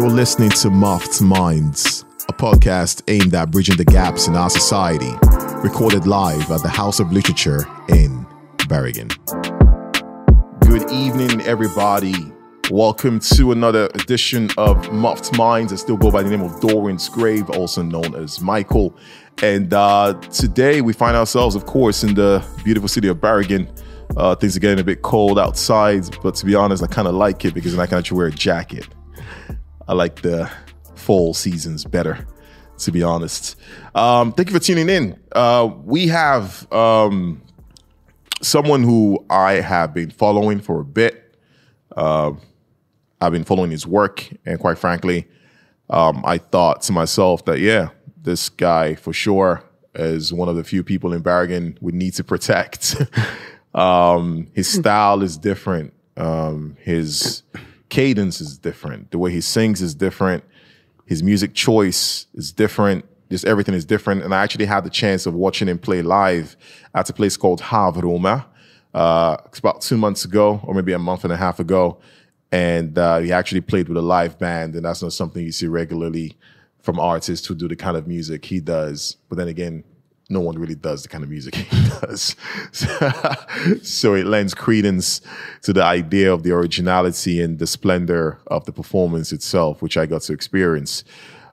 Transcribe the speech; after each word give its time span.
You're 0.00 0.08
listening 0.08 0.48
to 0.48 0.70
Muffed 0.70 1.20
Minds, 1.20 2.06
a 2.26 2.32
podcast 2.32 3.02
aimed 3.08 3.34
at 3.34 3.50
bridging 3.50 3.76
the 3.76 3.84
gaps 3.84 4.28
in 4.28 4.34
our 4.34 4.48
society, 4.48 5.12
recorded 5.62 6.06
live 6.06 6.50
at 6.50 6.62
the 6.62 6.70
House 6.70 7.00
of 7.00 7.12
Literature 7.12 7.66
in 7.90 8.26
Bergen. 8.66 9.08
Good 10.60 10.90
evening, 10.90 11.42
everybody. 11.42 12.14
Welcome 12.70 13.20
to 13.36 13.52
another 13.52 13.90
edition 13.92 14.48
of 14.56 14.90
Muffed 14.90 15.36
Minds. 15.36 15.70
I 15.70 15.76
still 15.76 15.98
go 15.98 16.10
by 16.10 16.22
the 16.22 16.30
name 16.30 16.40
of 16.40 16.58
Dorian 16.62 16.98
Grave, 17.12 17.50
also 17.50 17.82
known 17.82 18.14
as 18.14 18.40
Michael. 18.40 18.96
And 19.42 19.74
uh, 19.74 20.14
today 20.32 20.80
we 20.80 20.94
find 20.94 21.14
ourselves, 21.14 21.54
of 21.54 21.66
course, 21.66 22.04
in 22.04 22.14
the 22.14 22.42
beautiful 22.64 22.88
city 22.88 23.08
of 23.08 23.20
Bergen. 23.20 23.70
Uh, 24.16 24.34
things 24.34 24.56
are 24.56 24.60
getting 24.60 24.80
a 24.80 24.84
bit 24.84 25.02
cold 25.02 25.38
outside, 25.38 26.16
but 26.22 26.36
to 26.36 26.46
be 26.46 26.54
honest, 26.54 26.82
I 26.82 26.86
kind 26.86 27.06
of 27.06 27.14
like 27.14 27.44
it 27.44 27.52
because 27.52 27.72
then 27.72 27.82
I 27.82 27.86
can 27.86 27.98
actually 27.98 28.16
wear 28.16 28.28
a 28.28 28.32
jacket. 28.32 28.88
I 29.90 29.92
like 29.94 30.22
the 30.22 30.48
fall 30.94 31.34
seasons 31.34 31.84
better, 31.84 32.24
to 32.78 32.92
be 32.92 33.02
honest. 33.02 33.56
Um, 33.92 34.32
thank 34.32 34.48
you 34.48 34.54
for 34.54 34.64
tuning 34.64 34.88
in. 34.88 35.18
Uh, 35.32 35.68
we 35.82 36.06
have 36.06 36.72
um, 36.72 37.42
someone 38.40 38.84
who 38.84 39.26
I 39.28 39.54
have 39.54 39.92
been 39.92 40.10
following 40.10 40.60
for 40.60 40.78
a 40.78 40.84
bit. 40.84 41.34
Uh, 41.96 42.34
I've 43.20 43.32
been 43.32 43.42
following 43.42 43.72
his 43.72 43.84
work, 43.84 44.28
and 44.46 44.60
quite 44.60 44.78
frankly, 44.78 45.26
um, 45.88 46.22
I 46.24 46.38
thought 46.38 46.82
to 46.82 46.92
myself 46.92 47.44
that 47.46 47.58
yeah, 47.58 47.88
this 48.16 48.48
guy 48.48 48.94
for 48.94 49.12
sure 49.12 49.64
is 49.96 50.32
one 50.32 50.48
of 50.48 50.54
the 50.54 50.62
few 50.62 50.84
people 50.84 51.12
in 51.12 51.20
Bergen 51.20 51.76
we 51.80 51.90
need 51.90 52.14
to 52.14 52.22
protect. 52.22 52.94
um, 53.74 54.46
his 54.54 54.70
style 54.70 55.20
is 55.20 55.36
different. 55.36 55.94
Um, 56.16 56.76
his 56.78 57.42
cadence 57.90 58.40
is 58.40 58.56
different. 58.56 59.10
The 59.10 59.18
way 59.18 59.30
he 59.30 59.40
sings 59.40 59.82
is 59.82 59.94
different. 59.94 60.44
His 61.06 61.22
music 61.22 61.54
choice 61.54 62.26
is 62.34 62.52
different. 62.52 63.04
Just 63.30 63.44
everything 63.44 63.74
is 63.74 63.84
different. 63.84 64.22
And 64.22 64.34
I 64.34 64.42
actually 64.42 64.66
had 64.66 64.84
the 64.84 64.90
chance 64.90 65.26
of 65.26 65.34
watching 65.34 65.68
him 65.68 65.78
play 65.78 66.02
live 66.02 66.56
at 66.94 67.10
a 67.10 67.12
place 67.12 67.36
called 67.36 67.60
Havroma. 67.60 68.46
Uh, 68.94 69.36
it's 69.46 69.58
about 69.58 69.80
two 69.82 69.96
months 69.96 70.24
ago, 70.24 70.60
or 70.64 70.74
maybe 70.74 70.92
a 70.92 70.98
month 70.98 71.24
and 71.24 71.32
a 71.32 71.36
half 71.36 71.60
ago. 71.60 71.98
And 72.50 72.98
uh, 72.98 73.18
he 73.18 73.32
actually 73.32 73.60
played 73.60 73.88
with 73.88 73.96
a 73.96 74.02
live 74.02 74.38
band, 74.38 74.74
and 74.74 74.84
that's 74.84 75.02
not 75.02 75.12
something 75.12 75.44
you 75.44 75.52
see 75.52 75.68
regularly 75.68 76.36
from 76.82 76.98
artists 76.98 77.46
who 77.46 77.54
do 77.54 77.68
the 77.68 77.76
kind 77.76 77.96
of 77.96 78.08
music 78.08 78.44
he 78.44 78.58
does. 78.58 79.16
But 79.28 79.36
then 79.36 79.48
again, 79.48 79.84
no 80.30 80.40
one 80.40 80.58
really 80.58 80.74
does 80.74 81.02
the 81.02 81.08
kind 81.08 81.24
of 81.24 81.30
music 81.30 81.54
he 81.56 81.88
does. 82.00 82.36
so 83.82 84.14
it 84.14 84.26
lends 84.26 84.54
credence 84.54 85.20
to 85.62 85.72
the 85.72 85.82
idea 85.82 86.32
of 86.32 86.42
the 86.42 86.52
originality 86.52 87.40
and 87.42 87.58
the 87.58 87.66
splendor 87.66 88.38
of 88.46 88.64
the 88.64 88.72
performance 88.72 89.32
itself, 89.32 89.82
which 89.82 89.96
I 89.96 90.06
got 90.06 90.22
to 90.22 90.32
experience. 90.32 91.04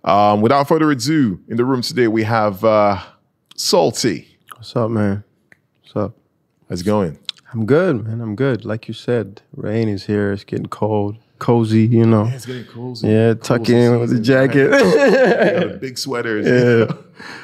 Um, 0.03 0.41
without 0.41 0.67
further 0.67 0.91
ado, 0.91 1.41
in 1.47 1.57
the 1.57 1.65
room 1.65 1.81
today 1.81 2.07
we 2.07 2.23
have 2.23 2.63
uh, 2.63 3.01
Salty. 3.55 4.37
What's 4.55 4.75
up, 4.75 4.89
man? 4.91 5.23
What's 5.81 5.95
up? 5.95 6.13
How's 6.69 6.81
it 6.81 6.85
going? 6.85 7.17
I'm 7.51 7.65
good, 7.65 8.05
man. 8.05 8.21
I'm 8.21 8.35
good. 8.35 8.65
Like 8.65 8.87
you 8.87 8.93
said, 8.93 9.41
rain 9.55 9.87
is 9.87 10.05
here. 10.05 10.31
It's 10.31 10.43
getting 10.43 10.67
cold, 10.67 11.17
cozy. 11.39 11.85
You 11.85 12.05
know. 12.05 12.25
Yeah, 12.25 12.33
it's 12.35 12.45
getting 12.45 12.65
cozy. 12.65 13.07
Yeah, 13.07 13.33
tuck 13.35 13.67
in 13.69 13.99
with 13.99 14.09
the 14.11 14.19
jacket. 14.19 14.69
The 14.71 15.77
big 15.81 15.97
sweaters. 15.97 16.45
yeah, 16.45 16.95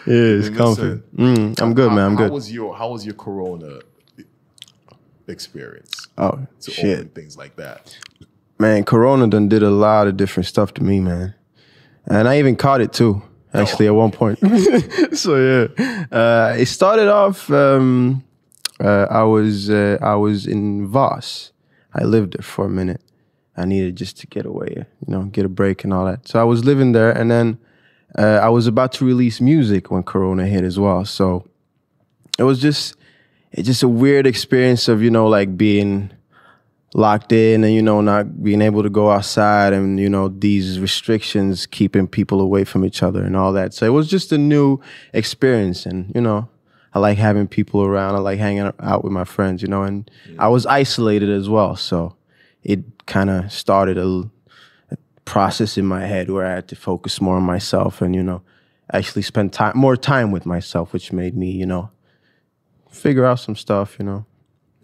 yeah, 0.06 0.40
it's 0.40 0.50
comfy. 0.50 1.02
Mm, 1.16 1.60
I'm 1.62 1.74
good, 1.74 1.90
how, 1.90 1.96
man. 1.96 2.06
I'm 2.06 2.12
How 2.18 2.24
good. 2.24 2.32
was 2.32 2.52
your 2.52 2.76
How 2.76 2.90
was 2.90 3.06
your 3.06 3.16
Corona 3.16 3.80
experience 5.28 6.08
Oh 6.18 6.40
to 6.62 6.72
shit, 6.72 7.00
open 7.00 7.10
things 7.10 7.38
like 7.38 7.56
that? 7.58 7.98
man. 8.60 8.84
Corona 8.84 9.28
done 9.28 9.48
did 9.50 9.64
a 9.64 9.70
lot 9.70 10.08
of 10.08 10.16
different 10.18 10.48
stuff 10.48 10.74
to 10.76 10.84
me, 10.84 11.00
man. 11.00 11.34
And 12.06 12.28
I 12.28 12.40
even 12.40 12.56
caught 12.56 12.82
it 12.82 12.94
too. 12.94 13.22
Actually, 13.54 13.86
at 13.88 13.94
one 13.96 14.12
point. 14.12 14.40
so 15.14 15.68
yeah, 15.78 16.06
uh, 16.12 16.56
it 16.58 16.66
started 16.66 17.08
off. 17.08 17.50
Um, 17.52 18.24
uh, 18.84 19.06
I 19.10 19.24
was 19.24 19.70
uh, 19.70 19.98
I 20.02 20.16
was 20.16 20.48
in 20.48 20.88
Voss. 20.88 21.52
I 21.94 22.04
lived 22.04 22.34
there 22.34 22.42
for 22.44 22.66
a 22.66 22.70
minute. 22.70 23.00
I 23.56 23.66
needed 23.66 23.96
just 23.96 24.18
to 24.20 24.28
get 24.28 24.46
away, 24.46 24.74
you 24.76 24.86
know, 25.08 25.24
get 25.24 25.46
a 25.46 25.50
break 25.50 25.84
and 25.84 25.94
all 25.94 26.06
that. 26.06 26.28
So 26.28 26.40
I 26.40 26.44
was 26.44 26.66
living 26.66 26.92
there, 26.92 27.12
and 27.12 27.30
then 27.30 27.60
uh, 28.18 28.40
I 28.42 28.50
was 28.50 28.68
about 28.68 28.92
to 28.94 29.06
release 29.06 29.40
music 29.40 29.92
when 29.92 30.04
Corona 30.04 30.48
hit 30.48 30.64
as 30.64 30.80
well. 30.80 31.06
So 31.06 31.48
it 32.38 32.44
was 32.44 32.60
just 32.60 32.96
it's 33.52 33.68
just 33.68 33.84
a 33.84 33.88
weird 33.88 34.26
experience 34.26 34.88
of 34.88 35.02
you 35.02 35.12
know 35.12 35.28
like 35.28 35.56
being 35.58 36.12
locked 36.96 37.32
in 37.32 37.64
and 37.64 37.74
you 37.74 37.82
know 37.82 38.02
not 38.02 38.44
being 38.44 38.62
able 38.62 38.84
to 38.84 38.90
go 38.90 39.10
outside 39.10 39.74
and 39.74 40.00
you 40.00 40.10
know 40.10 40.28
these 40.28 40.80
restrictions 40.80 41.66
keeping 41.66 42.08
people 42.08 42.40
away 42.40 42.64
from 42.64 42.86
each 42.86 43.02
other 43.02 43.24
and 43.24 43.36
all 43.36 43.52
that 43.52 43.74
so 43.74 43.86
it 43.86 43.90
was 43.90 44.08
just 44.08 44.32
a 44.32 44.38
new 44.38 44.80
experience 45.12 45.88
and 45.88 46.12
you 46.14 46.22
know 46.22 46.48
i 46.94 47.00
like 47.00 47.18
having 47.18 47.48
people 47.48 47.84
around 47.84 48.14
i 48.14 48.20
like 48.20 48.38
hanging 48.38 48.72
out 48.80 49.04
with 49.04 49.12
my 49.12 49.24
friends 49.24 49.64
you 49.64 49.68
know 49.68 49.82
and 49.82 50.10
i 50.38 50.48
was 50.48 50.68
isolated 50.68 51.30
as 51.30 51.50
well 51.50 51.76
so 51.76 52.16
it 52.64 53.06
kind 53.06 53.30
of 53.30 53.52
started 53.52 53.98
a, 53.98 54.08
a 54.92 54.98
process 55.26 55.78
in 55.78 55.86
my 55.86 56.06
head 56.06 56.30
where 56.30 56.46
i 56.46 56.56
had 56.56 56.68
to 56.68 56.76
focus 56.76 57.20
more 57.22 57.38
on 57.38 57.44
myself 57.44 58.02
and 58.02 58.16
you 58.16 58.24
know 58.24 58.42
actually 58.92 59.22
spend 59.22 59.52
time 59.54 59.78
more 59.78 59.96
time 59.98 60.32
with 60.32 60.46
myself 60.46 60.94
which 60.94 61.12
made 61.12 61.36
me 61.36 61.50
you 61.52 61.66
know 61.66 61.90
figure 62.90 63.26
out 63.26 63.40
some 63.40 63.56
stuff 63.56 63.96
you 64.00 64.06
know 64.06 64.26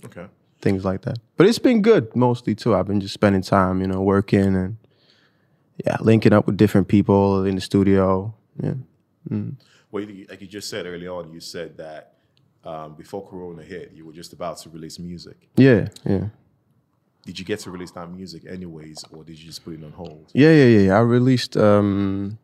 Okay. 0.06 0.28
things 0.62 0.86
like 0.86 1.02
that. 1.02 1.18
But 1.36 1.46
it's 1.48 1.60
been 1.60 1.82
good 1.82 2.16
mostly 2.16 2.56
too. 2.56 2.74
I've 2.74 2.88
been 2.88 3.02
just 3.02 3.14
spending 3.14 3.42
time, 3.42 3.82
you 3.82 3.88
know, 3.88 4.02
working 4.02 4.56
and 4.56 4.78
yeah, 5.86 5.98
linking 6.00 6.32
up 6.32 6.46
with 6.46 6.56
different 6.56 6.88
people 6.88 7.44
in 7.44 7.56
the 7.56 7.62
studio. 7.62 8.34
Yeah. 8.64 8.76
Well, 9.92 10.06
like 10.30 10.40
you 10.40 10.48
just 10.48 10.70
said 10.70 10.86
early 10.86 11.08
on, 11.08 11.34
you 11.34 11.42
said 11.42 11.76
that 11.78 12.14
um, 12.64 12.96
before 12.96 13.28
Corona 13.28 13.62
hit, 13.62 13.92
you 13.94 14.06
were 14.06 14.14
just 14.14 14.32
about 14.32 14.58
to 14.60 14.70
release 14.70 15.00
music. 15.00 15.50
Yeah, 15.58 15.90
yeah. 16.06 16.28
Did 17.26 17.38
you 17.38 17.46
get 17.46 17.60
to 17.62 17.72
release 17.72 17.92
that 17.92 18.10
music 18.12 18.44
anyways, 18.48 19.04
or 19.12 19.24
did 19.24 19.38
you 19.40 19.46
just 19.46 19.64
put 19.64 19.74
it 19.76 19.84
on 19.84 19.92
hold? 19.92 20.32
Yeah, 20.34 20.52
yeah, 20.52 20.80
yeah. 20.80 20.98
I 20.98 21.02
released 21.02 21.56
um 21.58 22.38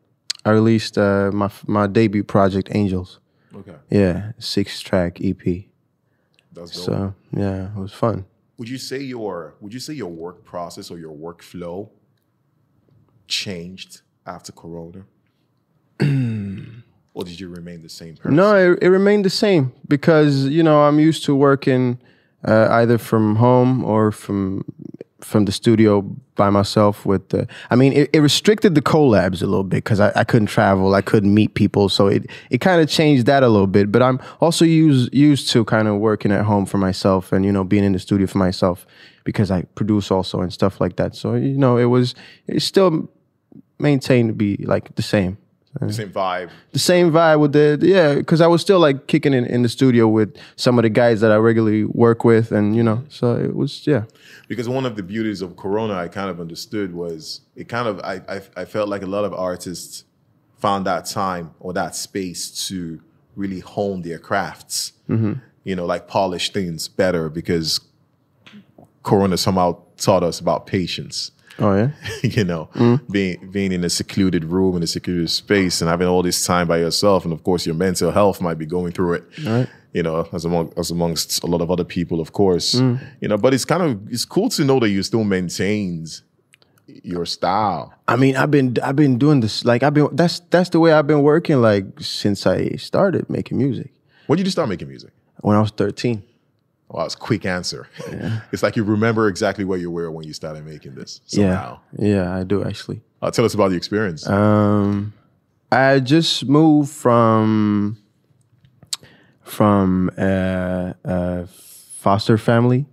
I 0.44 0.50
released 0.50 0.96
uh 0.98 1.30
my 1.32 1.50
my 1.66 1.86
debut 1.86 2.24
project 2.24 2.68
Angels. 2.74 3.18
Okay, 3.54 3.76
Yeah, 3.90 4.32
six 4.38 4.80
track 4.82 5.18
EP. 5.22 5.42
that's 6.52 6.72
dope. 6.72 6.84
So, 6.84 7.14
yeah, 7.32 7.70
it 7.74 7.80
was 7.80 7.92
fun. 7.92 8.26
would 8.58 8.68
you 8.68 8.78
say 8.78 9.00
your 9.00 9.54
Would 9.60 9.72
you 9.74 9.80
say 9.80 9.94
your 9.94 10.10
work 10.10 10.44
process 10.44 10.90
or 10.90 10.98
your 10.98 11.14
workflow 11.16 11.88
changed 13.28 14.02
after 14.26 14.52
Corona, 14.52 15.04
or 17.14 17.24
did 17.24 17.40
you 17.40 17.48
remain 17.48 17.82
the 17.82 17.88
same 17.88 18.16
person? 18.16 18.36
No, 18.36 18.72
it, 18.72 18.78
it 18.82 18.90
remained 18.90 19.24
the 19.24 19.30
same 19.30 19.72
because 19.88 20.44
you 20.46 20.62
know 20.62 20.82
I'm 20.82 20.98
used 21.00 21.24
to 21.24 21.34
working 21.34 21.98
uh, 22.46 22.68
either 22.70 22.98
from 22.98 23.36
home 23.36 23.84
or 23.84 24.12
from 24.12 24.64
from 25.20 25.44
the 25.46 25.52
studio 25.52 26.02
by 26.36 26.50
myself. 26.50 27.04
With 27.04 27.30
the, 27.30 27.48
I 27.70 27.74
mean, 27.74 27.92
it, 27.92 28.10
it 28.12 28.20
restricted 28.20 28.74
the 28.74 28.82
collabs 28.82 29.42
a 29.42 29.46
little 29.46 29.64
bit 29.64 29.78
because 29.78 29.98
I, 29.98 30.12
I 30.14 30.24
couldn't 30.24 30.46
travel, 30.46 30.94
I 30.94 31.02
couldn't 31.02 31.34
meet 31.34 31.54
people, 31.54 31.88
so 31.88 32.06
it 32.06 32.30
it 32.50 32.58
kind 32.58 32.80
of 32.80 32.88
changed 32.88 33.26
that 33.26 33.42
a 33.42 33.48
little 33.48 33.66
bit. 33.66 33.90
But 33.90 34.02
I'm 34.02 34.20
also 34.40 34.64
used 34.64 35.12
used 35.12 35.50
to 35.50 35.64
kind 35.64 35.88
of 35.88 35.96
working 35.96 36.32
at 36.32 36.44
home 36.44 36.66
for 36.66 36.78
myself 36.78 37.32
and 37.32 37.44
you 37.44 37.52
know 37.52 37.64
being 37.64 37.84
in 37.84 37.92
the 37.92 37.98
studio 37.98 38.26
for 38.26 38.38
myself 38.38 38.86
because 39.24 39.50
I 39.50 39.62
produce 39.74 40.10
also 40.10 40.40
and 40.40 40.52
stuff 40.52 40.80
like 40.80 40.96
that. 40.96 41.16
So 41.16 41.34
you 41.34 41.58
know 41.58 41.76
it 41.76 41.86
was 41.86 42.14
it 42.46 42.60
still 42.60 43.10
maintained 43.78 44.28
to 44.28 44.34
be 44.34 44.56
like 44.58 44.94
the 44.94 45.02
same 45.02 45.38
the 45.80 45.92
same 45.92 46.10
vibe. 46.10 46.50
the 46.72 46.78
same 46.78 47.10
vibe 47.10 47.40
with 47.40 47.52
the 47.52 47.78
yeah 47.82 48.14
because 48.14 48.40
i 48.40 48.46
was 48.46 48.60
still 48.60 48.78
like 48.78 49.06
kicking 49.06 49.34
in, 49.34 49.44
in 49.46 49.62
the 49.62 49.68
studio 49.68 50.08
with 50.08 50.36
some 50.56 50.78
of 50.78 50.82
the 50.82 50.88
guys 50.88 51.20
that 51.20 51.30
i 51.30 51.36
regularly 51.36 51.84
work 51.84 52.24
with 52.24 52.52
and 52.52 52.74
you 52.76 52.82
know 52.82 53.02
so 53.08 53.36
it 53.36 53.54
was 53.54 53.86
yeah. 53.86 54.04
Because 54.48 54.68
one 54.68 54.86
of 54.86 54.94
the 54.94 55.02
beauties 55.02 55.42
of 55.42 55.56
corona 55.56 55.94
i 55.94 56.08
kind 56.08 56.30
of 56.30 56.40
understood 56.40 56.94
was 56.94 57.40
it 57.56 57.68
kind 57.68 57.88
of 57.88 58.00
i 58.00 58.20
i, 58.28 58.40
I 58.56 58.64
felt 58.64 58.88
like 58.88 59.02
a 59.02 59.06
lot 59.06 59.24
of 59.24 59.34
artists 59.34 60.04
found 60.58 60.86
that 60.86 61.06
time 61.06 61.54
or 61.60 61.72
that 61.72 61.94
space 61.94 62.68
to 62.68 63.00
really 63.34 63.60
hone 63.60 64.02
their 64.02 64.18
crafts 64.18 64.92
mm-hmm. 65.08 65.34
you 65.64 65.76
know 65.76 65.84
like 65.84 66.08
polish 66.08 66.52
things 66.52 66.88
better 66.88 67.28
because 67.28 67.80
corona 69.02 69.36
somehow 69.36 69.76
taught 69.96 70.22
us 70.22 70.40
about 70.40 70.66
patience 70.66 71.32
oh 71.58 71.74
yeah 71.74 71.90
you 72.22 72.44
know, 72.44 72.68
mm. 72.74 73.00
being 73.10 73.50
being 73.50 73.72
in 73.72 73.84
a 73.84 73.90
secluded 73.90 74.44
room 74.44 74.76
in 74.76 74.82
a 74.82 74.86
secluded 74.86 75.30
space 75.30 75.80
and 75.80 75.88
having 75.90 76.06
all 76.08 76.22
this 76.22 76.44
time 76.44 76.66
by 76.68 76.78
yourself, 76.78 77.24
and 77.24 77.32
of 77.32 77.42
course 77.42 77.66
your 77.66 77.74
mental 77.74 78.10
health 78.10 78.40
might 78.40 78.58
be 78.58 78.66
going 78.66 78.92
through 78.92 79.14
it. 79.14 79.24
Right. 79.44 79.68
You 79.92 80.02
know, 80.02 80.28
as 80.32 80.44
among 80.44 80.72
as 80.76 80.90
amongst 80.90 81.42
a 81.42 81.46
lot 81.46 81.62
of 81.62 81.70
other 81.70 81.84
people, 81.84 82.20
of 82.20 82.32
course. 82.32 82.74
Mm. 82.74 83.00
You 83.20 83.28
know, 83.28 83.38
but 83.38 83.54
it's 83.54 83.64
kind 83.64 83.82
of 83.82 84.12
it's 84.12 84.24
cool 84.26 84.48
to 84.50 84.64
know 84.64 84.78
that 84.80 84.90
you 84.90 85.02
still 85.02 85.24
maintains 85.24 86.22
your 87.02 87.26
style. 87.26 87.92
i 88.06 88.14
mean 88.14 88.36
i've 88.36 88.50
been 88.50 88.76
i've 88.82 88.94
been 88.94 89.18
doing 89.18 89.40
this 89.40 89.64
like 89.64 89.82
i've 89.82 89.92
been 89.92 90.08
that's 90.12 90.38
that's 90.50 90.70
the 90.70 90.78
way 90.78 90.92
i've 90.92 91.06
been 91.06 91.22
working 91.22 91.60
like 91.60 91.84
since 92.00 92.46
i 92.46 92.68
started 92.76 93.28
making 93.28 93.58
music 93.58 93.90
When 94.28 94.36
did 94.36 94.46
you 94.46 94.52
start 94.52 94.68
making 94.68 94.88
music? 94.88 95.10
when 95.40 95.56
i 95.56 95.60
was 95.60 95.72
13 95.72 96.22
Wow, 96.96 97.04
it's 97.04 97.14
a 97.14 97.18
quick 97.18 97.44
answer. 97.44 97.88
It's 98.52 98.62
like 98.62 98.74
you 98.74 98.82
remember 98.84 99.28
exactly 99.28 99.64
where 99.66 99.78
you 99.78 99.90
were 99.90 100.10
when 100.10 100.26
you 100.26 100.32
started 100.32 100.64
making 100.64 100.94
this. 100.94 101.20
Somehow. 101.26 101.78
yeah 101.98 102.08
yeah 102.14 102.40
i 102.40 102.42
do 102.44 102.64
actually 102.64 103.00
Uh, 103.22 103.30
tell 103.30 103.44
us 103.44 103.54
about 103.54 103.70
the 103.70 103.76
experience. 103.76 104.26
Um, 104.28 105.12
I 105.70 106.00
just 106.00 106.46
moved 106.48 106.90
from 106.90 107.96
from 109.42 110.10
uh, 110.18 110.92
a 111.04 111.46
foster 112.02 112.38
family. 112.38 112.86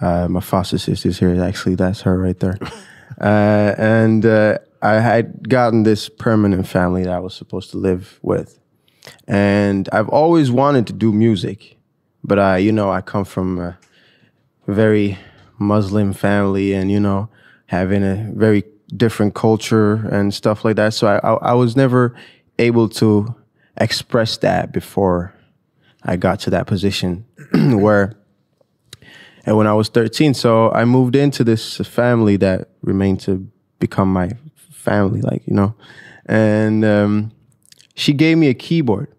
Uh, 0.00 0.26
my 0.28 0.40
foster 0.40 0.78
sister's 0.78 1.18
here. 1.18 1.42
Actually, 1.42 1.76
that's 1.76 2.02
her 2.02 2.18
right 2.18 2.38
there. 2.40 2.58
uh, 3.20 3.74
and 3.78 4.26
uh, 4.26 4.58
I 4.82 4.94
had 5.00 5.48
gotten 5.48 5.84
this 5.84 6.08
permanent 6.08 6.66
family 6.66 7.04
that 7.04 7.12
I 7.12 7.20
was 7.20 7.34
supposed 7.34 7.70
to 7.70 7.78
live 7.78 8.18
with, 8.22 8.58
and 9.28 9.88
I've 9.92 10.08
always 10.08 10.50
wanted 10.50 10.86
to 10.88 10.92
do 10.92 11.12
music, 11.12 11.76
but 12.24 12.38
I, 12.38 12.58
you 12.58 12.72
know, 12.72 12.90
I 12.90 13.00
come 13.00 13.24
from 13.24 13.58
a 13.60 13.78
very 14.66 15.18
Muslim 15.58 16.12
family, 16.12 16.72
and 16.72 16.90
you 16.90 16.98
know, 16.98 17.28
having 17.66 18.02
a 18.02 18.32
very 18.34 18.64
different 18.96 19.34
culture 19.34 19.94
and 20.08 20.32
stuff 20.32 20.64
like 20.64 20.76
that. 20.76 20.94
So 20.94 21.06
I, 21.06 21.18
I, 21.18 21.34
I 21.34 21.52
was 21.54 21.76
never 21.76 22.14
able 22.58 22.88
to 22.88 23.34
express 23.76 24.36
that 24.38 24.72
before 24.72 25.34
I 26.02 26.16
got 26.16 26.40
to 26.40 26.50
that 26.50 26.66
position 26.66 27.24
where 27.52 28.16
and 29.46 29.56
when 29.56 29.66
I 29.66 29.74
was 29.74 29.88
13. 29.88 30.34
So 30.34 30.70
I 30.70 30.84
moved 30.84 31.16
into 31.16 31.44
this 31.44 31.76
family 31.78 32.36
that 32.38 32.68
remained 32.82 33.20
to 33.20 33.46
become 33.78 34.12
my 34.12 34.30
family, 34.70 35.20
like, 35.20 35.46
you 35.46 35.54
know. 35.54 35.74
And 36.26 36.84
um, 36.84 37.32
she 37.94 38.12
gave 38.12 38.38
me 38.38 38.48
a 38.48 38.54
keyboard 38.54 39.14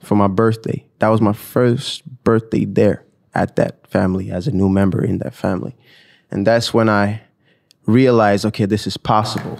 for 0.00 0.16
my 0.16 0.26
birthday. 0.28 0.84
That 0.98 1.08
was 1.08 1.20
my 1.20 1.32
first 1.32 2.02
birthday 2.24 2.64
there 2.64 3.04
at 3.34 3.56
that 3.56 3.86
family 3.86 4.30
as 4.30 4.46
a 4.46 4.50
new 4.50 4.68
member 4.68 5.04
in 5.04 5.18
that 5.18 5.34
family. 5.34 5.74
And 6.30 6.46
that's 6.46 6.72
when 6.74 6.88
I 6.88 7.22
realized, 7.86 8.44
okay, 8.46 8.66
this 8.66 8.86
is 8.86 8.96
possible. 8.96 9.58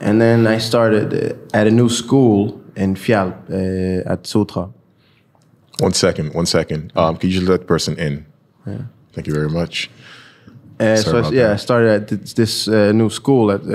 And 0.00 0.20
then 0.20 0.46
I 0.46 0.58
started 0.58 1.12
uh, 1.12 1.56
at 1.56 1.66
a 1.66 1.70
new 1.70 1.88
school 1.88 2.60
in 2.76 2.94
Fjell 2.94 3.32
uh, 3.50 4.12
at 4.12 4.22
Sotra. 4.24 4.72
one 5.80 5.92
second, 5.92 6.34
one 6.34 6.46
second. 6.46 6.92
Um, 6.94 7.16
could 7.16 7.32
you 7.32 7.40
just 7.40 7.50
let 7.50 7.60
the 7.60 7.66
person 7.66 7.98
in? 7.98 8.24
Yeah. 8.66 8.82
Thank 9.12 9.26
you 9.26 9.34
very 9.34 9.48
much. 9.48 9.90
Uh, 10.78 10.96
so 10.96 11.18
I- 11.22 11.30
yeah. 11.30 11.52
I 11.52 11.56
started 11.56 11.90
at 11.90 12.08
this, 12.08 12.34
this 12.34 12.68
uh, 12.68 12.92
new 12.92 13.10
school 13.10 13.50
at, 13.50 13.62
uh, 13.62 13.74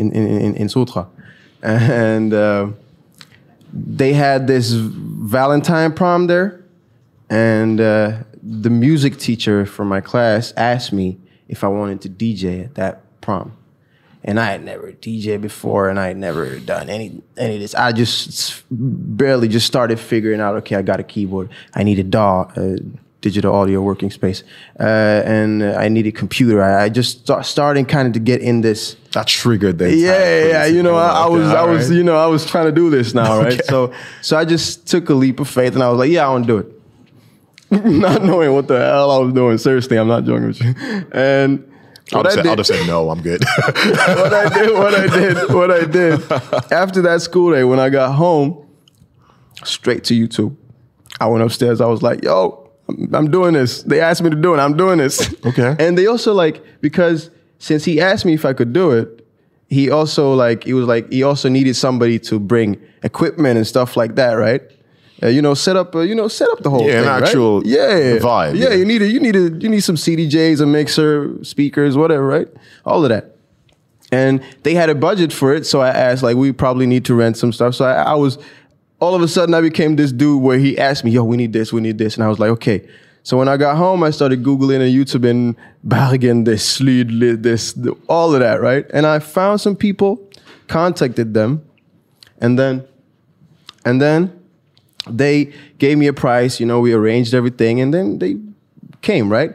in, 0.00 0.12
in, 0.12 0.26
in, 0.28 0.54
in 0.56 0.68
Sotra. 0.68 1.06
And 1.62 2.34
uh, 2.34 2.68
they 3.72 4.12
had 4.12 4.46
this 4.46 4.70
Valentine 4.72 5.92
prom 5.92 6.26
there. 6.26 6.62
And 7.30 7.80
uh, 7.80 8.18
the 8.42 8.70
music 8.70 9.16
teacher 9.16 9.64
for 9.64 9.84
my 9.84 10.00
class 10.00 10.52
asked 10.56 10.92
me 10.92 11.18
if 11.48 11.64
I 11.64 11.68
wanted 11.68 12.00
to 12.02 12.08
DJ 12.08 12.64
at 12.64 12.74
that 12.74 13.20
prom. 13.20 13.56
And 14.24 14.38
I 14.38 14.52
had 14.52 14.62
never 14.62 14.92
DJ 14.92 15.40
before, 15.40 15.88
and 15.88 15.98
I 15.98 16.08
had 16.08 16.16
never 16.16 16.58
done 16.60 16.88
any 16.88 17.22
any 17.36 17.54
of 17.54 17.60
this. 17.60 17.74
I 17.74 17.90
just 17.90 18.62
barely 18.70 19.48
just 19.48 19.66
started 19.66 19.98
figuring 19.98 20.40
out. 20.40 20.54
Okay, 20.56 20.76
I 20.76 20.82
got 20.82 21.00
a 21.00 21.02
keyboard. 21.02 21.50
I 21.74 21.82
need 21.82 21.98
a 21.98 22.04
DAW, 22.04 22.42
uh, 22.54 22.76
digital 23.22 23.54
audio 23.54 23.80
working 23.80 24.10
space, 24.10 24.44
uh, 24.78 24.82
and 25.24 25.64
I 25.64 25.88
need 25.88 26.06
a 26.06 26.12
computer. 26.12 26.62
I, 26.62 26.84
I 26.84 26.88
just 26.90 27.20
start, 27.20 27.46
starting 27.46 27.86
kind 27.86 28.06
of 28.06 28.12
to 28.12 28.20
get 28.20 28.42
in 28.42 28.60
this. 28.60 28.96
That 29.12 29.26
triggered 29.26 29.78
the 29.78 29.94
Yeah, 29.94 30.18
yeah, 30.18 30.46
yeah. 30.46 30.64
You 30.66 30.82
know, 30.82 30.96
I, 30.96 31.24
I 31.24 31.26
was, 31.28 31.48
I 31.48 31.64
was, 31.64 31.84
alright. 31.84 31.96
you 31.96 32.02
know, 32.02 32.16
I 32.16 32.26
was 32.26 32.44
trying 32.44 32.66
to 32.66 32.72
do 32.72 32.90
this 32.90 33.14
now, 33.14 33.40
right? 33.40 33.54
Okay. 33.54 33.62
So, 33.68 33.94
so 34.20 34.36
I 34.36 34.44
just 34.44 34.86
took 34.86 35.08
a 35.08 35.14
leap 35.14 35.40
of 35.40 35.48
faith, 35.48 35.72
and 35.72 35.82
I 35.82 35.88
was 35.88 35.98
like, 35.98 36.10
yeah, 36.10 36.26
I 36.26 36.30
want 36.30 36.46
to 36.46 36.52
do 36.52 36.58
it. 36.58 36.82
not 37.86 38.22
knowing 38.22 38.52
what 38.52 38.68
the 38.68 38.78
hell 38.78 39.10
I 39.10 39.18
was 39.18 39.32
doing. 39.32 39.56
Seriously, 39.56 39.96
I'm 39.96 40.08
not 40.08 40.24
joking 40.24 40.48
with 40.48 40.60
you. 40.60 40.74
And 41.12 41.72
I'll 42.12 42.22
just, 42.22 42.36
I 42.36 42.42
say, 42.42 42.48
I'll 42.50 42.56
just 42.56 42.68
say 42.68 42.86
no. 42.86 43.08
I'm 43.08 43.22
good. 43.22 43.42
what 43.64 44.34
I 44.34 44.48
did, 44.52 44.74
what 44.74 44.94
I 44.94 45.06
did, 45.06 45.54
what 45.54 45.70
I 45.70 45.84
did. 45.86 46.32
After 46.70 47.00
that 47.02 47.22
school 47.22 47.52
day, 47.52 47.64
when 47.64 47.80
I 47.80 47.88
got 47.88 48.12
home, 48.12 48.68
straight 49.64 50.04
to 50.04 50.14
YouTube. 50.14 50.56
I 51.20 51.26
went 51.26 51.44
upstairs. 51.44 51.80
I 51.80 51.86
was 51.86 52.02
like, 52.02 52.24
"Yo, 52.24 52.61
I'm, 52.88 53.30
doing 53.30 53.54
this." 53.54 53.82
They 53.82 54.00
asked 54.00 54.22
me 54.22 54.30
to 54.30 54.36
do 54.36 54.54
it. 54.54 54.58
I'm 54.58 54.76
doing 54.76 54.98
this. 54.98 55.34
Okay. 55.46 55.76
And 55.78 55.98
they 55.98 56.06
also 56.06 56.32
like 56.32 56.62
because 56.80 57.30
since 57.58 57.84
he 57.84 58.00
asked 58.00 58.24
me 58.24 58.34
if 58.34 58.44
I 58.44 58.52
could 58.52 58.72
do 58.72 58.92
it, 58.92 59.26
he 59.68 59.90
also 59.90 60.34
like 60.34 60.64
he 60.64 60.72
was 60.72 60.86
like 60.86 61.10
he 61.10 61.22
also 61.22 61.48
needed 61.48 61.74
somebody 61.74 62.18
to 62.20 62.38
bring 62.38 62.80
equipment 63.02 63.56
and 63.56 63.66
stuff 63.66 63.96
like 63.96 64.14
that, 64.16 64.34
right? 64.34 64.62
Uh, 65.22 65.28
you 65.28 65.40
know, 65.40 65.54
set 65.54 65.76
up, 65.76 65.94
uh, 65.94 66.00
you 66.00 66.16
know, 66.16 66.26
set 66.26 66.48
up 66.50 66.60
the 66.64 66.70
whole 66.70 66.84
Yeah, 66.84 66.98
an 66.98 67.04
thing, 67.04 67.08
right? 67.12 67.22
actual 67.22 67.64
yeah, 67.64 68.18
vibe, 68.18 68.56
Yeah, 68.56 68.70
yeah. 68.70 68.74
you 68.74 68.84
need 68.84 69.02
a, 69.02 69.06
you 69.06 69.20
need 69.20 69.36
a, 69.36 69.50
you 69.60 69.68
need 69.68 69.80
some 69.80 69.94
CDJs, 69.94 70.60
a 70.60 70.66
mixer, 70.66 71.38
speakers, 71.44 71.96
whatever, 71.96 72.26
right? 72.26 72.48
All 72.84 73.04
of 73.04 73.08
that 73.10 73.32
and 74.12 74.44
they 74.62 74.74
had 74.74 74.90
a 74.90 74.94
budget 74.94 75.32
for 75.32 75.54
it. 75.54 75.64
So 75.66 75.80
I 75.80 75.88
asked, 75.88 76.22
like, 76.22 76.36
we 76.36 76.52
probably 76.52 76.86
need 76.86 77.06
to 77.06 77.14
rent 77.14 77.38
some 77.38 77.50
stuff. 77.52 77.74
So 77.74 77.86
I, 77.86 77.94
I 77.94 78.14
was, 78.14 78.38
all 79.02 79.16
of 79.16 79.20
a 79.20 79.26
sudden, 79.26 79.52
I 79.52 79.60
became 79.60 79.96
this 79.96 80.12
dude 80.12 80.40
where 80.40 80.58
he 80.58 80.78
asked 80.78 81.02
me, 81.02 81.10
yo, 81.10 81.24
we 81.24 81.36
need 81.36 81.52
this, 81.52 81.72
we 81.72 81.80
need 81.80 81.98
this. 81.98 82.14
And 82.14 82.22
I 82.22 82.28
was 82.28 82.38
like, 82.38 82.50
okay. 82.50 82.88
So 83.24 83.36
when 83.36 83.48
I 83.48 83.56
got 83.56 83.76
home, 83.76 84.04
I 84.04 84.10
started 84.10 84.44
Googling 84.44 84.80
and 84.80 84.94
YouTube 84.94 85.28
and 85.28 85.56
Bergen, 85.82 86.44
this, 86.44 86.64
Slid, 86.64 87.42
this, 87.42 87.76
all 88.08 88.32
of 88.32 88.38
that, 88.38 88.60
right? 88.60 88.86
And 88.94 89.04
I 89.04 89.18
found 89.18 89.60
some 89.60 89.74
people, 89.74 90.30
contacted 90.68 91.34
them, 91.34 91.68
and 92.40 92.56
then, 92.56 92.86
and 93.84 94.00
then 94.00 94.40
they 95.10 95.52
gave 95.78 95.98
me 95.98 96.06
a 96.06 96.12
price, 96.12 96.60
you 96.60 96.66
know, 96.66 96.78
we 96.78 96.92
arranged 96.92 97.34
everything, 97.34 97.80
and 97.80 97.92
then 97.92 98.20
they 98.20 98.36
came, 99.00 99.32
right? 99.32 99.50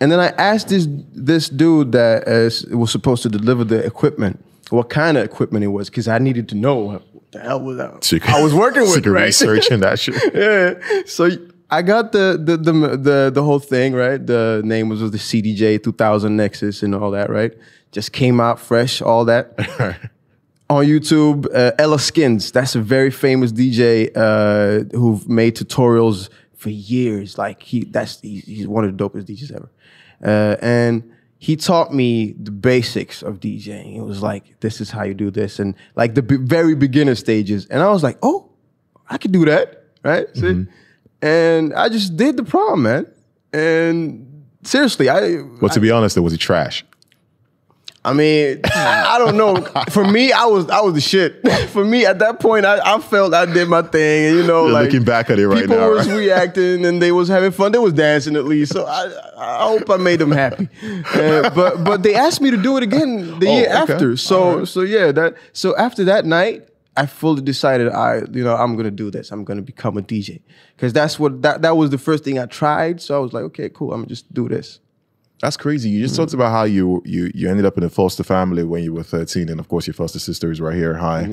And 0.00 0.12
then 0.12 0.20
I 0.20 0.28
asked 0.38 0.68
this 0.68 0.86
this 1.12 1.48
dude 1.48 1.90
that 1.92 2.28
uh, 2.28 2.76
was 2.76 2.92
supposed 2.92 3.24
to 3.24 3.28
deliver 3.28 3.64
the 3.64 3.84
equipment, 3.84 4.44
what 4.70 4.88
kind 4.88 5.16
of 5.16 5.24
equipment 5.24 5.64
it 5.64 5.68
was, 5.68 5.90
because 5.90 6.06
I 6.06 6.18
needed 6.18 6.48
to 6.50 6.54
know 6.54 7.02
the 7.34 7.40
hell 7.40 7.60
was 7.60 7.76
that 7.76 8.02
Secret- 8.02 8.32
I 8.32 8.42
was 8.42 8.54
working 8.54 8.82
with, 8.82 8.94
secret 8.94 9.12
right? 9.12 9.24
research 9.26 9.70
and 9.70 9.82
that 9.82 9.98
shit. 9.98 10.14
yeah. 10.34 11.02
So 11.06 11.30
I 11.70 11.82
got 11.82 12.12
the 12.12 12.40
the, 12.42 12.56
the 12.56 12.72
the 12.96 13.30
the 13.34 13.42
whole 13.42 13.58
thing 13.58 13.94
right. 13.94 14.24
The 14.24 14.62
name 14.64 14.88
was 14.88 15.00
the 15.00 15.18
CDJ 15.18 15.82
2000 15.82 16.36
Nexus 16.36 16.82
and 16.82 16.94
all 16.94 17.10
that, 17.10 17.30
right? 17.30 17.52
Just 17.92 18.12
came 18.12 18.40
out 18.40 18.58
fresh, 18.58 19.02
all 19.02 19.24
that. 19.26 19.54
on 20.70 20.86
YouTube, 20.86 21.46
uh, 21.54 21.72
Ellaskins. 21.78 22.50
That's 22.52 22.74
a 22.74 22.80
very 22.80 23.10
famous 23.10 23.52
DJ 23.52 24.10
uh, 24.16 24.84
who've 24.96 25.28
made 25.28 25.56
tutorials 25.56 26.30
for 26.56 26.70
years. 26.70 27.38
Like 27.38 27.62
he, 27.62 27.84
that's 27.84 28.20
he, 28.20 28.40
he's 28.40 28.66
one 28.66 28.84
of 28.84 28.96
the 28.96 29.04
dopest 29.08 29.26
DJs 29.26 29.54
ever. 29.54 29.70
Uh, 30.24 30.56
and 30.62 31.13
he 31.44 31.56
taught 31.56 31.92
me 31.92 32.32
the 32.40 32.50
basics 32.50 33.20
of 33.20 33.38
DJing. 33.38 33.98
It 33.98 34.00
was 34.00 34.22
like, 34.22 34.58
this 34.60 34.80
is 34.80 34.90
how 34.90 35.02
you 35.02 35.12
do 35.12 35.30
this, 35.30 35.58
and 35.58 35.74
like 35.94 36.14
the 36.14 36.22
be- 36.22 36.38
very 36.38 36.74
beginner 36.74 37.14
stages. 37.14 37.66
And 37.66 37.82
I 37.82 37.90
was 37.90 38.02
like, 38.02 38.16
oh, 38.22 38.50
I 39.10 39.18
could 39.18 39.32
do 39.32 39.44
that, 39.44 39.84
right? 40.02 40.26
See? 40.34 40.40
Mm-hmm. 40.40 40.72
And 41.20 41.74
I 41.74 41.90
just 41.90 42.16
did 42.16 42.38
the 42.38 42.44
prom, 42.44 42.84
man. 42.84 43.06
And 43.52 44.46
seriously, 44.62 45.10
I 45.10 45.42
But 45.60 45.72
to 45.72 45.80
be 45.80 45.90
honest, 45.90 46.14
though, 46.14 46.22
was 46.22 46.32
he 46.32 46.38
trash? 46.38 46.82
I 48.06 48.12
mean, 48.12 48.60
I 48.74 49.16
don't 49.18 49.36
know. 49.38 49.56
For 49.90 50.04
me, 50.04 50.30
I 50.30 50.44
was 50.44 50.68
I 50.68 50.80
was 50.82 50.92
the 50.94 51.00
shit. 51.00 51.40
For 51.70 51.84
me, 51.84 52.04
at 52.04 52.18
that 52.18 52.38
point, 52.38 52.66
I, 52.66 52.78
I 52.96 53.00
felt 53.00 53.32
I 53.32 53.46
did 53.46 53.66
my 53.68 53.80
thing, 53.80 54.26
and 54.26 54.36
you 54.36 54.42
know, 54.46 54.64
You're 54.64 54.72
like 54.74 54.84
looking 54.92 55.04
back 55.04 55.30
at 55.30 55.38
it 55.38 55.48
right 55.48 55.62
people 55.62 55.76
now, 55.78 55.88
was 55.90 56.06
right? 56.08 56.18
reacting 56.18 56.84
and 56.84 57.00
they 57.00 57.12
was 57.12 57.28
having 57.28 57.50
fun. 57.50 57.72
They 57.72 57.78
was 57.78 57.94
dancing 57.94 58.36
at 58.36 58.44
least. 58.44 58.72
So 58.72 58.84
I 58.84 59.04
I 59.38 59.68
hope 59.68 59.88
I 59.88 59.96
made 59.96 60.18
them 60.18 60.32
happy. 60.32 60.68
Uh, 61.14 61.48
but 61.50 61.82
but 61.84 62.02
they 62.02 62.14
asked 62.14 62.40
me 62.42 62.50
to 62.50 62.56
do 62.58 62.76
it 62.76 62.82
again 62.82 63.38
the 63.38 63.46
Oh, 63.48 63.56
year 63.56 63.64
okay. 63.68 63.92
after. 63.94 64.16
So 64.16 64.64
so 64.66 64.82
yeah, 64.82 65.10
that 65.12 65.34
so 65.52 65.74
after 65.76 66.04
that 66.04 66.24
night. 66.26 66.68
I 66.96 67.06
fully 67.06 67.42
decided 67.42 67.88
I, 67.88 68.18
you 68.30 68.44
know, 68.44 68.54
I'm 68.54 68.76
gonna 68.76 68.88
do 68.92 69.10
this. 69.10 69.32
I'm 69.32 69.42
gonna 69.42 69.62
become 69.62 69.98
a 69.98 70.00
DJ 70.00 70.42
because 70.76 70.92
that's 70.92 71.18
what 71.18 71.42
that 71.42 71.62
that 71.62 71.76
was 71.76 71.90
the 71.90 71.98
first 71.98 72.22
thing 72.22 72.38
I 72.38 72.46
tried. 72.46 73.00
So 73.00 73.16
I 73.16 73.18
was 73.18 73.32
like, 73.32 73.42
okay, 73.50 73.68
cool. 73.68 73.92
I'm 73.92 74.02
gonna 74.02 74.06
just 74.10 74.32
do 74.32 74.48
this. 74.48 74.78
That's 75.44 75.58
crazy. 75.58 75.90
You 75.90 76.00
just 76.00 76.14
mm. 76.14 76.16
talked 76.16 76.32
about 76.32 76.52
how 76.52 76.64
you 76.64 77.02
you 77.04 77.30
you 77.34 77.50
ended 77.50 77.66
up 77.66 77.76
in 77.76 77.84
a 77.84 77.90
foster 77.90 78.24
family 78.24 78.64
when 78.64 78.82
you 78.82 78.94
were 78.94 79.02
13, 79.02 79.50
and 79.50 79.60
of 79.60 79.68
course 79.68 79.86
your 79.86 79.92
foster 79.92 80.18
sister 80.18 80.50
is 80.50 80.58
right 80.58 80.74
here, 80.74 80.94
hi. 80.94 81.28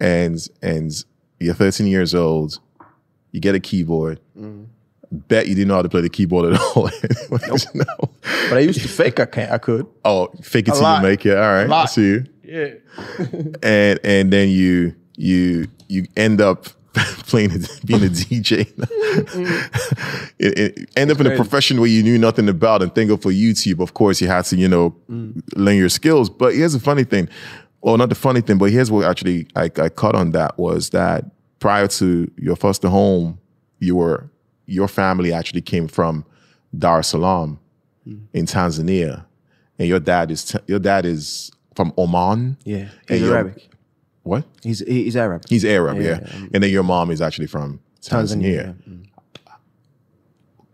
And 0.00 0.48
and 0.60 1.04
you're 1.38 1.54
13 1.54 1.86
years 1.86 2.16
old. 2.16 2.58
You 3.30 3.38
get 3.38 3.54
a 3.54 3.60
keyboard. 3.60 4.18
Mm. 4.36 4.66
Bet 5.12 5.46
you 5.46 5.54
didn't 5.54 5.68
know 5.68 5.76
how 5.76 5.82
to 5.82 5.88
play 5.88 6.00
the 6.00 6.08
keyboard 6.08 6.52
at 6.52 6.60
all. 6.76 6.90
no. 7.74 7.84
But 8.48 8.54
I 8.54 8.58
used 8.58 8.82
to 8.82 8.88
fake 8.88 9.20
I 9.20 9.26
can't. 9.26 9.52
I 9.52 9.58
could. 9.58 9.86
Oh, 10.04 10.26
fake 10.42 10.66
it 10.66 10.74
till 10.74 10.96
you 10.96 11.02
make 11.02 11.24
it. 11.24 11.36
All 11.36 11.52
right, 11.52 11.70
I 11.70 11.84
see 11.84 12.02
you. 12.02 12.26
Yeah. 12.42 12.70
And 13.62 14.00
and 14.02 14.32
then 14.32 14.48
you 14.48 14.96
you 15.16 15.68
you 15.86 16.06
end 16.16 16.40
up 16.40 16.66
playing 17.26 17.52
a- 17.52 17.86
being 17.86 18.02
a 18.02 18.08
DJ. 18.10 18.72
Mm-hmm. 19.12 20.24
it, 20.38 20.58
it 20.58 20.90
end 20.96 21.10
up 21.10 21.20
in 21.20 21.26
a 21.26 21.36
profession 21.36 21.78
where 21.80 21.88
you 21.88 22.02
knew 22.02 22.16
nothing 22.16 22.48
about, 22.48 22.80
and 22.82 22.94
think 22.94 23.10
of 23.10 23.20
for 23.20 23.30
YouTube. 23.30 23.80
Of 23.80 23.92
course, 23.92 24.22
you 24.22 24.28
had 24.28 24.46
to 24.46 24.56
you 24.56 24.68
know 24.68 24.96
mm. 25.10 25.38
learn 25.54 25.76
your 25.76 25.90
skills. 25.90 26.30
But 26.30 26.54
here's 26.54 26.72
the 26.72 26.80
funny 26.80 27.04
thing, 27.04 27.28
well, 27.82 27.98
not 27.98 28.08
the 28.08 28.14
funny 28.14 28.40
thing, 28.40 28.56
but 28.56 28.70
here's 28.70 28.90
what 28.90 29.04
actually 29.04 29.48
I, 29.54 29.64
I 29.76 29.88
caught 29.90 30.14
on 30.14 30.30
that 30.30 30.58
was 30.58 30.90
that 30.90 31.24
prior 31.58 31.88
to 31.88 32.30
your 32.38 32.56
foster 32.56 32.88
home, 32.88 33.38
you 33.80 33.96
were 33.96 34.30
your 34.66 34.88
family 34.88 35.32
actually 35.32 35.60
came 35.60 35.88
from 35.88 36.24
Dar 36.76 37.00
es 37.00 37.08
Salaam 37.08 37.58
mm. 38.08 38.20
in 38.32 38.46
Tanzania, 38.46 39.26
and 39.78 39.88
your 39.88 40.00
dad 40.00 40.30
is 40.30 40.56
your 40.66 40.78
dad 40.78 41.04
is 41.04 41.50
from 41.74 41.92
Oman. 41.98 42.56
Yeah, 42.64 42.88
he's 43.08 43.20
your- 43.20 43.34
Arabic. 43.34 43.68
What? 44.22 44.44
He's 44.62 44.80
he's 44.80 45.16
Arab. 45.16 45.48
He's 45.48 45.64
Arab, 45.64 45.96
yeah. 45.96 46.02
Yeah, 46.02 46.18
yeah. 46.20 46.46
And 46.54 46.62
then 46.62 46.70
your 46.70 46.82
mom 46.84 47.10
is 47.10 47.20
actually 47.20 47.48
from 47.48 47.80
Tanzania. 48.00 48.74
Tanzania. 48.76 48.88
Mm. 48.88 49.06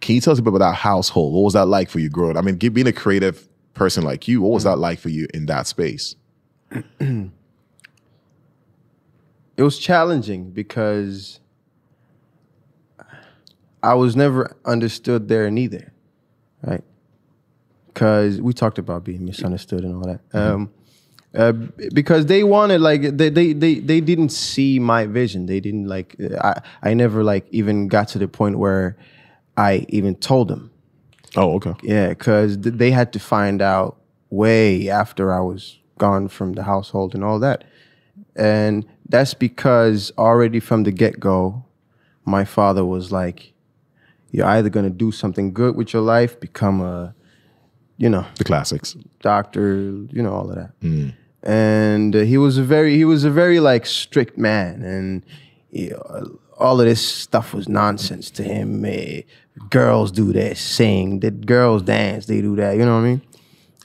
Can 0.01 0.15
you 0.15 0.21
tell 0.21 0.33
us 0.33 0.39
a 0.39 0.43
bit 0.43 0.55
about 0.55 0.71
that 0.71 0.75
household? 0.75 1.35
What 1.35 1.43
was 1.43 1.55
that 1.55 1.67
like 1.67 1.91
for 1.91 1.99
you 1.99 2.09
growing? 2.09 2.37
up? 2.37 2.43
I 2.43 2.47
mean, 2.47 2.57
being 2.57 2.87
a 2.87 2.93
creative 2.93 3.49
person 3.75 4.05
like 4.05 4.29
you, 4.29 4.41
what 4.43 4.53
was 4.53 4.65
that 4.65 4.79
like 4.79 4.99
for 4.99 5.09
you 5.09 5.27
in 5.35 5.47
that 5.47 5.67
space? 5.67 6.17
It 9.59 9.65
was 9.65 9.77
challenging 9.77 10.53
because 10.53 11.41
I 13.83 13.95
was 13.95 14.15
never 14.15 14.57
understood 14.65 15.27
there 15.27 15.51
neither, 15.51 15.93
right? 16.63 16.85
Because 17.89 18.41
we 18.41 18.53
talked 18.53 18.79
about 18.79 19.03
being 19.03 19.25
misunderstood 19.25 19.83
and 19.83 19.97
all 19.97 20.03
that. 20.07 20.21
Um, 20.33 20.71
uh, 21.35 21.53
because 21.93 22.27
they 22.27 22.43
wanted 22.45 22.81
like 22.81 23.03
they, 23.03 23.29
they 23.29 23.53
they 23.53 23.77
they 23.81 24.01
didn't 24.01 24.31
see 24.31 24.79
my 24.79 25.07
vision. 25.07 25.47
They 25.47 25.61
didn't 25.61 25.87
like 25.87 26.17
I 26.41 26.61
I 26.83 26.95
never 26.95 27.23
like 27.23 27.47
even 27.51 27.89
got 27.89 28.09
to 28.09 28.19
the 28.19 28.29
point 28.29 28.59
where 28.59 28.97
I 29.57 29.87
even 29.89 30.15
told 30.15 30.49
them. 30.49 30.71
Oh, 31.37 31.55
okay. 31.57 31.75
Yeah, 31.83 32.09
because 32.11 32.57
th- 32.57 32.77
they 32.77 32.91
had 32.91 33.13
to 33.13 33.19
find 33.19 33.61
out 33.61 33.99
way 34.31 34.89
after 34.89 35.33
I 35.33 35.41
was 35.41 35.79
gone 35.99 36.29
from 36.29 36.53
the 36.55 36.63
household 36.63 37.15
and 37.15 37.25
all 37.25 37.39
that. 37.41 37.65
And 38.37 38.87
that's 39.09 39.35
because 39.35 40.13
already 40.17 40.61
from 40.61 40.85
the 40.85 40.93
get 40.93 41.21
go, 41.21 41.65
my 42.25 42.45
father 42.45 42.85
was 42.85 43.11
like, 43.13 43.53
you're 44.31 44.47
either 44.47 44.69
going 44.69 44.85
to 44.85 44.91
do 44.91 45.11
something 45.11 45.53
good 45.53 45.77
with 45.77 45.93
your 45.93 46.03
life, 46.03 46.39
become 46.39 46.81
a, 46.81 47.15
you 47.99 48.09
know, 48.09 48.25
The 48.37 48.45
classics. 48.45 48.97
doctor, 49.21 49.75
you 50.11 50.23
know, 50.23 50.33
all 50.33 50.49
of 50.51 50.57
that. 50.57 50.71
And 51.43 52.17
uh, 52.17 52.21
he 52.21 52.37
was 52.39 52.59
a 52.59 52.63
very, 52.63 52.97
he 52.97 53.05
was 53.05 53.25
a 53.25 53.31
very 53.31 53.61
like 53.61 53.87
strict 53.87 54.37
man, 54.39 54.83
and 54.83 55.23
you 55.71 55.91
know, 55.91 56.39
all 56.59 56.81
of 56.81 56.87
this 56.87 57.01
stuff 57.07 57.55
was 57.55 57.69
nonsense 57.69 58.31
to 58.33 58.43
him. 58.43 58.85
Eh, 58.85 59.23
girls 59.71 60.11
do 60.11 60.33
this, 60.33 60.61
sing. 60.61 61.21
The 61.21 61.31
girls 61.31 61.83
dance, 61.83 62.27
they 62.27 62.41
do 62.41 62.57
that. 62.57 62.73
You 62.77 62.85
know 62.85 62.95
what 62.97 63.03
I 63.03 63.09
mean? 63.11 63.23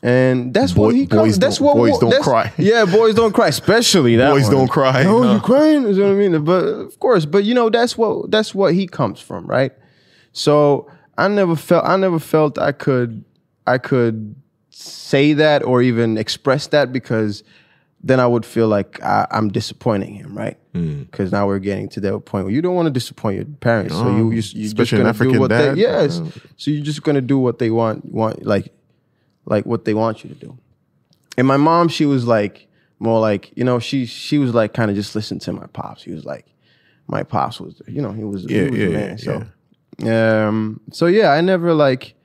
And 0.01 0.53
that's 0.53 0.74
Boy- 0.74 0.86
what 0.88 0.96
he. 0.96 1.05
comes- 1.08 1.38
that's 1.39 1.62
what 1.62 1.75
boys 1.75 1.98
don't 2.00 2.22
cry. 2.24 2.51
Yeah, 2.58 2.86
boys 2.86 3.13
don't 3.15 3.32
cry, 3.34 3.48
especially 3.50 4.15
that. 4.17 4.32
Boys 4.32 4.46
one. 4.48 4.51
don't 4.55 4.67
cry, 4.67 5.03
No, 5.03 5.22
no. 5.24 5.34
you 5.36 5.39
crying. 5.39 5.84
You 5.84 5.93
know 5.93 6.08
what 6.08 6.12
I 6.12 6.27
mean? 6.29 6.43
But 6.43 6.63
of 6.65 7.00
course, 7.00 7.25
but 7.25 7.43
you 7.46 7.53
know 7.53 7.70
that's 7.70 7.98
what 7.98 8.32
that's 8.32 8.53
what 8.55 8.74
he 8.74 8.88
comes 8.88 9.20
from, 9.22 9.46
right? 9.46 9.72
So 10.34 10.89
I 11.17 11.27
never 11.27 11.55
felt 11.55 11.86
I 11.86 11.96
never 11.98 12.20
felt 12.20 12.58
I 12.58 12.72
could 12.74 13.24
I 13.67 13.77
could 13.77 14.36
say 14.70 15.34
that 15.34 15.63
or 15.63 15.82
even 15.82 16.17
express 16.17 16.67
that 16.67 16.91
because 16.91 17.43
then 18.05 18.20
I 18.20 18.27
would 18.27 18.46
feel 18.46 18.67
like 18.67 19.01
I, 19.01 19.25
I'm 19.32 19.50
disappointing 19.50 20.15
him, 20.15 20.38
right? 20.38 20.58
Hmm. 20.74 21.03
Because 21.03 21.32
now 21.32 21.48
we're 21.48 21.60
getting 21.60 21.88
to 21.89 22.00
that 22.01 22.20
point 22.25 22.46
where 22.46 22.53
you 22.53 22.62
don't 22.62 22.75
want 22.75 22.88
to 22.88 22.91
disappoint 22.91 23.36
your 23.38 23.46
parents, 23.46 23.93
so 23.93 24.10
you 24.10 24.29
you 24.32 24.36
you 24.36 24.41
just 24.41 24.55
especially 24.65 25.00
an 25.01 25.03
gonna 25.13 25.32
do 25.32 25.39
what 25.39 25.50
dad. 25.50 25.75
they 25.77 25.82
yes, 25.82 26.20
Uh. 26.20 26.25
so 26.58 26.72
you're 26.72 26.84
just 26.84 27.03
gonna 27.03 27.22
do 27.22 27.38
what 27.38 27.60
they 27.60 27.70
want 27.70 28.03
want 28.12 28.43
like 28.46 28.74
like 29.46 29.65
what 29.65 29.86
they 29.86 29.93
want 29.93 30.24
you 30.24 30.29
to 30.29 30.36
do. 30.36 30.58
And 31.38 31.48
my 31.48 31.58
mom, 31.58 31.88
she 31.89 32.05
was 32.05 32.25
like 32.27 32.67
more 33.00 33.20
like 33.22 33.51
you 33.55 33.63
know 33.63 33.79
she 33.79 34.05
she 34.05 34.38
was 34.38 34.53
like 34.53 34.74
kind 34.74 34.89
of 34.91 34.96
just 34.98 35.15
listen 35.15 35.39
to 35.39 35.53
my 35.53 35.67
pops. 35.67 36.03
He 36.03 36.12
was 36.12 36.25
like 36.25 36.48
my 37.08 37.24
pops 37.24 37.60
was 37.62 37.82
you 37.88 38.01
know 38.01 38.12
he 38.12 38.24
was, 38.24 38.43
he 38.46 38.55
Yeah, 38.55 38.70
was 38.70 38.79
yeah, 38.79 38.88
man. 38.89 39.17
yeah, 39.20 39.43
So 40.03 40.48
um 40.48 40.79
so 40.91 41.05
yeah, 41.05 41.29
I 41.32 41.41
never 41.41 41.74
like 41.74 42.15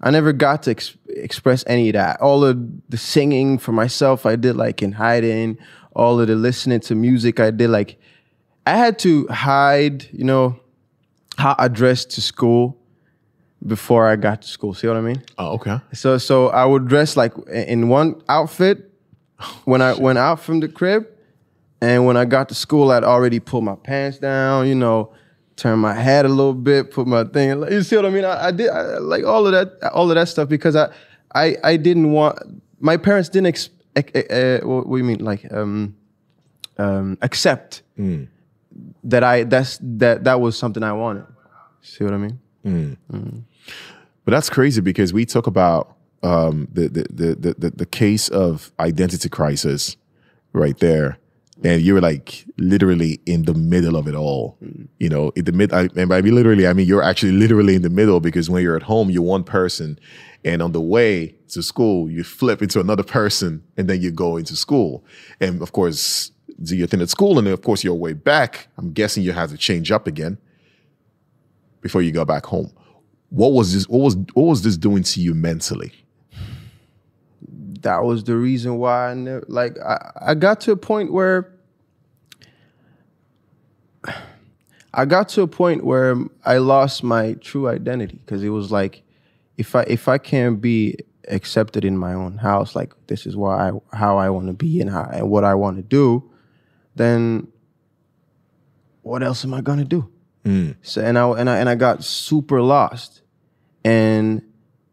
I 0.00 0.10
never 0.10 0.32
got 0.32 0.62
to 0.64 0.70
ex- 0.70 0.96
express 1.08 1.64
any 1.66 1.88
of 1.88 1.94
that. 1.94 2.20
All 2.20 2.44
of 2.44 2.58
the 2.88 2.96
singing 2.96 3.58
for 3.58 3.72
myself, 3.72 4.26
I 4.26 4.36
did 4.36 4.56
like 4.56 4.82
in 4.82 4.92
hiding. 4.92 5.58
All 5.92 6.20
of 6.20 6.28
the 6.28 6.36
listening 6.36 6.80
to 6.80 6.94
music, 6.94 7.40
I 7.40 7.50
did 7.50 7.70
like 7.70 7.98
I 8.66 8.76
had 8.76 8.98
to 9.00 9.26
hide. 9.28 10.08
You 10.12 10.24
know 10.24 10.60
how 11.36 11.56
I 11.58 11.68
dressed 11.68 12.10
to 12.12 12.20
school 12.20 12.76
before 13.66 14.06
I 14.06 14.16
got 14.16 14.42
to 14.42 14.48
school. 14.48 14.74
See 14.74 14.86
what 14.86 14.96
I 14.96 15.00
mean? 15.00 15.22
Oh, 15.38 15.54
okay. 15.54 15.80
So 15.92 16.18
so 16.18 16.48
I 16.48 16.64
would 16.64 16.86
dress 16.86 17.16
like 17.16 17.32
in 17.48 17.88
one 17.88 18.22
outfit 18.28 18.92
when 19.64 19.82
I 19.82 19.94
went 19.94 20.18
out 20.18 20.40
from 20.40 20.60
the 20.60 20.68
crib, 20.68 21.06
and 21.80 22.06
when 22.06 22.16
I 22.16 22.24
got 22.24 22.48
to 22.50 22.54
school, 22.54 22.90
I'd 22.90 23.04
already 23.04 23.40
pull 23.40 23.60
my 23.60 23.74
pants 23.74 24.18
down. 24.18 24.68
You 24.68 24.74
know, 24.74 25.12
turn 25.58 25.78
my 25.80 25.92
head 25.92 26.24
a 26.24 26.28
little 26.28 26.54
bit, 26.54 26.90
put 26.90 27.06
my 27.06 27.24
thing. 27.24 27.60
You 27.70 27.82
see 27.82 27.96
what 27.96 28.06
I 28.06 28.10
mean? 28.10 28.24
I, 28.24 28.46
I 28.46 28.50
did 28.52 28.70
I, 28.70 28.98
like 28.98 29.24
all 29.24 29.44
of 29.46 29.52
that, 29.52 29.92
all 29.92 30.08
of 30.10 30.14
that 30.14 30.28
stuff 30.28 30.48
because 30.48 30.76
I 30.76 30.88
I 31.34 31.56
I 31.64 31.76
didn't 31.76 32.12
want 32.12 32.38
my 32.80 32.96
parents 32.96 33.28
didn't 33.28 33.48
ex, 33.48 33.70
uh, 33.96 34.00
uh, 34.00 34.60
what, 34.60 34.88
do 34.88 34.96
you 34.96 35.04
mean 35.04 35.24
like 35.24 35.52
um 35.52 35.96
um 36.78 37.18
accept 37.20 37.82
that 39.04 39.24
I 39.24 39.44
that's 39.44 39.78
that 39.82 40.24
that 40.24 40.40
was 40.40 40.56
something 40.56 40.82
I 40.82 40.92
wanted. 40.92 41.26
See 41.82 42.04
what 42.04 42.14
I 42.14 42.18
mean? 42.18 42.38
But 44.24 44.32
that's 44.32 44.50
crazy 44.50 44.80
because 44.80 45.12
we 45.12 45.24
talk 45.26 45.46
about 45.46 45.96
um, 46.22 46.68
the, 46.72 46.88
the, 46.88 47.06
the 47.10 47.34
the 47.34 47.54
the 47.58 47.70
the 47.70 47.86
case 47.86 48.28
of 48.28 48.72
identity 48.78 49.28
crisis 49.28 49.96
right 50.52 50.76
there, 50.78 51.18
and 51.64 51.82
you're 51.82 52.00
like 52.00 52.44
literally 52.56 53.20
in 53.26 53.44
the 53.44 53.54
middle 53.54 53.96
of 53.96 54.06
it 54.06 54.14
all. 54.14 54.56
Mm. 54.62 54.88
You 54.98 55.08
know, 55.08 55.32
in 55.34 55.44
the 55.44 55.52
mid. 55.52 55.72
I, 55.72 55.88
and 55.96 56.08
by 56.08 56.20
literally, 56.20 56.66
I 56.66 56.72
mean 56.72 56.86
you're 56.86 57.02
actually 57.02 57.32
literally 57.32 57.74
in 57.74 57.82
the 57.82 57.90
middle 57.90 58.20
because 58.20 58.48
when 58.48 58.62
you're 58.62 58.76
at 58.76 58.82
home, 58.82 59.10
you're 59.10 59.22
one 59.22 59.44
person, 59.44 59.98
and 60.44 60.62
on 60.62 60.72
the 60.72 60.80
way 60.80 61.34
to 61.48 61.62
school, 61.62 62.10
you 62.10 62.24
flip 62.24 62.62
into 62.62 62.80
another 62.80 63.02
person, 63.02 63.62
and 63.76 63.88
then 63.88 64.00
you 64.00 64.10
go 64.10 64.36
into 64.36 64.56
school, 64.56 65.04
and 65.40 65.62
of 65.62 65.72
course. 65.72 66.32
Do 66.60 66.74
your 66.74 66.88
thing 66.88 67.00
at 67.00 67.08
school, 67.08 67.38
and 67.38 67.46
then 67.46 67.54
of 67.54 67.62
course 67.62 67.84
your 67.84 67.94
way 67.94 68.14
back. 68.14 68.66
I'm 68.78 68.92
guessing 68.92 69.22
you 69.22 69.30
have 69.30 69.50
to 69.50 69.56
change 69.56 69.92
up 69.92 70.08
again 70.08 70.38
before 71.80 72.02
you 72.02 72.10
go 72.10 72.24
back 72.24 72.46
home. 72.46 72.72
What 73.30 73.52
was 73.52 73.72
this? 73.72 73.88
What 73.88 74.00
was 74.00 74.16
what 74.34 74.42
was 74.42 74.62
this 74.62 74.76
doing 74.76 75.04
to 75.04 75.20
you 75.20 75.34
mentally? 75.34 75.92
That 77.82 78.04
was 78.04 78.24
the 78.24 78.36
reason 78.36 78.78
why 78.78 79.10
I 79.10 79.14
never 79.14 79.44
like 79.48 79.78
I, 79.78 80.12
I 80.20 80.34
got 80.34 80.60
to 80.62 80.72
a 80.72 80.76
point 80.76 81.12
where 81.12 81.52
I 84.94 85.04
got 85.04 85.28
to 85.30 85.42
a 85.42 85.48
point 85.48 85.84
where 85.84 86.16
I 86.44 86.58
lost 86.58 87.02
my 87.02 87.34
true 87.34 87.68
identity 87.68 88.20
because 88.24 88.42
it 88.42 88.50
was 88.50 88.72
like 88.72 89.02
if 89.56 89.74
I 89.74 89.82
if 89.82 90.08
I 90.08 90.18
can't 90.18 90.60
be 90.60 90.96
accepted 91.28 91.84
in 91.84 91.96
my 91.96 92.14
own 92.14 92.38
house 92.38 92.74
like 92.74 92.94
this 93.06 93.26
is 93.26 93.36
why 93.36 93.68
I, 93.68 93.96
how 93.96 94.16
I 94.16 94.30
want 94.30 94.46
to 94.46 94.54
be 94.54 94.80
and 94.80 94.88
how 94.88 95.04
and 95.12 95.28
what 95.30 95.44
I 95.44 95.54
want 95.54 95.76
to 95.76 95.82
do 95.82 96.30
then 96.94 97.48
what 99.08 99.22
else 99.22 99.44
am 99.44 99.54
I 99.54 99.62
gonna 99.62 99.84
do? 99.84 100.10
Mm. 100.44 100.76
So 100.82 101.00
and 101.00 101.18
I 101.18 101.28
and 101.30 101.48
I 101.48 101.58
and 101.58 101.68
I 101.68 101.74
got 101.74 102.04
super 102.04 102.60
lost. 102.60 103.22
And 103.84 104.42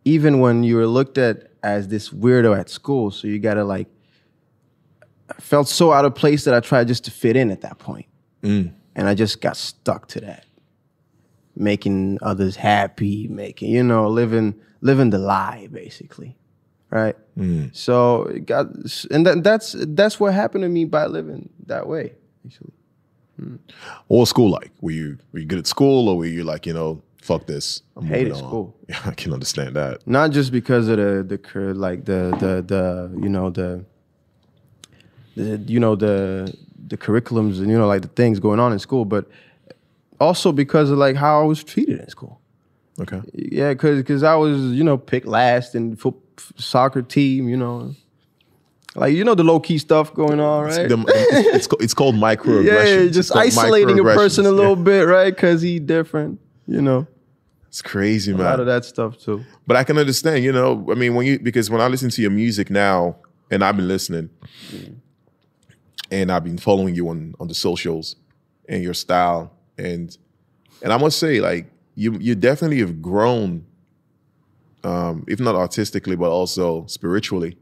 even 0.05 0.39
when 0.39 0.63
you 0.63 0.77
were 0.77 0.87
looked 0.87 1.17
at 1.17 1.51
as 1.65 1.87
this 1.87 2.09
weirdo 2.09 2.57
at 2.57 2.69
school, 2.69 3.09
so 3.09 3.27
you 3.27 3.39
gotta 3.39 3.63
like, 3.63 3.87
I 5.29 5.41
felt 5.41 5.67
so 5.67 5.91
out 5.91 6.05
of 6.05 6.13
place 6.13 6.45
that 6.45 6.53
I 6.53 6.59
tried 6.59 6.87
just 6.87 7.05
to 7.05 7.11
fit 7.11 7.35
in 7.35 7.49
at 7.49 7.61
that 7.61 7.79
point. 7.79 8.05
Mm. 8.43 8.73
and 8.95 9.09
I 9.09 9.15
just 9.15 9.41
got 9.41 9.57
stuck 9.57 10.07
to 10.09 10.21
that, 10.21 10.45
making 11.55 12.19
others 12.21 12.55
happy, 12.55 13.27
making 13.27 13.71
you 13.71 13.83
know 13.83 14.07
living 14.07 14.53
living 14.81 15.09
the 15.09 15.17
lie 15.17 15.67
basically, 15.71 16.37
right? 16.91 17.15
Mm. 17.35 17.75
So 17.75 18.23
it 18.25 18.45
got 18.45 18.67
and 19.09 19.25
that, 19.25 19.43
that's 19.43 19.75
that's 19.79 20.19
what 20.19 20.35
happened 20.35 20.61
to 20.61 20.69
me 20.69 20.85
by 20.85 21.07
living 21.07 21.49
that 21.65 21.87
way. 21.87 22.13
Actually, 22.45 22.73
hmm. 23.39 23.55
What 24.07 24.19
was 24.19 24.29
school 24.29 24.51
like? 24.51 24.71
Were 24.81 24.91
you 24.91 25.17
were 25.31 25.39
you 25.39 25.45
good 25.45 25.59
at 25.59 25.67
school, 25.67 26.07
or 26.07 26.17
were 26.17 26.25
you 26.25 26.43
like 26.43 26.67
you 26.67 26.73
know 26.73 27.01
fuck 27.25 27.45
this? 27.47 27.81
I'm 27.97 28.05
Hated 28.05 28.29
moving 28.33 28.45
school. 28.47 28.75
Yeah, 28.89 29.01
I 29.05 29.11
can 29.11 29.33
understand 29.33 29.75
that. 29.75 30.07
not 30.07 30.31
just 30.31 30.51
because 30.51 30.87
of 30.87 30.97
the 30.97 31.23
the 31.27 31.73
like 31.73 32.05
the 32.05 32.21
the 32.39 32.53
the 32.71 32.83
you 33.23 33.29
know 33.29 33.49
the 33.49 33.83
the 35.35 35.57
you 35.67 35.79
know 35.79 35.95
the 35.95 36.55
the 36.87 36.97
curriculums 36.97 37.57
and 37.59 37.69
you 37.69 37.77
know 37.77 37.87
like 37.87 38.01
the 38.03 38.07
things 38.09 38.39
going 38.39 38.59
on 38.59 38.71
in 38.73 38.79
school, 38.79 39.05
but 39.05 39.25
also 40.19 40.51
because 40.51 40.89
of 40.91 40.97
like 40.97 41.15
how 41.15 41.41
I 41.41 41.43
was 41.43 41.63
treated 41.63 41.99
in 41.99 42.09
school. 42.09 42.39
Okay. 42.99 43.21
Yeah, 43.33 43.73
because 43.73 43.97
because 43.97 44.23
I 44.23 44.35
was 44.35 44.57
you 44.79 44.83
know 44.83 44.97
picked 44.97 45.27
last 45.27 45.75
in 45.75 45.95
foot, 45.95 46.15
soccer 46.57 47.01
team, 47.01 47.49
you 47.49 47.57
know, 47.57 47.93
like 48.95 49.13
you 49.13 49.23
know 49.23 49.35
the 49.35 49.43
low 49.43 49.59
key 49.59 49.77
stuff 49.77 50.13
going 50.13 50.39
on, 50.39 50.65
right? 50.65 50.87
The- 50.87 51.03
it's, 51.07 51.65
it's, 51.67 51.83
it's 51.83 51.93
called 51.93 52.15
microaggression. 52.15 52.65
yeah, 53.05 53.11
just 53.11 53.35
isolating 53.35 53.99
a 53.99 54.03
person 54.03 54.45
a 54.45 54.51
little 54.51 54.77
bit, 54.77 55.07
right? 55.07 55.33
Because 55.35 55.61
he 55.61 55.79
different, 55.79 56.39
you 56.67 56.81
know, 56.81 57.07
It's 57.75 57.81
crazy, 57.81 58.31
man. 58.31 58.39
a 58.39 58.43
lot 58.51 58.59
of 58.61 58.67
that 58.67 58.85
stuff 58.85 59.17
too. 59.17 59.43
But 59.67 59.75
I 59.75 59.83
can 59.83 59.97
understand. 59.97 60.45
You 60.45 60.53
know, 60.53 60.87
I 60.89 60.95
mean, 60.95 61.13
when 61.13 61.27
you 61.27 61.37
because 61.37 61.69
when 61.69 61.81
I 61.81 61.89
listen 61.89 62.09
to 62.09 62.21
your 62.21 62.31
music 62.31 62.69
now, 62.69 63.17
and 63.51 63.65
I've 63.65 63.75
been 63.75 63.89
listening, 63.89 64.29
and 66.09 66.31
I've 66.31 66.45
been 66.45 66.57
following 66.57 66.95
you 66.95 67.09
on 67.09 67.35
on 67.37 67.49
the 67.49 67.53
socials, 67.53 68.15
and 68.69 68.81
your 68.81 68.93
style, 68.93 69.51
and 69.77 70.17
and 70.81 70.93
I 70.93 70.97
must 70.97 71.19
say, 71.19 71.41
like 71.41 71.69
you 71.95 72.13
you 72.13 72.33
definitely 72.33 72.79
have 72.79 73.01
grown, 73.01 73.65
um, 74.85 75.25
if 75.27 75.41
not 75.41 75.55
artistically, 75.55 76.15
but 76.15 76.29
also 76.29 76.85
spiritually. 76.85 77.57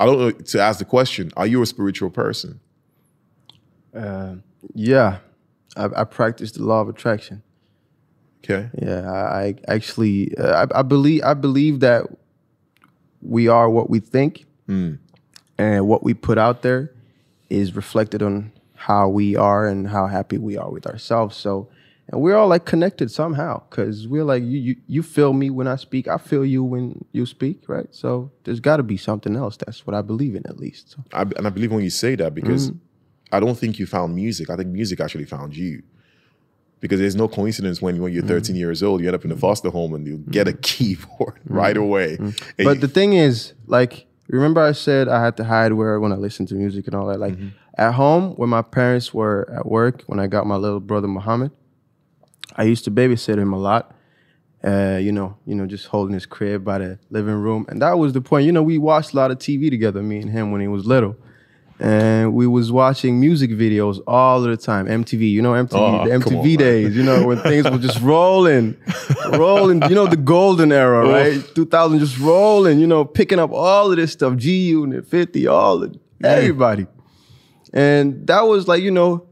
I 0.00 0.06
don't 0.06 0.18
know 0.18 0.30
to 0.30 0.62
ask 0.62 0.78
the 0.78 0.86
question: 0.86 1.30
Are 1.36 1.46
you 1.46 1.60
a 1.60 1.66
spiritual 1.66 2.08
person? 2.08 2.58
Uh, 3.94 4.36
yeah, 4.74 5.18
I, 5.76 5.90
I 5.94 6.04
practice 6.04 6.52
the 6.52 6.62
law 6.62 6.80
of 6.80 6.88
attraction. 6.88 7.42
Okay. 8.44 8.70
Yeah, 8.80 9.10
I, 9.10 9.40
I 9.46 9.54
actually 9.68 10.36
uh, 10.38 10.66
I, 10.72 10.78
I 10.80 10.82
believe 10.82 11.22
I 11.24 11.34
believe 11.34 11.80
that 11.80 12.04
we 13.22 13.48
are 13.48 13.68
what 13.68 13.90
we 13.90 14.00
think, 14.00 14.44
Mm. 14.68 14.98
and 15.56 15.88
what 15.88 16.02
we 16.04 16.12
put 16.14 16.36
out 16.38 16.62
there 16.62 16.92
is 17.48 17.74
reflected 17.74 18.22
on 18.22 18.52
how 18.74 19.08
we 19.08 19.34
are 19.34 19.66
and 19.66 19.88
how 19.88 20.06
happy 20.06 20.36
we 20.38 20.56
are 20.58 20.70
with 20.70 20.86
ourselves. 20.86 21.36
So, 21.36 21.68
and 22.08 22.20
we're 22.20 22.36
all 22.36 22.48
like 22.48 22.64
connected 22.66 23.10
somehow 23.10 23.62
because 23.68 24.06
we're 24.06 24.24
like 24.24 24.42
you, 24.42 24.58
you 24.58 24.76
you 24.86 25.02
feel 25.02 25.32
me 25.32 25.48
when 25.50 25.66
I 25.66 25.76
speak, 25.76 26.06
I 26.06 26.18
feel 26.18 26.44
you 26.44 26.62
when 26.62 27.04
you 27.12 27.24
speak, 27.26 27.66
right? 27.68 27.88
So 27.90 28.30
there's 28.44 28.60
got 28.60 28.76
to 28.76 28.82
be 28.82 28.96
something 28.98 29.36
else. 29.36 29.56
That's 29.56 29.86
what 29.86 29.94
I 29.96 30.02
believe 30.02 30.34
in 30.36 30.46
at 30.46 30.58
least. 30.58 30.90
So, 30.90 30.98
I, 31.12 31.22
and 31.22 31.46
I 31.46 31.50
believe 31.50 31.72
when 31.72 31.82
you 31.82 31.90
say 31.90 32.14
that 32.16 32.34
because 32.34 32.70
Mm-hmm. 32.70 32.78
I 33.30 33.40
don't 33.40 33.58
think 33.58 33.78
you 33.78 33.84
found 33.86 34.14
music. 34.14 34.48
I 34.48 34.56
think 34.56 34.68
music 34.68 35.00
actually 35.00 35.26
found 35.26 35.54
you. 35.54 35.82
Because 36.80 37.00
there's 37.00 37.16
no 37.16 37.26
coincidence 37.28 37.82
when 37.82 38.00
when 38.00 38.12
you're 38.12 38.22
Mm-hmm. 38.22 38.28
13 38.28 38.56
years 38.56 38.82
old, 38.82 39.00
you 39.00 39.08
end 39.08 39.14
up 39.16 39.24
in 39.24 39.32
a 39.32 39.36
foster 39.36 39.70
home 39.70 39.94
and 39.94 40.06
you 40.06 40.18
get 40.30 40.46
a 40.48 40.52
keyboard 40.68 41.40
right 41.46 41.76
away. 41.76 42.16
Mm-hmm. 42.18 42.64
But 42.64 42.74
you- 42.76 42.80
the 42.82 42.88
thing 42.88 43.14
is, 43.14 43.52
like, 43.66 44.06
remember 44.28 44.60
I 44.60 44.72
said 44.72 45.08
I 45.08 45.22
had 45.24 45.36
to 45.38 45.44
hide 45.44 45.72
where 45.72 45.98
when 46.00 46.12
I 46.12 46.16
listened 46.16 46.48
to 46.48 46.54
music 46.54 46.86
and 46.86 46.94
all 46.94 47.06
that. 47.08 47.18
Like 47.18 47.36
at 47.76 47.92
home, 47.94 48.34
when 48.36 48.48
my 48.48 48.62
parents 48.62 49.12
were 49.14 49.50
at 49.56 49.66
work, 49.66 50.02
when 50.06 50.20
I 50.20 50.26
got 50.26 50.46
my 50.46 50.56
little 50.56 50.80
brother 50.80 51.08
Muhammad, 51.08 51.50
I 52.56 52.64
used 52.64 52.84
to 52.84 52.90
babysit 52.90 53.38
him 53.38 53.52
a 53.52 53.58
lot. 53.58 53.94
Uh, 54.64 54.98
you 55.00 55.12
know, 55.12 55.36
you 55.46 55.54
know, 55.54 55.66
just 55.66 55.86
holding 55.86 56.12
his 56.14 56.26
crib 56.26 56.64
by 56.64 56.78
the 56.78 56.98
living 57.10 57.34
room, 57.34 57.64
and 57.68 57.80
that 57.80 57.96
was 57.96 58.12
the 58.12 58.20
point. 58.20 58.44
You 58.44 58.50
know, 58.50 58.62
we 58.62 58.76
watched 58.76 59.12
a 59.12 59.16
lot 59.16 59.30
of 59.30 59.38
TV 59.38 59.70
together, 59.70 60.02
me 60.02 60.18
and 60.20 60.30
him, 60.30 60.50
when 60.50 60.60
he 60.60 60.66
was 60.66 60.84
little, 60.84 61.14
and 61.80 62.34
we 62.34 62.46
was 62.46 62.72
watching 62.72 63.20
music 63.20 63.50
videos 63.50 64.00
all 64.06 64.40
the 64.40 64.56
time. 64.56 64.86
MTV, 64.86 65.30
you 65.30 65.42
know, 65.42 65.52
MTV, 65.52 65.68
Oh, 65.72 66.04
the 66.04 66.18
come 66.18 66.36
on, 66.36 66.44
MTV 66.44 66.56
days. 66.58 66.96
You 66.96 67.02
know, 67.04 67.26
when 67.26 67.38
things 67.38 67.70
were 67.70 67.78
just 67.78 68.00
rolling, 68.00 68.76
rolling. 69.32 69.82
You 69.82 69.94
know, 69.94 70.06
the 70.06 70.16
golden 70.16 70.72
era, 70.72 71.06
right? 71.08 71.42
2000, 71.54 71.98
just 72.00 72.18
rolling. 72.18 72.78
You 72.80 72.86
know, 72.86 73.04
picking 73.04 73.38
up 73.38 73.52
all 73.52 73.90
of 73.90 73.96
this 73.96 74.12
stuff, 74.12 74.36
G 74.36 74.68
Unit, 74.68 75.06
50, 75.06 75.46
all 75.46 75.84
of 75.84 75.96
everybody, 76.22 76.86
and 77.72 78.26
that 78.26 78.42
was 78.42 78.66
like, 78.66 78.82
you 78.82 78.90
know, 78.90 79.26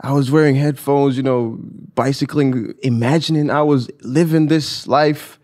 I 0.00 0.12
was 0.12 0.30
wearing 0.30 0.54
headphones, 0.54 1.16
you 1.16 1.24
know, 1.24 1.58
bicycling, 1.94 2.74
imagining 2.82 3.50
I 3.50 3.62
was 3.62 3.90
living 4.02 4.46
this 4.46 4.86
life 4.86 5.40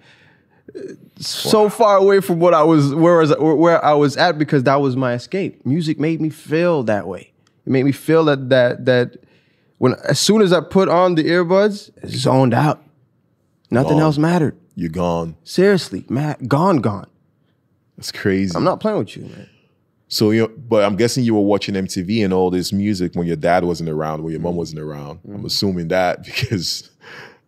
so 1.18 1.68
far 1.68 1.97
away 1.97 2.21
from 2.21 2.40
what 2.40 2.54
I 2.54 2.62
was 2.62 2.94
where 2.94 3.16
I 3.16 3.25
was 3.25 3.37
where 3.38 3.85
I 3.85 3.94
was 3.94 4.16
at 4.16 4.38
because 4.38 4.64
that 4.64 4.80
was 4.80 4.97
my 4.97 5.12
escape. 5.14 5.64
Music 5.64 5.99
made 5.99 6.21
me 6.21 6.30
feel 6.30 6.83
that 6.85 7.06
way. 7.06 7.33
It 7.66 7.71
made 7.71 7.85
me 7.85 7.92
feel 7.92 8.25
that 8.25 8.49
that 8.50 8.85
that 8.87 9.16
when 9.78 9.94
as 10.04 10.18
soon 10.18 10.42
as 10.42 10.52
I 10.52 10.61
put 10.61 10.88
on 10.88 11.14
the 11.14 11.25
earbuds, 11.25 11.90
zoned 12.09 12.54
out. 12.54 12.83
Nothing 13.71 13.92
Gone. 13.94 14.02
else 14.02 14.18
mattered. 14.18 14.56
you're 14.76 14.90
gone. 14.90 15.37
Seriously, 15.42 16.04
Matt, 16.09 16.47
gone, 16.47 16.76
gone. 16.76 17.09
That's 17.97 18.12
crazy. 18.12 18.54
I'm 18.56 18.62
not 18.62 18.78
playing 18.78 18.99
with 18.99 19.16
you, 19.16 19.25
man. 19.25 19.49
So 20.09 20.30
you, 20.30 20.49
but 20.49 20.85
I'm 20.85 20.97
guessing 20.97 21.25
you 21.25 21.35
were 21.35 21.40
watching 21.40 21.75
MTV 21.75 22.25
and 22.25 22.33
all 22.33 22.50
this 22.50 22.73
music 22.73 23.14
when 23.14 23.26
your 23.26 23.37
dad 23.37 23.64
wasn't 23.64 23.88
around, 23.88 24.23
when 24.23 24.33
your 24.33 24.40
mom 24.40 24.54
mm. 24.54 24.59
wasn't 24.59 24.80
around. 24.80 25.21
I'm 25.25 25.42
mm. 25.42 25.47
assuming 25.47 25.88
that 25.88 26.23
because 26.25 26.90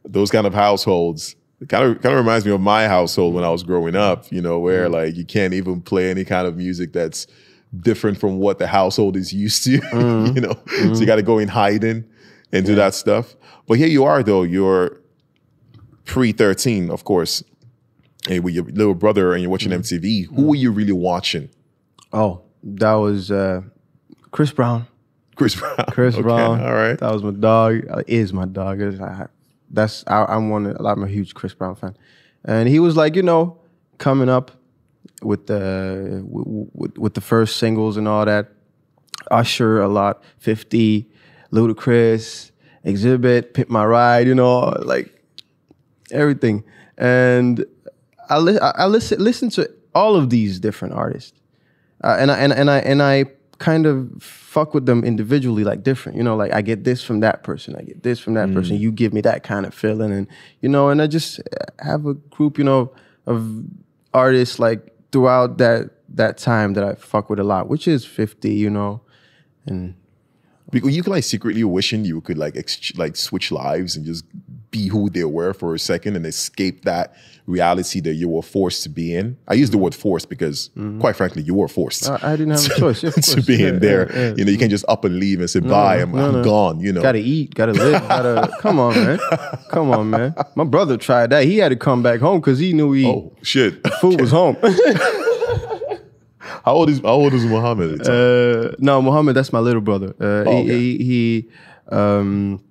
those 0.05 0.31
kind 0.31 0.47
of 0.47 0.55
households 0.55 1.37
it 1.61 1.69
kind 1.69 1.85
of 1.85 2.03
kind 2.03 2.15
of 2.15 2.19
reminds 2.19 2.45
me 2.45 2.53
of 2.53 2.61
my 2.61 2.87
household 2.87 3.35
when 3.35 3.45
I 3.45 3.51
was 3.51 3.63
growing 3.63 3.97
up. 3.97 4.31
You 4.31 4.43
know, 4.43 4.59
where 4.59 4.85
mm-hmm. 4.85 4.95
like 4.95 5.17
you 5.17 5.25
can't 5.25 5.55
even 5.55 5.81
play 5.81 6.11
any 6.11 6.25
kind 6.25 6.47
of 6.47 6.57
music 6.57 6.93
that's 6.93 7.27
different 7.77 8.19
from 8.19 8.39
what 8.39 8.59
the 8.59 8.67
household 8.67 9.17
is 9.17 9.33
used 9.33 9.65
to. 9.65 9.79
Mm-hmm. 9.97 10.35
you 10.35 10.41
know, 10.43 10.53
so 10.67 10.75
you 10.75 10.91
mm-hmm. 10.91 11.05
got 11.05 11.17
to 11.17 11.23
go 11.23 11.39
in 11.39 11.49
hiding 11.49 12.05
and 12.53 12.67
do 12.67 12.75
that 12.75 12.95
stuff. 12.95 13.35
But 13.67 13.79
here 13.79 13.89
you 13.89 14.05
are, 14.05 14.23
though. 14.23 14.43
You're 14.43 15.01
pre 16.05 16.33
13, 16.33 16.91
of 16.91 17.05
course. 17.05 17.43
And 18.29 18.43
with 18.43 18.55
your 18.55 18.65
little 18.65 18.95
brother 18.95 19.33
and 19.33 19.43
you're 19.43 19.51
watching 19.51 19.73
MTV, 19.73 20.27
who 20.35 20.49
were 20.49 20.55
you 20.55 20.73
really 20.73 20.93
watching? 20.93 21.49
Oh, 22.13 22.43
that 22.63 22.95
was 22.95 23.31
uh, 23.31 23.63
Chris 24.33 24.53
Brown. 24.53 24.87
Chris 25.37 25.55
Brown. 25.55 25.77
Chris 25.91 26.15
Okay, 26.15 26.23
Brown. 26.23 26.61
All 26.61 26.75
right. 26.75 26.99
That 26.99 27.13
was 27.13 27.23
my 27.23 27.31
dog. 27.31 27.87
Uh, 27.89 28.03
is 28.07 28.33
my 28.33 28.47
dog. 28.47 28.83
I- 28.83 29.29
that's 29.71 30.05
I, 30.07 30.25
I'm 30.27 30.51
one. 30.51 30.67
of- 30.67 30.85
I'm 30.85 31.03
a 31.03 31.09
huge 31.09 31.35
Chris 31.35 31.55
Brown 31.55 31.75
fan, 31.75 31.97
and 32.45 32.69
he 32.69 32.79
was 32.79 32.97
like, 32.97 33.17
you 33.17 33.23
know, 33.23 33.59
coming 33.99 34.29
up 34.29 34.51
with 35.23 35.47
the 35.47 36.23
with, 36.27 36.97
with, 36.99 37.15
the 37.15 37.21
first 37.21 37.57
singles 37.57 37.97
and 37.97 38.07
all 38.09 38.25
that. 38.25 38.49
Usher 39.31 39.81
a 39.81 39.89
lot, 39.89 40.23
Fifty, 40.39 41.11
Ludacris, 41.53 42.51
Xzibit, 42.85 43.55
Pimp 43.55 43.69
My 43.71 43.85
Ride. 43.85 44.27
You 44.27 44.35
know, 44.35 44.61
like 44.85 45.13
everything. 46.13 46.63
And 46.99 47.65
I 48.29 48.39
li- 48.39 48.59
I 48.61 48.87
listen 48.87 49.23
listen 49.23 49.51
to 49.51 49.71
all 49.95 50.17
of 50.17 50.31
these 50.31 50.61
different 50.61 50.95
artists 50.95 51.41
uh, 52.05 52.17
and 52.19 52.31
I 52.31 52.39
and, 52.39 52.53
and 52.53 52.71
I 52.71 52.79
and 52.81 53.03
I 53.03 53.25
kind 53.59 53.87
of 53.87 54.11
fuck 54.21 54.75
with 54.75 54.87
them 54.87 55.05
individually, 55.05 55.65
like 55.65 55.83
different. 55.83 56.19
You 56.19 56.25
know, 56.25 56.37
like 56.37 56.53
I 56.53 56.63
get 56.63 56.85
this 56.85 57.03
from 57.03 57.21
that 57.21 57.43
person, 57.43 57.77
I 57.77 57.83
get 57.83 58.03
this 58.03 58.19
from 58.19 58.35
that 58.35 58.53
person. 58.53 58.77
Mm. 58.77 58.81
You 58.81 58.93
give 58.93 59.13
me 59.13 59.21
that 59.23 59.43
kind 59.43 59.67
of 59.67 59.75
feeling, 59.75 60.13
and 60.13 60.27
you 60.61 60.69
know, 60.69 60.89
and 60.89 61.01
I 61.01 61.07
just 61.07 61.41
have 61.79 62.07
a 62.07 62.15
group, 62.15 62.59
you 62.59 62.65
know, 62.65 62.93
of 63.27 63.65
artists 64.13 64.59
like 64.59 64.95
throughout 65.13 65.59
that 65.59 65.91
that 66.11 66.39
time 66.39 66.75
that 66.75 66.85
I 66.85 66.95
fuck 66.95 67.31
with 67.31 67.39
a 67.39 67.45
lot, 67.45 67.69
which 67.69 67.89
is 67.89 68.05
fifty, 68.05 68.55
you 68.55 68.71
know, 68.71 69.01
and 69.67 69.95
Because 70.71 70.97
you 70.97 71.03
could 71.03 71.13
like 71.13 71.25
secretly 71.25 71.63
wishing 71.65 72.05
you 72.05 72.21
could 72.21 72.39
like 72.39 72.57
ex- 72.57 72.97
like 72.97 73.17
switch 73.17 73.53
lives 73.53 73.97
and 73.97 74.05
just 74.05 74.25
be 74.71 74.89
who 74.89 75.09
they 75.09 75.25
were 75.25 75.55
for 75.55 75.75
a 75.75 75.79
second 75.79 76.17
and 76.17 76.27
escape 76.27 76.85
that 76.85 77.15
reality 77.47 78.01
that 78.01 78.15
you 78.15 78.29
were 78.29 78.43
forced 78.43 78.83
to 78.83 78.89
be 78.89 79.15
in. 79.15 79.37
I 79.47 79.55
use 79.55 79.71
the 79.71 79.79
word 79.79 79.95
forced 79.95 80.29
because, 80.29 80.71
quite 81.01 81.15
frankly, 81.17 81.43
you 81.43 81.55
were 81.55 81.69
forced. 81.69 82.05
Mm-hmm. 82.05 82.27
I, 82.27 82.33
I 82.33 82.37
didn't 82.37 82.51
have 82.59 82.67
a 82.67 82.79
choice. 82.81 83.03
Yeah, 83.05 83.11
to 83.11 83.43
be 83.43 83.57
Yeah, 83.57 83.69
in 83.69 83.79
there, 83.81 84.11
yeah, 84.13 84.35
you 84.37 84.45
know, 84.45 84.51
you 84.51 84.59
can't 84.59 84.71
just 84.71 84.85
up 84.89 85.05
and 85.05 85.19
leave 85.19 85.39
and 85.41 85.49
say 85.49 85.61
bye. 85.61 86.01
I'm, 86.01 86.11
no, 86.13 86.27
I'm 86.27 86.33
no. 86.33 86.45
gone. 86.45 86.81
You 86.81 86.93
know, 86.93 87.03
Gotta 87.03 87.19
eat, 87.19 87.55
gotta 87.55 87.73
live, 87.73 88.03
gotta 88.09 88.53
come 88.61 88.79
on, 88.81 88.95
man. 88.95 89.19
Come 89.71 89.91
on, 89.91 90.11
man. 90.11 90.35
My 90.57 90.65
brother 90.65 90.97
tried 90.97 91.31
that. 91.31 91.45
He 91.45 91.59
had 91.59 91.69
to 91.69 91.77
come 91.77 92.03
back 92.03 92.21
home 92.21 92.41
because 92.41 92.59
he 92.59 92.73
knew 92.73 92.93
he 92.93 93.07
oh 93.07 93.33
shit. 93.43 93.87
food 94.01 94.21
was 94.21 94.31
home. 94.33 94.57
how 96.65 96.73
old 96.75 96.91
is 96.91 97.01
how 97.01 97.09
old 97.11 97.33
is 97.35 97.45
Muhammad? 97.45 97.93
at 97.93 97.99
the 97.99 98.05
time? 98.05 98.71
Uh, 98.73 98.75
no, 98.79 99.01
Muhammad, 99.03 99.37
that's 99.37 99.53
my 99.53 99.61
little 99.61 99.81
brother. 99.81 100.15
Uh, 100.21 100.45
Oh, 100.47 100.51
he, 100.51 100.59
okay. 100.63 100.79
he, 100.79 101.05
he 101.05 101.49
um, 101.95 102.63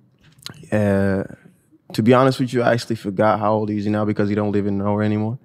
uh, 0.72 1.24
to 1.92 2.02
be 2.02 2.12
honest 2.14 2.40
with 2.40 2.52
you, 2.52 2.62
I 2.62 2.72
actually 2.72 2.96
forgot 2.96 3.38
how 3.40 3.54
old 3.54 3.68
he 3.68 3.78
is 3.78 3.86
now 3.86 4.04
because 4.04 4.28
he 4.28 4.34
don't 4.34 4.52
live 4.52 4.66
in 4.66 4.78
nowhere 4.78 5.04
anymore. 5.04 5.38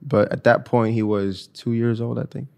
But 0.00 0.30
at 0.32 0.44
that 0.44 0.64
point, 0.64 0.94
he 0.94 1.02
was 1.02 1.48
two 1.48 1.72
years 1.72 2.00
old, 2.00 2.18
I 2.18 2.24
think. 2.24 2.48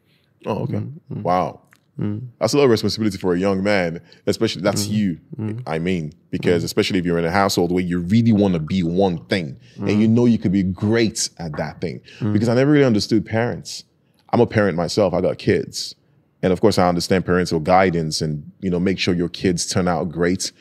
oh, 0.46 0.58
okay. 0.64 0.74
Mm-hmm. 0.74 1.14
mm-hmm. 1.14 1.22
Wow. 1.22 1.60
Mm-hmm. 1.98 2.26
That's 2.38 2.54
a 2.54 2.58
lot 2.58 2.64
of 2.64 2.70
responsibility 2.70 3.18
for 3.18 3.34
a 3.34 3.38
young 3.38 3.62
man, 3.62 4.00
especially 4.26 4.62
that's 4.62 4.84
Mm-hmm. 4.84 4.94
you. 4.94 5.20
Mm-hmm. 5.38 5.58
I 5.68 5.78
mean, 5.78 6.12
because 6.30 6.64
especially 6.64 6.98
if 6.98 7.04
you're 7.04 7.18
in 7.18 7.24
a 7.24 7.30
household 7.30 7.72
where 7.72 7.82
you 7.84 7.98
really 8.00 8.32
want 8.32 8.54
to 8.54 8.60
be 8.60 8.82
one 8.82 9.24
thing 9.26 9.58
and 9.76 10.00
you 10.00 10.08
know 10.08 10.24
you 10.26 10.38
could 10.38 10.52
be 10.52 10.62
great 10.62 11.28
at 11.38 11.56
that 11.58 11.80
thing. 11.80 12.00
Because 12.32 12.48
I 12.48 12.54
never 12.54 12.70
really 12.70 12.84
understood 12.86 13.26
parents. 13.26 13.84
I'm 14.32 14.40
a 14.40 14.46
parent 14.46 14.76
myself. 14.76 15.12
I 15.12 15.20
got 15.20 15.38
kids, 15.38 15.94
and 16.42 16.52
of 16.52 16.60
course, 16.60 16.78
I 16.78 16.88
understand 16.88 17.26
parental 17.26 17.58
guidance 17.60 18.22
and 18.22 18.50
you 18.60 18.70
know 18.70 18.78
make 18.80 18.98
sure 18.98 19.12
your 19.14 19.28
kids 19.28 19.66
turn 19.66 19.88
out 19.88 20.08
great. 20.10 20.52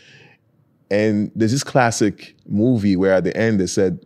And 0.91 1.32
there's 1.36 1.52
this 1.52 1.63
classic 1.63 2.36
movie 2.47 2.95
where 2.95 3.13
at 3.13 3.23
the 3.23 3.36
end 3.38 3.60
they 3.60 3.67
said 3.67 4.06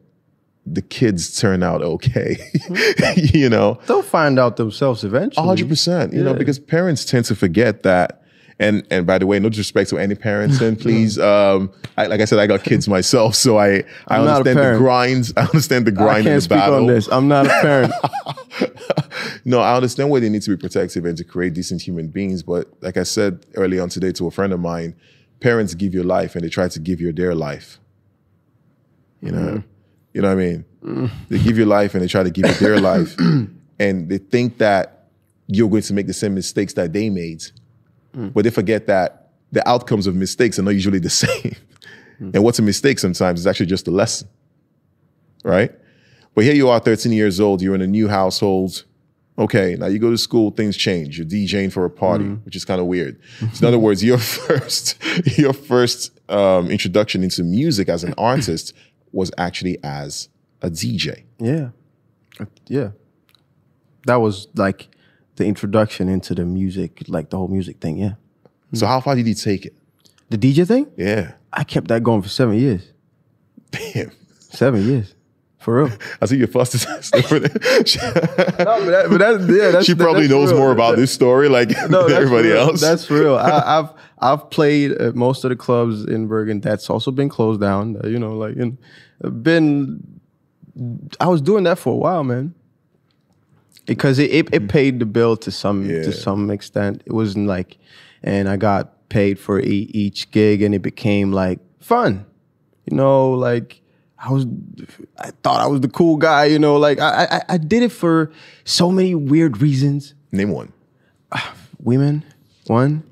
the 0.66 0.82
kids 0.82 1.40
turn 1.40 1.62
out 1.64 1.82
okay, 1.82 2.38
you 3.16 3.50
know. 3.50 3.80
They'll 3.88 4.02
find 4.02 4.40
out 4.40 4.58
themselves 4.58 5.04
eventually. 5.04 5.46
hundred 5.46 5.68
percent. 5.70 6.14
You 6.14 6.24
know, 6.24 6.34
because 6.34 6.60
parents 6.60 7.06
tend 7.06 7.26
to 7.26 7.36
forget 7.36 7.84
that. 7.84 8.22
And 8.60 8.86
and 8.92 9.06
by 9.08 9.18
the 9.18 9.26
way, 9.26 9.40
no 9.40 9.50
disrespect 9.50 9.90
to 9.90 9.98
any 9.98 10.14
parents, 10.16 10.62
and 10.62 10.80
please, 10.86 11.18
um, 11.18 11.72
I, 11.98 12.06
like 12.06 12.22
I 12.22 12.26
said, 12.26 12.38
I 12.38 12.46
got 12.48 12.64
kids 12.64 12.88
myself, 12.88 13.34
so 13.34 13.58
I 13.58 13.78
I 14.08 14.18
I'm 14.18 14.28
understand 14.28 14.60
the 14.60 14.78
grinds. 14.78 15.34
I 15.36 15.42
understand 15.42 15.88
the 15.88 15.92
I 15.92 15.96
grind 15.96 16.24
can't 16.24 16.28
and 16.28 16.38
the 16.38 16.42
speak 16.42 16.58
battle. 16.60 16.76
on 16.76 16.88
this. 16.88 17.08
I'm 17.12 17.28
not 17.28 17.48
a 17.48 17.50
parent. 17.50 17.94
No, 19.46 19.60
I 19.60 19.76
understand 19.76 20.10
why 20.10 20.20
they 20.20 20.30
need 20.30 20.42
to 20.44 20.52
be 20.52 20.58
protective 20.58 21.04
and 21.06 21.18
to 21.18 21.24
create 21.24 21.54
decent 21.54 21.82
human 21.82 22.08
beings. 22.08 22.44
But 22.44 22.68
like 22.82 22.96
I 22.98 23.04
said 23.04 23.46
early 23.56 23.80
on 23.80 23.90
today 23.90 24.12
to 24.14 24.28
a 24.28 24.32
friend 24.32 24.54
of 24.54 24.60
mine, 24.60 24.96
parents 25.44 25.74
give 25.76 25.94
you 25.94 26.04
life 26.04 26.36
and 26.36 26.44
they 26.44 26.50
try 26.50 26.68
to 26.70 26.80
give 26.80 27.00
you 27.02 27.12
their 27.14 27.36
life. 27.36 27.80
You 29.22 29.32
know, 29.32 29.40
Mm-hmm. 29.40 29.68
you 30.14 30.22
know 30.22 30.28
what 30.36 30.42
I 30.44 30.46
mean? 30.46 31.12
They 31.30 31.40
give 31.40 31.58
you 31.58 31.66
life 31.66 31.94
and 31.96 32.04
they 32.04 32.08
try 32.08 32.24
to 32.24 32.30
give 32.32 32.46
you 32.48 32.54
their 32.56 32.80
life, 32.92 33.16
and 33.80 34.10
they 34.10 34.18
think 34.18 34.58
that 34.58 35.08
you're 35.48 35.70
going 35.70 35.82
to 35.84 35.94
make 35.94 36.08
the 36.08 36.14
same 36.14 36.34
mistakes 36.34 36.74
that 36.74 36.92
they 36.94 37.10
made, 37.10 37.44
Mm. 38.16 38.32
but 38.34 38.44
they 38.44 38.52
forget 38.52 38.86
that 38.88 39.30
the 39.52 39.68
outcomes 39.68 40.06
of 40.06 40.14
mistakes 40.16 40.60
are 40.60 40.62
not 40.62 40.76
usually 40.76 41.00
the 41.00 41.10
same. 41.24 41.56
Mm. 42.22 42.36
And 42.36 42.44
what's 42.44 42.60
a 42.60 42.62
mistake 42.62 43.00
sometimes 43.00 43.40
is 43.40 43.48
actually 43.48 43.66
just 43.76 43.88
a 43.88 43.92
lesson, 43.92 44.28
right? 45.44 45.72
But 46.36 46.44
here 46.44 46.54
you 46.54 46.70
are, 46.70 46.80
13 46.80 47.12
years 47.12 47.40
old, 47.40 47.62
you're 47.64 47.74
in 47.76 47.82
a 47.82 47.88
new 47.88 48.08
household, 48.08 48.84
Okay, 49.38 49.76
now 49.80 49.88
you 49.88 49.98
go 49.98 50.12
to 50.12 50.18
school, 50.18 50.52
things 50.52 50.78
change. 50.78 51.18
You're 51.18 51.26
DJing 51.28 51.72
for 51.72 51.86
a 51.86 51.90
party, 51.90 52.26
Mm-hmm. 52.26 52.46
which 52.46 52.56
is 52.56 52.66
kind 52.66 52.80
of 52.80 52.86
weird. 52.88 53.20
So 53.54 53.62
in 53.62 53.66
other 53.68 53.80
words, 53.80 54.04
your 54.04 54.18
first 54.20 54.98
your 55.38 55.54
first 55.54 56.12
um, 56.30 56.70
introduction 56.70 57.24
into 57.24 57.44
music 57.44 57.90
as 57.90 58.04
an 58.04 58.14
artist 58.18 58.74
was 59.12 59.32
actually 59.38 59.78
as 59.84 60.30
a 60.62 60.70
DJ. 60.70 61.24
Yeah. 61.40 61.70
Uh, 62.40 62.46
Yeah. 62.68 62.92
That 64.06 64.18
was 64.18 64.48
like 64.56 64.90
the 65.38 65.46
introduction 65.46 66.10
into 66.10 66.36
the 66.36 66.46
music, 66.46 67.04
like 67.08 67.30
the 67.32 67.38
whole 67.38 67.48
music 67.48 67.80
thing. 67.80 67.98
Yeah. 67.98 68.14
So 68.74 68.86
how 68.86 69.00
far 69.02 69.16
did 69.16 69.28
you 69.28 69.34
take 69.36 69.66
it? 69.66 69.76
The 70.30 70.38
DJ 70.38 70.68
thing? 70.68 70.88
Yeah, 70.98 71.34
I 71.52 71.64
kept 71.64 71.88
that 71.90 72.04
going 72.04 72.22
for 72.22 72.30
seven 72.30 72.56
years. 72.58 72.92
damn. 73.72 74.12
Seven 74.40 74.84
years. 74.86 75.16
For 75.64 75.84
real. 75.86 75.98
I 76.22 76.26
see 76.26 76.38
your 76.38 76.48
fastest 76.48 76.88
over 77.16 77.40
there. 77.40 77.86
She, 77.86 77.98
no, 78.00 78.12
but, 78.14 78.86
that, 78.86 79.06
but 79.10 79.18
that's, 79.20 79.44
yeah, 79.50 79.72
that's, 79.72 79.86
she 79.86 79.96
probably 79.96 80.24
that's 80.28 80.32
knows 80.32 80.52
real. 80.52 80.60
more 80.60 80.72
about 80.72 80.98
this 80.98 81.12
story 81.12 81.48
like 81.50 81.70
No, 81.90 82.08
than 82.08 82.18
everybody 82.18 82.50
real. 82.50 82.58
else. 82.70 82.82
That's 82.82 83.06
for 83.06 83.14
real. 83.20 83.38
I, 83.38 83.80
I've 83.80 83.90
I've 84.20 84.50
played 84.50 84.92
at 84.94 85.16
most 85.16 85.44
of 85.44 85.50
the 85.50 85.56
clubs 85.56 86.06
in 86.06 86.28
Bergen. 86.28 86.60
That's 86.62 86.90
also 86.90 87.12
been 87.12 87.30
closed 87.30 87.62
down. 87.62 87.98
uh, 88.04 88.08
You 88.08 88.20
know, 88.20 88.38
like 88.38 88.56
and 88.58 88.78
been. 89.44 90.20
I 91.20 91.28
was 91.28 91.40
doing 91.42 91.64
that 91.66 91.78
for 91.78 91.94
a 91.94 91.98
while, 91.98 92.24
man. 92.24 92.54
Because 93.86 94.18
it, 94.20 94.32
it, 94.34 94.54
it 94.54 94.68
paid 94.70 95.00
the 95.00 95.06
bill 95.06 95.36
to 95.38 95.52
some 95.52 95.90
Yeah. 95.90 96.04
to 96.04 96.12
some 96.12 96.50
extent. 96.50 97.04
It 97.06 97.12
wasn't 97.14 97.48
like, 97.48 97.78
and 98.24 98.48
I 98.50 98.56
got 98.58 99.10
paid 99.10 99.38
for 99.40 99.60
e- 99.60 99.90
each 99.94 100.32
gig, 100.32 100.62
and 100.62 100.74
it 100.74 100.82
became 100.82 101.32
like 101.32 101.60
fun. 101.80 102.26
You 102.90 102.96
know, 102.98 103.32
like 103.32 103.82
I 104.26 104.32
was, 104.32 104.46
I 105.20 105.32
thought 105.44 105.60
I 105.60 105.68
was 105.68 105.82
the 105.82 105.90
cool 105.90 106.16
guy. 106.18 106.46
You 106.46 106.58
know, 106.60 106.78
like 106.78 107.00
I 107.00 107.26
I, 107.30 107.42
I 107.50 107.58
did 107.58 107.84
it 107.84 107.92
for 107.92 108.32
so 108.64 108.90
many 108.92 109.16
weird 109.16 109.62
reasons 109.62 110.14
Name 110.32 110.50
one. 110.52 110.72
women. 111.80 112.24
One. 112.68 113.04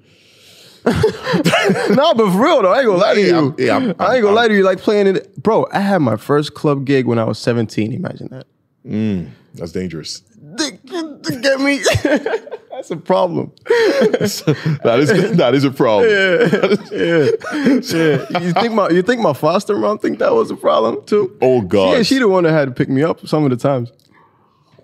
no, 0.86 2.13
but 2.15 2.32
for 2.32 2.43
real 2.43 2.62
though, 2.63 2.71
I 2.74 2.80
ain't 2.80 2.88
gonna 2.88 2.97
lie 2.97 3.13
to 3.13 3.21
Yeah, 3.21 3.28
you. 3.28 3.36
I'm- 3.36 3.56
yeah, 3.60 3.74
I'm- 3.74 3.84
I 3.84 3.88
ain't 3.88 4.00
I'm- 4.02 4.21
gonna 4.24 4.36
lie 4.36 4.47
to 4.47 4.54
you. 4.56 4.63
Like 4.63 4.80
playing 4.80 5.08
it, 5.08 5.36
bro. 5.43 5.67
I 5.71 5.80
had 5.80 6.00
my 6.00 6.15
first 6.15 6.54
club 6.56 6.86
gig 6.86 7.06
when 7.06 7.19
I 7.19 7.24
was 7.26 7.38
seventeen. 7.38 7.93
Imagine 7.93 8.30
that. 8.32 8.47
Mm, 8.86 9.30
that's 9.54 9.71
dangerous. 9.74 10.21
Get 10.58 11.60
me, 11.62 11.82
that's 12.81 12.89
a 12.91 12.97
problem. 12.97 13.51
that 13.65 14.97
is 14.99 15.37
that 15.37 15.53
is 15.53 15.63
a 15.63 15.71
problem. 15.71 16.09
Yeah. 16.91 17.27
yeah. 17.61 18.39
You 18.41 18.53
think 18.53 18.73
my 18.73 18.89
you 18.89 19.01
think 19.03 19.21
my 19.21 19.33
foster 19.33 19.77
mom 19.77 19.99
think 19.99 20.17
that 20.19 20.33
was 20.33 20.49
a 20.49 20.55
problem 20.55 21.05
too? 21.05 21.37
Oh 21.41 21.61
God. 21.61 21.97
Yeah, 21.97 22.03
she 22.03 22.17
the 22.17 22.27
one 22.27 22.43
that 22.45 22.51
had 22.53 22.65
to 22.65 22.71
pick 22.71 22.89
me 22.89 23.03
up 23.03 23.25
some 23.27 23.43
of 23.43 23.51
the 23.51 23.57
times. 23.57 23.91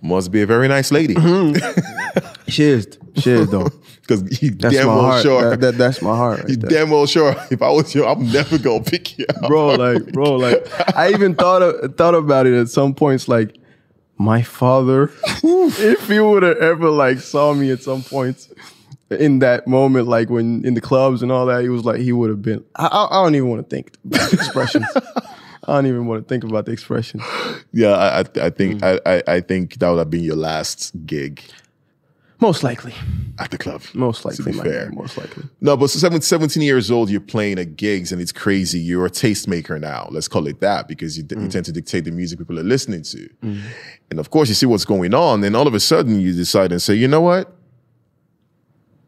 Must 0.03 0.31
be 0.31 0.43
a 0.43 0.45
very 0.45 0.67
nice 0.67 0.91
lady. 0.91 1.15
Mm-hmm. 1.15 2.33
She 2.49 2.63
is. 2.63 2.87
She 3.17 3.31
is 3.31 3.49
though. 3.49 3.67
Because 4.01 4.41
you 4.41 4.51
That's 4.51 4.73
damn 4.73 4.87
my 4.87 4.93
well 4.95 5.01
heart. 5.03 5.21
sure. 5.23 5.49
That, 5.49 5.59
that- 5.59 5.77
that's 5.77 6.01
my 6.01 6.15
heart. 6.15 6.39
Right 6.41 6.49
you 6.49 6.55
there. 6.55 6.69
damn 6.69 6.89
well 6.91 7.05
sure. 7.05 7.35
If 7.51 7.61
I 7.61 7.69
was 7.69 7.93
you, 7.93 8.05
I'm 8.05 8.31
never 8.31 8.57
gonna 8.57 8.83
pick 8.83 9.17
you 9.17 9.25
up. 9.27 9.47
bro 9.49 9.75
like 9.75 10.05
bro 10.13 10.35
like 10.35 10.65
i 10.95 11.09
even 11.09 11.35
thought 11.35 11.61
of, 11.61 11.95
thought 11.97 12.15
about 12.15 12.45
it 12.47 12.53
at 12.57 12.69
some 12.69 12.93
points 12.93 13.27
like 13.27 13.57
my 14.17 14.41
father 14.41 15.11
if 15.43 16.07
he 16.07 16.19
would 16.19 16.43
have 16.43 16.57
ever 16.57 16.89
like 16.89 17.19
saw 17.19 17.53
me 17.53 17.71
at 17.71 17.81
some 17.83 18.01
points 18.03 18.49
in 19.11 19.39
that 19.39 19.67
moment 19.67 20.07
like 20.07 20.29
when 20.29 20.65
in 20.65 20.73
the 20.73 20.81
clubs 20.81 21.21
and 21.21 21.31
all 21.31 21.45
that 21.45 21.61
he 21.61 21.69
was 21.69 21.85
like 21.85 21.99
he 21.99 22.11
would 22.11 22.29
have 22.29 22.41
been 22.41 22.63
i, 22.75 22.87
I, 23.11 23.23
don't 23.23 23.35
even 23.35 23.49
want 23.49 23.67
to 23.69 23.75
think 23.75 23.95
about 24.05 24.29
the 24.31 24.35
expressions. 24.37 24.85
I 25.69 25.73
don't 25.75 25.87
even 25.87 26.05
want 26.07 26.23
to 26.23 26.27
think 26.29 26.45
about 26.45 26.65
the 26.65 26.71
expression 26.71 27.19
Yeah, 27.73 27.89
I, 27.91 28.19
I, 28.19 28.45
I 28.47 28.49
think 28.49 28.81
Mm. 28.81 29.01
I, 29.05 29.15
I, 29.17 29.23
I 29.35 29.39
think 29.41 29.79
that 29.79 29.89
would 29.89 29.99
have 29.99 30.09
been 30.09 30.23
your 30.23 30.37
last 30.37 30.93
gig 31.05 31.43
most 32.39 32.63
likely 32.63 32.93
at 33.39 33.49
the 33.51 33.57
club. 33.57 33.81
most 33.93 34.21
to 34.21 34.27
likely 34.29 34.51
be 34.51 34.57
my 34.57 34.63
fair. 34.63 34.91
most 34.91 35.17
likely 35.17 35.43
No, 35.61 35.75
but 35.77 35.89
so 35.89 35.99
seven- 35.99 36.21
17 36.21 36.61
years 36.61 36.89
old, 36.91 37.09
you're 37.09 37.19
playing 37.19 37.57
at 37.59 37.75
gigs 37.77 38.11
and 38.11 38.21
it's 38.21 38.31
crazy. 38.31 38.79
You're 38.79 39.05
a 39.05 39.09
tastemaker 39.09 39.79
now. 39.79 40.07
Let's 40.11 40.27
call 40.27 40.47
it 40.47 40.59
that 40.59 40.87
because 40.87 41.17
you, 41.17 41.23
Mm. 41.23 41.43
you 41.43 41.47
tend 41.49 41.65
to 41.65 41.71
dictate 41.71 42.05
the 42.05 42.11
music 42.11 42.39
people 42.39 42.59
are 42.59 42.63
listening 42.63 43.01
to. 43.03 43.29
And 44.09 44.19
of 44.19 44.29
course, 44.29 44.49
you 44.49 44.55
see 44.55 44.65
what's 44.65 44.85
going 44.85 45.13
on. 45.13 45.43
And 45.43 45.55
all 45.55 45.67
of 45.67 45.73
a 45.73 45.79
sudden, 45.79 46.19
you 46.19 46.31
decide 46.33 46.71
and 46.71 46.81
say, 46.81 46.93
you 46.95 47.07
know 47.07 47.21
what? 47.21 47.53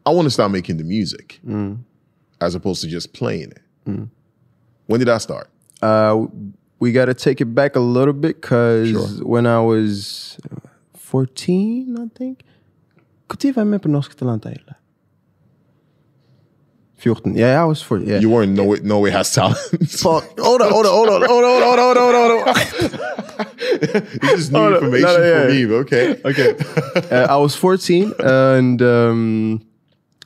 I 0.06 0.10
want 0.10 0.26
to 0.26 0.30
start 0.30 0.50
making 0.50 0.78
the 0.78 0.84
music 0.84 1.40
Mm. 1.46 1.78
as 2.40 2.54
opposed 2.54 2.80
to 2.82 2.88
just 2.88 3.12
playing 3.12 3.52
it. 3.52 3.62
When 4.86 4.98
did 4.98 5.06
that 5.08 5.22
start? 5.22 5.48
uh 5.82 6.26
we 6.78 6.92
got 6.92 7.06
to 7.06 7.14
take 7.14 7.40
it 7.40 7.46
back 7.54 7.76
a 7.76 7.80
little 7.80 8.12
bit 8.14 8.40
because 8.40 8.88
Sure. 8.90 9.06
when 9.26 9.46
i 9.46 9.58
was 9.60 10.36
14 10.94 11.96
i 11.98 12.06
think 12.18 12.42
Tid 13.36 13.54
var 13.54 13.62
jeg 13.62 13.66
med 13.66 13.78
på 13.78 13.88
Norsk 13.88 14.16
14. 17.00 17.36
Yeah, 17.36 17.62
I 17.62 17.64
was 17.64 17.82
14. 17.82 18.06
Yeah. 18.06 18.20
You 18.20 18.28
weren't 18.28 18.52
Norway, 18.52 18.80
Norway 18.82 19.10
Has 19.10 19.32
Talent. 19.32 19.56
Fuck. 19.88 20.38
Hold 20.38 20.60
on, 20.60 20.70
hold 20.70 20.86
on, 20.86 20.92
hold 20.92 21.08
on, 21.08 21.28
hold 21.28 21.44
on, 21.44 21.62
hold 21.62 21.78
on, 21.78 21.96
hold 21.96 22.14
on, 22.14 22.30
hold 22.30 22.48
on. 22.48 22.54
this 24.20 24.32
is 24.32 24.50
new 24.50 24.58
no, 24.58 24.74
information 24.74 25.08
no, 25.08 25.24
yeah, 25.24 25.42
for 25.42 25.50
yeah. 25.50 25.66
me, 25.66 25.74
okay? 25.74 26.20
Okay. 26.24 26.56
uh, 27.10 27.26
I 27.30 27.36
was 27.36 27.54
14 27.56 28.12
and 28.18 28.82
um, 28.82 29.62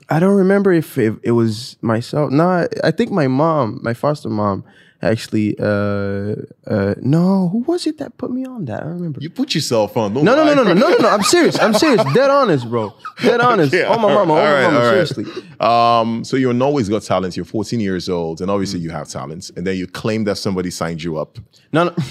I 0.08 0.18
don't 0.18 0.36
remember 0.36 0.72
if 0.72 0.98
it, 0.98 1.14
it 1.22 1.30
was 1.32 1.76
myself. 1.80 2.32
No, 2.32 2.48
I, 2.48 2.68
I 2.82 2.90
think 2.90 3.12
my 3.12 3.28
mom, 3.28 3.78
my 3.82 3.94
foster 3.94 4.28
mom, 4.28 4.64
actually. 5.02 5.56
Uh, 5.58 6.34
uh, 6.66 6.94
no, 7.02 7.48
who 7.50 7.58
was 7.66 7.86
it 7.86 7.98
that 7.98 8.16
put 8.16 8.30
me 8.30 8.44
on 8.44 8.64
that? 8.66 8.82
I 8.82 8.86
remember. 8.86 9.20
You 9.20 9.30
put 9.30 9.54
yourself 9.54 9.96
on. 9.96 10.14
Don't 10.14 10.24
No, 10.24 10.34
no, 10.34 10.44
no, 10.44 10.54
no, 10.54 10.62
no, 10.62 10.72
no, 10.74 10.88
no, 10.90 10.96
no. 10.96 11.08
I'm 11.08 11.22
serious. 11.22 11.58
I'm 11.58 11.74
serious. 11.74 12.02
Dead 12.14 12.30
honest, 12.30 12.68
bro. 12.68 12.94
Dead 13.22 13.40
honest. 13.48 13.72
Yeah, 13.72 13.84
oh 13.88 13.98
my 13.98 14.12
all 14.12 14.26
mama. 14.26 14.32
Oh 14.34 14.36
right, 14.36 14.64
my 14.64 14.70
mama. 14.70 14.78
right. 14.96 15.06
Seriously. 15.08 15.24
Um, 15.60 16.24
so 16.24 16.36
you're 16.36 16.62
always 16.62 16.88
got 16.88 17.02
talent. 17.02 17.36
You're 17.36 17.44
14 17.44 17.80
years 17.80 18.08
old, 18.08 18.40
and 18.40 18.50
obviously 18.50 18.80
Mm. 18.80 18.82
you 18.84 18.90
have 18.90 19.08
talents. 19.08 19.50
And 19.56 19.66
then 19.66 19.76
you 19.76 19.86
claim 19.86 20.24
that 20.24 20.36
somebody 20.36 20.70
signed 20.70 21.02
you 21.02 21.16
up. 21.18 21.38
No, 21.72 21.84
no. 21.84 21.94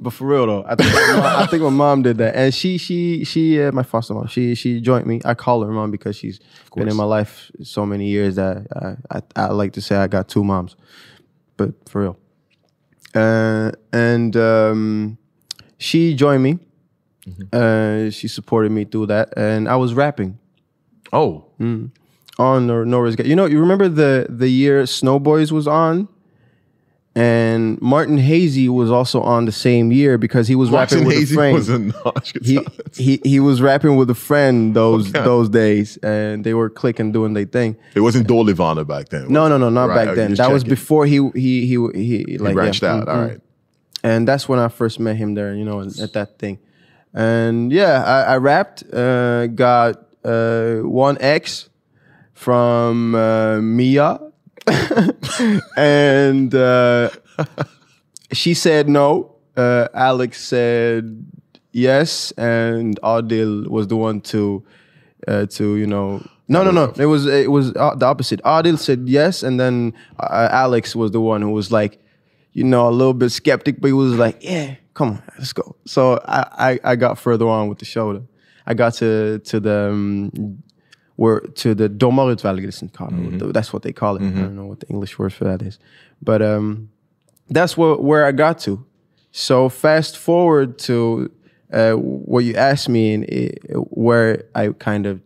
But 0.00 0.12
for 0.12 0.26
real 0.26 0.46
though, 0.46 0.64
I 0.68 0.74
think, 0.74 0.92
my 0.92 1.12
mom, 1.16 1.24
I 1.42 1.46
think 1.46 1.62
my 1.62 1.70
mom 1.70 2.02
did 2.02 2.18
that, 2.18 2.34
and 2.34 2.52
she, 2.52 2.76
she, 2.76 3.24
she, 3.24 3.62
uh, 3.62 3.72
my 3.72 3.82
foster 3.84 4.12
mom, 4.12 4.26
she, 4.26 4.54
she 4.54 4.80
joined 4.80 5.06
me. 5.06 5.20
I 5.24 5.32
call 5.32 5.62
her 5.64 5.72
mom 5.72 5.90
because 5.90 6.14
she's 6.16 6.40
been 6.76 6.88
in 6.88 6.96
my 6.96 7.04
life 7.04 7.50
so 7.62 7.86
many 7.86 8.08
years 8.08 8.34
that 8.34 8.66
I, 9.10 9.18
I, 9.18 9.22
I 9.36 9.46
like 9.52 9.72
to 9.74 9.80
say 9.80 9.96
I 9.96 10.06
got 10.08 10.28
two 10.28 10.44
moms, 10.44 10.76
but 11.56 11.70
for 11.88 12.02
real. 12.02 12.18
Uh, 13.14 13.70
and 13.92 14.36
um, 14.36 15.18
she 15.78 16.14
joined 16.14 16.42
me. 16.42 16.58
Uh, 17.52 18.10
she 18.10 18.28
supported 18.28 18.70
me 18.72 18.84
through 18.84 19.06
that, 19.06 19.32
and 19.36 19.66
I 19.68 19.76
was 19.76 19.94
rapping 19.94 20.38
Oh, 21.12 21.46
on 22.38 22.66
Nor- 22.66 22.84
Norris. 22.84 23.16
You 23.24 23.36
know, 23.36 23.46
you 23.46 23.58
remember 23.60 23.88
the 23.88 24.26
the 24.28 24.48
year 24.48 24.82
Snowboys 24.82 25.50
was 25.52 25.66
on, 25.66 26.08
and 27.16 27.80
Martin 27.80 28.18
Hazy 28.18 28.68
was 28.68 28.90
also 28.90 29.20
on 29.22 29.44
the 29.44 29.52
same 29.52 29.92
year 29.92 30.18
because 30.18 30.48
he 30.48 30.56
was 30.56 30.70
Martin 30.70 30.98
rapping 30.98 31.06
with 31.06 31.16
Hazy 31.16 31.34
a 31.34 31.36
friend. 31.36 31.54
was 31.54 31.68
a 31.70 32.40
he, 32.42 32.58
he 32.96 33.20
he 33.24 33.40
was 33.40 33.62
rapping 33.62 33.96
with 33.96 34.10
a 34.10 34.14
friend 34.16 34.74
those 34.74 35.08
Okay. 35.10 35.22
those 35.24 35.48
days, 35.48 35.96
and 35.98 36.42
they 36.44 36.54
were 36.54 36.68
clicking, 36.70 37.12
doing 37.12 37.34
their 37.34 37.44
thing. 37.44 37.76
It 37.94 38.00
wasn't 38.00 38.26
Dolivana 38.26 38.84
back 38.86 39.10
then. 39.10 39.26
No, 39.32 39.48
no, 39.48 39.58
no, 39.58 39.68
not 39.70 39.88
Right, 39.90 40.06
back 40.06 40.16
then. 40.16 40.34
That 40.34 40.50
was 40.50 40.64
before 40.64 41.06
he 41.06 41.18
he 41.34 41.66
he 41.66 41.76
he, 41.94 42.24
He 42.28 42.38
like 42.38 42.54
branched 42.54 42.82
yeah, 42.82 42.94
out. 42.94 43.06
mm, 43.06 43.08
All 43.08 43.16
mm. 43.16 43.28
right. 43.28 43.40
and 44.02 44.26
that's 44.26 44.48
when 44.48 44.58
I 44.58 44.68
first 44.68 44.98
met 44.98 45.16
him 45.16 45.34
there. 45.34 45.54
You 45.54 45.64
know, 45.64 45.80
at 45.82 46.12
that 46.14 46.38
thing, 46.40 46.58
and 47.12 47.70
yeah, 47.70 48.02
I, 48.02 48.34
I 48.34 48.36
rapped, 48.38 48.82
uh, 48.92 49.46
got 49.48 50.02
uh, 50.24 50.76
one 50.78 51.16
X 51.20 51.68
from 52.32 53.14
uh, 53.14 53.60
Mia, 53.60 54.18
and 55.76 56.54
uh, 56.54 57.10
she 58.32 58.54
said 58.54 58.88
no. 58.88 59.34
Uh, 59.56 59.88
Alex 59.94 60.42
said 60.42 61.24
yes, 61.72 62.32
and 62.32 63.00
Adil 63.02 63.68
was 63.68 63.88
the 63.88 63.96
one 63.96 64.20
to 64.22 64.64
uh, 65.28 65.46
to 65.46 65.76
you 65.76 65.86
know. 65.86 66.26
No, 66.48 66.62
no, 66.62 66.70
no. 66.70 66.92
It 66.98 67.06
was 67.06 67.26
it 67.26 67.50
was 67.50 67.74
uh, 67.76 67.94
the 67.94 68.06
opposite. 68.06 68.42
Adil 68.42 68.78
said 68.78 69.08
yes, 69.08 69.42
and 69.42 69.58
then 69.60 69.94
uh, 70.18 70.48
Alex 70.50 70.94
was 70.96 71.10
the 71.10 71.20
one 71.20 71.42
who 71.42 71.50
was 71.50 71.70
like, 71.72 71.98
you 72.52 72.64
know, 72.64 72.88
a 72.88 72.90
little 72.90 73.14
bit 73.14 73.30
skeptic, 73.30 73.80
but 73.80 73.88
he 73.88 73.92
was 73.92 74.14
like, 74.14 74.38
yeah, 74.42 74.74
come 74.94 75.12
on, 75.12 75.22
let's 75.38 75.52
go. 75.52 75.76
So 75.86 76.20
I 76.26 76.70
I, 76.84 76.92
I 76.92 76.96
got 76.96 77.18
further 77.18 77.48
on 77.48 77.68
with 77.68 77.78
the 77.78 77.84
show. 77.84 78.26
I 78.66 78.74
got 78.74 78.94
to 78.94 79.38
to 79.40 79.60
the 79.60 79.90
um, 79.90 80.62
where 81.16 81.40
to 81.40 81.74
the 81.74 81.88
domarutvelgelsen. 81.88 82.90
mm 82.90 83.52
That's 83.52 83.72
what 83.72 83.82
they 83.82 83.92
call 83.92 84.16
it. 84.16 84.22
I 84.22 84.30
don't 84.30 84.56
know 84.56 84.66
what 84.66 84.80
the 84.80 84.88
English 84.88 85.18
word 85.18 85.32
for 85.32 85.44
that 85.44 85.62
is, 85.62 85.78
but 86.20 86.42
um, 86.42 86.90
that's 87.48 87.76
where 87.76 87.96
where 87.96 88.26
I 88.26 88.32
got 88.32 88.58
to. 88.60 88.84
So 89.30 89.68
fast 89.68 90.16
forward 90.16 90.78
to 90.80 91.30
uh, 91.72 91.92
what 91.92 92.44
you 92.44 92.54
asked 92.54 92.88
me, 92.88 93.14
and 93.14 93.24
where 93.90 94.44
I 94.54 94.68
kind 94.68 95.06
of 95.06 95.20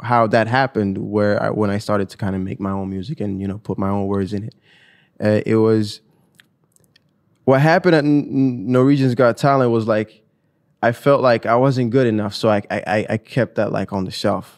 how 0.00 0.26
that 0.28 0.46
happened, 0.46 0.98
where 0.98 1.42
I, 1.42 1.50
when 1.50 1.70
I 1.70 1.78
started 1.78 2.08
to 2.10 2.16
kind 2.16 2.36
of 2.36 2.42
make 2.42 2.60
my 2.60 2.70
own 2.70 2.90
music 2.90 3.20
and 3.20 3.40
you 3.40 3.48
know 3.48 3.58
put 3.58 3.78
my 3.78 3.88
own 3.88 4.06
words 4.06 4.32
in 4.32 4.44
it. 4.44 4.54
Uh, 5.20 5.40
it 5.44 5.56
was 5.56 6.00
what 7.44 7.60
happened 7.60 7.94
at 7.94 8.04
Norwegians 8.04 9.14
Got 9.14 9.36
Talent 9.36 9.70
was 9.70 9.86
like 9.88 10.22
I 10.82 10.92
felt 10.92 11.22
like 11.22 11.46
I 11.46 11.56
wasn't 11.56 11.90
good 11.90 12.06
enough, 12.06 12.34
so 12.34 12.48
I 12.48 12.62
I 12.70 13.06
I 13.10 13.16
kept 13.16 13.56
that 13.56 13.72
like 13.72 13.92
on 13.92 14.04
the 14.04 14.10
shelf, 14.10 14.57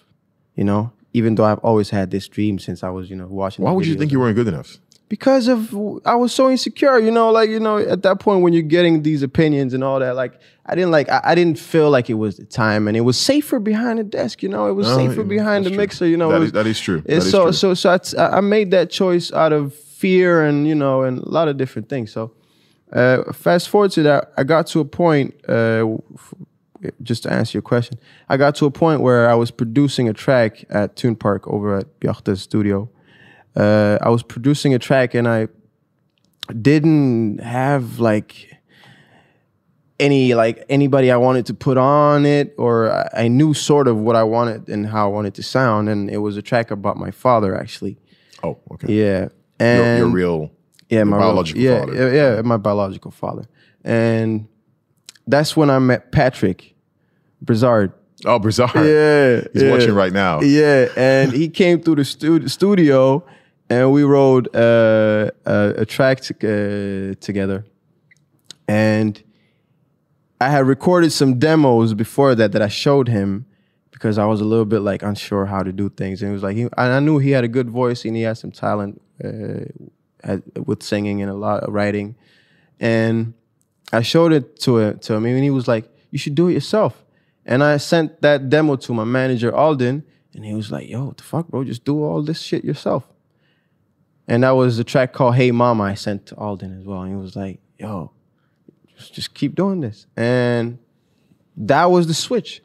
you 0.61 0.65
know. 0.71 0.93
Even 1.13 1.35
though 1.35 1.45
I've 1.51 1.59
always 1.71 1.91
had 1.91 2.13
this 2.13 2.29
dream 2.29 2.61
since 2.61 2.85
I 2.85 2.91
was, 2.97 3.11
you 3.11 3.17
know, 3.17 3.27
watching. 3.27 3.65
Why 3.65 3.73
would 3.73 3.85
you 3.85 3.97
think 3.97 4.13
you 4.13 4.21
weren't 4.21 4.37
good 4.37 4.47
enough? 4.47 4.71
Because 5.09 5.49
of 5.49 5.75
I 6.05 6.15
was 6.15 6.33
so 6.33 6.49
insecure, 6.49 6.97
you 7.01 7.11
know, 7.11 7.33
like 7.33 7.51
you 7.51 7.59
know, 7.59 7.79
at 7.95 8.05
that 8.05 8.21
point 8.21 8.43
when 8.45 8.53
you're 8.53 8.71
getting 8.79 9.03
these 9.03 9.23
opinions 9.31 9.75
and 9.75 9.83
all 9.83 9.99
that, 9.99 10.15
like 10.15 10.35
I 10.67 10.77
didn't 10.77 10.93
like 10.93 11.09
I, 11.09 11.21
I 11.31 11.35
didn't 11.35 11.59
feel 11.59 11.91
like 11.91 12.09
it 12.15 12.15
was 12.25 12.37
the 12.37 12.45
time, 12.45 12.87
and 12.87 12.97
it 12.97 13.01
was 13.11 13.19
safer 13.19 13.59
behind 13.59 13.99
the 13.99 14.05
desk, 14.05 14.41
you 14.45 14.49
know, 14.49 14.69
it 14.69 14.75
was 14.75 14.87
No, 14.87 14.95
safer 15.03 15.25
behind 15.25 15.67
the 15.67 15.71
true. 15.71 15.79
mixer, 15.83 16.07
you 16.07 16.17
know. 16.17 16.29
That 16.31 16.37
it 16.37 16.39
is- 16.39 16.43
was- 16.53 16.53
that 16.59 16.67
is 16.69 16.79
true. 16.87 17.01
That 17.01 17.13
is 17.17 17.31
so 17.31 17.43
true. 17.45 17.53
so 17.53 17.75
so 17.75 17.89
it's- 17.95 18.15
I 18.15 18.39
I 18.39 18.41
made 18.41 18.71
that 18.71 18.89
choice 19.01 19.33
out 19.33 19.53
of 19.53 19.75
fear 19.75 20.45
and 20.49 20.69
you 20.71 20.77
know 20.77 21.03
and 21.03 21.19
a 21.19 21.29
lot 21.39 21.49
of 21.49 21.57
different 21.57 21.89
things. 21.89 22.13
So 22.13 22.31
uh, 22.93 23.33
fast 23.33 23.69
forward 23.69 23.91
to 23.97 24.03
that, 24.05 24.33
I 24.37 24.45
got 24.45 24.69
to 24.69 24.79
a 24.81 24.85
point. 24.85 25.29
Uh, 25.49 25.97
just 27.03 27.23
to 27.25 27.33
answer 27.33 27.57
your 27.57 27.63
question, 27.63 27.99
I 28.29 28.37
got 28.37 28.55
to 28.57 28.67
a 28.67 28.71
point 28.71 29.01
where 29.01 29.29
I 29.29 29.35
was 29.35 29.51
producing 29.51 30.09
a 30.09 30.13
track 30.13 30.65
at 30.71 30.97
Tune 30.97 31.17
Park 31.17 31.47
over 31.49 31.77
at 31.77 32.01
Bjachta's 32.01 32.41
studio. 32.43 32.89
Uh, 33.57 33.99
I 34.01 34.09
was 34.11 34.23
producing 34.23 34.75
a 34.75 34.79
track 34.79 35.15
and 35.15 35.27
I 35.29 35.49
didn't 36.61 37.39
have 37.41 37.99
like 38.01 38.49
any 39.99 40.35
like 40.35 40.65
anybody 40.69 41.11
I 41.11 41.17
wanted 41.17 41.47
to 41.47 41.55
put 41.55 41.77
on 41.77 42.25
it, 42.25 42.55
or 42.57 42.91
I- 42.91 43.25
I 43.25 43.29
knew 43.29 43.53
sort 43.53 43.87
of 43.87 43.99
what 43.99 44.17
I 44.17 44.23
wanted 44.23 44.69
and 44.69 44.87
how 44.87 45.11
I 45.11 45.13
wanted 45.13 45.35
to 45.35 45.43
sound, 45.43 45.89
and 45.89 46.09
it 46.11 46.19
was 46.19 46.37
a 46.37 46.43
track 46.43 46.71
about 46.71 46.97
my 46.97 47.11
father 47.11 47.55
actually. 47.55 47.99
Oh, 48.43 48.59
okay. 48.73 48.93
Yeah, 48.93 49.21
Your, 49.21 49.31
and 49.61 49.99
your 49.99 50.09
real, 50.09 50.51
yeah, 50.89 50.99
your 50.99 51.05
my 51.07 51.17
real- 51.19 51.27
biological 51.27 51.61
yeah, 51.63 51.81
father. 51.81 51.95
Yeah, 52.15 52.35
yeah, 52.37 52.43
my 52.43 52.57
biological 52.57 53.11
father, 53.11 53.45
and 53.85 54.49
that's 55.27 55.55
when 55.57 55.69
I 55.69 55.79
met 55.79 56.13
Patrick 56.13 56.70
Brizard. 57.43 57.93
Oh, 58.25 58.39
Brizard. 58.39 58.75
Yeah, 58.75 59.49
He's 59.53 59.63
yeah. 59.63 59.71
watching 59.71 59.95
right 59.95 60.13
now. 60.13 60.41
Yeah, 60.41 60.89
and 60.97 61.33
he 61.33 61.49
came 61.63 61.81
through 61.81 61.97
the 61.97 62.05
stu- 62.05 62.49
studio, 62.49 63.25
and 63.69 63.93
we 63.93 64.03
wrote 64.03 64.55
uh, 64.55 65.31
a, 65.47 65.75
a 65.79 65.87
track 65.87 66.19
uh, 66.21 67.15
together. 67.21 67.65
And 68.69 69.23
I 70.41 70.49
had 70.49 70.67
recorded 70.67 71.13
some 71.13 71.39
demos 71.39 71.95
before 71.95 72.35
that 72.35 72.53
that 72.53 72.63
I 72.63 72.69
showed 72.69 73.09
him 73.09 73.47
because 73.91 74.17
I 74.17 74.25
was 74.27 74.41
a 74.41 74.45
little 74.45 74.65
bit 74.65 74.81
like 74.81 75.03
unsure 75.03 75.47
how 75.47 75.63
to 75.63 75.73
do 75.73 75.89
things. 75.91 76.23
And 76.23 76.31
he 76.31 76.33
was 76.33 76.43
like, 76.43 76.57
he, 76.57 76.63
and 76.63 76.73
I 76.79 77.01
knew 77.01 77.19
he 77.19 77.33
had 77.33 77.45
a 77.45 77.49
good 77.49 77.69
voice 77.69 78.05
and 78.05 78.17
he 78.17 78.23
had 78.23 78.39
some 78.39 78.51
talent 78.51 79.03
uh, 79.23 80.39
with 80.65 80.83
singing 80.83 81.21
and 81.21 81.31
a 81.31 81.35
lot 81.35 81.65
of 81.65 81.75
writing. 81.75 82.17
And 82.79 83.35
I 83.93 84.03
showed 84.03 84.33
it 84.33 84.59
to 84.61 84.79
him, 84.79 84.99
to 85.01 85.15
him, 85.15 85.27
and 85.27 85.43
he 85.45 85.51
was 85.51 85.69
like, 85.69 85.85
"You 86.11 86.19
should 86.19 86.35
do 86.35 86.49
it 86.49 86.53
yourself." 86.55 87.05
And 87.47 87.65
I 87.65 87.79
sent 87.79 88.21
that 88.23 88.49
demo 88.49 88.77
to 88.77 88.95
my 88.95 89.05
manager 89.05 89.55
Alden, 89.55 90.05
and 90.35 90.45
he 90.45 90.55
was 90.55 90.71
like, 90.71 90.89
"Yo, 90.89 91.07
what 91.07 91.17
the 91.17 91.23
fuck, 91.23 91.49
bro? 91.49 91.65
Just 91.65 91.85
do 91.85 92.03
all 92.03 92.23
this 92.23 92.41
shit 92.41 92.65
yourself." 92.65 93.09
And 94.29 94.45
that 94.45 94.51
was 94.51 94.79
a 94.79 94.85
track 94.85 95.13
called 95.13 95.37
"Hey 95.37 95.51
Mama." 95.51 95.85
I 95.85 95.95
sent 95.95 96.27
to 96.27 96.37
Alden 96.37 96.79
as 96.79 96.85
well, 96.85 97.03
and 97.03 97.11
he 97.11 97.17
was 97.17 97.35
like, 97.35 97.61
"Yo, 97.79 98.13
just, 98.97 99.15
just 99.15 99.35
keep 99.35 99.55
doing 99.55 99.81
this." 99.81 100.07
And 100.17 100.79
that 101.57 101.91
was 101.91 102.07
the 102.07 102.15
switch 102.15 102.63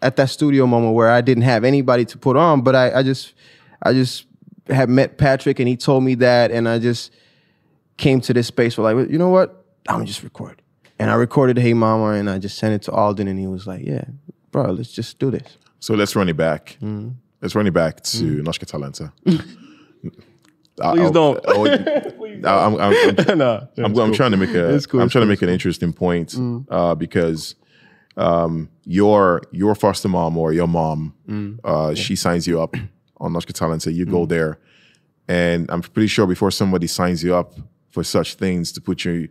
at 0.00 0.16
that 0.16 0.30
studio 0.30 0.66
moment 0.66 0.94
where 0.94 1.10
I 1.10 1.20
didn't 1.20 1.44
have 1.44 1.64
anybody 1.64 2.04
to 2.06 2.18
put 2.18 2.36
on, 2.36 2.62
but 2.62 2.74
I, 2.74 2.98
I 2.98 3.02
just, 3.02 3.34
I 3.82 3.92
just 3.92 4.26
had 4.66 4.88
met 4.88 5.18
Patrick, 5.18 5.60
and 5.60 5.68
he 5.68 5.76
told 5.76 6.02
me 6.02 6.14
that, 6.16 6.50
and 6.50 6.68
I 6.68 6.78
just 6.78 7.12
came 7.96 8.20
to 8.22 8.32
this 8.32 8.48
space 8.48 8.76
where 8.76 8.94
like, 8.94 9.10
you 9.10 9.18
know 9.18 9.28
what? 9.28 9.64
I'm 9.88 10.06
just 10.06 10.22
record. 10.22 10.61
And 11.02 11.10
I 11.10 11.14
recorded 11.14 11.58
Hey 11.58 11.74
Mama 11.74 12.12
and 12.12 12.30
I 12.30 12.38
just 12.38 12.56
sent 12.56 12.74
it 12.74 12.82
to 12.82 12.92
Alden 12.92 13.26
and 13.26 13.36
he 13.36 13.48
was 13.48 13.66
like, 13.66 13.84
Yeah, 13.84 14.04
bro, 14.52 14.70
let's 14.70 14.92
just 14.92 15.18
do 15.18 15.32
this. 15.32 15.58
So 15.80 15.94
let's 15.94 16.14
run 16.14 16.28
it 16.28 16.36
back. 16.36 16.76
Mm-hmm. 16.80 17.08
Let's 17.40 17.56
run 17.56 17.66
it 17.66 17.74
back 17.74 18.02
to 18.02 18.42
Norske 18.44 18.66
Talenter. 18.66 19.12
Please 19.24 21.10
don't. 21.10 21.44
I'm, 22.46 22.76
I'm, 22.76 22.94
I'm, 23.18 23.40
I'm, 23.84 23.98
I'm 23.98 24.12
trying 24.12 24.30
to 24.30 24.36
make 24.36 24.50
a. 24.50 24.74
It's 24.76 24.86
cool, 24.86 25.00
am 25.00 25.06
it's 25.06 25.12
trying 25.12 25.24
to 25.24 25.28
make 25.28 25.42
an 25.42 25.48
interesting 25.48 25.92
point 25.92 26.36
uh, 26.70 26.94
because 26.94 27.56
um, 28.16 28.70
your 28.84 29.42
your 29.50 29.74
foster 29.74 30.08
mom 30.08 30.38
or 30.38 30.52
your 30.52 30.68
mom, 30.68 31.58
uh, 31.64 31.94
she 31.94 32.14
signs 32.14 32.46
you 32.46 32.62
up 32.62 32.76
on 33.16 33.32
Norske 33.32 33.52
Talenter. 33.52 33.92
You 33.92 34.06
go 34.06 34.24
there, 34.24 34.60
and 35.26 35.68
I'm 35.68 35.82
pretty 35.82 36.06
sure 36.06 36.28
before 36.28 36.52
somebody 36.52 36.86
signs 36.86 37.24
you 37.24 37.34
up 37.34 37.54
for 37.90 38.04
such 38.04 38.36
things 38.36 38.70
to 38.72 38.80
put 38.80 39.04
you 39.04 39.28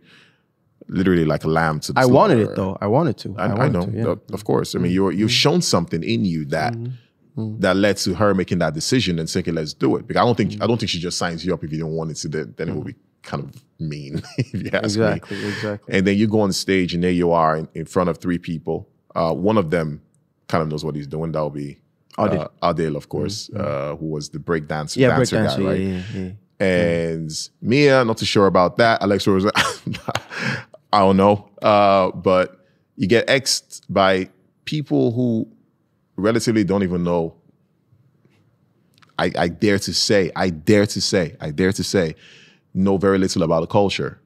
literally 0.92 1.24
like 1.24 1.44
a 1.44 1.48
lamb 1.48 1.80
to 1.80 1.92
the 1.92 2.00
I 2.00 2.06
wanted 2.06 2.38
it 2.40 2.54
though. 2.56 2.76
I 2.80 2.86
wanted 2.86 3.16
to. 3.18 3.34
I, 3.38 3.46
I, 3.46 3.54
wanted 3.54 3.72
know, 3.72 3.86
to, 3.86 3.90
yeah. 3.92 4.04
Mm-hmm. 4.04 4.34
of- 4.34 4.44
course. 4.44 4.74
I 4.74 4.78
mean, 4.78 4.92
you're 4.92 5.12
you've 5.12 5.32
shown 5.32 5.60
something 5.62 6.02
in 6.02 6.24
you 6.24 6.44
that 6.46 6.74
that 7.36 7.76
led 7.76 7.96
to 7.98 8.14
her 8.14 8.34
making 8.34 8.58
that 8.58 8.74
decision 8.74 9.18
and 9.18 9.28
saying, 9.28 9.46
"Let's 9.48 9.72
do 9.74 9.96
it." 9.96 10.06
Because 10.06 10.20
I 10.20 10.24
don't 10.24 10.36
think 10.36 10.52
Mm-hmm. 10.52 10.62
I 10.62 10.66
don't 10.66 10.78
think 10.78 10.90
she 10.90 10.98
just 10.98 11.18
signs 11.18 11.44
you 11.44 11.54
up 11.54 11.64
if 11.64 11.72
you 11.72 11.78
don't 11.80 11.92
want 11.92 12.10
it 12.10 12.16
to. 12.18 12.28
Then, 12.28 12.54
then 12.56 12.68
it 12.68 12.74
would 12.74 12.86
be 12.86 12.94
kind 13.22 13.44
of 13.44 13.50
mean, 13.78 14.20
if 14.38 14.52
you 14.54 14.70
ask 14.72 14.84
Exactly, 14.84 15.36
me. 15.36 15.42
exactly. 15.44 15.48
Exactly. 15.48 15.94
And 15.96 16.06
then 16.06 16.16
you 16.18 16.26
go 16.28 16.40
on 16.40 16.52
stage, 16.52 16.92
and 16.94 17.02
there 17.02 17.10
you 17.10 17.32
are 17.32 17.56
in, 17.56 17.68
in 17.74 17.86
front 17.86 18.10
of 18.10 18.18
three 18.18 18.38
people. 18.38 18.88
Uh, 19.14 19.32
one 19.32 19.56
of 19.58 19.70
them 19.70 20.02
kind 20.48 20.62
of 20.62 20.68
knows 20.68 20.84
what 20.84 20.94
he's 20.94 21.06
doing. 21.06 21.32
That 21.32 21.40
will 21.40 21.50
be 21.50 21.78
Adil. 22.18 22.48
uh, 22.62 22.72
Adil, 22.74 22.96
of 22.96 23.08
course, 23.08 23.48
uh, 23.56 23.96
who 23.96 24.06
was 24.06 24.28
the 24.30 24.38
break 24.38 24.66
dancer, 24.68 25.00
Mm-hmm. 25.00 25.16
Dancer 25.36 25.36
guy, 25.62 25.64
right? 25.70 25.80
yeah, 25.80 26.02
yeah, 26.14 26.20
yeah. 26.60 26.66
and 26.66 27.48
Mia, 27.62 28.04
not 28.04 28.18
too 28.18 28.26
sure 28.26 28.46
about 28.46 28.76
that. 28.76 29.02
Alexa 29.02 29.30
was, 29.30 29.44
I 30.92 31.00
don't 31.00 31.16
know. 31.16 31.48
Uh, 31.60 32.10
but 32.12 32.58
you 32.96 33.06
get 33.06 33.28
X'd 33.28 33.84
by 33.88 34.28
people 34.64 35.12
who 35.12 35.48
relatively 36.16 36.64
don't 36.64 36.82
even 36.82 37.04
know. 37.04 37.34
I, 39.18 39.30
I 39.38 39.48
dare 39.48 39.78
to 39.78 39.94
say, 39.94 40.30
I 40.34 40.50
dare 40.50 40.86
to 40.86 41.00
say, 41.00 41.36
I 41.40 41.50
dare 41.50 41.72
to 41.72 41.84
say, 41.84 42.14
know 42.74 42.96
very 42.96 43.18
little 43.18 43.42
about 43.42 43.60
the 43.60 43.66
culture. 43.66 44.20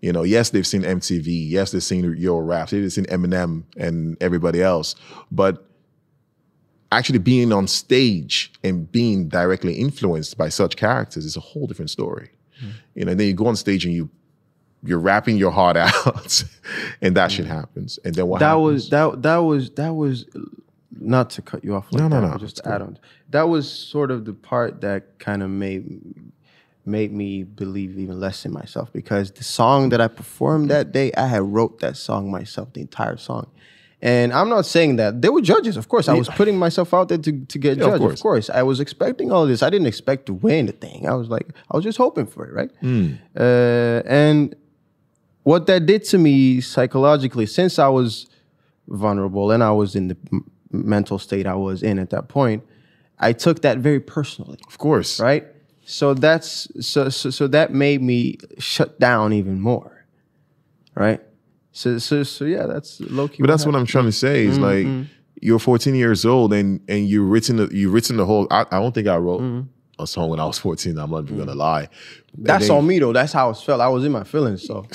You 0.00 0.12
know, 0.12 0.22
yes, 0.22 0.50
they've 0.50 0.66
seen 0.66 0.82
MTV, 0.82 1.50
yes, 1.50 1.72
they've 1.72 1.82
seen 1.82 2.14
Euro 2.18 2.40
Rap, 2.40 2.68
they've 2.68 2.92
seen 2.92 3.06
Eminem 3.06 3.64
and 3.78 4.16
everybody 4.20 4.62
else, 4.62 4.94
but 5.30 5.66
actually 6.92 7.18
being 7.18 7.52
on 7.52 7.66
stage 7.66 8.52
and 8.62 8.90
being 8.92 9.28
directly 9.28 9.74
influenced 9.74 10.36
by 10.36 10.50
such 10.50 10.76
characters 10.76 11.24
is 11.24 11.36
a 11.36 11.40
whole 11.40 11.66
different 11.66 11.90
story. 11.90 12.30
You 12.94 13.04
know, 13.04 13.12
and 13.12 13.20
then 13.20 13.26
you 13.28 13.34
go 13.34 13.46
on 13.46 13.56
stage 13.56 13.84
and 13.84 13.94
you 13.94 14.10
you're 14.82 14.98
rapping 14.98 15.36
your 15.36 15.50
heart 15.52 15.76
out, 15.86 16.44
and 17.02 17.16
that 17.16 17.32
shit 17.32 17.46
happens. 17.46 17.98
And 18.04 18.14
then 18.14 18.26
what 18.28 18.40
That 18.40 18.48
happens? 18.48 18.64
was 18.64 18.88
that 18.90 19.22
that 19.22 19.36
was 19.38 19.70
that 19.72 19.94
was 19.94 20.26
not 20.98 21.30
to 21.30 21.42
cut 21.42 21.62
you 21.64 21.74
off 21.74 21.92
like 21.92 22.02
No, 22.02 22.08
no, 22.08 22.20
that, 22.20 22.30
no, 22.32 22.38
just 22.38 22.60
add 22.66 22.80
on. 22.82 22.98
That 23.30 23.48
was 23.48 23.70
sort 23.70 24.10
of 24.10 24.24
the 24.24 24.32
part 24.32 24.80
that 24.82 25.18
kind 25.18 25.42
of 25.42 25.50
made 25.50 25.84
made 26.84 27.12
me 27.12 27.42
believe 27.42 27.98
even 27.98 28.20
less 28.20 28.44
in 28.46 28.52
myself 28.52 28.92
because 28.92 29.32
the 29.32 29.42
song 29.44 29.88
that 29.88 30.00
I 30.00 30.06
performed 30.08 30.70
that 30.70 30.92
day, 30.92 31.10
I 31.16 31.26
had 31.26 31.42
wrote 31.42 31.80
that 31.80 31.96
song 31.96 32.30
myself, 32.30 32.72
the 32.74 32.80
entire 32.80 33.16
song. 33.16 33.48
And 34.00 34.32
I'm 34.32 34.48
not 34.48 34.66
saying 34.66 34.96
that 34.96 35.20
there 35.20 35.32
were 35.32 35.40
judges, 35.40 35.76
of 35.76 35.88
course. 35.88 36.06
I 36.08 36.12
was 36.14 36.28
putting 36.28 36.56
myself 36.58 36.94
out 36.94 37.08
there 37.08 37.18
to, 37.18 37.32
to 37.46 37.58
get 37.58 37.78
Yeah, 37.78 37.84
of 37.86 37.90
judged, 37.90 37.94
of 38.04 38.08
course. 38.08 38.20
course. 38.22 38.50
I 38.50 38.62
was 38.62 38.78
expecting 38.78 39.32
all 39.32 39.46
this. 39.46 39.62
I 39.64 39.70
didn't 39.70 39.88
expect 39.88 40.26
to 40.26 40.34
win 40.34 40.66
the 40.66 40.72
thing. 40.72 41.08
I 41.08 41.14
was 41.14 41.28
like, 41.28 41.48
I 41.70 41.76
was 41.76 41.82
just 41.82 41.98
hoping 41.98 42.26
for 42.26 42.46
it, 42.46 42.52
right? 42.52 42.70
Uh, 43.36 44.02
and 44.06 44.54
what 45.46 45.68
that 45.68 45.86
did 45.86 46.02
to 46.06 46.18
me 46.18 46.60
psychologically, 46.60 47.46
since 47.46 47.78
I 47.78 47.86
was 47.86 48.26
vulnerable 48.88 49.52
and 49.52 49.62
I 49.62 49.70
was 49.70 49.94
in 49.94 50.08
the 50.08 50.16
m- 50.32 50.50
mental 50.72 51.20
state 51.20 51.46
I 51.46 51.54
was 51.54 51.84
in 51.84 52.00
at 52.00 52.10
that 52.10 52.26
point, 52.26 52.64
I 53.20 53.32
took 53.32 53.62
that 53.62 53.78
very 53.78 54.00
personally, 54.00 54.58
of 54.66 54.76
course, 54.78 55.20
right? 55.20 55.46
So 55.84 56.14
that's 56.14 56.66
so 56.84 57.10
so, 57.10 57.30
so 57.30 57.46
that 57.46 57.72
made 57.72 58.02
me 58.02 58.38
shut 58.58 58.98
down 58.98 59.32
even 59.32 59.60
more, 59.60 60.04
right? 60.96 61.20
So 61.70 61.98
so 61.98 62.24
so 62.24 62.44
yeah, 62.44 62.66
that's 62.66 63.00
low 63.02 63.28
key. 63.28 63.36
But 63.38 63.46
that's 63.46 63.64
what 63.64 63.76
I'm 63.76 63.86
trying 63.86 64.06
to 64.06 64.12
say 64.12 64.46
is 64.46 64.58
mm-hmm. 64.58 64.98
like 64.98 65.06
you're 65.40 65.60
14 65.60 65.94
years 65.94 66.24
old 66.26 66.52
and 66.52 66.80
and 66.88 67.08
you 67.08 67.22
written 67.22 67.58
the, 67.58 67.68
you 67.68 67.88
written 67.88 68.16
the 68.16 68.26
whole. 68.26 68.48
I, 68.50 68.62
I 68.72 68.80
don't 68.80 68.92
think 68.92 69.06
I 69.06 69.16
wrote 69.16 69.42
mm-hmm. 69.42 69.68
A 69.98 70.06
song 70.06 70.28
when 70.28 70.40
I 70.40 70.44
was 70.44 70.58
14. 70.58 70.98
I'm 70.98 71.10
not 71.10 71.24
even 71.24 71.38
gonna 71.38 71.52
mm. 71.52 71.56
lie. 71.56 71.88
That's 72.38 72.68
on 72.68 72.86
me 72.86 72.98
though. 72.98 73.12
That's 73.12 73.32
how 73.32 73.50
it 73.50 73.56
felt. 73.56 73.80
I 73.80 73.88
was 73.88 74.04
in 74.04 74.12
my 74.12 74.24
feelings. 74.24 74.62
So 74.62 74.86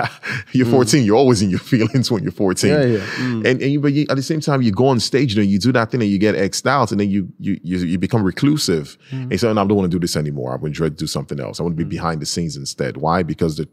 you're 0.52 0.66
14. 0.66 1.02
You're 1.04 1.16
always 1.16 1.40
in 1.40 1.48
your 1.48 1.58
feelings 1.72 2.10
when 2.10 2.22
you're 2.22 2.32
14. 2.32 2.70
Yeah, 2.70 2.82
yeah. 2.82 2.98
Mm. 2.98 3.46
And 3.46 3.62
and 3.62 3.72
you, 3.72 3.80
but 3.80 3.92
you, 3.92 4.06
at 4.10 4.16
the 4.16 4.22
same 4.22 4.40
time, 4.40 4.60
you 4.62 4.70
go 4.70 4.88
on 4.88 5.00
stage, 5.00 5.34
you 5.34 5.42
know, 5.42 5.48
you 5.48 5.58
do 5.58 5.72
that 5.72 5.90
thing 5.90 6.02
and 6.02 6.10
you 6.10 6.18
get 6.18 6.34
X'd 6.34 6.66
out, 6.66 6.90
and 6.90 7.00
then 7.00 7.10
you 7.10 7.32
you 7.38 7.58
you, 7.62 7.78
you 7.78 7.98
become 7.98 8.22
reclusive. 8.22 8.98
Mm. 9.10 9.22
And 9.22 9.32
you 9.32 9.38
say, 9.38 9.52
no, 9.52 9.62
I 9.62 9.66
don't 9.66 9.76
want 9.76 9.90
to 9.90 9.96
do 9.96 10.00
this 10.00 10.16
anymore. 10.16 10.52
I 10.52 10.56
would 10.56 10.68
enjoy 10.68 10.84
to 10.84 10.90
do 10.90 11.06
something 11.06 11.40
else. 11.40 11.58
I 11.58 11.62
want 11.62 11.76
to 11.76 11.84
be 11.84 11.88
behind 11.88 12.20
the 12.20 12.26
scenes 12.26 12.56
instead. 12.56 12.98
Why? 12.98 13.22
Because 13.22 13.56
the 13.56 13.68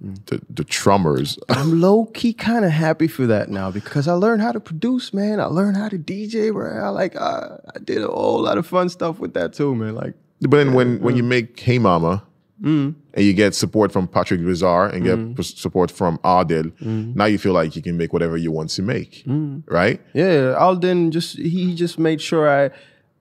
the, 0.00 0.40
the 0.48 0.64
trummers. 0.64 1.38
I'm 1.48 1.80
low 1.80 2.06
key 2.06 2.32
kind 2.32 2.64
of 2.64 2.70
happy 2.70 3.06
for 3.06 3.26
that 3.26 3.50
now 3.50 3.70
because 3.70 4.08
I 4.08 4.14
learned 4.14 4.42
how 4.42 4.52
to 4.52 4.60
produce, 4.60 5.12
man. 5.12 5.40
I 5.40 5.44
learned 5.44 5.76
how 5.76 5.88
to 5.88 5.98
DJ, 5.98 6.52
bro. 6.52 6.82
I 6.82 6.88
like 6.88 7.16
I, 7.16 7.58
I 7.74 7.78
did 7.78 8.02
a 8.02 8.08
whole 8.08 8.42
lot 8.42 8.58
of 8.58 8.66
fun 8.66 8.88
stuff 8.88 9.18
with 9.18 9.34
that 9.34 9.52
too, 9.52 9.74
man. 9.74 9.94
Like 9.94 10.14
But 10.40 10.52
then 10.52 10.72
when 10.72 11.00
when 11.00 11.16
you 11.16 11.22
make 11.22 11.58
Hey 11.60 11.78
Mama, 11.78 12.24
mm-hmm. 12.60 12.98
and 13.14 13.24
you 13.24 13.32
get 13.32 13.54
support 13.54 13.92
from 13.92 14.08
Patrick 14.08 14.40
Vizar 14.40 14.92
and 14.92 15.04
get 15.04 15.18
mm-hmm. 15.18 15.34
p- 15.34 15.42
support 15.42 15.90
from 15.90 16.18
Adil, 16.18 16.72
mm-hmm. 16.72 17.12
now 17.14 17.26
you 17.26 17.38
feel 17.38 17.52
like 17.52 17.76
you 17.76 17.82
can 17.82 17.96
make 17.96 18.12
whatever 18.12 18.36
you 18.36 18.50
want 18.50 18.70
to 18.70 18.82
make, 18.82 19.24
right? 19.66 20.00
Yeah, 20.14 20.54
Alden 20.58 21.10
just 21.10 21.36
he 21.36 21.74
just 21.74 21.98
made 21.98 22.20
sure 22.20 22.48
I 22.48 22.70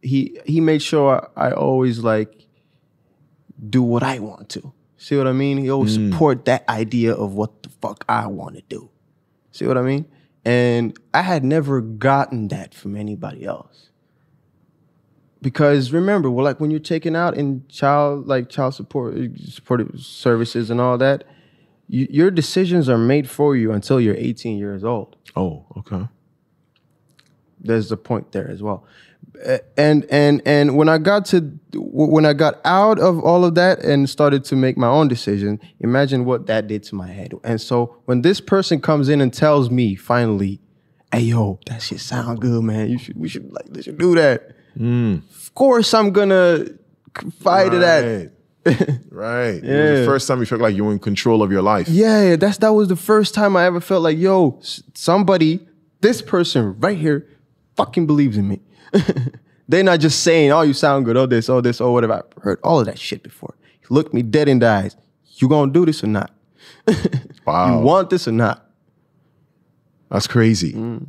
he 0.02 0.40
he 0.46 0.62
made 0.62 0.82
sure 0.82 1.30
I, 1.36 1.50
I 1.50 1.52
always 1.52 2.00
like 2.00 2.48
do 3.70 3.84
what 3.84 4.04
I 4.04 4.20
want 4.20 4.48
to. 4.50 4.74
See 5.00 5.16
what 5.16 5.28
I 5.28 5.32
mean? 5.32 5.58
He 5.58 5.72
always 5.72 5.98
mm. 5.98 6.12
support 6.12 6.44
that 6.44 6.68
idea 6.68 7.14
of 7.14 7.34
what 7.34 7.64
the 7.64 7.70
fuck 7.70 8.04
I 8.10 8.28
want 8.28 8.56
to 8.58 8.62
do. 8.68 8.90
See 9.52 9.66
what 9.66 9.78
I 9.78 9.82
mean? 9.82 10.06
And 10.44 10.98
I 11.14 11.22
had 11.22 11.46
never 11.46 11.80
gotten 11.80 12.50
that 12.50 12.76
from 12.76 12.98
anybody 12.98 13.46
else. 13.46 13.92
Because 15.42 15.94
remember, 15.94 16.30
well, 16.30 16.44
like 16.44 16.60
when 16.60 16.70
you're 16.70 16.82
taken 16.82 17.16
out 17.16 17.38
in 17.38 17.64
child 17.70 18.28
like 18.28 18.50
child 18.50 18.76
support 18.76 19.16
supportive 19.38 20.02
services 20.02 20.70
and 20.70 20.82
all 20.82 20.98
that, 20.98 21.24
you, 21.88 22.06
your 22.10 22.30
decisions 22.30 22.90
are 22.90 22.98
made 22.98 23.30
for 23.30 23.56
you 23.56 23.72
until 23.72 24.02
you're 24.02 24.18
18 24.18 24.58
years 24.58 24.84
old 24.84 25.16
Oh, 25.36 25.66
okay. 25.78 26.08
there's 27.58 27.90
a 27.92 27.98
point 27.98 28.34
there 28.34 28.50
as 28.50 28.62
well 28.62 28.86
and 29.78 30.06
and 30.10 30.42
and 30.46 30.76
when 30.76 30.90
i 30.90 30.98
got 30.98 31.26
to 31.26 31.40
when 31.74 32.26
i 32.26 32.34
got 32.34 32.60
out 32.66 33.00
of 33.00 33.20
all 33.20 33.46
of 33.46 33.56
that 33.56 33.80
and 33.80 34.10
started 34.10 34.44
to 34.44 34.56
make 34.56 34.78
my 34.78 34.88
own 34.88 35.08
decision 35.08 35.60
imagine 35.80 36.26
what 36.26 36.48
that 36.48 36.68
did 36.68 36.84
to 36.84 36.96
my 36.96 37.08
head. 37.08 37.34
And 37.44 37.62
so 37.62 37.96
when 38.06 38.22
this 38.22 38.42
person 38.42 38.82
comes 38.82 39.08
in 39.10 39.22
and 39.22 39.34
tells 39.34 39.70
me 39.70 39.96
finally 39.96 40.60
hey 41.12 41.22
yo 41.22 41.60
that 41.68 41.82
shit 41.82 42.00
sound 42.00 42.42
good 42.42 42.64
man. 42.64 42.90
You 42.90 42.98
should 42.98 43.18
we 43.18 43.30
should 43.30 43.52
like 43.52 43.84
should 43.84 43.98
do 43.98 44.16
that. 44.16 44.52
Mm. 44.78 45.22
Of 45.30 45.54
course 45.56 45.94
i'm 45.94 46.12
gonna 46.12 46.66
fight 47.40 47.72
to 47.72 47.80
that. 47.80 48.32
Right. 49.10 49.64
It 49.64 49.92
was 49.92 50.00
the 50.02 50.06
first 50.06 50.28
time 50.28 50.40
you 50.40 50.46
felt 50.46 50.62
like 50.62 50.76
you 50.76 50.84
were 50.84 50.92
in 50.92 51.00
control 51.00 51.42
of 51.42 51.52
your 51.52 51.62
life. 51.62 51.88
Yeah, 51.88 52.36
that's 52.36 52.58
that 52.58 52.74
was 52.74 52.88
the 52.88 52.96
first 52.96 53.34
time 53.34 53.56
I 53.56 53.66
ever 53.66 53.80
felt 53.80 54.04
like, 54.04 54.18
yo, 54.18 54.60
somebody, 54.94 55.66
this 56.02 56.22
person 56.22 56.80
right 56.80 56.98
here, 56.98 57.28
fucking 57.76 58.06
believes 58.06 58.38
in 58.38 58.48
me. 58.48 58.62
They're 59.68 59.84
not 59.84 60.00
just 60.00 60.24
saying, 60.24 60.52
oh, 60.52 60.62
you 60.62 60.74
sound 60.74 61.06
good, 61.06 61.16
oh 61.16 61.26
this, 61.28 61.48
oh 61.50 61.62
this, 61.62 61.80
oh 61.80 61.92
whatever. 61.92 62.14
I've 62.14 62.44
heard 62.44 62.60
all 62.64 62.80
of 62.80 62.86
that 62.88 62.98
shit 62.98 63.22
before. 63.24 63.54
He 63.80 63.86
looked 63.90 64.14
me 64.14 64.22
dead 64.24 64.48
in 64.50 64.60
the 64.60 64.68
eyes. 64.68 64.96
You 65.36 65.48
gonna 65.48 65.72
do 65.72 65.86
this 65.86 66.04
or 66.04 66.08
not? 66.08 66.32
Wow. 67.46 67.80
You 67.80 67.86
want 67.86 68.10
this 68.12 68.28
or 68.28 68.32
not? 68.32 68.66
That's 70.12 70.28
crazy. 70.28 70.74
Mm. 70.74 71.08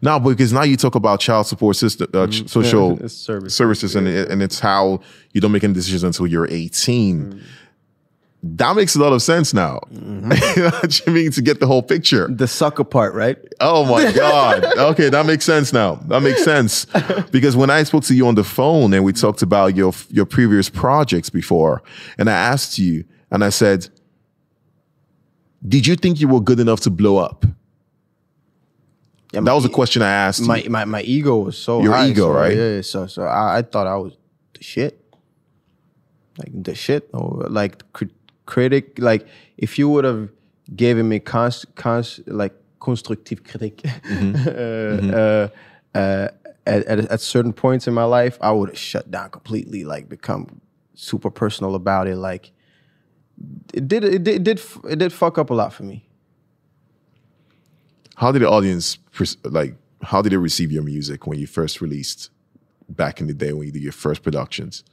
Now, 0.00 0.18
because 0.18 0.52
now 0.52 0.62
you 0.62 0.76
talk 0.76 0.94
about 0.94 1.18
child 1.20 1.46
support 1.46 1.74
system, 1.76 2.08
uh, 2.14 2.26
ch- 2.28 2.48
social 2.48 2.98
it's 3.02 3.14
services, 3.14 3.54
services, 3.54 3.96
and, 3.96 4.06
it- 4.06 4.30
and 4.30 4.42
it's 4.42 4.60
how 4.60 5.00
you 5.32 5.40
don't 5.40 5.50
make 5.52 5.64
any 5.64 5.74
decisions 5.74 6.04
until 6.04 6.26
you're 6.26 6.46
18. 6.50 7.32
Mm. 7.32 7.42
That 8.44 8.74
makes 8.74 8.96
a 8.96 8.98
lot 8.98 9.12
of 9.12 9.22
sense 9.22 9.54
now. 9.54 9.78
Mm-hmm. 9.94 10.32
you 10.56 10.62
know 10.64 10.70
what 10.70 11.06
you 11.06 11.12
mean 11.12 11.30
to 11.30 11.42
get 11.42 11.60
the 11.60 11.66
whole 11.68 11.82
picture. 11.82 12.26
The 12.26 12.48
sucker 12.48 12.82
part, 12.82 13.14
right? 13.14 13.38
Oh 13.60 13.84
my 13.84 14.10
God. 14.24 14.64
Okay, 14.64 15.08
that 15.10 15.26
makes 15.26 15.44
sense 15.44 15.72
now. 15.72 15.96
That 16.08 16.22
makes 16.22 16.42
sense. 16.42 16.86
Because 17.30 17.56
when 17.56 17.70
I 17.70 17.84
spoke 17.84 18.02
to 18.04 18.14
you 18.14 18.26
on 18.26 18.34
the 18.34 18.44
phone 18.44 18.92
and 18.94 19.04
we 19.04 19.12
talked 19.12 19.42
about 19.42 19.76
your 19.76 19.92
your 20.10 20.26
previous 20.26 20.68
projects 20.68 21.30
before, 21.30 21.82
and 22.18 22.28
I 22.28 22.32
asked 22.32 22.78
you, 22.78 23.04
and 23.30 23.44
I 23.44 23.50
said, 23.50 23.88
Did 25.66 25.86
you 25.86 25.94
think 25.96 26.20
you 26.20 26.28
were 26.28 26.40
good 26.40 26.58
enough 26.60 26.80
to 26.80 26.90
blow 26.90 27.18
up? 27.18 27.46
Yeah, 29.32 29.40
That 29.42 29.54
was 29.54 29.64
a 29.64 29.68
question 29.70 30.02
I 30.02 30.10
asked 30.10 30.42
my 30.42 30.64
my 30.68 30.84
my 30.84 31.02
ego 31.02 31.38
was 31.38 31.56
so 31.56 31.80
Your 31.80 31.94
high, 31.94 32.08
ego, 32.08 32.26
so, 32.26 32.32
right? 32.32 32.56
Yeah, 32.56 32.80
so 32.82 33.06
so 33.06 33.22
I, 33.22 33.58
I 33.58 33.62
thought 33.62 33.86
I 33.86 33.96
was 33.96 34.12
the 34.54 34.62
shit, 34.62 35.00
like 36.38 36.50
the 36.52 36.74
shit, 36.74 37.08
or 37.14 37.46
like 37.48 37.82
critic. 38.52 38.98
Like 38.98 39.26
if 39.56 39.78
you 39.78 39.88
would 39.88 40.04
have 40.04 40.28
given 40.76 41.08
me 41.08 41.18
cons, 41.20 41.66
cons 41.74 42.20
like 42.26 42.54
constructive 42.80 43.44
critic 43.44 43.76
Mm-hmm. 43.82 45.10
uh, 45.14 45.18
Uh, 45.18 45.48
uh, 45.98 46.28
at, 46.64 46.84
at 46.86 46.98
at 47.10 47.20
certain 47.20 47.52
points 47.52 47.86
in 47.88 47.94
my 47.94 48.04
life, 48.04 48.38
I 48.40 48.52
would 48.52 48.68
have 48.68 48.78
shut 48.78 49.10
down 49.10 49.30
completely, 49.30 49.84
like 49.84 50.08
become 50.08 50.60
super 50.94 51.30
personal 51.30 51.74
about 51.74 52.06
it. 52.06 52.16
Like 52.16 52.52
it 53.74 53.88
did 53.88 54.04
it 54.04 54.22
did 54.24 54.34
it 54.36 54.44
did, 54.44 54.60
it 54.92 54.98
did 54.98 55.12
fuck 55.12 55.38
up 55.38 55.50
a 55.50 55.54
lot 55.54 55.72
for 55.72 55.84
me. 55.84 56.08
How 58.16 58.32
did 58.32 58.42
the 58.42 58.48
audience 58.48 58.98
like? 59.44 59.74
How 60.02 60.22
did 60.22 60.32
they 60.32 60.36
receive 60.36 60.72
your 60.72 60.84
music 60.84 61.26
when 61.26 61.38
you 61.38 61.46
first 61.46 61.80
released 61.80 62.30
back 62.88 63.20
in 63.20 63.26
the 63.26 63.34
day 63.34 63.52
when 63.52 63.66
you 63.66 63.72
did 63.72 63.82
your 63.82 63.92
first 63.92 64.22
productions? 64.22 64.84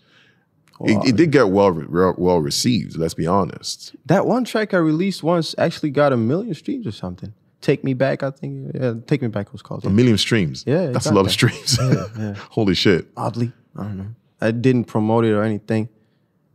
It, 0.82 1.10
it 1.10 1.16
did 1.16 1.32
get 1.32 1.50
well 1.50 1.72
re- 1.72 2.14
well 2.18 2.40
received. 2.40 2.98
Let's 2.98 3.14
be 3.14 3.28
honest. 3.28 3.96
That 4.06 4.26
one 4.26 4.46
track 4.46 4.74
I 4.74 4.78
released 4.78 5.24
once 5.24 5.54
actually 5.58 5.90
got 5.90 6.14
a 6.14 6.18
million 6.18 6.54
streams 6.54 6.88
or 6.88 6.92
something. 6.92 7.34
Take 7.62 7.84
Me 7.84 7.94
Back, 7.94 8.24
I 8.24 8.32
think. 8.32 8.72
Yeah, 8.74 8.94
Take 9.06 9.22
Me 9.22 9.28
Back 9.28 9.48
it 9.48 9.52
was 9.52 9.62
called. 9.62 9.86
A 9.86 9.90
million 9.90 10.18
streams. 10.18 10.64
Yeah, 10.66 10.88
that's 10.88 11.08
a 11.08 11.14
lot 11.14 11.26
of 11.26 11.32
streams. 11.32 11.78
Holy 12.52 12.74
shit! 12.74 13.08
Oddly, 13.18 13.52
I 13.76 13.84
don't 13.84 13.98
know. 13.98 14.16
I 14.40 14.52
didn't 14.52 14.86
promote 14.86 15.26
it 15.26 15.34
or 15.34 15.44
anything. 15.44 15.90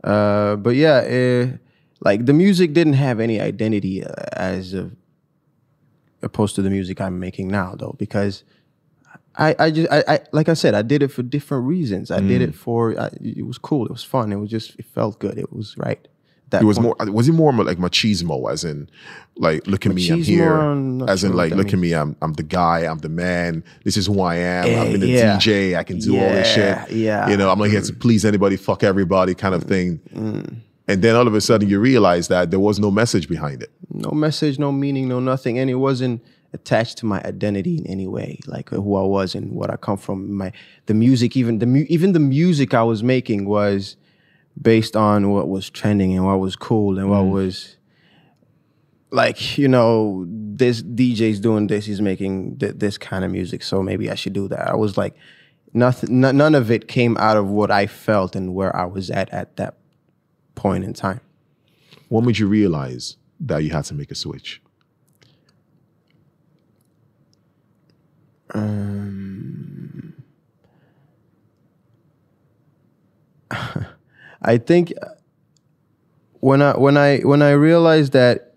Uh, 0.02 0.56
but 0.56 0.74
yeah, 0.76 1.02
eh, 1.04 1.48
like 2.00 2.26
the 2.26 2.32
music 2.32 2.72
didn't 2.72 2.94
have 2.94 3.20
any 3.20 3.40
identity 3.40 4.04
uh, 4.04 4.12
as 4.32 4.72
of, 4.72 4.96
opposed 6.22 6.54
to 6.56 6.62
the 6.62 6.70
music 6.70 7.00
I'm 7.00 7.18
making 7.18 7.48
now, 7.48 7.74
though, 7.74 7.94
because 7.98 8.44
I, 9.36 9.54
I 9.58 9.70
just, 9.70 9.90
I, 9.90 10.04
I, 10.08 10.20
like 10.32 10.48
I 10.48 10.54
said, 10.54 10.74
I 10.74 10.82
did 10.82 11.02
it 11.02 11.08
for 11.08 11.22
different 11.22 11.64
reasons. 11.66 12.10
I 12.10 12.20
did 12.20 12.40
Mm. 12.40 12.48
it 12.48 12.54
for, 12.54 12.98
I, 13.00 13.10
it 13.20 13.46
was 13.46 13.58
cool, 13.58 13.84
it 13.86 13.90
was 13.92 14.04
fun, 14.04 14.32
it 14.32 14.36
was 14.36 14.50
just, 14.50 14.76
it 14.78 14.84
felt 14.86 15.18
good, 15.18 15.38
it 15.38 15.52
was 15.52 15.76
right. 15.76 16.06
That 16.50 16.62
It 16.62 16.66
was 16.66 16.78
point. 16.78 16.98
more. 17.00 17.12
Was 17.12 17.28
it 17.28 17.32
more 17.32 17.52
like 17.52 17.78
machismo, 17.78 18.52
as 18.52 18.64
in, 18.64 18.88
like, 19.36 19.66
look 19.66 19.86
at 19.86 19.94
me, 19.94 20.08
I'm 20.10 20.22
here. 20.22 20.54
I'm 20.54 21.02
As 21.08 21.24
in, 21.24 21.30
sure 21.30 21.36
what 21.36 21.48
like, 21.50 21.54
look 21.58 21.72
at 21.72 21.78
me, 21.78 21.94
I'm 21.94 22.14
I'm 22.22 22.34
the 22.34 22.42
guy, 22.44 22.80
I'm 22.80 22.98
the 22.98 23.08
man. 23.08 23.64
This 23.82 23.96
is 23.96 24.06
who 24.06 24.20
I 24.20 24.36
am. 24.36 24.66
Eh, 24.66 24.80
I've 24.80 24.92
been 24.92 25.00
the 25.00 25.08
yeah. 25.08 25.36
DJ. 25.36 25.76
I 25.76 25.82
can 25.82 25.98
do 25.98 26.14
all 26.20 26.28
this 26.28 26.52
shit. 26.54 26.90
yeah. 26.92 27.28
You 27.28 27.36
know, 27.38 27.50
I'm 27.50 27.58
not 27.58 27.70
here 27.70 27.80
to 27.80 27.92
please 27.94 28.24
anybody, 28.24 28.56
fuck 28.56 28.84
everybody, 28.84 29.34
kind 29.34 29.54
of 29.54 29.64
thing. 29.64 30.00
Mm. 30.14 30.56
And 30.86 31.00
then 31.02 31.16
all 31.16 31.26
of 31.26 31.34
a 31.34 31.40
sudden, 31.40 31.68
you 31.68 31.80
realize 31.80 32.28
that 32.28 32.50
there 32.50 32.60
was 32.60 32.78
no 32.78 32.90
message 32.90 33.26
behind 33.26 33.62
it. 33.62 33.70
no 33.90 34.10
message, 34.10 34.58
no 34.58 34.70
meaning, 34.70 35.08
no 35.08 35.18
nothing, 35.18 35.58
and 35.58 35.70
it 35.70 35.76
wasn't 35.76 36.22
attached 36.54 36.98
to 36.98 37.06
my 37.06 37.20
identity 37.24 37.76
in 37.76 37.86
any 37.86 38.06
way, 38.06 38.38
like 38.46 38.72
uh, 38.72 38.76
who 38.76 38.96
I 38.96 39.02
was 39.02 39.34
and 39.34 39.52
what 39.52 39.70
I 39.70 39.76
come 39.76 39.98
from. 39.98 40.32
My 40.32 40.52
the 40.86 40.94
music, 40.94 41.36
even 41.36 41.58
the 41.58 41.66
mu- 41.66 41.86
even 41.88 42.12
the 42.12 42.20
music 42.20 42.72
I 42.72 42.84
was 42.84 43.02
making 43.02 43.44
was 43.46 43.96
based 44.60 44.96
on 44.96 45.30
what 45.30 45.48
was 45.48 45.68
trending 45.68 46.16
and 46.16 46.24
what 46.24 46.38
was 46.38 46.56
cool 46.56 46.98
and 46.98 47.10
what 47.10 47.24
mm. 47.24 47.32
was 47.32 47.76
like 49.10 49.58
you 49.58 49.68
know 49.68 50.24
this 50.28 50.82
DJ's 50.82 51.40
doing 51.40 51.66
this, 51.66 51.86
he's 51.86 52.00
making 52.00 52.58
th- 52.58 52.76
this 52.76 52.96
kind 52.96 53.24
of 53.24 53.30
music, 53.30 53.62
so 53.62 53.82
maybe 53.82 54.10
I 54.10 54.14
should 54.14 54.32
do 54.32 54.48
that. 54.48 54.68
I 54.68 54.74
was 54.74 54.96
like 54.96 55.14
nothing, 55.72 56.24
n- 56.24 56.36
none 56.36 56.54
of 56.54 56.70
it 56.70 56.88
came 56.88 57.16
out 57.18 57.36
of 57.36 57.48
what 57.48 57.70
I 57.70 57.86
felt 57.86 58.36
and 58.36 58.54
where 58.54 58.74
I 58.74 58.86
was 58.86 59.10
at 59.10 59.28
at 59.30 59.56
that 59.56 59.76
point 60.54 60.84
in 60.84 60.94
time. 60.94 61.20
When 62.08 62.24
would 62.24 62.38
you 62.38 62.46
realize 62.46 63.16
that 63.40 63.58
you 63.58 63.70
had 63.70 63.84
to 63.86 63.94
make 63.94 64.10
a 64.10 64.14
switch? 64.14 64.62
Um, 68.54 70.14
I 74.42 74.58
think 74.58 74.92
uh, 75.00 75.08
when 76.40 76.62
I 76.62 76.76
when 76.76 76.96
I 76.96 77.18
when 77.20 77.42
I 77.42 77.50
realized 77.50 78.12
that 78.12 78.54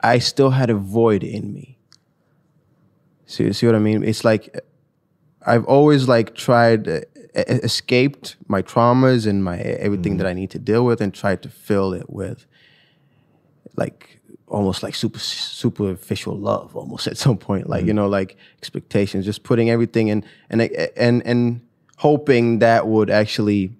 I 0.00 0.18
still 0.18 0.50
had 0.50 0.70
a 0.70 0.74
void 0.74 1.22
in 1.22 1.52
me. 1.52 1.78
See, 3.26 3.52
see 3.52 3.66
what 3.66 3.74
I 3.74 3.78
mean? 3.78 4.02
It's 4.02 4.24
like 4.24 4.58
I've 5.44 5.64
always 5.64 6.08
like 6.08 6.34
tried 6.34 6.88
uh, 6.88 7.00
escaped 7.34 8.36
my 8.46 8.62
traumas 8.62 9.26
and 9.26 9.44
my 9.44 9.58
everything 9.58 10.12
mm-hmm. 10.12 10.18
that 10.18 10.26
I 10.28 10.32
need 10.32 10.50
to 10.50 10.58
deal 10.58 10.84
with 10.84 11.00
and 11.00 11.12
tried 11.12 11.42
to 11.42 11.48
fill 11.48 11.92
it 11.92 12.08
with 12.08 12.46
like 13.76 14.17
almost 14.50 14.82
like 14.82 14.94
super 14.94 15.18
superficial 15.18 16.36
love 16.36 16.74
almost 16.74 17.06
at 17.06 17.16
some 17.16 17.36
point 17.36 17.68
like 17.68 17.84
you 17.84 17.92
mm. 17.92 17.96
know 17.96 18.08
like 18.08 18.36
expectations 18.58 19.24
just 19.24 19.42
putting 19.42 19.70
everything 19.70 20.08
in 20.08 20.24
and 20.50 20.62
and 20.96 21.24
and 21.26 21.60
hoping 21.96 22.60
that 22.60 22.86
would 22.86 23.10
actually 23.10 23.72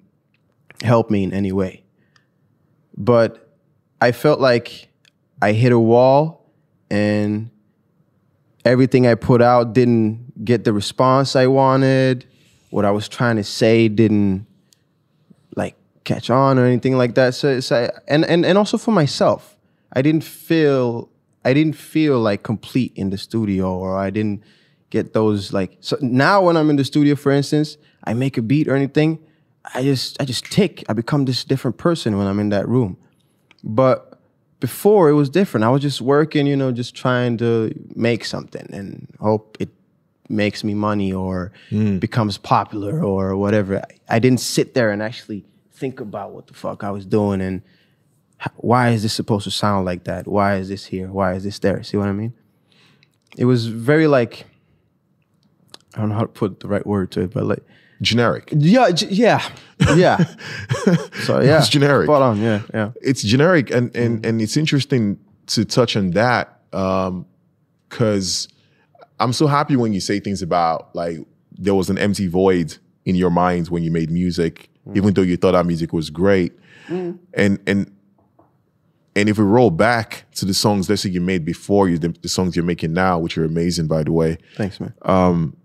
help 0.82 1.10
me 1.10 1.22
in 1.24 1.32
any 1.32 1.52
way. 1.52 1.82
But 2.96 3.44
i 4.00 4.12
felt 4.12 4.38
like 4.40 4.88
i 5.42 5.52
hit 5.52 5.72
a 5.72 5.78
wall 5.78 6.52
and 6.88 7.50
everything 8.64 9.08
i 9.08 9.14
put 9.16 9.42
out 9.42 9.72
didn't 9.72 10.44
get 10.44 10.64
the 10.64 10.72
response 10.72 11.34
i 11.34 11.46
wanted. 11.46 12.26
What 12.70 12.84
i 12.84 12.90
was 12.90 13.08
trying 13.08 13.36
to 13.36 13.44
say 13.44 13.88
didn't 13.88 14.46
like 15.56 15.76
catch 16.04 16.30
on 16.30 16.58
or 16.58 16.64
anything 16.64 16.96
like 16.96 17.14
that. 17.14 17.34
So, 17.34 17.60
so 17.60 17.90
and, 18.08 18.24
and 18.24 18.44
and 18.46 18.56
also 18.56 18.78
for 18.78 18.92
myself, 18.92 19.57
I 19.98 20.02
didn't 20.02 20.22
feel 20.22 21.10
I 21.44 21.52
didn't 21.52 21.76
feel 21.76 22.20
like 22.20 22.44
complete 22.44 22.92
in 22.94 23.10
the 23.10 23.18
studio, 23.18 23.76
or 23.76 23.98
I 23.98 24.10
didn't 24.10 24.44
get 24.90 25.12
those 25.12 25.52
like. 25.52 25.76
So 25.80 25.96
now 26.00 26.44
when 26.46 26.56
I'm 26.56 26.70
in 26.70 26.76
the 26.76 26.84
studio, 26.84 27.16
for 27.16 27.32
instance, 27.32 27.76
I 28.04 28.14
make 28.14 28.38
a 28.38 28.42
beat 28.42 28.68
or 28.68 28.76
anything, 28.76 29.18
I 29.74 29.82
just 29.82 30.20
I 30.22 30.24
just 30.24 30.44
tick. 30.44 30.84
I 30.88 30.92
become 30.92 31.24
this 31.24 31.42
different 31.42 31.78
person 31.78 32.16
when 32.16 32.28
I'm 32.28 32.38
in 32.38 32.50
that 32.50 32.68
room. 32.68 32.96
But 33.64 34.20
before 34.60 35.08
it 35.08 35.14
was 35.14 35.28
different. 35.30 35.64
I 35.64 35.68
was 35.68 35.82
just 35.82 36.00
working, 36.00 36.46
you 36.46 36.56
know, 36.56 36.70
just 36.72 36.94
trying 36.94 37.36
to 37.38 37.72
make 37.94 38.24
something 38.24 38.66
and 38.72 39.08
hope 39.20 39.56
it 39.60 39.70
makes 40.28 40.62
me 40.62 40.74
money 40.74 41.12
or 41.12 41.52
hmm. 41.70 41.98
becomes 41.98 42.38
popular 42.38 43.02
or 43.02 43.36
whatever. 43.36 43.82
I 44.08 44.18
didn't 44.20 44.40
sit 44.40 44.74
there 44.74 44.90
and 44.90 45.02
actually 45.02 45.44
think 45.72 46.00
about 46.00 46.32
what 46.32 46.46
the 46.46 46.54
fuck 46.54 46.84
I 46.84 46.90
was 46.90 47.06
doing 47.06 47.40
and 47.40 47.62
why 48.56 48.90
is 48.90 49.02
this 49.02 49.12
supposed 49.12 49.44
to 49.44 49.50
sound 49.50 49.84
like 49.84 50.04
that? 50.04 50.26
Why 50.26 50.56
is 50.56 50.68
this 50.68 50.86
here? 50.86 51.08
Why 51.08 51.34
is 51.34 51.44
this 51.44 51.58
there? 51.58 51.82
See 51.82 51.96
what 51.96 52.08
I 52.08 52.12
mean? 52.12 52.34
It 53.36 53.44
was 53.44 53.66
very 53.66 54.06
like 54.06 54.46
I 55.94 56.00
don't 56.00 56.10
know 56.10 56.16
how 56.16 56.22
to 56.22 56.28
put 56.28 56.60
the 56.60 56.68
right 56.68 56.86
word 56.86 57.10
to 57.12 57.22
it, 57.22 57.32
but 57.32 57.44
like 57.44 57.64
Generic. 58.00 58.50
yeah, 58.52 58.90
yeah, 59.08 59.42
yeah. 59.96 60.16
so 61.24 61.40
yeah, 61.40 61.58
It's 61.58 61.68
generic. 61.68 62.06
Spot 62.06 62.22
on. 62.22 62.40
Yeah, 62.40 62.62
yeah. 62.72 62.92
it's 63.02 63.22
generic 63.22 63.70
and 63.70 63.94
and 63.96 64.22
mm. 64.22 64.28
and 64.28 64.40
it's 64.40 64.56
interesting 64.56 65.18
to 65.48 65.64
touch 65.64 65.96
on 65.96 66.10
that 66.10 66.60
um, 66.72 67.26
because 67.88 68.48
i'm 69.18 69.32
so 69.32 69.46
happy 69.46 69.74
when 69.76 69.92
you 69.92 70.00
say 70.00 70.20
things 70.20 70.42
about 70.42 70.94
like 70.94 71.18
there 71.52 71.74
was 71.74 71.90
an 71.90 71.98
empty 71.98 72.26
void 72.26 72.76
in 73.04 73.14
your 73.14 73.30
mind 73.30 73.68
when 73.68 73.82
you 73.82 73.90
made 73.90 74.10
music 74.10 74.68
mm. 74.86 74.96
even 74.96 75.14
though 75.14 75.22
you 75.22 75.36
thought 75.36 75.52
that 75.52 75.66
music 75.66 75.92
was 75.92 76.10
great 76.10 76.52
mm. 76.86 77.18
and 77.34 77.58
and 77.66 77.90
and 79.18 79.28
if 79.28 79.36
we 79.36 79.44
roll 79.44 79.70
back 79.70 80.24
to 80.34 80.44
the 80.44 80.54
songs 80.54 80.88
let's 80.88 81.02
say 81.02 81.10
you 81.10 81.20
made 81.20 81.44
before 81.44 81.88
you 81.88 81.98
the, 81.98 82.08
the 82.22 82.28
songs 82.28 82.54
you're 82.54 82.64
making 82.64 82.92
now 82.92 83.18
which 83.18 83.36
are 83.36 83.44
amazing 83.44 83.86
by 83.86 84.02
the 84.02 84.12
way 84.12 84.38
Thanks, 84.56 84.80
man. 84.80 84.94
Um, 85.02 85.56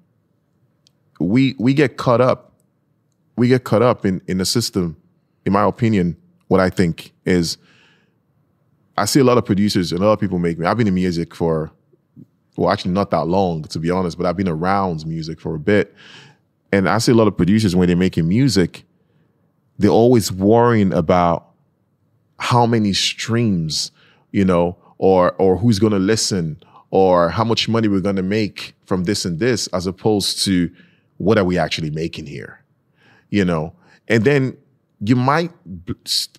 we 1.20 1.56
we 1.60 1.74
get 1.74 1.98
caught 1.98 2.22
up 2.22 2.54
we 3.36 3.48
get 3.48 3.64
caught 3.64 3.82
up 3.82 4.06
in 4.06 4.22
in 4.28 4.38
the 4.40 4.46
system 4.46 4.98
in 5.46 5.54
my 5.54 5.64
opinion 5.64 6.18
what 6.48 6.60
i 6.60 6.70
think 6.70 7.14
is 7.26 7.58
i 8.98 9.06
see 9.06 9.20
a 9.20 9.24
lot 9.24 9.38
of 9.38 9.46
producers 9.46 9.92
and 9.92 10.02
a 10.02 10.06
lot 10.06 10.14
of 10.14 10.20
people 10.20 10.40
make 10.40 10.58
me 10.58 10.66
i've 10.66 10.78
been 10.78 10.88
in 10.88 10.94
music 10.94 11.34
for 11.36 11.72
well 12.58 12.72
actually 12.72 12.92
not 12.92 13.12
that 13.12 13.26
long 13.26 13.64
to 13.64 13.80
be 13.80 13.90
honest 13.90 14.18
but 14.18 14.26
i've 14.26 14.38
been 14.38 14.50
around 14.50 15.06
music 15.06 15.40
for 15.40 15.56
a 15.56 15.60
bit 15.60 15.94
and 16.72 16.90
i 16.90 16.98
see 16.98 17.12
a 17.12 17.16
lot 17.16 17.28
of 17.28 17.38
producers 17.38 17.76
when 17.76 17.88
they're 17.88 17.96
making 17.96 18.28
music 18.28 18.84
they're 19.78 19.92
always 19.92 20.32
worrying 20.32 20.94
about 20.94 21.53
how 22.44 22.66
many 22.66 22.92
streams, 22.92 23.90
you 24.32 24.44
know, 24.44 24.76
or 24.98 25.32
or 25.34 25.56
who's 25.56 25.80
going 25.80 25.94
to 25.94 26.00
listen, 26.14 26.62
or 26.92 27.30
how 27.30 27.46
much 27.46 27.70
money 27.70 27.88
we're 27.88 28.02
going 28.02 28.18
to 28.18 28.22
make 28.22 28.76
from 28.86 29.06
this 29.06 29.24
and 29.24 29.40
this, 29.40 29.68
as 29.68 29.88
opposed 29.88 30.44
to 30.44 30.70
what 31.18 31.38
are 31.38 31.46
we 31.46 31.58
actually 31.58 31.90
making 31.90 32.26
here, 32.26 32.62
you 33.30 33.46
know. 33.46 33.74
And 34.10 34.26
then 34.26 34.58
you 35.00 35.16
might 35.16 35.52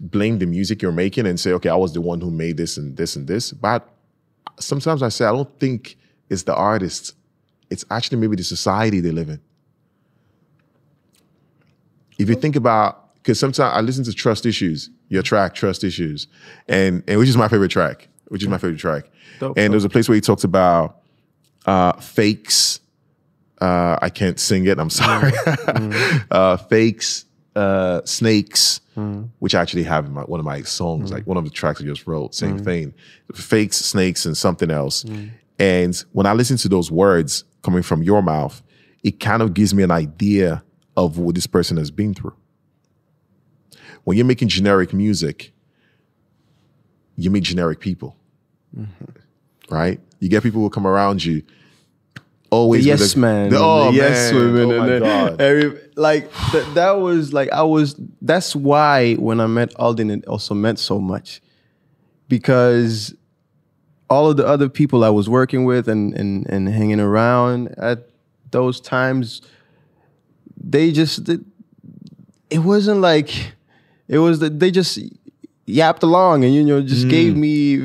blame 0.00 0.38
the 0.40 0.46
music 0.46 0.82
you're 0.82 0.92
making 0.92 1.26
and 1.26 1.40
say, 1.40 1.52
okay, 1.52 1.70
I 1.70 1.74
was 1.76 1.94
the 1.94 2.02
one 2.02 2.20
who 2.20 2.30
made 2.30 2.58
this 2.58 2.76
and 2.76 2.96
this 2.98 3.16
and 3.16 3.26
this. 3.26 3.52
But 3.52 3.88
sometimes 4.60 5.02
I 5.02 5.08
say, 5.08 5.24
I 5.24 5.32
don't 5.32 5.58
think 5.58 5.96
it's 6.28 6.42
the 6.42 6.54
artist. 6.54 7.14
It's 7.70 7.84
actually 7.90 8.18
maybe 8.18 8.36
the 8.36 8.44
society 8.44 9.00
they 9.00 9.10
live 9.10 9.30
in. 9.30 9.40
If 12.18 12.28
you 12.28 12.34
think 12.34 12.56
about, 12.56 13.03
because 13.24 13.40
sometimes 13.40 13.74
I 13.74 13.80
listen 13.80 14.04
to 14.04 14.12
Trust 14.12 14.44
Issues, 14.44 14.90
your 15.08 15.22
track 15.22 15.54
Trust 15.54 15.82
Issues, 15.82 16.28
and 16.68 17.02
and 17.08 17.18
which 17.18 17.28
is 17.28 17.38
my 17.38 17.48
favorite 17.48 17.70
track, 17.70 18.08
which 18.28 18.42
is 18.42 18.48
my 18.48 18.58
favorite 18.58 18.78
track. 18.78 19.04
Dope, 19.40 19.56
and 19.56 19.72
there's 19.72 19.84
a 19.84 19.88
place 19.88 20.08
where 20.08 20.14
he 20.14 20.20
talks 20.20 20.44
about 20.44 21.00
uh, 21.64 21.92
fakes. 21.94 22.80
Uh, 23.60 23.98
I 24.02 24.10
can't 24.10 24.38
sing 24.38 24.66
it. 24.66 24.78
I'm 24.78 24.90
sorry. 24.90 25.32
uh, 26.30 26.58
fakes, 26.58 27.24
uh, 27.56 28.02
snakes, 28.04 28.80
which 29.38 29.54
I 29.54 29.62
actually 29.62 29.84
have 29.84 30.04
in 30.04 30.12
my, 30.12 30.22
one 30.22 30.38
of 30.38 30.44
my 30.44 30.60
songs, 30.62 31.10
like 31.10 31.26
one 31.26 31.38
of 31.38 31.44
the 31.44 31.50
tracks 31.50 31.80
I 31.80 31.84
just 31.84 32.06
wrote. 32.06 32.34
Same 32.34 32.58
thing. 32.58 32.92
Fakes, 33.34 33.78
snakes, 33.78 34.26
and 34.26 34.36
something 34.36 34.70
else. 34.70 35.04
And 35.58 35.96
when 36.12 36.26
I 36.26 36.34
listen 36.34 36.58
to 36.58 36.68
those 36.68 36.90
words 36.90 37.44
coming 37.62 37.82
from 37.82 38.02
your 38.02 38.20
mouth, 38.22 38.60
it 39.02 39.18
kind 39.18 39.40
of 39.40 39.54
gives 39.54 39.72
me 39.72 39.82
an 39.82 39.90
idea 39.90 40.62
of 40.96 41.16
what 41.18 41.34
this 41.34 41.46
person 41.46 41.78
has 41.78 41.90
been 41.90 42.12
through. 42.12 42.34
When 44.04 44.16
you're 44.16 44.26
making 44.26 44.48
generic 44.48 44.92
music, 44.92 45.52
you 47.16 47.30
meet 47.30 47.44
generic 47.44 47.80
people, 47.80 48.16
mm-hmm. 48.76 49.74
right? 49.74 50.00
You 50.20 50.28
get 50.28 50.42
people 50.42 50.60
who 50.60 50.70
come 50.70 50.86
around 50.86 51.24
you. 51.24 51.42
Always 52.50 52.80
with 52.86 53.00
yes 53.00 53.14
a- 53.14 53.18
man, 53.18 53.50
The, 53.50 53.58
oh 53.58 53.90
the 53.90 53.96
yes 53.96 54.30
man. 54.32 54.40
women, 54.42 54.62
oh 54.66 54.70
and 54.70 54.78
my 54.78 54.86
then 54.86 55.02
god. 55.02 55.40
every 55.40 55.80
like 55.96 56.30
th- 56.52 56.66
that 56.74 56.92
was 57.00 57.32
like 57.32 57.50
I 57.50 57.62
was. 57.62 57.96
That's 58.22 58.54
why 58.54 59.14
when 59.14 59.40
I 59.40 59.46
met 59.46 59.74
Alden, 59.76 60.10
it 60.10 60.24
also 60.26 60.54
meant 60.54 60.78
so 60.78 61.00
much 61.00 61.40
because 62.28 63.12
all 64.08 64.30
of 64.30 64.36
the 64.36 64.46
other 64.46 64.68
people 64.68 65.02
I 65.02 65.08
was 65.10 65.28
working 65.28 65.64
with 65.64 65.88
and 65.88 66.14
and 66.14 66.46
and 66.48 66.68
hanging 66.68 67.00
around 67.00 67.74
at 67.76 68.08
those 68.52 68.80
times, 68.80 69.42
they 70.56 70.92
just 70.92 71.28
it, 71.28 71.40
it 72.50 72.58
wasn't 72.58 73.00
like 73.00 73.54
it 74.14 74.18
was 74.18 74.38
that 74.38 74.58
they 74.60 74.70
just 74.70 74.98
yapped 75.66 76.02
along 76.02 76.44
and 76.44 76.54
you 76.54 76.62
know 76.64 76.80
just 76.82 77.08
gave 77.08 77.36
me 77.36 77.78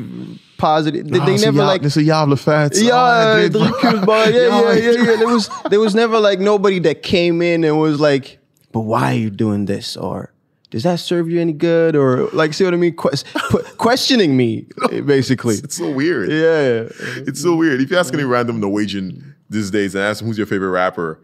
positive. 0.57 1.07
They, 1.07 1.19
they 1.19 1.35
Ah, 1.35 1.45
never 1.51 1.63
like 1.73 1.85
er 1.85 1.89
så 1.89 1.99
jævla 2.01 2.35
fett. 2.37 2.75
yeah, 2.81 3.41
det 3.43 3.53
dritkul 3.53 4.05
bra. 4.05 4.23
Yeah, 4.27 4.35
yeah, 4.61 4.77
yeah, 4.77 4.91
yeah. 5.03 5.17
There 5.17 5.27
was 5.33 5.49
there 5.71 5.79
was 5.79 5.93
never 5.95 6.19
like 6.29 6.39
nobody 6.43 6.79
that 6.79 7.01
came 7.03 7.41
in 7.53 7.63
and 7.63 7.79
was 7.79 7.99
like, 7.99 8.39
"But 8.73 8.81
why 8.81 9.03
are 9.13 9.19
you 9.23 9.29
doing 9.29 9.67
this?" 9.67 9.97
or 9.97 10.29
"Does 10.71 10.83
that 10.83 10.99
serve 10.99 11.29
you 11.33 11.39
any 11.41 11.53
good?" 11.53 11.95
or 11.95 12.29
like, 12.33 12.53
see 12.53 12.65
what 12.65 12.73
I 12.73 12.77
mean? 12.77 12.95
Que- 13.01 13.63
questioning 13.77 14.35
me, 14.37 14.65
basically. 15.05 15.55
It's 15.63 15.77
so 15.77 15.89
weird. 15.95 16.29
Yeah, 16.29 17.23
It's 17.27 17.41
so 17.41 17.55
weird. 17.55 17.81
If 17.81 17.89
you 17.91 17.97
ask 17.99 18.13
any 18.13 18.23
random 18.25 18.59
Norwegian 18.59 19.33
these 19.49 19.71
days 19.71 19.95
and 19.95 20.03
ask 20.03 20.19
them 20.19 20.27
who's 20.27 20.37
your 20.37 20.47
favorite 20.47 20.69
rapper 20.71 21.17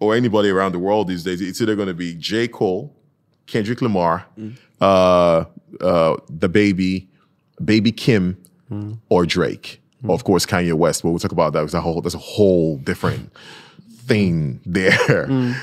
or 0.00 0.14
anybody 0.16 0.48
around 0.50 0.72
the 0.72 0.78
world 0.80 1.06
these 1.08 1.22
days, 1.22 1.40
it's 1.40 1.60
either 1.60 1.76
going 1.76 1.88
to 1.88 1.94
be 1.94 2.14
J. 2.14 2.48
Cole, 2.48 2.92
Kendrick 3.50 3.82
Lamar, 3.82 4.26
mm. 4.38 4.56
uh, 4.80 5.44
uh, 5.80 6.16
The 6.28 6.48
Baby, 6.48 7.08
Baby 7.64 7.92
Keem, 7.92 8.36
mm. 8.70 8.98
or 9.08 9.26
Drake. 9.26 9.80
Mm. 10.04 10.14
Of 10.14 10.24
course, 10.24 10.46
Kanye 10.46 10.74
West, 10.74 11.02
but 11.02 11.10
we'll 11.10 11.18
talk 11.18 11.32
about 11.32 11.52
that. 11.52 11.64
It's 11.64 11.74
a 11.74 11.80
whole, 11.80 12.00
that's 12.00 12.14
a 12.14 12.18
whole 12.18 12.78
different 12.78 13.32
thing 14.06 14.60
there. 14.66 15.54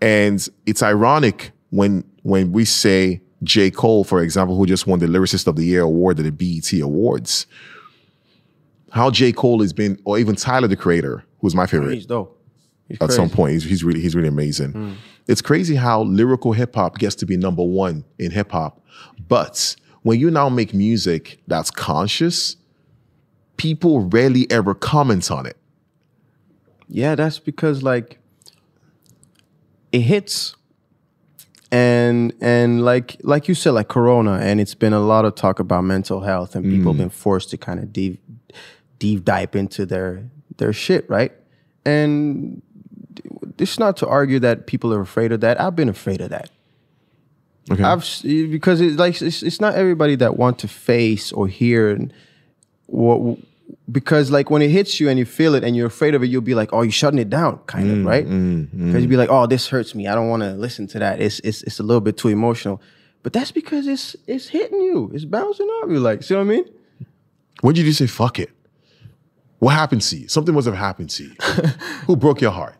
And 0.00 0.48
it's 0.66 0.82
ironic 0.82 1.52
when 1.70 2.04
when 2.22 2.52
we 2.52 2.64
say 2.64 3.20
J. 3.42 3.70
Cole, 3.70 4.04
for 4.04 4.22
example, 4.22 4.56
who 4.56 4.66
just 4.66 4.86
won 4.86 4.98
the 4.98 5.06
Lyricist 5.06 5.46
of 5.46 5.56
the 5.56 5.64
Year 5.64 5.82
award 5.82 6.18
at 6.18 6.24
the 6.24 6.32
BET 6.32 6.72
Awards, 6.80 7.46
how 8.90 9.10
J. 9.10 9.32
Cole 9.32 9.60
has 9.60 9.72
been, 9.72 9.98
or 10.04 10.18
even 10.18 10.34
Tyler 10.36 10.68
the 10.68 10.76
Creator, 10.76 11.24
who's 11.40 11.54
my 11.54 11.64
oh, 11.64 11.66
favorite 11.66 11.94
he's 11.94 12.06
dope. 12.06 12.40
He's 12.88 12.96
at 12.96 13.08
crazy. 13.08 13.16
some 13.16 13.30
point. 13.30 13.52
He's, 13.52 13.64
he's 13.64 13.84
really 13.84 14.00
he's 14.00 14.14
really 14.14 14.28
amazing. 14.28 14.96
It's 15.26 15.40
crazy 15.40 15.74
how 15.74 16.02
lyrical 16.02 16.52
hip 16.52 16.74
hop 16.74 16.98
gets 16.98 17.14
to 17.16 17.26
be 17.26 17.36
number 17.36 17.62
one 17.62 18.04
in 18.18 18.30
hip 18.30 18.52
hop, 18.52 18.80
but 19.28 19.76
when 20.02 20.20
you 20.20 20.30
now 20.30 20.48
make 20.48 20.74
music 20.74 21.40
that's 21.46 21.70
conscious, 21.70 22.56
people 23.56 24.02
rarely 24.02 24.50
ever 24.50 24.74
comment 24.74 25.30
on 25.30 25.46
it. 25.46 25.56
Yeah, 26.88 27.14
that's 27.14 27.38
because 27.38 27.82
like 27.82 28.18
it 29.92 30.00
hits 30.00 30.54
and 31.72 32.34
and 32.40 32.84
like 32.84 33.16
like 33.22 33.48
you 33.48 33.54
said 33.54 33.70
like 33.70 33.88
corona 33.88 34.34
and 34.34 34.60
it's 34.60 34.74
been 34.74 34.92
a 34.92 35.00
lot 35.00 35.24
of 35.24 35.34
talk 35.34 35.58
about 35.58 35.82
mental 35.82 36.20
health 36.20 36.54
and 36.54 36.64
people 36.64 36.92
mm. 36.92 36.96
have 36.96 36.98
been 36.98 37.10
forced 37.10 37.50
to 37.50 37.56
kind 37.56 37.80
of 37.80 37.92
deep 37.92 38.22
deep 38.98 39.24
dive 39.24 39.56
into 39.56 39.86
their 39.86 40.28
their 40.58 40.72
shit, 40.72 41.08
right? 41.08 41.32
And 41.84 42.62
it's 43.58 43.78
not 43.78 43.96
to 43.98 44.06
argue 44.06 44.38
that 44.40 44.66
people 44.66 44.92
are 44.92 45.00
afraid 45.00 45.32
of 45.32 45.40
that. 45.40 45.60
I've 45.60 45.76
been 45.76 45.88
afraid 45.88 46.20
of 46.20 46.30
that. 46.30 46.50
Okay. 47.70 47.82
I've 47.82 48.00
because 48.22 48.80
it's 48.80 48.98
like 48.98 49.20
it's, 49.22 49.42
it's 49.42 49.60
not 49.60 49.74
everybody 49.74 50.16
that 50.16 50.36
want 50.36 50.58
to 50.60 50.68
face 50.68 51.32
or 51.32 51.48
hear 51.48 51.90
and 51.90 52.12
what 52.86 53.38
because 53.90 54.30
like 54.30 54.50
when 54.50 54.60
it 54.62 54.70
hits 54.70 55.00
you 55.00 55.08
and 55.08 55.18
you 55.18 55.24
feel 55.24 55.54
it 55.54 55.64
and 55.64 55.74
you're 55.74 55.86
afraid 55.86 56.14
of 56.14 56.22
it, 56.22 56.26
you'll 56.26 56.42
be 56.42 56.54
like, 56.54 56.72
oh, 56.72 56.82
you're 56.82 56.92
shutting 56.92 57.18
it 57.18 57.30
down, 57.30 57.58
kind 57.66 57.90
of, 57.90 57.98
mm, 57.98 58.06
right? 58.06 58.26
Mm, 58.26 58.68
mm. 58.68 58.86
Because 58.86 59.02
you'd 59.02 59.10
be 59.10 59.16
like, 59.16 59.30
oh, 59.30 59.46
this 59.46 59.68
hurts 59.68 59.94
me. 59.94 60.06
I 60.06 60.14
don't 60.14 60.28
want 60.28 60.42
to 60.42 60.52
listen 60.52 60.86
to 60.88 60.98
that. 60.98 61.20
It's 61.20 61.40
it's 61.40 61.62
it's 61.62 61.80
a 61.80 61.82
little 61.82 62.00
bit 62.00 62.16
too 62.16 62.28
emotional. 62.28 62.82
But 63.22 63.32
that's 63.32 63.50
because 63.50 63.86
it's 63.86 64.14
it's 64.26 64.48
hitting 64.48 64.80
you. 64.80 65.10
It's 65.14 65.24
bouncing 65.24 65.66
off 65.66 65.90
you. 65.90 66.00
Like, 66.00 66.22
see 66.22 66.34
what 66.34 66.42
I 66.42 66.44
mean? 66.44 66.64
when 67.62 67.74
did 67.74 67.86
you 67.86 67.92
say 67.92 68.06
fuck 68.06 68.38
it? 68.38 68.50
What 69.58 69.70
happened 69.70 70.02
to 70.02 70.16
you? 70.18 70.28
Something 70.28 70.54
must 70.54 70.66
have 70.66 70.76
happened 70.76 71.08
to 71.10 71.24
you. 71.24 71.34
Who 72.06 72.16
broke 72.16 72.42
your 72.42 72.50
heart? 72.50 72.76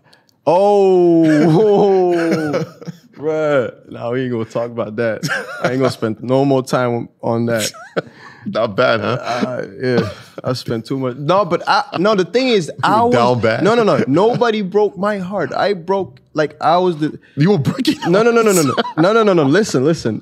Oh, 0.47 1.23
bruh. 3.13 3.91
Now 3.91 4.13
we 4.13 4.23
ain't 4.23 4.33
gonna 4.33 4.45
talk 4.45 4.71
about 4.71 4.97
that. 4.97 5.29
I 5.63 5.71
ain't 5.71 5.79
gonna 5.79 5.91
spend 5.91 6.23
no 6.23 6.45
more 6.45 6.63
time 6.63 7.09
on 7.23 7.47
that. 7.47 7.73
Not 8.47 8.77
bad, 8.77 9.01
huh? 9.01 9.19
Uh, 9.23 9.67
yeah, 9.81 10.11
I 10.43 10.53
spent 10.53 10.85
too 10.85 10.99
much. 10.99 11.17
No, 11.17 11.47
but 11.47 11.63
I 11.67 11.97
no. 11.99 12.15
The 12.15 12.27
thing 12.27 12.49
is, 12.49 12.71
I 12.85 13.03
was 13.03 13.15
down 13.15 13.41
bad? 13.41 13.65
no, 13.65 13.75
no, 13.75 13.83
no. 13.83 14.05
Nobody 14.07 14.61
broke 14.61 14.99
my 14.99 15.17
heart. 15.17 15.55
I 15.55 15.73
broke 15.73 16.21
like 16.35 16.61
I 16.61 16.77
was 16.77 16.99
the 16.99 17.19
you 17.37 17.53
were 17.53 17.59
breaking. 17.59 17.99
no, 18.07 18.23
no, 18.23 18.31
no, 18.31 18.43
no, 18.43 18.53
no, 18.53 18.63
no, 18.63 18.75
no, 18.99 19.13
no, 19.15 19.23
no, 19.23 19.33
no. 19.33 19.43
Listen, 19.45 19.85
listen. 19.85 20.21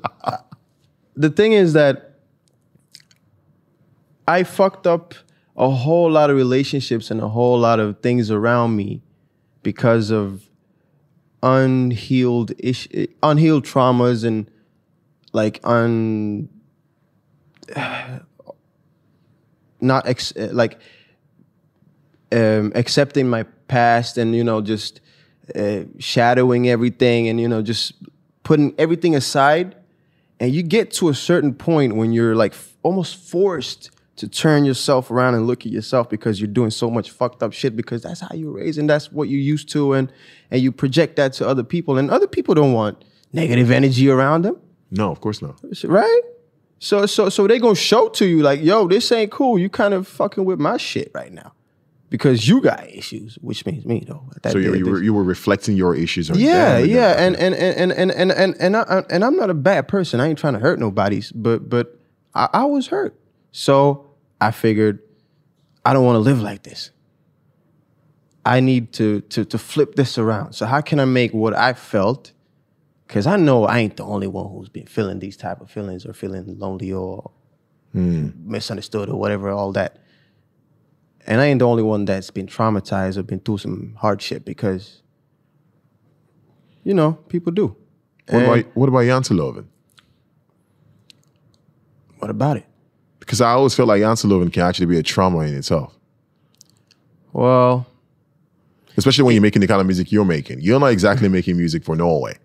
The 1.15 1.29
thing 1.29 1.51
is 1.51 1.73
that 1.73 2.13
I 4.27 4.43
fucked 4.43 4.87
up 4.87 5.13
a 5.57 5.69
whole 5.69 6.09
lot 6.09 6.29
of 6.29 6.37
relationships 6.37 7.11
and 7.11 7.19
a 7.21 7.27
whole 7.27 7.59
lot 7.59 7.79
of 7.79 7.99
things 7.99 8.31
around 8.31 8.75
me 8.75 9.02
because 9.63 10.11
of 10.11 10.49
unhealed 11.41 12.51
ish, 12.59 12.87
unhealed 13.21 13.65
traumas 13.65 14.23
and 14.23 14.49
like 15.33 15.59
un 15.63 16.49
not 19.81 20.07
ex- 20.07 20.33
like 20.37 20.79
um, 22.31 22.71
accepting 22.75 23.27
my 23.29 23.43
past 23.67 24.17
and 24.17 24.35
you 24.35 24.43
know 24.43 24.61
just 24.61 25.01
uh, 25.55 25.81
shadowing 25.99 26.69
everything 26.69 27.27
and 27.27 27.39
you 27.39 27.47
know 27.47 27.61
just 27.61 27.93
putting 28.43 28.73
everything 28.77 29.15
aside. 29.15 29.75
And 30.39 30.51
you 30.51 30.63
get 30.63 30.91
to 30.93 31.09
a 31.09 31.13
certain 31.13 31.53
point 31.53 31.95
when 31.95 32.11
you're 32.11 32.35
like 32.35 32.53
f- 32.53 32.75
almost 32.83 33.15
forced 33.15 33.91
to 34.15 34.27
turn 34.27 34.63
yourself 34.63 35.09
around 35.09 35.33
and 35.33 35.47
look 35.47 35.65
at 35.65 35.71
yourself 35.71 36.09
because 36.09 36.39
you're 36.39 36.47
doing 36.47 36.69
so 36.69 36.89
much 36.89 37.09
fucked 37.09 37.41
up 37.41 37.51
shit 37.51 37.75
because 37.75 38.03
that's 38.03 38.19
how 38.19 38.29
you're 38.33 38.51
raised 38.51 38.77
and 38.77 38.89
that's 38.89 39.11
what 39.11 39.27
you're 39.27 39.39
used 39.39 39.69
to 39.69 39.93
and 39.93 40.11
and 40.51 40.61
you 40.61 40.71
project 40.71 41.15
that 41.15 41.33
to 41.33 41.47
other 41.47 41.63
people 41.63 41.97
and 41.97 42.11
other 42.11 42.27
people 42.27 42.53
don't 42.53 42.73
want 42.73 43.03
negative 43.31 43.71
energy 43.71 44.09
around 44.09 44.43
them. 44.43 44.57
No, 44.91 45.11
of 45.11 45.19
course 45.21 45.41
not. 45.41 45.59
right? 45.83 46.21
So 46.79 47.05
so 47.05 47.29
so 47.29 47.47
they 47.47 47.59
gonna 47.59 47.75
show 47.75 48.09
to 48.09 48.25
you 48.25 48.43
like 48.43 48.61
yo 48.61 48.87
this 48.87 49.11
ain't 49.11 49.31
cool. 49.31 49.57
You 49.57 49.69
kind 49.69 49.93
of 49.93 50.07
fucking 50.07 50.45
with 50.45 50.59
my 50.59 50.77
shit 50.77 51.09
right 51.15 51.31
now 51.31 51.53
because 52.09 52.47
you 52.47 52.61
got 52.61 52.87
issues 52.87 53.39
which 53.41 53.65
means 53.65 53.85
me 53.85 54.03
though. 54.05 54.29
So 54.51 54.59
you, 54.59 54.75
you, 54.75 54.85
were, 54.85 55.01
you 55.01 55.13
were 55.15 55.23
reflecting 55.23 55.75
your 55.75 55.95
issues 55.95 56.29
on 56.29 56.37
yeah, 56.37 56.81
them, 56.81 56.89
yeah, 56.89 57.13
then- 57.15 57.35
and 57.35 57.55
and 57.55 57.91
and 57.91 57.91
and 57.91 58.11
and 58.11 58.31
and 58.31 58.55
and, 58.59 58.77
I, 58.77 59.03
and 59.09 59.25
I'm 59.25 59.35
not 59.35 59.49
a 59.49 59.55
bad 59.55 59.87
person. 59.87 60.19
I 60.19 60.27
ain't 60.27 60.37
trying 60.37 60.53
to 60.53 60.59
hurt 60.59 60.77
nobody's, 60.77 61.31
but 61.31 61.67
but 61.69 61.99
I, 62.35 62.49
I 62.53 62.65
was 62.65 62.87
hurt, 62.87 63.17
so 63.53 64.09
I 64.41 64.51
figured 64.51 64.99
I 65.85 65.93
don't 65.93 66.03
want 66.03 66.15
to 66.15 66.19
live 66.19 66.41
like 66.41 66.63
this. 66.63 66.89
I 68.43 68.59
need 68.59 68.91
to 68.93 69.21
to 69.21 69.45
to 69.45 69.57
flip 69.57 69.95
this 69.95 70.17
around. 70.17 70.53
So 70.53 70.65
how 70.65 70.81
can 70.81 70.99
I 70.99 71.05
make 71.05 71.33
what 71.33 71.53
I 71.53 71.73
felt? 71.73 72.33
Because 73.07 73.27
I 73.27 73.37
know 73.37 73.65
I 73.65 73.77
ain't 73.77 73.95
the 73.95 74.03
only 74.03 74.27
one 74.27 74.49
who's 74.51 74.69
been 74.69 74.87
feeling 74.87 75.19
these 75.19 75.37
type 75.37 75.61
of 75.61 75.69
feelings 75.69 76.05
or 76.05 76.13
feeling 76.13 76.57
lonely 76.57 76.91
or 76.91 77.31
hmm. 77.91 78.29
misunderstood 78.43 79.07
or 79.07 79.19
whatever, 79.19 79.49
all 79.51 79.71
that. 79.73 79.99
And 81.27 81.39
I 81.39 81.45
ain't 81.45 81.59
the 81.59 81.67
only 81.67 81.83
one 81.83 82.05
that's 82.05 82.31
been 82.31 82.47
traumatized 82.47 83.17
or 83.17 83.23
been 83.23 83.39
through 83.39 83.59
some 83.59 83.95
hardship 83.99 84.43
because, 84.43 85.03
you 86.83 86.93
know, 86.93 87.13
people 87.29 87.51
do. 87.51 87.67
What 88.27 88.43
And 88.43 88.43
about 88.43 88.65
what 88.75 88.89
about 88.89 89.03
Janteloven? 89.03 89.67
what 92.17 92.29
about 92.31 92.57
it? 92.57 92.65
Because 93.25 93.39
I 93.39 93.51
always 93.51 93.73
feel 93.73 93.85
like 93.85 94.01
Janteloven 94.01 94.51
can 94.51 94.63
actually 94.63 94.85
be 94.85 94.97
a 94.97 95.03
trauma 95.03 95.39
in 95.39 95.55
itself, 95.55 95.97
Well, 97.31 97.87
especially 98.97 99.23
when 99.23 99.33
you're 99.33 99.41
making 99.41 99.61
the 99.61 99.67
kind 99.67 99.79
of 99.79 99.87
music 99.87 100.11
you're 100.11 100.25
making. 100.25 100.59
You're 100.59 100.79
not 100.79 100.87
exactly 100.87 101.29
mm. 101.29 101.31
making 101.31 101.55
music 101.55 101.85
for 101.85 101.95
Norway, 101.95 102.37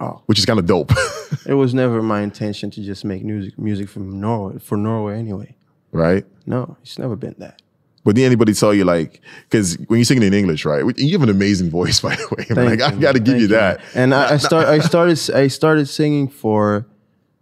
wow. 0.00 0.22
which 0.26 0.38
is 0.38 0.46
kind 0.46 0.58
of 0.58 0.66
dope, 0.66 0.92
It 1.46 1.54
was 1.54 1.74
never 1.74 2.02
my 2.02 2.22
intention 2.22 2.70
to 2.72 2.82
just 2.82 3.04
make 3.04 3.22
music 3.22 3.56
music 3.58 3.88
from 3.88 4.20
Norway 4.20 4.58
for 4.58 4.76
Norway 4.76 5.18
anyway. 5.18 5.54
right? 5.92 6.24
No, 6.44 6.76
it's 6.82 6.98
never 6.98 7.14
been 7.14 7.36
that. 7.38 7.62
But 8.02 8.16
did 8.16 8.24
anybody 8.24 8.52
tell 8.54 8.74
you 8.74 8.84
like 8.84 9.20
because 9.48 9.76
when 9.86 9.98
you're 9.98 10.04
singing 10.04 10.24
in 10.24 10.34
English, 10.34 10.64
right? 10.64 10.82
You 10.98 11.12
have 11.12 11.22
an 11.22 11.28
amazing 11.28 11.70
voice, 11.78 12.00
by 12.00 12.16
the 12.16 12.34
way. 12.36 12.44
Thank 12.44 12.80
like 12.80 12.80
I 12.80 12.92
you, 12.92 13.00
got 13.00 13.12
to 13.12 13.20
give 13.20 13.34
thank 13.34 13.42
you 13.42 13.48
that. 13.48 13.80
And 13.94 14.12
I, 14.12 14.32
I 14.32 14.36
start 14.38 14.66
I 14.66 14.78
started 14.90 15.18
I 15.32 15.46
started 15.46 15.86
singing 15.86 16.28
for 16.28 16.86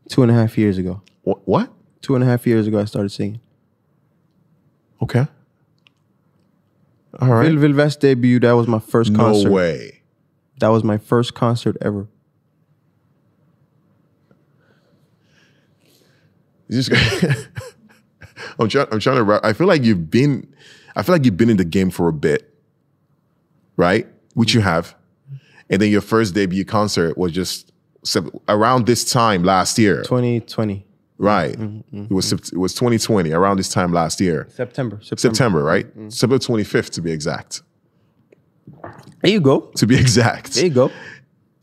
two 0.09 0.23
and 0.23 0.31
a 0.31 0.35
half 0.35 0.59
years 0.59 0.77
ago. 0.77 1.01
What? 1.23 1.73
Two 2.01 2.15
and 2.15 2.23
a 2.25 2.27
half 2.27 2.47
years 2.47 2.67
ago, 2.67 2.79
I 2.81 2.85
started 2.85 3.11
singing. 3.11 3.41
Okay. 5.03 5.27
All 7.21 7.29
right. 7.29 7.51
Vil 7.53 7.59
Vilvest 7.71 8.01
debut. 8.01 8.39
That 8.41 8.53
was 8.53 8.67
my 8.69 8.79
first 8.79 9.11
No 9.11 9.19
concert. 9.19 9.51
way. 9.51 10.03
That 10.61 10.69
was 10.69 10.85
my 10.85 10.99
first 10.99 11.35
concert 11.35 11.77
ever. 11.81 12.09
Just 16.71 16.91
I'm 18.59 18.69
trying. 18.69 18.87
I'm 18.93 19.01
trying 19.01 19.17
to. 19.17 19.23
wrap- 19.25 19.45
I 19.45 19.53
feel 19.53 19.67
like 19.67 19.83
you've 19.85 20.11
been. 20.11 20.53
I 20.95 21.03
feel 21.03 21.15
like 21.15 21.25
you've 21.25 21.37
been 21.37 21.51
in 21.51 21.57
the 21.57 21.65
game 21.65 21.91
for 21.91 22.09
a 22.09 22.13
bit, 22.13 22.53
right? 23.77 24.07
Which 24.35 24.53
you 24.55 24.61
have, 24.61 24.95
and 25.71 25.81
then 25.81 25.91
your 25.91 26.01
first 26.03 26.35
debut 26.35 26.65
concert 26.65 27.17
was 27.17 27.33
just 27.33 27.73
around 28.49 28.87
this 28.87 29.11
time 29.11 29.43
last 29.45 29.79
year, 29.79 30.03
2020 30.03 30.85
right? 31.19 31.55
Mm-hmm, 31.57 32.05
It 32.05 32.11
was 32.11 32.33
it 32.33 32.57
was 32.57 32.75
2020 32.75 33.33
around 33.33 33.59
this 33.59 33.69
time 33.69 33.93
last 33.93 34.21
year, 34.21 34.47
September. 34.51 34.99
September. 35.03 35.35
September, 35.35 35.63
right? 35.65 35.87
Mm-hmm. 35.87 36.09
September 36.11 36.39
25th 36.39 36.91
to 36.91 37.03
be 37.03 37.13
exact. 37.13 37.63
There 39.23 39.31
you 39.33 39.41
go. 39.41 39.61
To 39.77 39.87
be 39.87 39.97
exact, 39.99 40.55
There 40.55 40.65
you 40.65 40.71
go. 40.71 40.91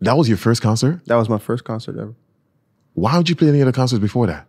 that 0.02 0.18
was 0.18 0.28
your 0.28 0.38
first 0.38 0.62
concert. 0.62 1.02
That 1.06 1.16
was 1.16 1.30
my 1.30 1.38
first 1.38 1.64
concert 1.64 1.98
ever. 1.98 2.14
Why 2.94 3.18
would 3.18 3.30
you 3.30 3.36
play 3.36 3.50
any 3.50 3.62
other 3.62 3.72
concerts 3.72 4.00
before 4.02 4.28
that? 4.28 4.48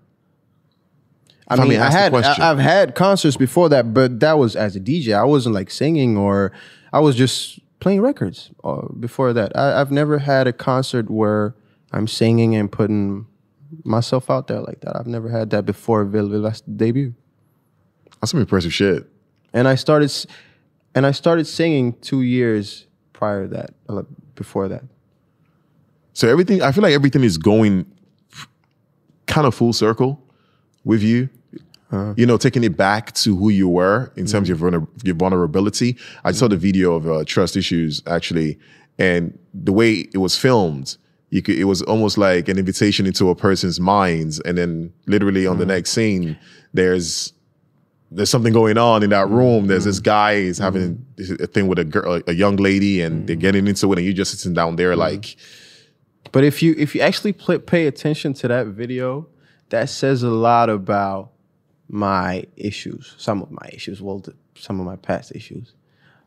I 1.48 1.54
If 1.54 1.60
I 1.60 1.64
mean, 1.64 1.80
I 1.80 1.90
the 1.90 1.96
had. 1.96 2.14
I, 2.14 2.32
have 2.48 2.58
had 2.58 2.94
concerts 2.94 3.36
before 3.36 3.68
that, 3.68 3.94
but 3.94 4.18
that 4.20 4.38
was 4.38 4.56
as 4.56 4.74
a 4.74 4.80
DJ. 4.80 5.14
I 5.16 5.24
wasn't 5.24 5.54
like 5.54 5.70
singing 5.70 6.16
or 6.16 6.50
I 6.92 6.98
was 7.00 7.14
just 7.14 7.60
playing 7.78 8.00
records 8.00 8.50
uh, 8.64 8.88
before 8.98 9.32
that. 9.32 9.56
I, 9.56 9.80
I've 9.80 9.92
never 9.92 10.18
had 10.18 10.46
a 10.48 10.52
concert 10.52 11.08
where 11.10 11.54
I'm 11.92 12.08
singing 12.08 12.56
and 12.56 12.70
putting 12.70 13.26
myself 13.84 14.30
out 14.30 14.46
there 14.46 14.60
like 14.60 14.80
that. 14.80 14.96
I've 14.96 15.06
never 15.06 15.28
had 15.28 15.50
that 15.50 15.66
before 15.66 16.04
Vil 16.04 16.28
Vil's 16.28 16.60
debut. 16.62 17.14
That's 18.20 18.30
some 18.30 18.40
impressive 18.40 18.72
shit. 18.72 19.06
And 19.52 19.68
I 19.68 19.74
started, 19.74 20.12
and 20.94 21.06
I 21.06 21.12
started 21.12 21.46
singing 21.46 21.94
two 22.00 22.22
years 22.22 22.86
prior 23.12 23.46
to 23.46 23.54
that, 23.54 23.70
uh, 23.88 24.02
before 24.34 24.68
that. 24.68 24.84
So 26.12 26.28
everything, 26.28 26.62
I 26.62 26.72
feel 26.72 26.82
like 26.82 26.94
everything 26.94 27.24
is 27.24 27.38
going 27.38 27.86
kind 29.26 29.46
of 29.46 29.54
full 29.54 29.72
circle 29.72 30.22
with 30.84 31.02
you. 31.02 31.28
You 32.16 32.26
know, 32.26 32.36
taking 32.36 32.64
it 32.64 32.76
back 32.76 33.12
to 33.14 33.36
who 33.36 33.48
you 33.48 33.68
were 33.68 34.12
in 34.16 34.26
terms 34.26 34.50
of 34.50 34.60
your, 34.60 34.86
your 35.02 35.14
vulnerability. 35.14 35.96
I 36.24 36.32
saw 36.32 36.48
the 36.48 36.56
video 36.56 36.94
of 36.94 37.08
uh, 37.08 37.24
Trust 37.24 37.56
Issues 37.56 38.02
actually, 38.06 38.58
and 38.98 39.38
the 39.54 39.72
way 39.72 40.08
it 40.12 40.18
was 40.18 40.36
filmed, 40.36 40.98
you 41.36 41.42
could, 41.42 41.58
it 41.58 41.64
was 41.64 41.82
almost 41.82 42.16
like 42.16 42.48
an 42.48 42.58
invitation 42.58 43.04
into 43.04 43.28
a 43.28 43.34
person's 43.34 43.78
minds, 43.78 44.40
and 44.40 44.56
then 44.56 44.90
literally 45.04 45.46
on 45.46 45.58
the 45.58 45.64
mm-hmm. 45.64 45.72
next 45.72 45.90
scene, 45.90 46.38
there's 46.72 47.34
there's 48.10 48.30
something 48.30 48.54
going 48.54 48.78
on 48.78 49.02
in 49.02 49.10
that 49.10 49.28
room. 49.28 49.66
There's 49.66 49.84
this 49.84 49.98
mm-hmm. 49.98 50.04
guy 50.04 50.32
is 50.32 50.56
having 50.56 51.04
mm-hmm. 51.16 51.42
a 51.42 51.46
thing 51.46 51.66
with 51.68 51.78
a 51.78 51.84
girl, 51.84 52.22
a 52.26 52.32
young 52.32 52.56
lady, 52.56 53.02
and 53.02 53.26
they're 53.26 53.36
getting 53.36 53.66
into 53.66 53.92
it, 53.92 53.98
and 53.98 54.06
you're 54.06 54.14
just 54.14 54.30
sitting 54.38 54.54
down 54.54 54.76
there 54.76 54.96
like. 54.96 55.36
But 56.32 56.42
if 56.42 56.62
you 56.62 56.74
if 56.78 56.94
you 56.94 57.02
actually 57.02 57.34
pl- 57.34 57.58
pay 57.58 57.86
attention 57.86 58.32
to 58.34 58.48
that 58.48 58.68
video, 58.68 59.28
that 59.68 59.90
says 59.90 60.22
a 60.22 60.30
lot 60.30 60.70
about 60.70 61.32
my 61.88 62.46
issues, 62.56 63.14
some 63.18 63.42
of 63.42 63.50
my 63.50 63.68
issues, 63.74 64.00
well, 64.00 64.24
some 64.56 64.80
of 64.80 64.86
my 64.86 64.96
past 64.96 65.36
issues. 65.36 65.74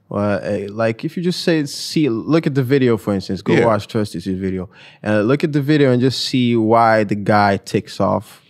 Well, 0.10 0.40
eh, 0.44 0.68
like 0.72 1.06
if 1.06 1.16
you 1.16 1.22
just 1.24 1.42
say 1.44 1.64
see, 1.66 2.10
look 2.10 2.48
at 2.48 2.56
the 2.56 2.64
video 2.64 2.98
for 2.98 3.14
instance, 3.14 3.42
go 3.44 3.54
Yeah. 3.54 3.66
watch 3.68 3.88
Trust 3.88 4.16
Issues 4.16 4.40
video, 4.40 4.70
and 5.04 5.28
look 5.28 5.44
at 5.44 5.54
the 5.54 5.62
video 5.62 5.92
and 5.92 6.02
just 6.02 6.26
see 6.26 6.56
why 6.56 7.04
the 7.04 7.16
guy 7.16 7.58
ticks 7.58 8.00
off. 8.00 8.42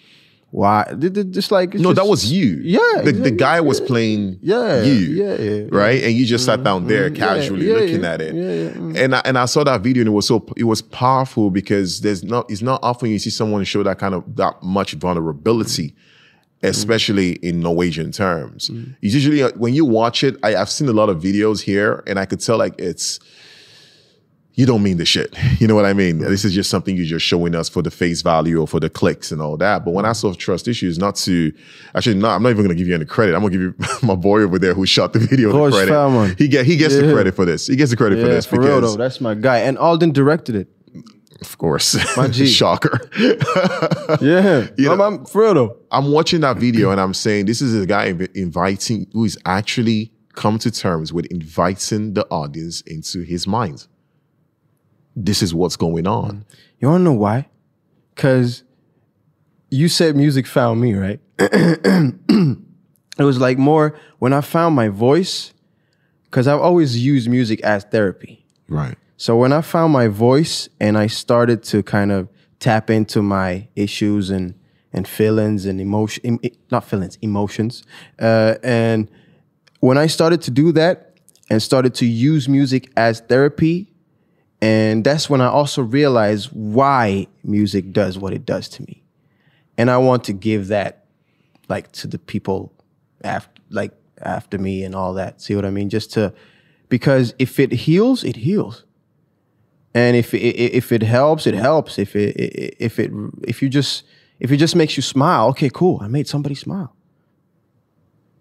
Why? 0.52 0.92
Just 1.30 1.52
like 1.52 1.76
No, 1.76 1.94
that 1.94 2.08
was 2.08 2.32
you. 2.32 2.60
Yeah, 2.64 2.80
The, 2.98 3.04
the 3.04 3.10
exactly. 3.10 3.32
guy 3.34 3.62
was 3.62 3.80
playing 3.80 4.40
Yeah, 4.42 4.82
you. 4.82 4.94
yeah, 5.24 5.36
yeah. 5.36 5.64
Right? 5.70 6.02
And 6.02 6.14
you 6.16 6.26
just 6.26 6.44
sat 6.46 6.64
down 6.64 6.88
there 6.88 7.08
mm, 7.12 7.16
yeah, 7.18 7.26
casually 7.28 7.68
yeah, 7.68 7.74
looking 7.76 8.04
at 8.04 8.20
it. 8.20 8.34
yeah, 8.34 8.42
yeah, 8.64 8.70
mm. 8.72 8.98
And 8.98 9.16
I, 9.16 9.22
and 9.26 9.38
I 9.38 9.46
saw 9.46 9.64
that 9.66 9.82
video 9.82 10.02
and 10.02 10.08
it 10.08 10.12
was 10.14 10.26
so 10.26 10.44
it 10.58 10.64
was 10.64 10.82
powerful 10.82 11.52
because 11.52 12.02
there's 12.02 12.24
not 12.24 12.50
it's 12.50 12.64
not 12.64 12.80
often 12.82 13.12
you 13.12 13.20
see 13.20 13.30
someone 13.30 13.64
show 13.64 13.84
that 13.84 14.00
kind 14.00 14.16
of 14.16 14.24
that 14.38 14.64
much 14.64 14.94
vulnerability. 14.94 15.94
Mm-hmm. 16.60 16.72
Especially 16.72 17.32
in 17.36 17.62
Norwegian 17.62 18.12
terms, 18.12 18.70
mm-hmm. 18.70 18.92
it's 19.02 19.14
usually 19.14 19.42
uh, 19.42 19.52
when 19.52 19.74
you 19.74 19.86
watch 19.86 20.26
it. 20.26 20.36
I, 20.44 20.58
I've 20.58 20.70
seen 20.70 20.90
a 20.90 20.94
lot 20.94 21.08
of 21.08 21.22
videos 21.22 21.62
here, 21.62 22.04
and 22.06 22.20
I 22.20 22.26
could 22.26 22.42
tell 22.42 22.58
like 22.58 22.74
it's 22.78 23.22
you 24.60 24.66
don't 24.66 24.84
mean 24.84 24.98
the 24.98 25.06
shit. 25.06 25.34
You 25.60 25.68
know 25.68 25.76
what 25.76 25.86
I 25.86 25.94
mean? 25.94 26.20
Mm-hmm. 26.20 26.30
This 26.30 26.46
is 26.46 26.54
just 26.54 26.70
something 26.70 26.96
you're 26.96 27.06
just 27.06 27.26
showing 27.26 27.54
us 27.54 27.68
for 27.68 27.82
the 27.82 27.92
face 27.92 28.22
value 28.22 28.62
or 28.62 28.68
for 28.68 28.80
the 28.80 28.90
clicks 28.90 29.30
and 29.32 29.42
all 29.42 29.58
that. 29.58 29.84
But 29.84 29.92
when 29.92 30.06
I 30.06 30.14
saw 30.14 30.34
trust 30.34 30.70
issues, 30.70 30.98
not 30.98 31.16
to 31.18 31.52
actually, 31.96 32.16
not, 32.16 32.36
I'm 32.36 32.44
not 32.44 32.50
even 32.50 32.64
going 32.64 32.76
to 32.78 32.82
give 32.82 32.88
you 32.88 32.96
any 32.96 33.04
credit. 33.04 33.36
I'm 33.36 33.42
going 33.42 33.52
to 33.54 33.58
give 33.58 33.90
you 33.90 33.98
my 34.08 34.16
boy 34.16 34.42
over 34.42 34.58
there 34.58 34.74
who 34.74 34.86
shot 34.86 35.12
the 35.12 35.20
video 35.20 35.52
the 35.52 35.72
credit. 35.72 35.92
Feldman. 35.92 36.36
He 36.38 36.48
get 36.48 36.66
he 36.66 36.78
gets 36.78 36.96
the 36.96 37.12
credit 37.12 37.36
for 37.36 37.44
this. 37.44 37.68
He 37.68 37.76
gets 37.76 37.92
the 37.92 37.98
credit 37.98 38.22
for 38.22 38.28
this 38.28 38.46
for 38.46 38.60
real 38.60 38.80
because 38.80 38.96
though, 38.96 39.04
that's 39.04 39.20
my 39.20 39.34
guy. 39.34 39.60
And 39.60 39.78
Alden 39.78 40.12
directed 40.12 40.56
it. 40.56 40.68
Of 41.42 41.58
course. 41.58 41.96
My 42.18 42.28
G. 42.38 42.46
Shocker. 42.48 43.00
Yeah, 44.22 44.68
You 44.78 44.92
I'm, 44.92 44.98
know- 44.98 45.04
I'm 45.06 45.26
for 45.26 45.44
real 45.44 45.54
though. 45.54 45.78
I'm 45.92 46.12
watching 46.12 46.42
that 46.42 46.58
video 46.58 46.92
and 46.92 47.00
I'm 47.00 47.14
saying 47.14 47.46
this 47.46 47.62
is 47.62 47.80
a 47.82 47.86
guy 47.86 48.12
inv- 48.12 48.36
inviting 48.36 49.08
who 49.14 49.24
is 49.26 49.38
actually 49.46 50.12
come 50.34 50.58
to 50.60 50.72
terms 50.72 51.14
with 51.14 51.26
inviting 51.28 52.14
the 52.14 52.26
audience 52.30 52.82
into 52.82 53.22
his 53.22 53.46
mind. 53.48 53.88
This 55.16 55.42
is 55.42 55.54
what's 55.54 55.76
going 55.76 56.08
on. 56.08 56.46
You 56.80 56.88
wanna 56.90 57.04
know 57.04 57.14
why? 57.14 57.48
Cause 58.16 58.64
you 59.70 59.88
said 59.88 60.16
music 60.16 60.48
found 60.48 60.82
me, 60.82 60.94
right? 60.96 61.20
it 61.40 62.58
was 63.20 63.40
like 63.40 63.58
more 63.58 63.98
when 64.20 64.34
I 64.34 64.42
found 64.42 64.76
my 64.76 64.90
voice, 64.90 65.54
because 66.26 66.48
I've 66.48 66.60
always 66.62 66.98
used 67.04 67.30
music 67.30 67.62
as 67.62 67.84
therapy. 67.86 68.46
Right. 68.68 68.98
So 69.20 69.36
when 69.36 69.52
I 69.52 69.60
found 69.60 69.92
my 69.92 70.08
voice 70.08 70.70
and 70.80 70.98
I 70.98 71.08
started 71.08 71.62
to 71.64 71.84
kind 71.84 72.10
of 72.14 72.30
tap 72.62 72.90
into 72.90 73.22
my 73.22 73.68
issues 73.76 74.30
and 74.30 74.56
and 74.94 75.06
feelings 75.06 75.66
and 75.66 75.82
emotion, 75.82 76.40
em- 76.42 76.52
not 76.72 76.86
feelings, 76.86 77.18
emotions, 77.22 77.84
uh, 78.18 78.56
and 78.64 79.12
when 79.82 79.98
I 79.98 80.08
started 80.08 80.42
to 80.44 80.52
do 80.52 80.72
that 80.72 81.16
and 81.50 81.62
started 81.62 81.94
to 81.96 82.06
use 82.06 82.48
music 82.48 82.92
as 82.96 83.20
therapy, 83.20 83.92
and 84.62 85.04
that's 85.04 85.30
when 85.30 85.42
I 85.42 85.48
also 85.48 85.82
realized 85.82 86.50
why 86.54 87.28
music 87.44 87.92
does 87.92 88.18
what 88.18 88.32
it 88.34 88.46
does 88.46 88.70
to 88.70 88.84
me, 88.84 89.04
and 89.78 89.92
I 89.92 89.98
want 89.98 90.24
to 90.24 90.34
give 90.34 90.70
that 90.70 91.06
like 91.68 91.92
to 91.92 92.08
the 92.08 92.20
people 92.20 92.72
after 93.22 93.62
like 93.70 93.92
after 94.22 94.58
me 94.58 94.86
and 94.86 94.96
all 94.96 95.14
that. 95.16 95.42
See 95.42 95.56
what 95.56 95.66
I 95.66 95.72
mean? 95.72 95.90
Just 95.90 96.14
to 96.14 96.34
because 96.88 97.34
if 97.38 97.60
it 97.60 97.74
heals, 97.74 98.24
it 98.24 98.38
heals 98.38 98.86
and 99.94 100.16
if 100.16 100.34
it, 100.34 100.40
if 100.40 100.92
it 100.92 101.02
helps, 101.04 101.48
it 101.48 101.54
helps. 101.56 101.98
If 102.00 102.16
it 102.16 102.36
if 102.80 103.00
it 103.00 103.12
if 103.48 103.62
you 103.62 103.70
just 103.70 104.04
if 104.40 104.52
it 104.52 104.58
just 104.58 104.76
makes 104.76 104.96
you 104.98 105.04
smile, 105.04 105.48
okay, 105.50 105.70
cool. 105.74 106.00
I 106.02 106.08
made 106.08 106.28
somebody 106.28 106.56
smile. 106.56 106.96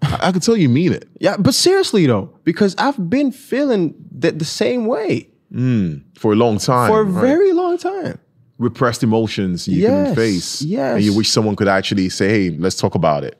I, 0.02 0.28
I 0.28 0.32
can 0.32 0.40
tell 0.40 0.56
you 0.56 0.68
mean 0.68 0.92
it 0.92 1.08
Yeah, 1.20 1.36
but 1.38 1.54
seriously 1.54 2.06
though, 2.06 2.30
because 2.44 2.74
I've 2.78 3.10
been 3.10 3.32
feeling 3.32 3.94
that 4.12 4.38
the 4.38 4.44
same 4.44 4.86
way 4.86 5.28
mm, 5.52 6.02
for 6.16 6.32
a 6.32 6.36
long 6.36 6.58
time. 6.58 6.88
for 6.90 7.00
a 7.00 7.04
right? 7.04 7.20
very 7.20 7.52
long 7.52 7.78
time. 7.78 8.18
repressed 8.58 9.02
emotions 9.02 9.66
you 9.68 9.82
Yes, 9.82 10.08
can 10.08 10.16
face. 10.16 10.62
yes. 10.62 10.96
And 10.96 11.04
you 11.04 11.14
wish 11.16 11.28
someone 11.30 11.56
could 11.56 11.68
actually 11.68 12.08
say, 12.10 12.28
hey, 12.28 12.56
let's 12.58 12.76
talk 12.76 12.94
about 12.94 13.24
it. 13.24 13.38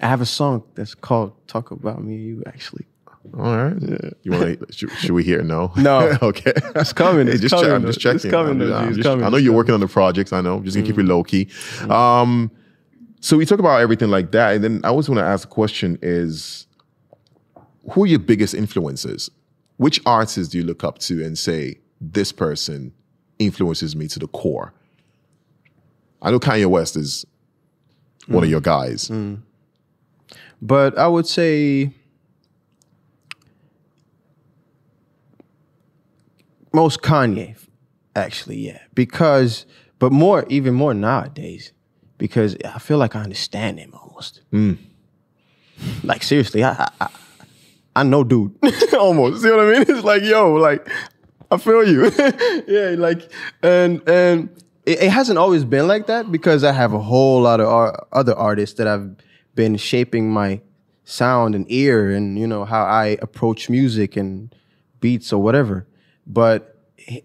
I 0.00 0.06
have 0.06 0.20
a 0.20 0.26
song 0.26 0.62
that's 0.76 0.94
called 0.94 1.32
"Talk 1.48 1.72
About 1.72 2.04
Me 2.04 2.14
and 2.14 2.24
You." 2.24 2.42
Actually, 2.46 2.86
All 3.36 3.56
right. 3.56 3.76
You 4.22 4.32
want 4.32 4.58
to, 4.60 4.66
should, 4.72 4.90
should 4.92 5.10
we 5.10 5.22
hear? 5.24 5.42
No. 5.42 5.72
No. 5.76 6.16
okay. 6.22 6.52
It's 6.76 6.92
coming, 6.92 7.28
it's 7.28 7.40
just 7.40 7.52
check- 7.54 7.62
coming, 7.62 7.74
I'm 7.76 7.86
just 7.86 8.02
though. 8.02 8.10
It's 8.12 8.22
checking. 8.22 8.30
coming, 8.30 8.52
I'm 8.52 8.58
though, 8.58 8.66
just- 8.66 8.78
G. 8.78 8.82
I'm 8.82 8.88
It's 8.88 8.96
just- 8.98 9.06
coming, 9.08 9.24
I 9.24 9.28
know 9.28 9.36
you're 9.36 9.52
working 9.54 9.74
on 9.74 9.80
the 9.80 9.88
projects. 9.88 10.32
I 10.32 10.40
know. 10.40 10.60
Just 10.60 10.76
gonna 10.76 10.86
keep 10.86 10.98
it 10.98 11.04
low 11.04 11.22
key. 11.24 11.48
Um, 11.90 12.50
so 13.20 13.36
we 13.36 13.44
talk 13.44 13.58
about 13.58 13.80
everything 13.80 14.08
like 14.10 14.30
that, 14.32 14.54
and 14.54 14.64
then 14.64 14.80
I 14.84 14.88
always 14.88 15.08
want 15.08 15.18
to 15.18 15.24
ask 15.24 15.48
the 15.48 15.52
question: 15.54 15.98
Is 16.02 16.66
who 17.92 18.04
are 18.04 18.06
your 18.06 18.18
biggest 18.20 18.54
influences? 18.54 19.30
Which 19.76 20.00
artists 20.06 20.48
do 20.52 20.58
you 20.58 20.64
look 20.64 20.82
up 20.84 20.98
to 21.00 21.24
and 21.24 21.36
say 21.38 21.78
this 22.00 22.32
person 22.32 22.92
influences 23.38 23.94
me 23.96 24.08
to 24.08 24.18
the 24.18 24.28
core? 24.28 24.72
I 26.22 26.30
know 26.30 26.38
Kanye 26.40 26.66
West 26.66 26.96
is 26.96 27.24
one 28.26 28.40
Mm. 28.42 28.44
of 28.46 28.50
your 28.50 28.60
guys. 28.60 29.10
but 30.60 30.98
I 30.98 31.06
would 31.08 31.26
say 31.26 31.92
most 36.72 37.02
Kanye, 37.02 37.56
actually, 38.14 38.58
yeah, 38.58 38.80
because 38.94 39.66
but 39.98 40.12
more 40.12 40.44
even 40.48 40.74
more 40.74 40.94
nowadays 40.94 41.72
because 42.18 42.56
I 42.64 42.78
feel 42.78 42.98
like 42.98 43.14
I 43.16 43.22
understand 43.22 43.78
him 43.78 43.92
almost. 43.94 44.42
Hmm. 44.50 44.74
Like 46.02 46.22
seriously, 46.22 46.64
I, 46.64 46.88
I 47.00 47.08
I- 47.96 48.02
know 48.02 48.24
dude 48.24 48.52
almost. 48.98 49.42
See 49.42 49.50
what 49.50 49.60
I 49.60 49.72
mean? 49.72 49.82
It's 49.88 50.04
like 50.04 50.22
yo, 50.22 50.54
like 50.54 50.88
I 51.50 51.56
feel 51.56 51.86
you. 51.88 52.10
yeah, 52.68 52.94
like 52.98 53.30
and 53.62 54.02
and 54.08 54.48
it, 54.86 55.02
it 55.02 55.10
hasn't 55.10 55.38
always 55.38 55.64
been 55.64 55.86
like 55.88 56.06
that 56.06 56.30
because 56.30 56.64
I 56.64 56.72
have 56.72 56.92
a 56.92 56.98
whole 57.00 57.42
lot 57.42 57.60
of 57.60 57.68
ar- 57.68 58.06
other 58.12 58.34
artists 58.34 58.76
that 58.78 58.86
I've 58.86 59.10
been 59.54 59.76
shaping 59.76 60.30
my 60.30 60.60
sound 61.04 61.54
and 61.54 61.64
ear 61.70 62.10
and 62.10 62.38
you 62.38 62.46
know 62.46 62.64
how 62.64 62.84
I 62.84 63.16
approach 63.22 63.70
music 63.70 64.16
and 64.16 64.54
beats 65.00 65.32
or 65.32 65.40
whatever. 65.42 65.86
But 66.28 66.76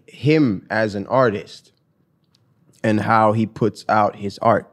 him 0.06 0.66
as 0.70 0.94
an 0.94 1.06
artist 1.08 1.72
and 2.82 3.00
how 3.00 3.32
he 3.32 3.44
puts 3.46 3.84
out 3.88 4.16
his 4.16 4.38
art. 4.38 4.70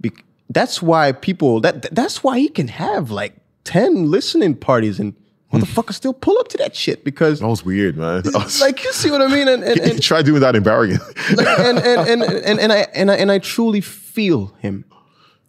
Bec- 0.00 0.24
that's 0.50 0.82
why 0.82 1.12
people 1.12 1.60
that 1.62 1.94
that's 1.94 2.22
why 2.22 2.38
he 2.38 2.48
can 2.48 2.68
have 2.68 3.10
like 3.10 3.36
10 3.64 4.10
listening 4.10 4.56
parties 4.56 5.00
and 5.00 5.14
motherfuckers 5.52 5.94
still 5.94 6.12
pull 6.12 6.38
up 6.38 6.48
to 6.48 6.58
that 6.58 6.76
shit 6.76 7.02
because 7.04 7.40
That 7.40 7.48
was 7.48 7.64
weird, 7.64 7.96
man. 7.96 8.22
Was- 8.34 8.60
like 8.60 8.84
you 8.84 8.92
see 8.92 9.10
what 9.10 9.22
I 9.22 9.26
mean? 9.28 9.48
And 9.48 9.62
and, 9.70 9.80
and, 9.80 10.02
try 10.02 10.20
doing 10.22 10.40
that 10.40 10.54
in 10.54 10.62
Bergen. 10.62 10.98
like, 11.34 11.46
and, 11.46 11.78
and, 11.78 12.08
and, 12.08 12.22
and, 12.22 12.60
and 12.60 12.72
I 12.72 12.86
and 12.94 13.10
I 13.10 13.14
and 13.16 13.32
I 13.32 13.38
truly 13.38 13.80
feel 13.80 14.46
him. 14.58 14.84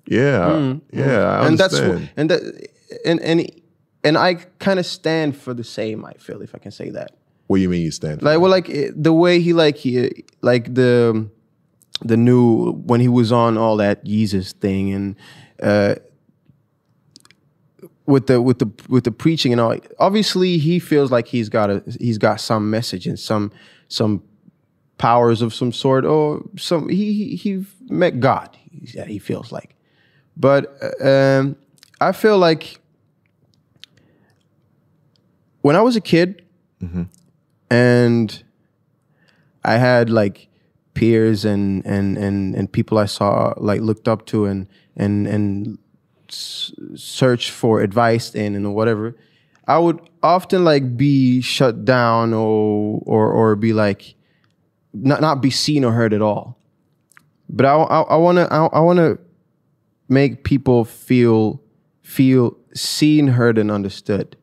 Yeah, 0.08 0.76
yeah, 0.92 1.40
I 1.40 1.44
Mm, 1.44 1.48
and 1.48 1.58
that's 1.58 1.74
understand. 1.76 2.06
wh- 2.08 2.20
and 2.20 2.30
that 2.30 2.70
and 3.06 3.20
and 3.22 3.52
and 4.04 4.18
I 4.18 4.36
kind 4.60 4.80
of 4.80 4.86
stand 4.86 5.36
for 5.38 5.54
the 5.54 5.64
same 5.64 6.04
I 6.06 6.14
feel 6.14 6.42
if 6.42 6.56
I 6.56 6.58
can 6.58 6.72
say 6.72 6.90
that 6.90 7.12
what 7.52 7.58
do 7.58 7.64
you 7.64 7.70
mean 7.70 7.82
you 7.82 7.92
stand? 7.92 8.22
like 8.22 8.40
well 8.40 8.50
like 8.50 8.70
eh, 8.70 8.92
the 8.96 9.12
way 9.12 9.42
he 9.42 9.52
like 9.52 9.76
he 9.76 10.24
like 10.40 10.74
the 10.74 11.30
the 12.00 12.16
new 12.16 12.72
when 12.72 13.02
he 13.02 13.10
was 13.10 13.34
on 13.34 13.58
all 13.58 13.76
that 13.76 14.06
Jesus 14.06 14.54
thing 14.54 14.94
and 14.94 15.18
uh 15.62 15.96
with 18.06 18.28
the 18.28 18.42
with 18.42 18.60
the 18.60 18.72
with 18.88 19.04
the 19.04 19.12
preaching 19.12 19.52
and 19.52 19.60
all 19.60 19.76
obviously 20.00 20.58
he 20.60 20.80
feels 20.80 21.12
like 21.12 21.28
he's 21.28 21.50
got 21.50 21.70
a 21.70 21.84
he's 22.00 22.18
got 22.18 22.40
some 22.40 22.70
message 22.70 23.06
and 23.06 23.20
some 23.20 23.52
some 23.90 24.24
powers 24.98 25.42
of 25.42 25.54
some 25.54 25.74
sort 25.74 26.06
or 26.06 26.42
some 26.58 26.88
he 26.88 27.12
he, 27.12 27.36
he 27.36 27.66
met 27.90 28.22
God 28.22 28.58
yeah, 28.72 29.04
he 29.04 29.20
feels 29.20 29.52
like 29.52 29.76
but 30.38 30.74
uh, 30.82 31.06
um 31.06 31.58
I 32.00 32.14
feel 32.14 32.38
like 32.38 32.80
when 35.60 35.76
I 35.76 35.82
was 35.82 35.98
a 35.98 36.02
kid 36.02 36.46
and 37.72 38.44
I 39.64 39.78
had 39.78 40.10
like 40.10 40.50
peers 40.94 41.46
and 41.46 41.86
and 41.86 42.18
and 42.18 42.54
and 42.54 42.72
people 42.72 42.98
I 42.98 43.06
saw 43.06 43.54
like 43.58 43.82
looked 43.82 44.08
up 44.08 44.26
to 44.28 44.46
and 44.46 44.68
and 44.98 45.26
and 45.26 45.78
s- 46.30 46.74
search 46.96 47.50
for 47.52 47.82
advice 47.82 48.36
in 48.36 48.56
and 48.56 48.76
whatever. 48.76 49.16
I 49.68 49.80
would 49.80 50.02
often 50.22 50.66
like 50.66 50.98
be 50.98 51.40
shut 51.42 51.86
down 51.86 52.34
or 52.34 53.02
or 53.06 53.32
or 53.32 53.56
be 53.56 53.72
like 53.74 54.16
not 54.94 55.22
not 55.22 55.42
be 55.42 55.50
seen 55.50 55.86
or 55.86 55.94
heard 55.94 56.14
at 56.14 56.22
all. 56.22 56.58
But 57.50 57.66
I 57.66 57.74
I, 57.76 58.02
I 58.02 58.16
wanna 58.18 58.48
I, 58.52 58.66
I 58.66 58.80
wanna 58.82 59.18
make 60.10 60.44
people 60.44 60.84
feel 60.84 61.62
feel 62.02 62.58
seen, 62.74 63.30
heard, 63.30 63.58
and 63.58 63.72
understood. 63.72 64.36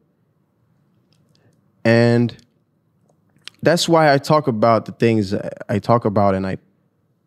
And 1.84 2.36
that's 3.62 3.88
why 3.88 4.12
I 4.14 4.18
talk 4.18 4.46
about 4.46 4.84
the 4.86 4.92
things 4.92 5.34
I 5.68 5.78
talk 5.78 6.04
about 6.04 6.34
and 6.34 6.46
I 6.46 6.58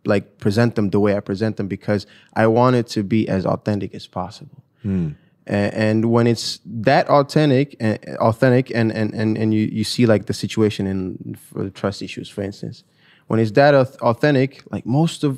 like 0.05 0.38
present 0.39 0.75
them 0.75 0.89
the 0.89 0.99
way 0.99 1.15
I 1.15 1.19
present 1.19 1.57
them 1.57 1.67
because 1.67 2.07
I 2.34 2.47
want 2.47 2.75
it 2.75 2.88
to 2.88 3.03
be 3.03 3.27
as 3.29 3.45
authentic 3.45 3.93
as 3.93 4.07
possible. 4.07 4.63
Hmm. 4.82 5.09
A- 5.47 5.77
And, 5.77 6.05
when 6.05 6.27
it's 6.27 6.59
that 6.65 7.07
authentic 7.09 7.75
and 7.79 7.99
authentic 8.19 8.71
and 8.75 8.91
and 8.91 9.13
and, 9.13 9.38
and 9.38 9.53
you, 9.53 9.67
you 9.71 9.84
see 9.84 10.05
like 10.05 10.25
the 10.25 10.34
situation 10.34 10.88
in 10.88 11.36
for 11.36 11.63
the 11.63 11.69
trust 11.69 12.01
issues, 12.01 12.29
for 12.29 12.41
instance, 12.43 12.84
when 13.27 13.39
it's 13.39 13.51
that 13.51 13.73
authentic, 14.01 14.63
like 14.71 14.86
most 14.86 15.23
of 15.23 15.38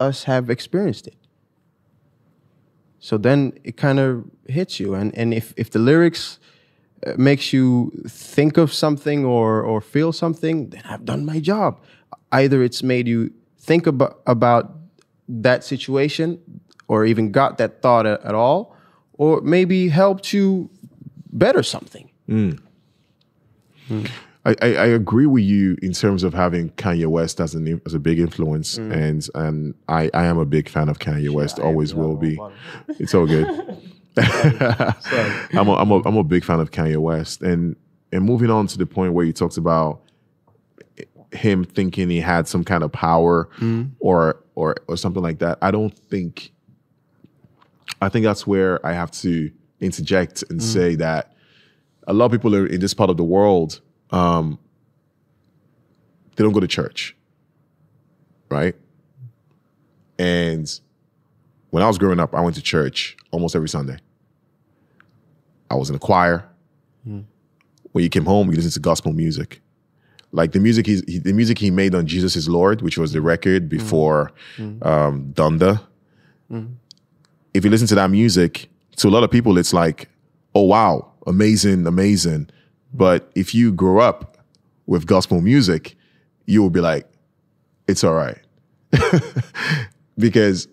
us 0.00 0.24
have 0.24 0.50
experienced 0.50 1.06
it. 1.06 1.14
So 2.98 3.18
then 3.18 3.52
it 3.64 3.76
kind 3.76 3.98
of 3.98 4.24
hits 4.48 4.80
you, 4.80 4.94
and 4.94 5.16
and 5.16 5.32
if 5.34 5.52
if 5.56 5.70
the 5.70 5.78
lyrics 5.78 6.38
makes 7.16 7.52
you 7.52 7.92
think 8.08 8.56
of 8.56 8.72
something 8.72 9.24
or 9.24 9.62
or 9.62 9.80
feel 9.80 10.12
something, 10.12 10.70
then 10.70 10.82
I've 10.84 11.04
done 11.04 11.24
my 11.24 11.40
job. 11.40 11.80
Either 12.32 12.62
it's 12.62 12.82
made 12.82 13.08
you 13.08 13.32
think 13.58 13.86
about 13.86 14.20
about 14.26 14.76
that 15.28 15.64
situation, 15.64 16.38
or 16.88 17.04
even 17.04 17.30
got 17.30 17.58
that 17.58 17.82
thought 17.82 18.06
at, 18.06 18.22
at 18.24 18.34
all, 18.34 18.76
or 19.14 19.40
maybe 19.40 19.88
helped 19.88 20.32
you 20.32 20.68
better 21.32 21.62
something. 21.62 22.10
Mm. 22.28 22.60
I, 24.44 24.54
I, 24.62 24.74
I 24.74 24.86
agree 24.86 25.26
with 25.26 25.44
you 25.44 25.76
in 25.82 25.92
terms 25.92 26.22
of 26.22 26.32
having 26.32 26.70
Kanye 26.70 27.06
West 27.06 27.40
as 27.40 27.54
an 27.54 27.80
as 27.84 27.94
a 27.94 27.98
big 27.98 28.18
influence, 28.18 28.78
mm. 28.78 28.92
and 28.92 29.28
and 29.34 29.74
I, 29.88 30.10
I 30.14 30.24
am 30.24 30.38
a 30.38 30.46
big 30.46 30.68
fan 30.68 30.88
of 30.88 30.98
Kanye 30.98 31.30
West. 31.30 31.58
always 31.58 31.94
will 31.94 32.16
be. 32.16 32.38
It's 32.98 33.14
all 33.14 33.26
good. 33.26 33.46
I'm 35.52 35.68
a, 35.68 35.74
I'm 35.74 35.90
a 35.90 36.02
I'm 36.04 36.16
a 36.16 36.24
big 36.24 36.44
fan 36.44 36.60
of 36.60 36.70
Kanye 36.70 36.96
West, 36.98 37.42
and 37.42 37.76
and 38.12 38.24
moving 38.24 38.50
on 38.50 38.66
to 38.68 38.78
the 38.78 38.86
point 38.86 39.12
where 39.12 39.24
you 39.24 39.32
talked 39.32 39.56
about 39.56 40.02
him 41.32 41.64
thinking 41.64 42.10
he 42.10 42.20
had 42.20 42.48
some 42.48 42.64
kind 42.64 42.82
of 42.82 42.92
power 42.92 43.48
or 44.00 44.42
or 44.54 44.76
or 44.88 44.96
something 44.96 45.22
like 45.22 45.38
that. 45.38 45.58
I 45.62 45.70
don't 45.70 45.96
think 46.08 46.52
I 48.02 48.08
think 48.08 48.24
that's 48.24 48.46
where 48.46 48.84
I 48.84 48.92
have 48.92 49.10
to 49.12 49.50
interject 49.80 50.44
and 50.50 50.62
say 50.62 50.94
that 50.96 51.32
a 52.06 52.12
lot 52.12 52.26
of 52.26 52.32
people 52.32 52.54
are 52.54 52.66
in 52.66 52.80
this 52.80 52.94
part 52.94 53.10
of 53.10 53.16
the 53.16 53.24
world, 53.24 53.80
um, 54.10 54.58
they 56.36 56.42
don't 56.44 56.52
go 56.52 56.60
to 56.60 56.68
church. 56.68 57.16
Right? 58.50 58.74
And 60.18 60.80
when 61.70 61.82
I 61.82 61.86
was 61.86 61.98
growing 61.98 62.18
up, 62.20 62.34
I 62.34 62.40
went 62.40 62.56
to 62.56 62.62
church 62.62 63.16
almost 63.30 63.54
every 63.54 63.68
Sunday. 63.68 63.98
I 65.70 65.74
was 65.76 65.88
in 65.90 65.96
a 65.96 65.98
choir. 65.98 66.44
When 67.92 68.04
you 68.04 68.10
came 68.10 68.24
home, 68.26 68.50
you 68.50 68.56
listened 68.56 68.74
to 68.74 68.80
gospel 68.80 69.12
music. 69.12 69.60
Like 70.32 70.52
the 70.52 70.60
music 70.60 70.86
he, 70.86 71.00
the 71.18 71.32
music 71.32 71.58
he 71.58 71.70
made 71.70 71.94
on 71.94 72.06
Jesus 72.06 72.36
is 72.36 72.48
Lord, 72.48 72.82
which 72.82 72.96
was 72.98 73.12
the 73.12 73.20
record 73.20 73.68
before 73.68 74.32
um, 74.82 75.32
Donda. 75.32 75.80
If 77.52 77.64
you 77.64 77.70
listen 77.70 77.88
to 77.88 77.94
that 77.96 78.10
music, 78.10 78.68
to 78.96 79.08
a 79.08 79.10
lot 79.10 79.24
of 79.24 79.30
people, 79.30 79.58
it's 79.58 79.72
like, 79.72 80.08
oh 80.54 80.62
wow, 80.62 81.10
amazing, 81.26 81.86
amazing. 81.86 82.48
But 82.92 83.30
if 83.34 83.54
you 83.54 83.72
grow 83.72 83.98
up 84.00 84.38
with 84.86 85.06
gospel 85.06 85.40
music, 85.40 85.96
you 86.46 86.62
will 86.62 86.70
be 86.70 86.80
like, 86.80 87.06
it's 87.88 88.04
all 88.04 88.14
right. 88.14 88.38
because 90.18 90.68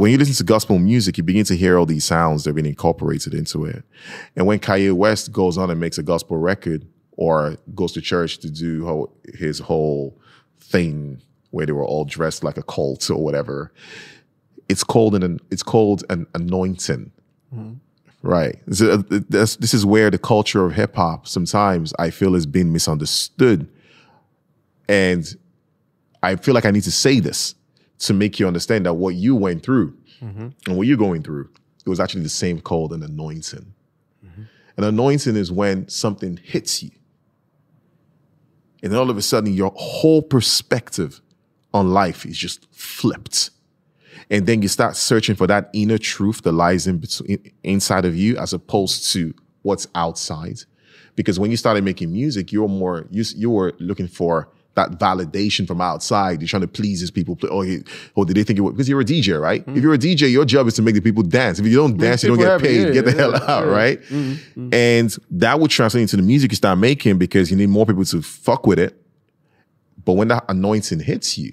when 0.00 0.10
you 0.10 0.16
listen 0.16 0.34
to 0.34 0.44
gospel 0.44 0.78
music, 0.78 1.18
you 1.18 1.22
begin 1.22 1.44
to 1.44 1.54
hear 1.54 1.78
all 1.78 1.84
these 1.84 2.06
sounds 2.06 2.44
that 2.44 2.50
have 2.50 2.56
been 2.56 2.64
incorporated 2.64 3.34
into 3.34 3.66
it. 3.66 3.84
And 4.34 4.46
when 4.46 4.58
Kanye 4.58 4.94
West 4.94 5.30
goes 5.30 5.58
on 5.58 5.70
and 5.70 5.78
makes 5.78 5.98
a 5.98 6.02
gospel 6.02 6.38
record 6.38 6.86
or 7.18 7.58
goes 7.74 7.92
to 7.92 8.00
church 8.00 8.38
to 8.38 8.50
do 8.50 9.10
his 9.34 9.58
whole 9.58 10.18
thing 10.58 11.20
where 11.50 11.66
they 11.66 11.72
were 11.72 11.84
all 11.84 12.06
dressed 12.06 12.42
like 12.42 12.56
a 12.56 12.62
cult 12.62 13.10
or 13.10 13.22
whatever, 13.22 13.72
it's 14.70 14.82
called 14.82 15.14
an 15.22 15.38
it's 15.50 15.62
called 15.62 16.02
an 16.08 16.26
anointing. 16.34 17.12
Mm-hmm. 17.54 17.74
Right. 18.22 18.56
This 18.66 18.80
is, 18.80 19.04
this- 19.28 19.56
this 19.56 19.74
is 19.74 19.84
where 19.84 20.10
the 20.10 20.18
culture 20.18 20.64
of 20.64 20.72
hip 20.72 20.96
hop 20.96 21.28
sometimes 21.28 21.92
I 21.98 22.08
feel 22.08 22.34
is 22.34 22.46
being 22.46 22.72
misunderstood. 22.72 23.68
And 24.88 25.26
I 26.22 26.36
feel 26.36 26.54
like 26.54 26.64
I 26.64 26.70
need 26.70 26.84
to 26.84 26.90
say 26.92 27.20
this 27.20 27.54
to 28.00 28.14
make 28.14 28.40
you 28.40 28.46
understand 28.46 28.86
that 28.86 28.94
what 28.94 29.14
you 29.14 29.36
went 29.36 29.62
through 29.62 29.96
mm-hmm. 30.20 30.48
and 30.66 30.76
what 30.76 30.86
you're 30.86 30.96
going 30.96 31.22
through, 31.22 31.48
it 31.84 31.88
was 31.88 32.00
actually 32.00 32.22
the 32.22 32.28
same 32.28 32.60
called 32.60 32.92
an 32.92 33.02
anointing. 33.02 33.72
Mm-hmm. 34.24 34.42
An 34.76 34.84
anointing 34.84 35.36
is 35.36 35.52
when 35.52 35.88
something 35.88 36.38
hits 36.42 36.82
you. 36.82 36.90
And 38.82 38.90
then 38.90 38.98
all 38.98 39.10
of 39.10 39.18
a 39.18 39.22
sudden, 39.22 39.52
your 39.52 39.72
whole 39.76 40.22
perspective 40.22 41.20
on 41.74 41.92
life 41.92 42.24
is 42.24 42.38
just 42.38 42.66
flipped. 42.74 43.50
And 44.30 44.46
then 44.46 44.62
you 44.62 44.68
start 44.68 44.96
searching 44.96 45.34
for 45.34 45.46
that 45.48 45.68
inner 45.72 45.98
truth 45.98 46.42
that 46.42 46.52
lies 46.52 46.86
in 46.86 46.98
between, 46.98 47.52
inside 47.62 48.04
of 48.04 48.16
you 48.16 48.38
as 48.38 48.52
opposed 48.52 49.12
to 49.12 49.34
what's 49.62 49.86
outside. 49.94 50.60
Because 51.16 51.38
when 51.38 51.50
you 51.50 51.56
started 51.56 51.84
making 51.84 52.12
music, 52.12 52.52
you 52.52 52.62
were 52.62 52.68
more, 52.68 53.06
you, 53.10 53.24
you 53.36 53.50
were 53.50 53.74
looking 53.78 54.08
for 54.08 54.48
that 54.74 54.98
validation 54.98 55.66
from 55.66 55.80
outside. 55.80 56.40
You're 56.40 56.48
trying 56.48 56.62
to 56.62 56.68
please 56.68 57.00
these 57.00 57.10
people. 57.10 57.36
Oh, 57.50 57.62
he, 57.62 57.82
oh 58.16 58.24
did 58.24 58.36
they 58.36 58.44
think 58.44 58.58
were, 58.60 58.72
because 58.72 58.88
you're 58.88 59.00
a 59.00 59.04
DJ, 59.04 59.40
right? 59.40 59.64
If 59.66 59.82
you're 59.82 59.94
a 59.94 59.98
DJ, 59.98 60.30
your 60.30 60.44
job 60.44 60.66
is 60.68 60.74
to 60.74 60.82
make 60.82 60.94
the 60.94 61.00
people 61.00 61.22
dance. 61.22 61.58
If 61.58 61.66
you 61.66 61.76
don't 61.76 61.96
dance, 61.96 62.22
you 62.22 62.30
don't 62.30 62.38
get 62.38 62.60
paid. 62.60 62.86
yeah, 62.88 62.92
get 62.92 63.04
the 63.04 63.10
yeah, 63.12 63.16
hell 63.16 63.34
out, 63.36 63.66
yeah. 63.66 63.70
right? 63.70 64.00
And 64.72 65.16
that 65.30 65.60
would 65.60 65.70
translate 65.70 66.02
into 66.02 66.16
the 66.16 66.22
music 66.22 66.52
you 66.52 66.56
start 66.56 66.78
making 66.78 67.18
because 67.18 67.50
you 67.50 67.56
need 67.56 67.68
more 67.68 67.86
people 67.86 68.04
to 68.04 68.22
fuck 68.22 68.66
with 68.66 68.78
it. 68.78 68.96
But 70.04 70.14
when 70.14 70.28
that 70.28 70.44
anointing 70.48 71.00
hits 71.00 71.36
you, 71.36 71.52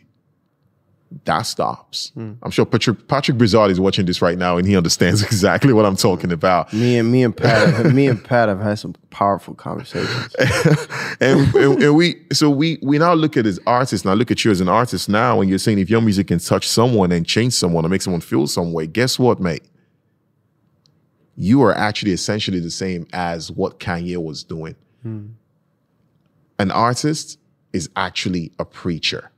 that 1.25 1.43
stops. 1.43 2.11
Hmm. 2.15 2.33
I'm 2.43 2.51
sure 2.51 2.65
Patrick 2.65 3.07
Patrick 3.07 3.37
Brizard 3.37 3.71
is 3.71 3.79
watching 3.79 4.05
this 4.05 4.21
right 4.21 4.37
now 4.37 4.57
and 4.57 4.67
he 4.67 4.75
understands 4.75 5.23
exactly 5.23 5.73
what 5.73 5.85
I'm 5.85 5.95
talking 5.95 6.31
about. 6.31 6.73
Me 6.73 6.97
and 6.97 7.11
me 7.11 7.23
and 7.23 7.35
Pat, 7.35 7.85
me 7.93 8.07
and 8.07 8.23
Pat 8.23 8.49
have 8.49 8.59
had 8.59 8.79
some 8.79 8.93
powerful 9.09 9.53
conversations. 9.53 10.35
and, 11.21 11.55
and, 11.55 11.83
and 11.83 11.95
we 11.95 12.21
so 12.33 12.49
we 12.49 12.77
we 12.81 12.97
now 12.97 13.13
look 13.13 13.37
at 13.37 13.45
as 13.45 13.59
artists 13.65 14.05
now 14.05 14.13
look 14.13 14.31
at 14.31 14.43
you 14.43 14.51
as 14.51 14.59
an 14.59 14.69
artist 14.69 15.07
now 15.07 15.39
and 15.39 15.49
you're 15.49 15.59
saying 15.59 15.79
if 15.79 15.89
your 15.89 16.01
music 16.01 16.27
can 16.27 16.39
touch 16.39 16.67
someone 16.67 17.11
and 17.11 17.25
change 17.25 17.53
someone 17.53 17.85
or 17.85 17.89
make 17.89 18.01
someone 18.01 18.21
feel 18.21 18.45
some 18.45 18.73
way 18.73 18.85
guess 18.85 19.17
what 19.17 19.39
mate 19.39 19.63
you 21.35 21.61
are 21.61 21.75
actually 21.75 22.11
essentially 22.11 22.59
the 22.59 22.71
same 22.71 23.07
as 23.13 23.51
what 23.51 23.79
kanye 23.79 24.17
was 24.21 24.43
doing 24.43 24.75
hmm. 25.03 25.27
an 26.59 26.71
artist 26.71 27.39
is 27.73 27.89
actually 27.95 28.51
a 28.59 28.65
preacher 28.65 29.31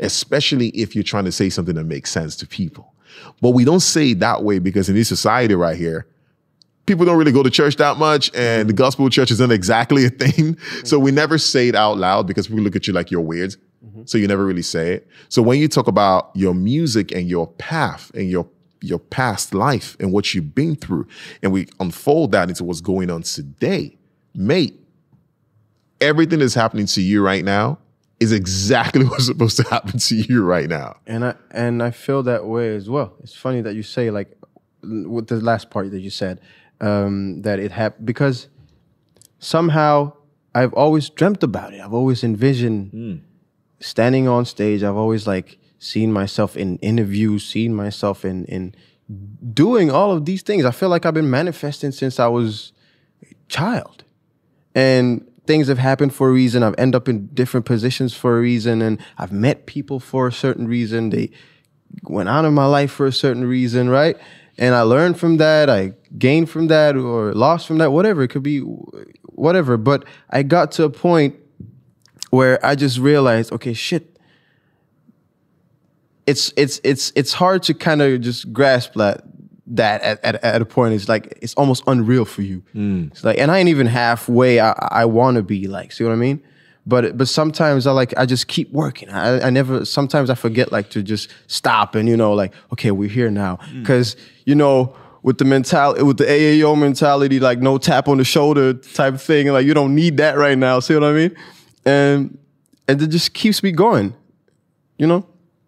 especially 0.00 0.68
if 0.68 0.94
you're 0.94 1.04
trying 1.04 1.24
to 1.24 1.32
say 1.32 1.48
something 1.48 1.74
that 1.74 1.84
makes 1.84 2.10
sense 2.10 2.34
to 2.36 2.46
people 2.46 2.94
but 3.40 3.50
we 3.50 3.64
don't 3.64 3.80
say 3.80 4.14
that 4.14 4.42
way 4.42 4.58
because 4.58 4.88
in 4.88 4.94
this 4.94 5.08
society 5.08 5.54
right 5.54 5.76
here 5.76 6.06
people 6.90 7.06
don't 7.06 7.16
really 7.16 7.30
go 7.30 7.42
to 7.42 7.50
church 7.50 7.76
that 7.76 7.98
much 7.98 8.34
and 8.34 8.68
the 8.68 8.72
gospel 8.72 9.08
church 9.08 9.30
isn't 9.30 9.52
exactly 9.52 10.04
a 10.06 10.10
thing. 10.10 10.56
So 10.84 10.98
we 10.98 11.12
never 11.12 11.38
say 11.38 11.68
it 11.68 11.76
out 11.76 11.98
loud 11.98 12.26
because 12.26 12.48
people 12.48 12.64
look 12.64 12.74
at 12.74 12.86
you 12.88 12.92
like 12.92 13.12
you're 13.12 13.20
weird. 13.20 13.54
Mm-hmm. 13.84 14.02
So 14.06 14.18
you 14.18 14.26
never 14.26 14.44
really 14.44 14.62
say 14.62 14.94
it. 14.94 15.08
So 15.28 15.40
when 15.40 15.60
you 15.60 15.68
talk 15.68 15.86
about 15.86 16.30
your 16.34 16.52
music 16.52 17.12
and 17.12 17.28
your 17.28 17.46
path 17.46 18.10
and 18.14 18.28
your 18.28 18.48
your 18.82 18.98
past 18.98 19.52
life 19.54 19.96
and 20.00 20.10
what 20.10 20.34
you've 20.34 20.54
been 20.54 20.74
through, 20.74 21.06
and 21.42 21.52
we 21.52 21.68
unfold 21.78 22.32
that 22.32 22.48
into 22.48 22.64
what's 22.64 22.80
going 22.80 23.10
on 23.10 23.22
today, 23.22 23.96
mate, 24.34 24.74
everything 26.00 26.38
that's 26.40 26.54
happening 26.54 26.86
to 26.86 27.02
you 27.02 27.22
right 27.22 27.44
now 27.44 27.78
is 28.20 28.32
exactly 28.32 29.04
what's 29.08 29.26
supposed 29.26 29.56
to 29.56 29.64
happen 29.64 29.98
to 29.98 30.14
you 30.14 30.44
right 30.44 30.68
now. 30.68 30.96
and 31.06 31.24
I 31.24 31.34
and 31.50 31.82
I 31.82 31.90
feel 31.90 32.22
that 32.24 32.46
way 32.46 32.74
as 32.76 32.88
well. 32.88 33.14
It's 33.22 33.34
funny 33.34 33.60
that 33.62 33.74
you 33.74 33.82
say 33.82 34.10
like 34.10 34.36
with 34.82 35.26
the 35.28 35.36
last 35.36 35.70
part 35.70 35.90
that 35.90 36.00
you 36.00 36.10
said 36.10 36.40
um, 36.80 37.42
that 37.42 37.58
it 37.58 37.72
happened 37.72 38.06
because 38.06 38.48
somehow 39.38 40.12
I've 40.54 40.72
always 40.74 41.08
dreamt 41.10 41.42
about 41.42 41.74
it. 41.74 41.80
I've 41.80 41.94
always 41.94 42.24
envisioned 42.24 43.22
standing 43.80 44.28
on 44.28 44.44
stage. 44.44 44.82
I've 44.82 44.96
always 44.96 45.26
like 45.26 45.58
seen 45.78 46.12
myself 46.12 46.56
in 46.56 46.76
interviews, 46.78 47.46
seen 47.46 47.74
myself 47.74 48.24
in 48.24 48.44
in 48.46 48.74
doing 49.52 49.90
all 49.90 50.12
of 50.12 50.24
these 50.24 50.42
things. 50.42 50.64
I 50.64 50.70
feel 50.70 50.88
like 50.88 51.04
I've 51.06 51.14
been 51.14 51.30
manifesting 51.30 51.92
since 51.92 52.20
I 52.20 52.28
was 52.28 52.72
a 53.22 53.34
child. 53.48 54.04
And 54.74 55.29
things 55.50 55.66
have 55.66 55.78
happened 55.78 56.14
for 56.14 56.28
a 56.28 56.32
reason. 56.32 56.62
I've 56.62 56.76
ended 56.78 56.94
up 56.94 57.08
in 57.08 57.26
different 57.34 57.66
positions 57.66 58.14
for 58.14 58.38
a 58.38 58.40
reason 58.40 58.80
and 58.80 59.00
I've 59.18 59.32
met 59.32 59.66
people 59.66 59.98
for 59.98 60.28
a 60.28 60.32
certain 60.32 60.68
reason. 60.68 61.10
They 61.10 61.32
went 62.04 62.28
out 62.28 62.44
of 62.44 62.52
my 62.52 62.66
life 62.66 62.92
for 62.92 63.04
a 63.04 63.12
certain 63.12 63.44
reason, 63.44 63.88
right? 63.88 64.16
And 64.58 64.76
I 64.76 64.82
learned 64.82 65.18
from 65.18 65.38
that, 65.38 65.68
I 65.68 65.94
gained 66.16 66.50
from 66.50 66.68
that 66.68 66.96
or 66.96 67.34
lost 67.34 67.66
from 67.66 67.78
that, 67.78 67.90
whatever. 67.90 68.22
It 68.22 68.28
could 68.28 68.44
be 68.44 68.60
whatever. 68.60 69.76
But 69.76 70.04
I 70.30 70.44
got 70.44 70.70
to 70.72 70.84
a 70.84 70.90
point 70.90 71.34
where 72.30 72.64
I 72.64 72.76
just 72.76 72.98
realized, 72.98 73.50
okay, 73.50 73.72
shit. 73.72 74.20
It's 76.28 76.52
it's 76.56 76.80
it's 76.84 77.10
it's 77.16 77.32
hard 77.32 77.64
to 77.64 77.74
kind 77.74 78.00
of 78.02 78.20
just 78.20 78.52
grasp 78.52 78.92
that 78.94 79.24
that 79.70 80.02
at, 80.02 80.24
at, 80.24 80.44
at 80.44 80.62
a 80.62 80.64
point. 80.64 80.94
It's 80.94 81.08
like 81.08 81.38
it's 81.40 81.54
almost 81.54 81.82
unreal 81.86 82.24
for 82.24 82.42
you. 82.42 82.62
Mm. 82.74 83.10
It's 83.12 83.24
like, 83.24 83.38
and 83.38 83.50
I 83.50 83.58
ain't 83.58 83.68
even 83.68 83.86
halfway 83.86 84.60
I, 84.60 84.72
I 84.72 85.04
want 85.06 85.36
to 85.36 85.42
be 85.42 85.66
like. 85.66 85.92
See 85.92 86.04
what 86.04 86.12
I 86.12 86.16
mean? 86.16 86.42
But 86.86 87.16
but 87.16 87.28
sometimes 87.28 87.86
I 87.86 87.92
like 87.92 88.16
I 88.16 88.26
just 88.26 88.48
keep 88.48 88.72
working. 88.72 89.08
I, 89.10 89.46
I 89.46 89.50
never. 89.50 89.84
Sometimes 89.84 90.30
I 90.30 90.34
forget 90.34 90.72
like 90.72 90.90
to 90.90 91.02
just 91.02 91.30
stop 91.46 91.94
and 91.94 92.08
you 92.08 92.16
know 92.16 92.32
like 92.32 92.52
okay 92.72 92.90
we're 92.90 93.08
here 93.08 93.30
now 93.30 93.56
mm. 93.56 93.80
because 93.80 94.16
you 94.44 94.54
know 94.54 94.96
with 95.22 95.38
the 95.38 95.44
mentality 95.44 96.02
with 96.02 96.16
the 96.16 96.24
AAO 96.24 96.78
mentality 96.78 97.38
like 97.38 97.58
no 97.58 97.78
tap 97.78 98.08
on 98.08 98.16
the 98.16 98.24
shoulder 98.24 98.72
type 98.72 99.14
of 99.14 99.22
thing 99.22 99.48
like 99.48 99.66
you 99.66 99.74
don't 99.74 99.94
need 99.94 100.16
that 100.16 100.36
right 100.36 100.56
now. 100.56 100.80
See 100.80 100.94
what 100.94 101.04
I 101.04 101.12
mean? 101.12 101.36
And 101.84 102.38
and 102.88 103.00
it 103.00 103.08
just 103.08 103.34
keeps 103.34 103.62
me 103.62 103.72
going. 103.72 104.14
You 104.96 105.06
know? 105.06 105.26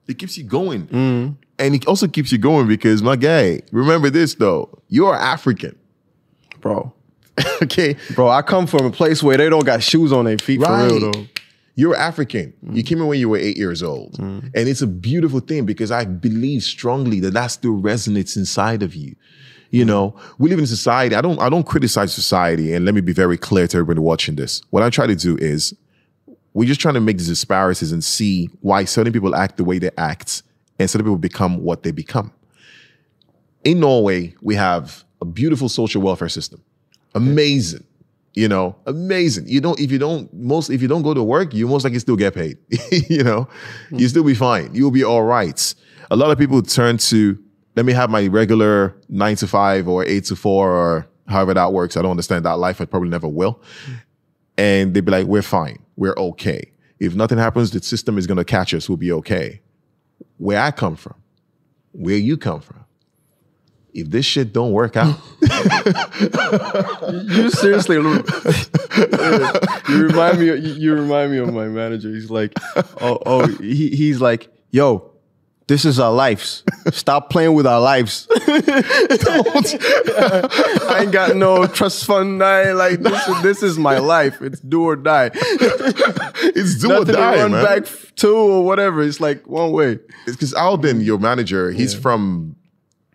It 0.08 0.18
keeps 0.18 0.36
you 0.36 0.44
going. 0.44 0.86
Mm. 0.88 1.36
And 1.62 1.76
it 1.76 1.86
also 1.86 2.08
keeps 2.08 2.32
you 2.32 2.38
going 2.38 2.66
because, 2.66 3.02
my 3.02 3.14
guy, 3.14 3.60
remember 3.70 4.10
this 4.10 4.34
though, 4.34 4.82
you're 4.88 5.14
African. 5.14 5.78
Bro. 6.60 6.92
okay? 7.62 7.96
Bro, 8.14 8.30
I 8.30 8.42
come 8.42 8.66
from 8.66 8.84
a 8.84 8.90
place 8.90 9.22
where 9.22 9.36
they 9.36 9.48
don't 9.48 9.64
got 9.64 9.80
shoes 9.82 10.12
on 10.12 10.24
their 10.24 10.38
feet 10.38 10.60
for 10.60 10.76
real 10.76 11.12
though. 11.12 11.26
You're 11.76 11.96
African. 11.96 12.52
You 12.62 12.82
mm. 12.82 12.86
came 12.86 13.00
in 13.00 13.06
when 13.06 13.18
you 13.18 13.28
were 13.28 13.38
eight 13.38 13.56
years 13.56 13.82
old. 13.82 14.18
Mm. 14.18 14.50
And 14.54 14.68
it's 14.68 14.82
a 14.82 14.86
beautiful 14.86 15.40
thing 15.40 15.64
because 15.64 15.90
I 15.90 16.04
believe 16.04 16.64
strongly 16.64 17.20
that 17.20 17.32
that 17.32 17.46
still 17.46 17.80
resonates 17.80 18.36
inside 18.36 18.82
of 18.82 18.94
you. 18.94 19.14
You 19.70 19.84
mm. 19.84 19.88
know, 19.88 20.16
we 20.38 20.50
live 20.50 20.58
in 20.58 20.66
society. 20.66 21.14
I 21.14 21.20
don't 21.20 21.40
I 21.40 21.48
don't 21.48 21.64
criticize 21.64 22.12
society. 22.12 22.74
And 22.74 22.84
let 22.84 22.94
me 22.94 23.00
be 23.00 23.12
very 23.12 23.38
clear 23.38 23.68
to 23.68 23.76
everybody 23.78 24.00
watching 24.00 24.34
this. 24.34 24.60
What 24.70 24.82
I 24.82 24.90
try 24.90 25.06
to 25.06 25.14
do 25.14 25.38
is 25.38 25.74
we're 26.54 26.68
just 26.68 26.80
trying 26.80 26.94
to 26.94 27.00
make 27.00 27.18
these 27.18 27.28
disparities 27.28 27.92
and 27.92 28.02
see 28.02 28.50
why 28.60 28.84
certain 28.84 29.12
people 29.12 29.34
act 29.34 29.56
the 29.56 29.64
way 29.64 29.78
they 29.78 29.90
act 29.96 30.42
and 30.78 30.88
certain 30.88 31.04
people 31.04 31.18
become 31.18 31.62
what 31.62 31.82
they 31.82 31.90
become. 31.90 32.32
In 33.64 33.80
Norway, 33.80 34.34
we 34.40 34.54
have 34.56 35.04
a 35.20 35.24
beautiful 35.24 35.68
social 35.68 36.02
welfare 36.02 36.28
system. 36.28 36.62
Amazing. 37.14 37.84
You 38.34 38.48
know, 38.48 38.76
amazing. 38.86 39.46
You 39.46 39.60
don't 39.60 39.78
if 39.78 39.92
you 39.92 39.98
don't 39.98 40.32
most 40.32 40.70
if 40.70 40.80
you 40.80 40.88
don't 40.88 41.02
go 41.02 41.12
to 41.12 41.22
work, 41.22 41.52
you 41.52 41.68
most 41.68 41.84
likely 41.84 41.98
still 41.98 42.16
get 42.16 42.34
paid. 42.34 42.56
you 43.10 43.22
know, 43.22 43.46
hmm. 43.90 43.98
you 43.98 44.08
still 44.08 44.24
be 44.24 44.34
fine. 44.34 44.74
You'll 44.74 44.90
be 44.90 45.04
all 45.04 45.22
right. 45.22 45.74
A 46.10 46.16
lot 46.16 46.30
of 46.30 46.38
people 46.38 46.62
turn 46.62 46.96
to 46.98 47.38
let 47.76 47.84
me 47.84 47.92
have 47.92 48.10
my 48.10 48.26
regular 48.26 48.96
nine 49.08 49.36
to 49.36 49.46
five 49.46 49.86
or 49.86 50.04
eight 50.04 50.24
to 50.26 50.36
four 50.36 50.70
or 50.70 51.06
however 51.28 51.54
that 51.54 51.72
works. 51.72 51.96
I 51.96 52.02
don't 52.02 52.10
understand 52.10 52.44
that 52.46 52.58
life. 52.58 52.80
I 52.80 52.86
probably 52.86 53.10
never 53.10 53.28
will. 53.28 53.60
And 54.56 54.94
they'd 54.94 55.04
be 55.04 55.12
like, 55.12 55.26
we're 55.26 55.42
fine. 55.42 55.78
We're 55.96 56.14
okay. 56.16 56.72
If 56.98 57.14
nothing 57.14 57.38
happens, 57.38 57.70
the 57.70 57.82
system 57.82 58.18
is 58.18 58.26
going 58.26 58.38
to 58.38 58.44
catch 58.44 58.74
us. 58.74 58.88
We'll 58.88 58.98
be 58.98 59.12
okay. 59.12 59.60
Where 60.38 60.60
I 60.60 60.70
come 60.70 60.96
from, 60.96 61.14
where 61.92 62.16
you 62.16 62.36
come 62.36 62.60
from, 62.60 62.84
if 63.94 64.10
this 64.10 64.24
shit 64.24 64.52
don't 64.52 64.72
work 64.72 64.96
out, 64.96 65.18
you 67.12 67.50
seriously, 67.50 67.96
you 67.96 68.24
remind 69.88 70.40
me. 70.40 70.56
You, 70.56 70.94
remind 70.94 71.32
me 71.32 71.38
of 71.38 71.52
my 71.52 71.66
manager. 71.66 72.08
He's 72.08 72.30
like, 72.30 72.54
oh, 73.00 73.18
oh, 73.26 73.46
he, 73.46 73.90
he's 73.90 74.20
like, 74.20 74.50
yo, 74.70 75.11
this 75.68 75.84
is 75.84 76.00
our 76.00 76.12
lives. 76.12 76.64
Stop 76.90 77.30
playing 77.30 77.54
with 77.54 77.66
our 77.66 77.80
lives. 77.80 78.26
I 78.36 78.40
ain't 81.02 81.12
got 81.12 81.36
no 81.36 81.66
trust 81.66 82.04
fund. 82.04 82.42
I 82.42 82.72
like 82.72 83.00
this. 83.00 83.28
Is, 83.28 83.42
this 83.42 83.62
is 83.62 83.78
my 83.78 83.98
life. 83.98 84.42
It's 84.42 84.60
do 84.60 84.84
or 84.84 84.96
die. 84.96 85.30
it's 85.34 86.80
do 86.80 86.88
Nothing 86.88 87.14
or 87.14 87.18
die, 87.18 87.36
to 87.36 87.42
run 87.42 87.52
man. 87.52 87.64
back 87.64 87.86
to 88.16 88.28
or 88.28 88.64
whatever. 88.64 89.02
It's 89.02 89.20
like 89.20 89.46
one 89.46 89.72
way. 89.72 89.98
It's 90.26 90.36
because 90.36 90.52
Alden, 90.54 91.00
your 91.00 91.18
manager, 91.18 91.70
he's 91.70 91.94
from 91.94 92.56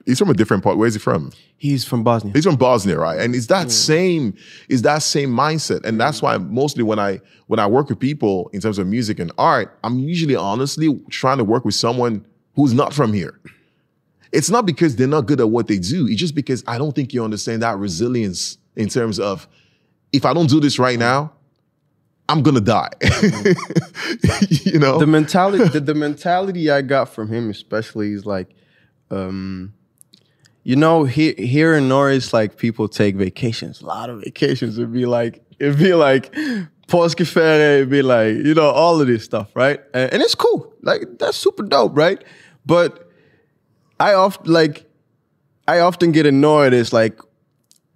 he's 0.06 0.18
from 0.18 0.30
a 0.30 0.34
different 0.34 0.64
part. 0.64 0.78
Where's 0.78 0.94
he 0.94 1.00
from? 1.00 1.32
He's 1.58 1.84
from 1.84 2.04
Bosnia. 2.04 2.34
He's 2.34 2.46
from 2.46 2.56
Bosnia, 2.56 2.98
right? 2.98 3.20
And 3.20 3.36
it's 3.36 3.48
that 3.48 3.72
same, 3.72 4.36
it's 4.70 4.84
that 4.84 5.04
same 5.04 5.30
mindset. 5.32 5.84
And 5.86 6.00
that's 6.00 6.22
why 6.22 6.38
mostly 6.38 6.84
when 6.84 7.00
I 7.00 7.20
when 7.48 7.60
I 7.60 7.68
work 7.68 7.90
with 7.90 8.00
people 8.00 8.50
in 8.54 8.62
terms 8.62 8.78
of 8.80 8.88
music 8.88 9.20
and 9.20 9.32
art, 9.38 9.78
I'm 9.84 10.00
usually 10.00 10.36
honestly 10.36 11.00
trying 11.10 11.40
to 11.40 11.44
work 11.44 11.66
with 11.66 11.76
someone 11.76 12.26
who's 12.58 12.74
not 12.74 12.94
from 12.94 13.14
here. 13.14 13.40
It's 14.34 14.50
not 14.50 14.66
because 14.66 14.98
they're 14.98 15.08
not 15.08 15.28
good 15.28 15.40
at 15.40 15.50
what 15.50 15.68
they 15.68 15.78
do. 15.78 16.06
It's 16.08 16.20
just 16.20 16.36
because 16.36 16.64
I 16.68 16.78
don't 16.78 16.94
think 16.94 17.14
you 17.14 17.24
understand 17.24 17.62
that 17.62 17.78
resilience 17.78 18.58
in 18.76 18.90
terms 18.90 19.20
of 19.20 19.48
if 20.12 20.26
I 20.26 20.34
don't 20.34 20.50
do 20.50 20.60
this 20.60 20.78
right 20.78 21.00
now, 21.00 21.32
I'm 22.28 22.42
gonna 22.42 22.60
die. 22.60 22.90
you 24.50 24.80
know? 24.80 24.98
the 24.98 25.08
mentality 25.08 25.64
the, 25.70 25.80
the 25.80 25.96
mentality 25.96 26.70
I 26.70 26.82
got 26.82 27.10
from 27.10 27.30
him 27.30 27.50
especially 27.50 28.12
is 28.12 28.26
like 28.26 28.50
um 29.12 29.74
you 30.64 30.76
know 30.76 31.06
here 31.06 31.34
here 31.38 31.74
in 31.76 31.88
Norris 31.88 32.34
like 32.34 32.58
people 32.58 32.90
take 32.90 33.16
vacations 33.16 33.82
a 33.82 33.86
lot 33.86 34.10
of 34.10 34.22
vacations 34.22 34.78
it'd 34.78 34.92
be 34.92 35.06
like 35.06 35.42
it'd 35.60 35.78
be 35.78 35.94
like 35.94 36.34
påskefärd 36.90 37.76
it'd 37.76 37.90
be 37.90 38.02
like 38.02 38.36
you 38.36 38.54
know 38.54 38.70
all 38.70 39.00
of 39.00 39.08
this 39.08 39.24
stuff 39.24 39.56
right 39.56 39.80
and, 39.94 40.12
and 40.12 40.22
it's 40.22 40.36
cool 40.36 40.74
like 40.82 41.04
that's 41.20 41.38
super 41.38 41.64
dope 41.64 41.96
right 41.96 42.22
but 42.68 43.10
I 44.00 44.14
often 44.14 44.52
like 44.52 44.86
I 45.68 45.80
often 45.80 46.12
get 46.12 46.26
annoyed. 46.26 46.74
It's 46.74 46.94
like 46.94 47.20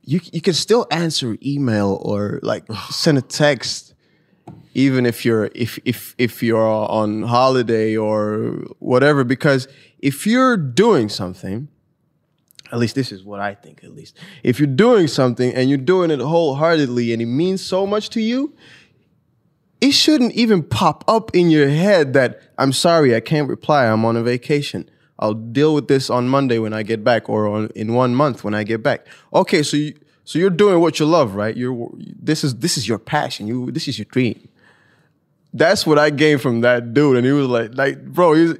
you 0.03 0.19
you 0.31 0.41
can 0.41 0.53
still 0.53 0.87
answer 0.89 1.37
email 1.45 1.99
or 2.01 2.39
like 2.41 2.65
send 2.89 3.17
a 3.17 3.21
text 3.21 3.93
even 4.73 5.05
if 5.05 5.25
you're 5.25 5.51
if 5.53 5.77
if 5.85 6.15
if 6.17 6.41
you're 6.41 6.59
on 6.61 7.23
holiday 7.23 7.95
or 7.95 8.63
whatever 8.79 9.23
because 9.23 9.67
if 9.99 10.25
you're 10.25 10.57
doing 10.57 11.09
something 11.09 11.67
at 12.71 12.79
least 12.79 12.95
this 12.95 13.11
is 13.11 13.23
what 13.23 13.39
I 13.39 13.53
think 13.53 13.83
at 13.83 13.93
least 13.93 14.17
if 14.43 14.59
you're 14.59 14.67
doing 14.67 15.07
something 15.07 15.53
and 15.53 15.69
you're 15.69 15.77
doing 15.77 16.09
it 16.09 16.19
wholeheartedly 16.19 17.13
and 17.13 17.21
it 17.21 17.25
means 17.25 17.61
so 17.61 17.85
much 17.85 18.09
to 18.11 18.21
you 18.21 18.55
it 19.81 19.91
shouldn't 19.91 20.33
even 20.33 20.63
pop 20.63 21.03
up 21.07 21.35
in 21.35 21.49
your 21.49 21.69
head 21.69 22.13
that 22.13 22.39
I'm 22.57 22.71
sorry 22.71 23.15
I 23.15 23.19
can't 23.19 23.49
reply 23.49 23.85
I'm 23.85 24.05
on 24.05 24.15
a 24.15 24.23
vacation 24.23 24.89
I'll 25.19 25.33
deal 25.35 25.75
with 25.75 25.87
this 25.87 26.09
on 26.09 26.27
Monday 26.29 26.57
when 26.57 26.73
I 26.73 26.81
get 26.81 27.03
back 27.03 27.29
or 27.29 27.47
on, 27.47 27.69
in 27.75 27.93
one 27.93 28.15
month 28.15 28.43
when 28.43 28.53
I 28.53 28.63
get 28.63 28.81
back 28.81 29.05
okay 29.33 29.63
so 29.63 29.77
you 29.77 29.95
so 30.23 30.39
you're 30.39 30.49
doing 30.49 30.79
what 30.79 30.99
you 30.99 31.05
love 31.05 31.35
right 31.35 31.55
you're 31.55 31.89
this 31.97 32.43
is 32.43 32.55
this 32.57 32.77
is 32.77 32.87
your 32.87 32.99
passion 32.99 33.47
you 33.47 33.71
this 33.71 33.87
is 33.87 33.97
your 33.97 34.05
dream 34.05 34.47
that's 35.53 35.85
what 35.85 35.99
I 35.99 36.09
gained 36.09 36.41
from 36.41 36.61
that 36.61 36.93
dude. 36.93 37.17
And 37.17 37.25
he 37.25 37.31
was 37.31 37.47
like, 37.47 37.75
like, 37.75 38.03
bro, 38.05 38.33
he's 38.33 38.55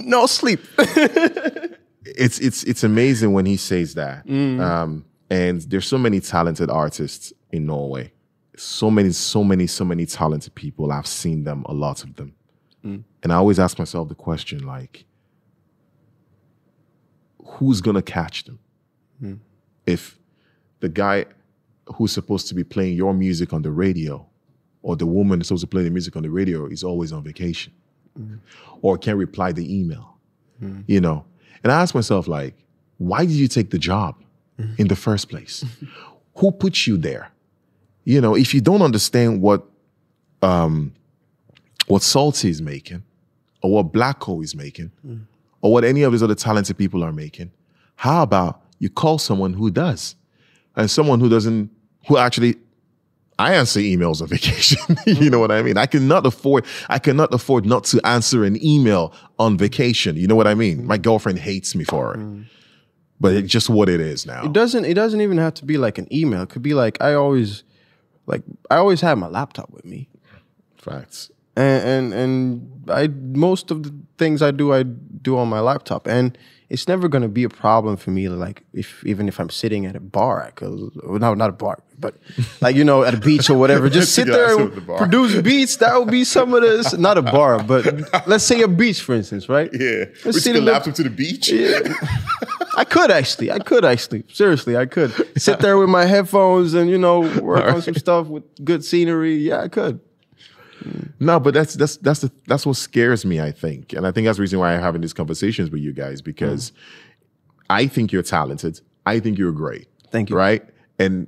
no 0.00 0.26
sleep. 0.26 0.60
it's 0.78 2.38
it's 2.38 2.64
it's 2.64 2.84
amazing 2.84 3.32
when 3.32 3.46
he 3.46 3.56
says 3.56 3.94
that. 3.94 4.26
Mm. 4.26 4.60
Um, 4.60 5.04
and 5.30 5.60
there's 5.62 5.86
so 5.86 5.98
many 5.98 6.20
talented 6.20 6.70
artists 6.70 7.32
in 7.50 7.66
Norway. 7.66 8.12
So 8.58 8.90
many, 8.90 9.12
so 9.12 9.44
many, 9.44 9.68
so 9.68 9.84
many 9.84 10.04
talented 10.04 10.54
people. 10.54 10.90
I've 10.90 11.06
seen 11.06 11.44
them, 11.44 11.64
a 11.66 11.72
lot 11.72 12.02
of 12.02 12.16
them. 12.16 12.34
Mm. 12.84 13.04
And 13.22 13.32
I 13.32 13.36
always 13.36 13.58
ask 13.58 13.78
myself 13.78 14.08
the 14.08 14.14
question 14.16 14.66
like, 14.66 15.04
who's 17.44 17.80
gonna 17.80 18.02
catch 18.02 18.44
them? 18.44 18.58
Mm. 19.22 19.38
If 19.86 20.18
the 20.80 20.88
guy 20.88 21.26
who's 21.94 22.12
supposed 22.12 22.48
to 22.48 22.54
be 22.54 22.64
playing 22.64 22.96
your 22.96 23.14
music 23.14 23.52
on 23.52 23.62
the 23.62 23.70
radio, 23.70 24.26
or 24.82 24.96
the 24.96 25.06
woman 25.06 25.38
who's 25.38 25.48
supposed 25.48 25.62
to 25.62 25.66
play 25.66 25.82
the 25.82 25.90
music 25.90 26.16
on 26.16 26.22
the 26.22 26.30
radio 26.30 26.66
is 26.66 26.82
always 26.82 27.12
on 27.12 27.22
vacation, 27.22 27.72
or 28.82 28.98
can't 28.98 29.18
reply 29.18 29.52
the 29.52 29.78
email, 29.80 30.16
you 30.86 31.00
know. 31.00 31.24
And 31.62 31.72
I 31.72 31.80
ask 31.80 31.94
myself, 31.94 32.28
like, 32.28 32.54
why 32.98 33.24
did 33.24 33.34
you 33.34 33.48
take 33.48 33.70
the 33.70 33.78
job 33.78 34.16
in 34.76 34.88
the 34.88 34.96
first 34.96 35.28
place? 35.28 35.64
Who 36.36 36.52
put 36.52 36.86
you 36.86 36.96
there? 36.96 37.32
You 38.08 38.22
know, 38.22 38.34
if 38.34 38.54
you 38.54 38.62
don't 38.62 38.80
understand 38.80 39.42
what 39.42 39.66
um, 40.40 40.94
what 41.88 42.00
Salty 42.00 42.48
is 42.48 42.62
making, 42.62 43.02
or 43.62 43.70
what 43.70 43.92
Black 43.92 44.22
Hole 44.22 44.40
is 44.40 44.54
making, 44.54 44.92
mm. 45.06 45.20
or 45.60 45.74
what 45.74 45.84
any 45.84 46.00
of 46.04 46.12
these 46.12 46.22
other 46.22 46.34
talented 46.34 46.78
people 46.78 47.04
are 47.04 47.12
making, 47.12 47.50
how 47.96 48.22
about 48.22 48.62
you 48.78 48.88
call 48.88 49.18
someone 49.18 49.52
who 49.52 49.70
does, 49.70 50.16
and 50.74 50.90
someone 50.90 51.20
who 51.20 51.28
doesn't, 51.28 51.70
who 52.06 52.16
actually 52.16 52.56
I 53.38 53.52
answer 53.52 53.78
emails 53.78 54.22
on 54.22 54.28
vacation. 54.36 54.78
you 55.04 55.14
mm-hmm. 55.14 55.28
know 55.28 55.38
what 55.38 55.50
I 55.50 55.60
mean? 55.60 55.76
I 55.76 55.84
cannot 55.84 56.24
afford, 56.24 56.64
I 56.88 56.98
cannot 56.98 57.34
afford 57.34 57.66
not 57.66 57.84
to 57.84 58.00
answer 58.06 58.42
an 58.42 58.56
email 58.64 59.12
on 59.38 59.58
vacation. 59.58 60.16
You 60.16 60.28
know 60.28 60.34
what 60.34 60.46
I 60.46 60.54
mean? 60.54 60.78
Mm. 60.78 60.84
My 60.84 60.96
girlfriend 60.96 61.40
hates 61.40 61.74
me 61.74 61.84
for 61.84 62.14
it. 62.14 62.20
Mm. 62.20 62.46
But 63.20 63.34
it's 63.34 63.52
just 63.52 63.68
what 63.68 63.90
it 63.90 64.00
is 64.00 64.24
now. 64.24 64.46
it 64.46 64.54
doesn't 64.54 64.86
it 64.86 64.94
doesn't 64.94 65.20
even 65.20 65.36
have 65.36 65.52
to 65.54 65.66
be 65.66 65.76
like 65.76 65.98
an 65.98 66.10
email. 66.10 66.40
It 66.44 66.48
could 66.48 66.62
be 66.62 66.72
like 66.72 67.02
I 67.02 67.12
always 67.12 67.64
like 68.28 68.42
I 68.70 68.76
always 68.76 69.00
have 69.00 69.18
my 69.18 69.28
laptop 69.28 69.70
with 69.70 69.84
me. 69.84 70.08
Facts. 70.76 71.30
And 71.56 71.82
and 71.84 72.14
and 72.14 72.90
I 72.90 73.08
most 73.08 73.70
of 73.72 73.82
the 73.82 73.92
things 74.16 74.42
I 74.42 74.52
do 74.52 74.72
I 74.72 74.84
do 74.84 75.36
on 75.38 75.48
my 75.48 75.60
laptop. 75.60 76.06
And 76.06 76.38
it's 76.70 76.86
never 76.86 77.08
gonna 77.08 77.28
be 77.28 77.44
a 77.44 77.48
problem 77.48 77.96
for 77.96 78.10
me 78.10 78.28
like 78.28 78.62
if 78.74 79.02
even 79.06 79.26
if 79.26 79.40
I'm 79.40 79.50
sitting 79.50 79.86
at 79.86 79.96
a 79.96 80.00
bar, 80.00 80.44
I 80.44 80.50
could 80.50 80.70
no 81.02 81.34
not 81.34 81.48
a 81.50 81.52
bar, 81.52 81.78
but 81.98 82.14
like 82.60 82.76
you 82.76 82.84
know, 82.84 83.02
at 83.02 83.14
a 83.14 83.16
beach 83.16 83.48
or 83.50 83.58
whatever, 83.58 83.88
just 84.00 84.14
sit 84.14 84.26
there 84.28 84.56
and 84.60 84.72
the 84.72 84.82
produce 84.82 85.40
beats. 85.42 85.76
That 85.78 85.98
would 85.98 86.10
be 86.10 86.24
some 86.24 86.52
of 86.54 86.60
this 86.62 86.96
not 86.96 87.16
a 87.18 87.22
bar, 87.22 87.62
but 87.62 87.82
let's 88.28 88.44
say 88.44 88.60
a 88.62 88.68
beach, 88.68 89.00
for 89.00 89.14
instance, 89.14 89.48
right? 89.48 89.70
Yeah. 89.72 90.04
Let's 90.24 90.36
We 90.36 90.40
sit 90.40 90.52
the- 90.52 90.60
laptop 90.60 90.94
to 90.96 91.02
the 91.02 91.10
beach. 91.10 91.50
I 92.78 92.84
could 92.84 93.10
actually. 93.10 93.50
I 93.50 93.58
could 93.58 93.84
actually. 93.84 94.24
Seriously, 94.32 94.76
I 94.76 94.86
could 94.86 95.12
sit 95.36 95.58
there 95.58 95.76
with 95.76 95.88
my 95.88 96.04
headphones 96.04 96.74
and 96.74 96.88
you 96.88 96.96
know 96.96 97.20
work 97.40 97.64
on 97.64 97.82
some 97.82 97.94
stuff 97.94 98.28
with 98.28 98.44
good 98.64 98.84
scenery. 98.84 99.34
Yeah, 99.34 99.62
I 99.62 99.68
could. 99.68 100.00
No, 101.18 101.40
but 101.40 101.54
that's 101.54 101.74
that's 101.74 101.96
that's 101.96 102.20
the 102.20 102.30
that's 102.46 102.64
what 102.64 102.76
scares 102.76 103.24
me, 103.24 103.40
I 103.40 103.50
think. 103.50 103.92
And 103.92 104.06
I 104.06 104.12
think 104.12 104.26
that's 104.26 104.38
the 104.38 104.42
reason 104.42 104.60
why 104.60 104.74
I'm 104.74 104.80
having 104.80 105.00
these 105.00 105.12
conversations 105.12 105.70
with 105.70 105.80
you 105.80 105.92
guys, 105.92 106.22
because 106.22 106.72
I 107.68 107.88
think 107.88 108.12
you're 108.12 108.22
talented. 108.22 108.80
I 109.04 109.18
think 109.18 109.38
you're 109.38 109.52
great. 109.52 109.88
Thank 110.10 110.30
you. 110.30 110.36
Right? 110.36 110.64
And 111.00 111.26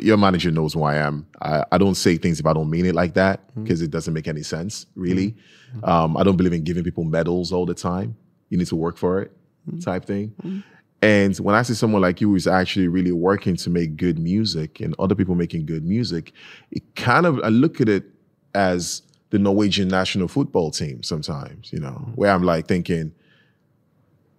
your 0.00 0.16
manager 0.16 0.50
knows 0.50 0.72
who 0.72 0.84
I 0.84 0.96
am. 0.96 1.26
I, 1.42 1.64
I 1.72 1.78
don't 1.78 1.96
say 1.96 2.16
things 2.16 2.40
if 2.40 2.46
I 2.46 2.54
don't 2.54 2.70
mean 2.70 2.86
it 2.86 2.94
like 2.94 3.14
that 3.14 3.40
because 3.62 3.82
it 3.82 3.90
doesn't 3.90 4.14
make 4.14 4.28
any 4.28 4.42
sense, 4.42 4.86
really. 4.94 5.36
Um, 5.82 6.16
I 6.16 6.22
don't 6.22 6.36
believe 6.36 6.52
in 6.52 6.64
giving 6.64 6.84
people 6.84 7.04
medals 7.04 7.52
all 7.52 7.66
the 7.66 7.74
time. 7.74 8.16
You 8.48 8.56
need 8.58 8.68
to 8.68 8.76
work 8.76 8.96
for 8.96 9.20
it, 9.20 9.32
Mm-hmm. 9.68 9.80
type 9.80 10.04
thing. 10.06 10.34
Mm-hmm. 10.42 10.60
And 11.02 11.36
when 11.38 11.54
I 11.54 11.62
see 11.62 11.74
someone 11.74 12.02
like 12.02 12.20
you 12.20 12.28
who's 12.28 12.46
actually 12.46 12.88
really 12.88 13.12
working 13.12 13.56
to 13.56 13.70
make 13.70 13.96
good 13.96 14.18
music 14.18 14.80
and 14.80 14.94
other 14.98 15.14
people 15.14 15.34
making 15.34 15.66
good 15.66 15.84
music, 15.84 16.32
it 16.70 16.94
kind 16.94 17.26
of, 17.26 17.40
I 17.42 17.48
look 17.48 17.80
at 17.80 17.88
it 17.88 18.04
as 18.54 19.02
the 19.30 19.38
Norwegian 19.38 19.88
national 19.88 20.28
football 20.28 20.70
team 20.70 21.02
sometimes, 21.02 21.72
you 21.72 21.78
know, 21.78 21.90
mm-hmm. 21.90 22.12
where 22.12 22.32
I'm 22.32 22.42
like 22.42 22.66
thinking, 22.66 23.12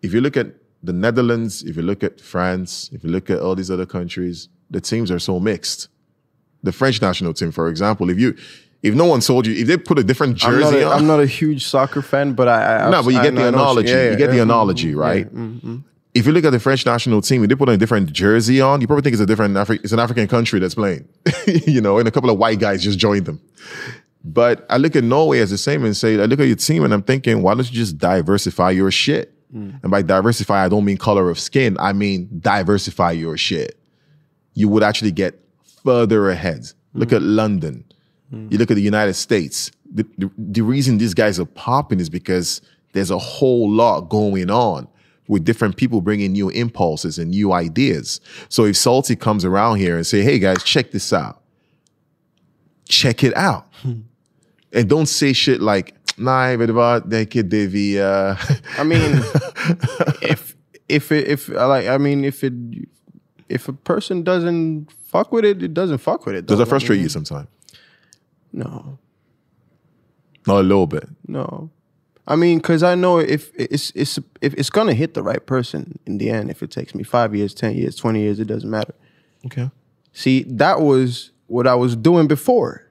if 0.01 0.13
you 0.13 0.21
look 0.21 0.37
at 0.37 0.47
the 0.83 0.93
Netherlands, 0.93 1.63
if 1.63 1.75
you 1.77 1.83
look 1.83 2.03
at 2.03 2.19
France, 2.19 2.89
if 2.91 3.03
you 3.03 3.09
look 3.09 3.29
at 3.29 3.39
all 3.39 3.55
these 3.55 3.71
other 3.71 3.85
countries, 3.85 4.49
the 4.69 4.81
teams 4.81 5.11
are 5.11 5.19
so 5.19 5.39
mixed. 5.39 5.87
The 6.63 6.71
French 6.71 7.01
national 7.01 7.33
team, 7.33 7.51
for 7.51 7.69
example, 7.69 8.09
if 8.09 8.19
you, 8.19 8.35
if 8.83 8.93
no 8.95 9.05
one 9.05 9.19
told 9.21 9.45
you, 9.47 9.53
if 9.53 9.67
they 9.67 9.77
put 9.77 9.99
a 9.99 10.03
different 10.03 10.43
I'm 10.43 10.51
jersey 10.51 10.79
not, 10.79 10.81
a, 10.81 10.85
on, 10.87 10.97
I'm 10.99 11.07
not 11.07 11.19
a 11.19 11.25
huge 11.25 11.65
soccer 11.67 12.01
fan, 12.01 12.33
but 12.33 12.47
I, 12.47 12.77
I 12.87 12.89
no, 12.89 13.03
but 13.03 13.13
you 13.13 13.21
get 13.21 13.33
know- 13.33 13.41
the 13.41 13.45
I 13.45 13.49
analogy. 13.49 13.89
yeah, 13.89 14.09
you 14.11 14.17
get 14.17 14.29
the 14.31 14.37
yeah, 14.37 14.41
analogy, 14.43 14.93
mhm, 14.93 14.97
right? 14.97 15.25
yeah, 15.31 15.39
mhm. 15.39 15.83
if 16.15 16.25
you 16.25 16.31
look 16.31 16.43
at 16.45 16.49
the 16.49 16.59
French 16.59 16.85
national 16.85 17.21
team, 17.21 17.43
if 17.43 17.49
they 17.49 17.55
put 17.55 17.69
a 17.69 17.77
different 17.77 18.11
jersey 18.11 18.59
on, 18.61 18.81
you 18.81 18.87
probably 18.87 19.03
think 19.03 19.13
it's 19.13 19.21
a 19.21 19.25
different 19.25 19.55
Afri- 19.55 19.83
it's 19.83 19.91
an 19.93 19.99
African 19.99 20.27
country 20.27 20.59
that's 20.59 20.75
playing. 20.75 21.07
you 21.67 21.79
know, 21.81 21.99
and 21.99 22.07
a 22.07 22.11
couple 22.11 22.29
of 22.29 22.37
white 22.37 22.59
guys 22.59 22.83
just 22.83 22.97
joined 22.99 23.25
them. 23.25 23.39
But 24.23 24.65
I 24.69 24.77
look 24.77 24.95
at 24.95 25.03
Norway 25.03 25.39
as 25.39 25.49
the 25.49 25.57
same 25.57 25.83
and 25.83 25.97
say, 25.97 26.13
I 26.21 26.25
look 26.25 26.39
at 26.39 26.45
your 26.47 26.55
team 26.55 26.83
and 26.83 26.93
I'm 26.93 27.01
thinking, 27.01 27.41
why 27.41 27.55
don't 27.55 27.65
you 27.67 27.75
just 27.75 27.97
diversify 27.97 28.71
your 28.71 28.91
shit? 28.91 29.33
And 29.53 29.91
by 29.91 30.01
diversify, 30.01 30.63
I 30.63 30.69
don't 30.69 30.85
mean 30.85 30.95
color 30.97 31.29
of 31.29 31.37
skin. 31.37 31.75
I 31.79 31.91
mean 31.91 32.29
diversify 32.39 33.11
your 33.11 33.35
shit. 33.35 33.77
You 34.53 34.69
would 34.69 34.81
actually 34.81 35.11
get 35.11 35.39
further 35.83 36.29
ahead. 36.29 36.67
Look 36.93 37.11
at 37.11 37.21
London. 37.21 37.83
You 38.31 38.57
look 38.57 38.71
at 38.71 38.75
the 38.75 38.81
United 38.81 39.13
States. 39.15 39.71
The, 39.93 40.05
the, 40.17 40.31
the 40.37 40.61
reason 40.61 40.97
these 40.97 41.13
guys 41.13 41.39
are 41.39 41.45
popping 41.45 41.99
is 41.99 42.09
because 42.09 42.61
there's 42.93 43.11
a 43.11 43.17
whole 43.17 43.69
lot 43.69 44.09
going 44.09 44.49
on 44.49 44.87
with 45.27 45.45
different 45.45 45.77
people 45.77 46.01
bringing 46.01 46.31
new 46.31 46.49
impulses 46.49 47.17
and 47.17 47.31
new 47.31 47.53
ideas. 47.53 48.19
So 48.49 48.65
if 48.65 48.75
Salty 48.75 49.15
comes 49.15 49.45
around 49.45 49.77
here 49.77 49.95
and 49.95 50.05
say, 50.05 50.21
"Hey 50.21 50.39
guys, 50.39 50.63
check 50.63 50.91
this 50.91 51.13
out," 51.13 51.41
check 52.87 53.23
it 53.23 53.35
out, 53.35 53.65
and 54.73 54.89
don't 54.89 55.07
say 55.07 55.33
shit 55.33 55.61
like, 55.61 55.93
"Nah, 56.17 56.55
vet 56.57 56.67
du 56.67 56.73
vad, 56.73 57.09
det 57.09 57.17
är 57.17 57.25
inte 57.25 57.43
det 57.43 57.67
vi." 57.67 57.99
Uh... 57.99 58.35
I 58.77 58.83
mean, 58.83 59.23
if 60.21 60.55
if 60.89 61.11
it, 61.11 61.27
if 61.27 61.49
I 61.49 61.65
like, 61.65 61.87
I 61.87 61.97
mean, 61.97 62.25
if 62.25 62.43
it 62.43 62.53
if 63.47 63.67
a 63.67 63.73
person 63.73 64.23
doesn't 64.23 64.91
fuck 65.05 65.31
with 65.31 65.45
it, 65.45 65.61
it 65.63 65.73
doesn't 65.73 65.99
fuck 65.99 66.25
with 66.25 66.35
it. 66.35 66.45
Does 66.45 66.57
though. 66.57 66.63
that 66.63 66.69
frustrate 66.69 66.99
I 66.99 67.03
you 67.03 67.09
sometimes? 67.09 67.47
No, 68.53 68.97
Not 70.47 70.59
a 70.61 70.63
little 70.63 70.87
bit. 70.87 71.07
no. 71.27 71.69
I 72.27 72.35
mean, 72.35 72.59
because 72.59 72.83
I 72.83 72.93
know 72.95 73.17
if 73.17 73.51
it's 73.55 73.91
it's 73.95 74.19
if 74.41 74.53
it's 74.53 74.69
gonna 74.69 74.93
hit 74.93 75.15
the 75.15 75.23
right 75.23 75.43
person 75.45 75.97
in 76.05 76.17
the 76.19 76.29
end. 76.29 76.51
If 76.51 76.61
it 76.61 76.69
takes 76.69 76.93
me 76.93 77.03
five 77.03 77.35
years, 77.35 77.53
ten 77.53 77.75
years, 77.75 77.95
twenty 77.95 78.21
years, 78.21 78.39
it 78.39 78.45
doesn't 78.45 78.69
matter. 78.69 78.93
Okay. 79.47 79.71
See, 80.13 80.43
that 80.43 80.81
was 80.81 81.31
what 81.47 81.65
I 81.67 81.73
was 81.75 81.95
doing 81.95 82.27
before. 82.27 82.85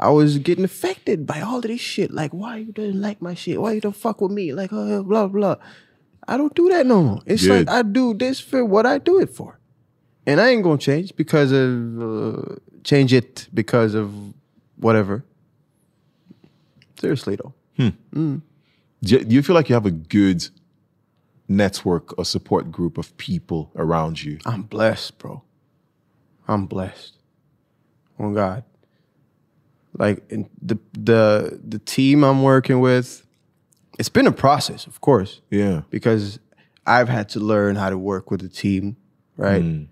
I 0.00 0.08
was 0.10 0.38
getting 0.38 0.64
affected 0.64 1.26
by 1.26 1.42
all 1.42 1.58
of 1.58 1.62
this 1.64 1.80
shit. 1.80 2.10
Like, 2.12 2.32
why 2.32 2.56
you 2.56 2.72
didn't 2.72 3.00
like 3.00 3.20
my 3.20 3.34
shit? 3.34 3.60
Why 3.60 3.72
you 3.72 3.80
don't 3.80 3.94
fuck 3.94 4.20
with 4.22 4.32
me? 4.32 4.52
Like, 4.54 4.72
uh, 4.72 5.02
blah 5.02 5.28
blah. 5.28 5.56
I 6.26 6.36
don't 6.38 6.54
do 6.54 6.68
that 6.70 6.86
no 6.86 7.02
more. 7.02 7.20
It's 7.26 7.46
like 7.46 7.68
I 7.68 7.82
do 7.82 8.14
this 8.14 8.40
for 8.40 8.64
what 8.64 8.86
I 8.86 8.98
do 8.98 9.20
it 9.20 9.30
for, 9.30 9.60
and 10.26 10.40
I 10.40 10.48
ain't 10.48 10.64
gonna 10.64 10.78
change 10.78 11.14
because 11.14 11.52
of 11.52 12.02
uh, 12.02 12.54
change 12.84 13.12
it 13.12 13.48
because 13.52 13.94
of 13.94 14.12
whatever. 14.76 15.24
Seriously 16.98 17.36
though, 17.36 17.54
hmm. 17.76 17.88
mm. 18.14 18.42
Do 19.02 19.14
you, 19.14 19.24
do 19.24 19.34
you 19.34 19.42
feel 19.42 19.54
like 19.54 19.68
you 19.68 19.74
have 19.74 19.86
a 19.86 19.90
good 19.90 20.48
network 21.48 22.18
or 22.18 22.24
support 22.24 22.72
group 22.72 22.98
of 22.98 23.16
people 23.18 23.70
around 23.76 24.22
you? 24.22 24.38
I'm 24.46 24.62
blessed, 24.62 25.18
bro. 25.18 25.42
I'm 26.48 26.66
blessed. 26.66 27.18
On 28.18 28.32
God. 28.32 28.64
Like 29.98 30.22
in 30.30 30.48
the 30.60 30.78
the 30.92 31.60
the 31.66 31.78
team 31.78 32.24
I'm 32.24 32.42
working 32.42 32.80
with, 32.80 33.26
it's 33.98 34.08
been 34.08 34.26
a 34.26 34.32
process, 34.32 34.86
of 34.86 35.00
course, 35.00 35.40
Yeah. 35.50 35.82
because 35.90 36.38
I've 36.86 37.08
had 37.08 37.28
to 37.30 37.40
learn 37.40 37.76
how 37.76 37.90
to 37.90 37.98
work 37.98 38.30
with 38.30 38.42
a 38.42 38.48
team, 38.48 38.96
right? 39.36 39.62
Hmm. 39.62 39.84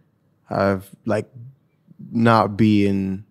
I've 0.48 0.90
like 1.04 1.28
not 2.10 2.56
being 2.56 3.24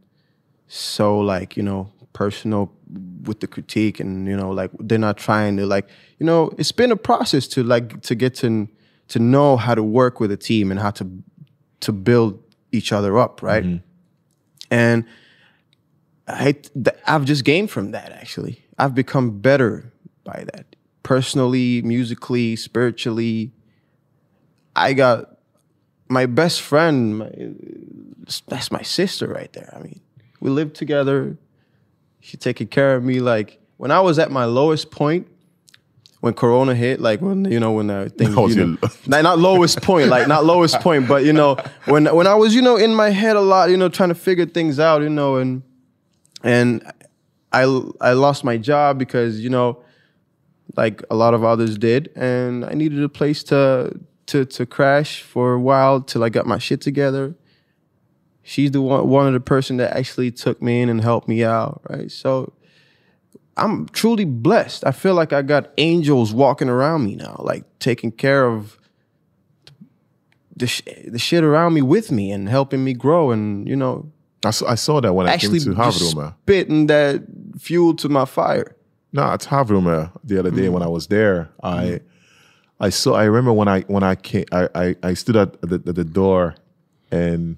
so 0.74 1.20
like, 1.20 1.56
you 1.56 1.64
know, 1.64 1.92
personal 2.14 2.72
with 3.24 3.40
the 3.40 3.48
critique 3.48 4.00
and 4.00 4.28
you 4.28 4.38
know 4.38 4.52
like 4.52 4.70
they're 4.80 5.00
not 5.00 5.18
trying 5.18 5.58
to 5.58 5.66
like 5.66 5.88
you 6.20 6.26
know 6.26 6.52
it's 6.58 6.72
been 6.72 6.92
a 6.92 6.96
process 6.96 7.48
to 7.48 7.64
like 7.64 8.02
to 8.02 8.14
get 8.14 8.36
to 8.36 8.68
to 9.08 9.20
know 9.20 9.58
how 9.58 9.74
to 9.74 9.84
work 9.84 10.20
with 10.20 10.32
a 10.32 10.38
team 10.38 10.72
and 10.72 10.80
how 10.80 10.92
to 10.92 11.10
to 11.80 11.92
build 11.92 12.42
each 12.72 12.92
other 12.92 13.18
up 13.18 13.42
right? 13.42 13.64
Mm-hmm. 13.64 13.86
And 14.72 15.06
I 16.28 16.56
I've 17.06 17.26
just 17.26 17.44
gained 17.44 17.70
from 17.72 17.92
that 17.92 18.12
actually. 18.12 18.64
I've 18.78 18.96
become 18.96 19.40
better 19.40 19.92
by 20.24 20.46
that. 20.54 20.76
Personally 21.04 21.82
musically 21.82 22.56
spiritually. 22.56 23.52
I 24.76 24.94
got 24.94 25.38
my 26.10 26.26
best 26.26 26.62
friend 26.62 27.18
my, 27.18 27.32
that's 28.48 28.72
my 28.72 28.82
sister 28.82 29.28
right 29.28 29.52
there 29.54 29.74
I 29.76 29.80
mean 29.80 30.00
we 30.44 30.50
live 30.50 30.74
together 30.74 31.38
she 32.20 32.36
taking 32.38 32.68
care 32.68 32.96
of 32.96 33.04
me. 33.04 33.22
Like 33.22 33.60
when 33.78 33.92
I 33.92 34.02
was 34.02 34.20
at 34.20 34.30
my 34.30 34.44
lowest 34.44 34.92
point, 34.92 35.28
when 36.20 36.34
Corona 36.34 36.76
hit, 36.76 37.00
like 37.00 37.22
when 37.22 37.46
you 37.46 37.62
know 37.62 37.72
when 37.72 37.90
uh, 37.90 38.10
things, 38.18 38.36
was 38.36 38.56
you 38.56 38.66
know, 38.66 38.78
like, 39.08 39.24
not 39.24 39.40
lowest 39.40 39.82
point, 39.82 40.10
like 40.10 40.28
not 40.28 40.44
lowest 40.44 40.80
point, 40.82 41.08
but 41.08 41.24
you 41.24 41.32
know 41.32 41.58
when 41.86 42.14
when 42.14 42.28
I 42.28 42.36
was 42.36 42.54
you 42.54 42.62
know 42.62 42.76
in 42.76 42.94
my 42.94 43.10
head 43.10 43.38
a 43.38 43.42
lot, 43.42 43.70
you 43.70 43.78
know 43.78 43.88
trying 43.88 44.10
to 44.10 44.16
figure 44.16 44.46
things 44.46 44.80
out, 44.80 45.02
you 45.02 45.10
know, 45.10 45.38
and 45.38 45.64
and 46.44 46.92
I 47.54 47.64
I 48.02 48.12
lost 48.12 48.44
my 48.44 48.58
job 48.58 49.00
because 49.00 49.40
you 49.40 49.50
know 49.50 49.82
like 50.76 51.04
a 51.10 51.16
lot 51.16 51.34
of 51.34 51.46
others 51.46 51.78
did, 51.78 52.10
and 52.16 52.66
I 52.66 52.74
needed 52.74 53.02
a 53.02 53.10
place 53.10 53.44
to 53.46 53.98
to 54.26 54.44
to 54.44 54.66
crash 54.66 55.22
for 55.22 55.54
a 55.54 55.60
while 55.60 56.02
till 56.02 56.22
I 56.22 56.28
got 56.28 56.46
my 56.46 56.58
shit 56.58 56.82
together 56.82 57.36
she's 58.44 58.72
the 58.72 58.82
one 58.82 59.08
one 59.08 59.28
of 59.28 59.34
the 59.34 59.40
person 59.40 59.78
that 59.78 59.96
actually 59.96 60.32
took 60.32 60.62
me 60.62 60.82
in 60.82 60.90
and 60.90 61.02
helped 61.02 61.28
me 61.28 61.44
out 61.44 61.82
right? 61.90 62.12
So 62.12 62.54
i'm 63.58 63.88
truly 63.90 64.26
blessed. 64.26 64.86
I 64.86 64.92
feel 64.92 65.16
like 65.16 65.34
i 65.34 65.42
got 65.42 65.72
angels 65.78 66.34
walking 66.34 66.70
around 66.70 67.06
me 67.06 67.16
now 67.16 67.38
like 67.40 67.64
taking 67.80 68.12
care 68.12 68.46
of 68.46 68.78
the, 70.56 70.68
sh- 70.68 70.82
the 71.08 71.18
shit 71.18 71.44
around 71.44 71.74
me 71.74 71.82
with 71.82 72.12
me 72.12 72.32
and 72.32 72.48
helping 72.48 72.84
me 72.84 72.94
grow 72.94 73.32
and 73.32 73.68
you 73.68 73.76
know 73.76 74.12
I 74.46 74.52
saw, 74.52 74.68
I 74.68 74.76
saw 74.76 75.02
that 75.02 75.14
when 75.14 75.28
actually 75.28 75.60
I 75.60 75.64
came 75.64 75.76
to 75.76 75.84
just 75.92 76.18
spitting 76.42 76.88
that 76.88 77.24
fuel 77.58 77.96
to 77.96 78.10
my 78.10 78.26
fire. 78.26 78.76
No, 79.12 79.24
at 79.24 79.42
Havroma 79.42 80.12
the 80.24 80.40
other 80.40 80.52
day 80.52 80.68
mm. 80.68 80.72
when 80.72 80.84
I 80.84 80.88
was 80.88 81.08
there, 81.08 81.50
I 81.62 81.84
mm. 81.86 82.02
I 82.80 82.90
saw 82.90 83.14
I 83.14 83.24
remember 83.26 83.54
when 83.54 83.68
I 83.68 83.82
when 83.82 84.04
I 84.04 84.16
came 84.16 84.46
I 84.52 84.68
I, 84.76 84.96
I 85.04 85.14
stood 85.14 85.36
at 85.36 85.62
the, 85.62 85.76
at 85.76 85.96
the 85.96 86.04
door 86.04 86.56
and 87.12 87.58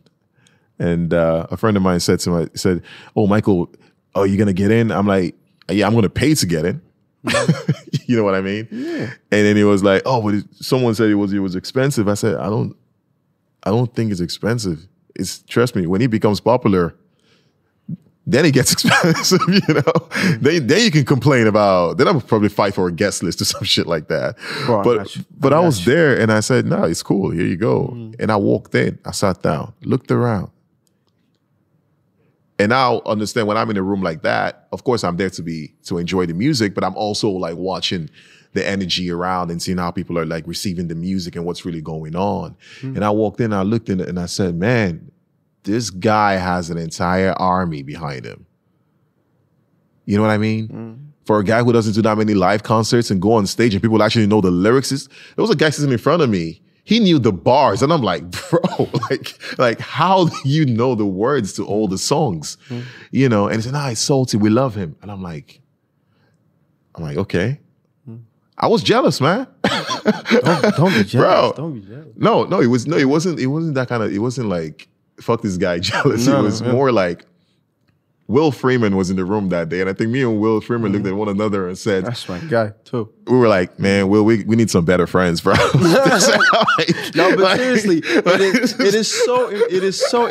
and 0.79 1.13
uh, 1.13 1.47
a 1.49 1.57
friend 1.57 1.77
of 1.77 1.83
mine 1.83 1.99
said 1.99 2.19
to 2.21 2.29
me 2.29 2.47
said, 2.55 2.81
"Oh, 3.15 3.27
Michael, 3.27 3.71
are 4.13 4.27
you 4.27 4.37
gonna 4.37 4.53
get 4.53 4.71
in?" 4.71 4.91
I'm 4.91 5.07
like, 5.07 5.35
"Yeah, 5.69 5.87
I'm 5.87 5.95
gonna 5.95 6.09
pay 6.09 6.33
to 6.35 6.45
get 6.45 6.65
in." 6.65 6.81
you 8.05 8.17
know 8.17 8.23
what 8.23 8.35
I 8.35 8.41
mean? 8.41 8.67
Yeah. 8.71 9.11
And 9.31 9.45
then 9.45 9.55
he 9.55 9.63
was 9.63 9.83
like, 9.83 10.03
"Oh, 10.05 10.21
but 10.21 10.35
it, 10.35 10.45
someone 10.53 10.93
said 10.95 11.09
it 11.09 11.15
was 11.15 11.33
it 11.33 11.39
was 11.39 11.55
expensive." 11.55 12.07
I 12.07 12.13
said, 12.13 12.35
"I 12.35 12.49
don't, 12.49 12.75
I 13.63 13.71
don't 13.71 13.93
think 13.93 14.11
it's 14.11 14.21
expensive. 14.21 14.87
It's 15.15 15.39
trust 15.43 15.75
me, 15.75 15.87
when 15.87 16.01
he 16.01 16.07
becomes 16.07 16.39
popular, 16.39 16.95
then 18.27 18.45
it 18.45 18.51
gets 18.51 18.71
expensive, 18.73 19.39
you 19.47 19.73
know. 19.73 20.09
Then 20.39 20.67
then 20.67 20.83
you 20.83 20.91
can 20.91 21.05
complain 21.05 21.47
about. 21.47 21.97
Then 21.97 22.07
I 22.07 22.11
would 22.11 22.27
probably 22.27 22.49
fight 22.49 22.73
for 22.73 22.87
a 22.87 22.91
guest 22.91 23.23
list 23.23 23.41
or 23.41 23.45
some 23.53 23.63
shit 23.63 23.87
like 23.87 24.07
that. 24.09 24.35
Bro, 24.65 24.83
but 24.83 25.17
but 25.39 25.53
I 25.53 25.57
I, 25.57 25.59
was 25.61 25.85
you. 25.85 25.93
there 25.93 26.19
and 26.19 26.31
I 26.31 26.41
said, 26.41 26.65
"No, 26.65 26.83
it's 26.83 27.03
cool. 27.03 27.31
Here 27.31 27.45
you 27.45 27.57
go." 27.57 27.87
And 28.19 28.31
I 28.31 28.35
walked 28.35 28.75
in. 28.75 28.99
I 29.05 29.11
sat 29.11 29.41
down, 29.41 29.73
looked 29.81 30.11
around, 30.11 30.51
and 32.57 32.69
now 32.69 33.01
understand 33.05 33.47
when 33.47 33.57
I'm 33.57 33.69
in 33.69 33.77
a 33.77 33.83
room 33.83 34.01
like 34.01 34.21
that. 34.21 34.67
Of 34.71 34.83
course, 34.83 35.03
I'm 35.03 35.17
there 35.17 35.29
to 35.29 35.41
be 35.41 35.73
to 35.83 35.97
enjoy 35.97 36.25
the 36.25 36.33
music, 36.33 36.73
but 36.73 36.83
I'm 36.83 36.95
also 36.95 37.29
like 37.29 37.57
watching 37.57 38.09
the 38.53 38.65
energy 38.65 39.11
around 39.11 39.51
and 39.51 39.61
seeing 39.61 39.77
how 39.77 39.91
people 39.91 40.17
are 40.17 40.25
like 40.25 40.47
receiving 40.47 40.87
the 40.87 40.95
music 40.95 41.35
and 41.35 41.45
what's 41.45 41.65
really 41.65 41.81
going 41.81 42.15
on. 42.15 42.55
Hmm. 42.79 42.95
And 42.95 43.03
I 43.03 43.09
walked 43.09 43.41
in, 43.41 43.51
I 43.51 43.63
looked 43.63 43.89
in, 43.89 43.99
and 43.99 44.17
I 44.17 44.25
said, 44.27 44.55
"Man, 44.55 45.11
this 45.63 45.89
guy 45.89 46.33
has 46.33 46.69
an 46.69 46.77
entire 46.77 47.33
army 47.33 47.83
behind 47.83 48.25
him." 48.25 48.45
You 50.05 50.15
know 50.15 50.23
what 50.23 50.31
I 50.31 50.37
mean? 50.37 50.67
Hmm. 50.67 50.93
For 51.25 51.39
a 51.39 51.43
guy 51.43 51.63
who 51.63 51.73
doesn't 51.73 51.93
do 51.93 52.03
that 52.03 52.17
many 52.17 52.35
live 52.35 52.63
concerts 52.63 53.09
and 53.11 53.21
go 53.21 53.33
on 53.33 53.47
stage 53.47 53.73
and 53.73 53.81
people 53.81 54.01
actually 54.01 54.27
know 54.27 54.41
the 54.41 54.51
lyrics, 54.51 54.91
is 54.91 55.07
there 55.07 55.41
was 55.43 55.49
a 55.49 55.55
guy 55.55 55.71
sitting 55.71 55.91
in 55.91 55.97
front 55.97 56.21
of 56.21 56.29
me. 56.29 56.61
He 56.85 56.99
knew 56.99 57.17
the 57.17 57.33
bars, 57.33 57.81
and 57.81 57.91
I'm 57.91 58.03
like, 58.03 58.23
bro, 58.49 58.89
like, 59.09 59.37
like, 59.57 59.79
how 59.79 60.25
do 60.25 60.35
you 60.45 60.65
know 60.65 60.95
the 60.95 61.05
words 61.05 61.53
to 61.53 61.65
all 61.65 61.87
the 61.87 61.97
songs? 61.97 62.57
Mm-hmm. 62.69 62.87
You 63.11 63.27
know, 63.27 63.47
and 63.47 63.55
he 63.55 63.61
said, 63.63 63.73
"Nah, 63.73 63.89
it's 63.89 63.99
salty. 63.99 64.37
We 64.37 64.49
love 64.49 64.75
him." 64.75 64.95
And 65.01 65.11
I'm 65.11 65.23
like, 65.23 65.61
I'm 66.93 67.03
like, 67.03 67.17
okay. 67.17 67.59
Mm-hmm. 68.07 68.21
I 68.57 68.67
was 68.67 68.83
jealous, 68.83 69.19
man. 69.19 69.47
don't, 69.63 70.75
don't 70.77 70.93
be 70.93 71.03
jealous 71.03 71.13
Bro. 71.13 71.53
don't 71.57 71.73
be 71.73 71.81
jealous 71.81 72.07
No, 72.15 72.43
no, 72.45 72.61
it 72.61 72.67
was 72.67 72.87
no, 72.87 72.97
it 72.97 73.05
wasn't. 73.05 73.39
It 73.39 73.47
wasn't 73.47 73.75
that 73.75 73.89
kind 73.89 74.03
of. 74.03 74.13
It 74.13 74.19
wasn't 74.19 74.49
like 74.49 74.87
fuck 75.19 75.41
this 75.41 75.57
guy 75.57 75.79
jealous. 75.91 76.27
No, 76.27 76.39
it 76.39 76.43
was 76.43 76.61
yeah. 76.61 76.71
more 76.71 76.91
like 76.91 77.25
Will 78.27 78.51
Freeman 78.51 78.95
was 78.95 79.11
in 79.11 79.17
the 79.17 79.25
room 79.25 79.49
that 79.49 79.69
day, 79.69 79.81
and 79.81 79.89
I 79.89 79.93
think 79.93 80.09
me 80.09 80.23
and 80.23 80.39
Will 80.39 80.59
Freeman 80.59 80.91
looked 80.91 81.05
mm-hmm. 81.05 81.13
at 81.13 81.17
one 81.17 81.29
another 81.29 81.67
and 81.67 81.77
said, 81.77 82.05
that's 82.05 82.27
my 82.27 82.39
guy 82.39 82.73
too 82.83 83.13
"We 83.27 83.37
were 83.37 83.47
like, 83.47 83.77
man, 83.77 84.09
Will, 84.09 84.25
we, 84.25 84.43
we 84.45 84.55
need 84.55 84.71
some 84.71 84.83
better 84.83 85.05
friends, 85.05 85.41
bro." 85.41 85.53
No, 87.15 87.35
but 87.35 87.57
seriously, 87.57 87.99
it 88.03 88.41
is, 88.41 88.79
it 88.79 88.95
is 88.95 89.25
so 89.25 89.49
it 89.49 89.83
is 89.83 90.03
so 90.09 90.27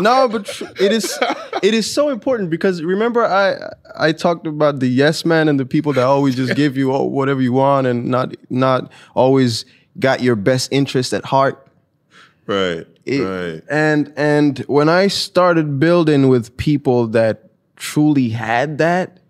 no, 0.00 0.28
but 0.28 0.46
tr- 0.46 0.64
it 0.78 0.92
is 0.92 1.18
it 1.62 1.72
is 1.72 1.92
so 1.92 2.08
important 2.10 2.50
because 2.50 2.82
remember 2.82 3.24
I 3.24 3.56
I 3.96 4.12
talked 4.12 4.46
about 4.46 4.80
the 4.80 4.88
yes 4.88 5.24
man 5.24 5.48
and 5.48 5.58
the 5.58 5.64
people 5.64 5.92
that 5.94 6.04
always 6.04 6.34
just 6.34 6.54
give 6.56 6.76
you 6.76 6.90
whatever 6.90 7.40
you 7.40 7.52
want 7.52 7.86
and 7.86 8.06
not 8.06 8.34
not 8.50 8.92
always 9.14 9.64
got 9.98 10.20
your 10.20 10.36
best 10.36 10.70
interest 10.72 11.14
at 11.14 11.24
heart. 11.24 11.66
Right. 12.46 12.86
It- 13.06 13.22
right. 13.22 13.62
And 13.70 14.12
and 14.16 14.58
when 14.66 14.88
I 14.88 15.06
started 15.06 15.78
building 15.78 16.28
with 16.28 16.56
people 16.56 17.06
that 17.08 17.50
truly 17.76 18.30
had 18.30 18.78
that, 18.78 19.20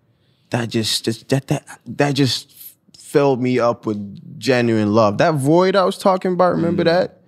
that 0.49 0.69
just, 0.69 1.05
just 1.05 1.29
that 1.29 1.47
that 1.47 1.79
that 1.85 2.13
just 2.13 2.51
filled 2.97 3.41
me 3.41 3.59
up 3.59 3.85
with 3.85 4.39
genuine 4.39 4.93
love. 4.93 5.19
That 5.19 5.35
void 5.35 5.75
I 5.75 5.85
was 5.85 5.97
talking 5.97 6.33
about, 6.33 6.55
remember 6.55 6.83
mm. 6.83 6.85
that? 6.85 7.21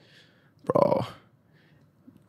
Bro. 0.66 1.06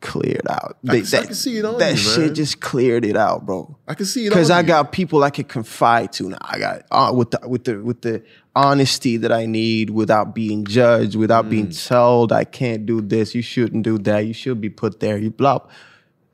Cleared 0.01 0.41
out. 0.49 0.77
I 0.89 0.99
can- 1.01 1.19
I 1.19 1.25
can 1.25 1.33
see 1.35 1.57
it 1.57 1.65
on 1.65 1.77
That 1.77 1.91
you, 1.91 1.97
shit 1.97 2.33
just 2.33 2.59
cleared 2.59 3.05
it 3.05 3.15
out, 3.15 3.45
bro. 3.45 3.77
I 3.87 3.93
can 3.93 4.07
see 4.07 4.25
it 4.25 4.29
Because 4.29 4.49
I 4.49 4.61
you. 4.61 4.65
got 4.67 4.91
people 4.91 5.23
I 5.23 5.29
could 5.29 5.47
confide 5.47 6.11
to 6.13 6.29
now. 6.29 6.37
I 6.41 6.57
got 6.57 6.81
uh, 6.91 7.13
with 7.15 7.31
the 7.31 7.39
with 7.47 7.63
the 7.65 7.77
with 7.83 8.01
the 8.01 8.23
honesty 8.55 9.17
that 9.17 9.31
I 9.31 9.45
need 9.45 9.91
without 9.91 10.33
being 10.33 10.65
judged, 10.65 11.15
without 11.15 11.49
being 11.51 11.67
Mm. 11.67 11.87
told 11.87 12.31
I 12.31 12.43
can't 12.45 12.85
do 12.87 12.99
this, 12.99 13.35
you 13.35 13.43
shouldn't 13.43 13.83
do 13.83 13.97
that, 13.99 14.21
you 14.25 14.33
should 14.33 14.59
be 14.59 14.69
put 14.69 14.99
there, 15.01 15.17
you 15.19 15.29
blah. 15.29 15.59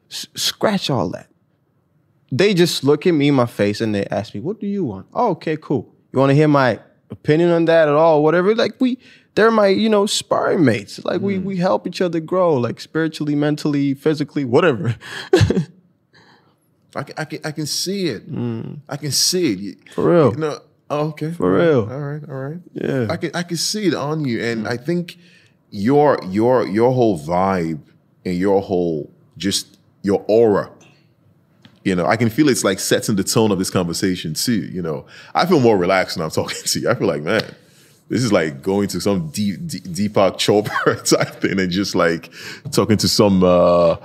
S- 0.09 0.27
scratch 0.35 0.89
all 0.89 1.09
that. 1.09 1.27
They 2.31 2.53
just 2.53 2.83
look 2.85 3.05
at 3.05 3.13
me 3.13 3.27
in 3.27 3.35
my 3.35 3.45
face 3.45 3.81
and 3.81 3.93
they 3.93 4.05
ask 4.05 4.33
me, 4.33 4.39
"What 4.39 4.59
do 4.61 4.67
you 4.67 4.85
want?" 4.85 5.07
Oh, 5.13 5.31
okay, 5.31 5.57
cool. 5.59 5.93
You 6.13 6.19
want 6.19 6.29
to 6.29 6.35
hear 6.35 6.47
my 6.47 6.79
opinion 7.11 7.51
on 7.51 7.65
that 7.65 7.89
at 7.89 7.95
all? 7.95 8.23
Whatever. 8.23 8.55
Like 8.55 8.75
we, 8.79 8.97
they're 9.37 9.51
my 9.51 9.67
you 9.67 9.87
know 9.87 10.05
sparring 10.05 10.65
mates. 10.65 10.99
Like 11.05 11.21
Mm. 11.21 11.23
we 11.23 11.37
we 11.39 11.57
help 11.57 11.87
each 11.87 12.01
other 12.01 12.19
grow, 12.19 12.53
like 12.55 12.81
spiritually, 12.81 13.35
mentally, 13.35 13.93
physically, 13.93 14.43
whatever. 14.43 14.95
I 16.95 17.03
can, 17.03 17.15
I 17.17 17.25
can, 17.25 17.39
I 17.45 17.51
can 17.51 17.65
see 17.67 18.07
it. 18.07 18.23
I 18.89 18.97
can 18.97 19.11
see 19.11 19.51
it. 19.69 19.85
Mm. 19.85 19.93
For 19.93 20.03
real. 20.11 20.31
You 20.33 20.37
know, 20.39 20.59
oh, 20.89 21.07
okay. 21.09 21.31
For 21.31 21.53
real. 21.53 21.81
All 21.91 21.99
right. 21.99 22.23
All 22.27 22.35
right. 22.35 22.59
Yeah. 22.73 23.07
I 23.09 23.17
can, 23.17 23.31
I 23.35 23.43
can 23.43 23.57
see 23.57 23.85
it 23.87 23.93
on 23.93 24.25
you, 24.25 24.43
and 24.43 24.67
I 24.67 24.77
think 24.77 25.17
your, 25.69 26.17
your, 26.27 26.65
your 26.67 26.91
whole 26.93 27.19
vibe 27.19 27.81
and 28.25 28.35
your 28.35 28.61
whole 28.61 29.11
just 29.37 29.77
your 30.01 30.23
aura. 30.27 30.71
You 31.83 31.95
know, 31.95 32.05
I 32.05 32.17
can 32.17 32.29
feel 32.29 32.49
it's 32.49 32.63
like 32.63 32.79
setting 32.79 33.15
the 33.15 33.23
tone 33.23 33.51
of 33.51 33.59
this 33.59 33.69
conversation 33.69 34.33
too. 34.33 34.61
You 34.75 34.81
know, 34.81 35.05
I 35.35 35.45
feel 35.45 35.59
more 35.59 35.77
relaxed 35.77 36.17
when 36.17 36.23
I'm 36.25 36.31
talking 36.41 36.57
to 36.65 36.79
you. 36.79 36.89
I 36.89 36.95
feel 36.95 37.07
like, 37.07 37.21
man, 37.21 37.43
this 38.09 38.23
is 38.23 38.31
like 38.31 38.61
going 38.61 38.87
to 38.89 39.01
some 39.01 39.29
deep, 39.29 39.67
deep 39.67 39.83
Deepak 39.83 40.33
Chopra 40.35 41.03
type 41.17 41.41
thing 41.41 41.59
and 41.59 41.71
just 41.71 41.95
like 41.95 42.31
talking 42.71 42.97
to 42.97 43.07
some 43.07 43.43
uh 43.43 43.95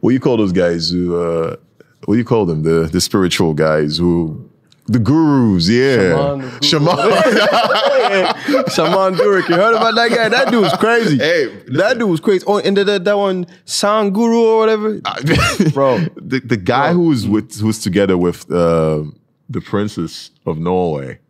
what 0.00 0.10
do 0.10 0.14
you 0.14 0.20
call 0.20 0.36
those 0.36 0.52
guys 0.52 0.90
who 0.90 1.20
uh 1.20 1.56
what 2.04 2.14
do 2.14 2.18
you 2.18 2.24
call 2.24 2.46
them? 2.46 2.62
The 2.62 2.88
the 2.90 3.00
spiritual 3.00 3.54
guys 3.54 3.96
who 3.96 4.48
the 4.86 4.98
gurus, 4.98 5.68
yeah. 5.68 6.10
Shaman 6.10 6.60
Shaman. 6.60 6.96
Shaman 8.68 9.14
Durek, 9.14 9.48
you 9.48 9.54
heard 9.54 9.74
about 9.74 9.94
that 9.94 10.10
guy? 10.10 10.28
That 10.28 10.50
dude 10.50 10.62
was 10.62 10.72
crazy. 10.74 11.18
Hey, 11.18 11.46
that 11.68 11.98
dude 11.98 12.10
was 12.10 12.18
crazy. 12.18 12.44
Oh, 12.48 12.58
and 12.58 12.76
the, 12.76 12.82
the, 12.84 12.98
that 12.98 13.16
one 13.16 13.46
Sound 13.64 14.12
Guru 14.12 14.40
or 14.40 14.58
whatever. 14.58 15.00
Bro. 15.72 16.06
the 16.16 16.40
the 16.44 16.56
guy 16.56 16.92
who's 16.92 17.28
with 17.28 17.60
who's 17.60 17.78
together 17.78 18.18
with 18.18 18.50
uh, 18.50 19.04
the 19.48 19.60
princess 19.60 20.30
of 20.46 20.58
Norway, 20.58 21.20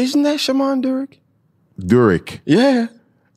Isn't 0.00 0.22
that 0.22 0.40
Shaman 0.40 0.82
Durek? 0.82 1.18
Durik. 1.78 2.40
Yeah, 2.46 2.86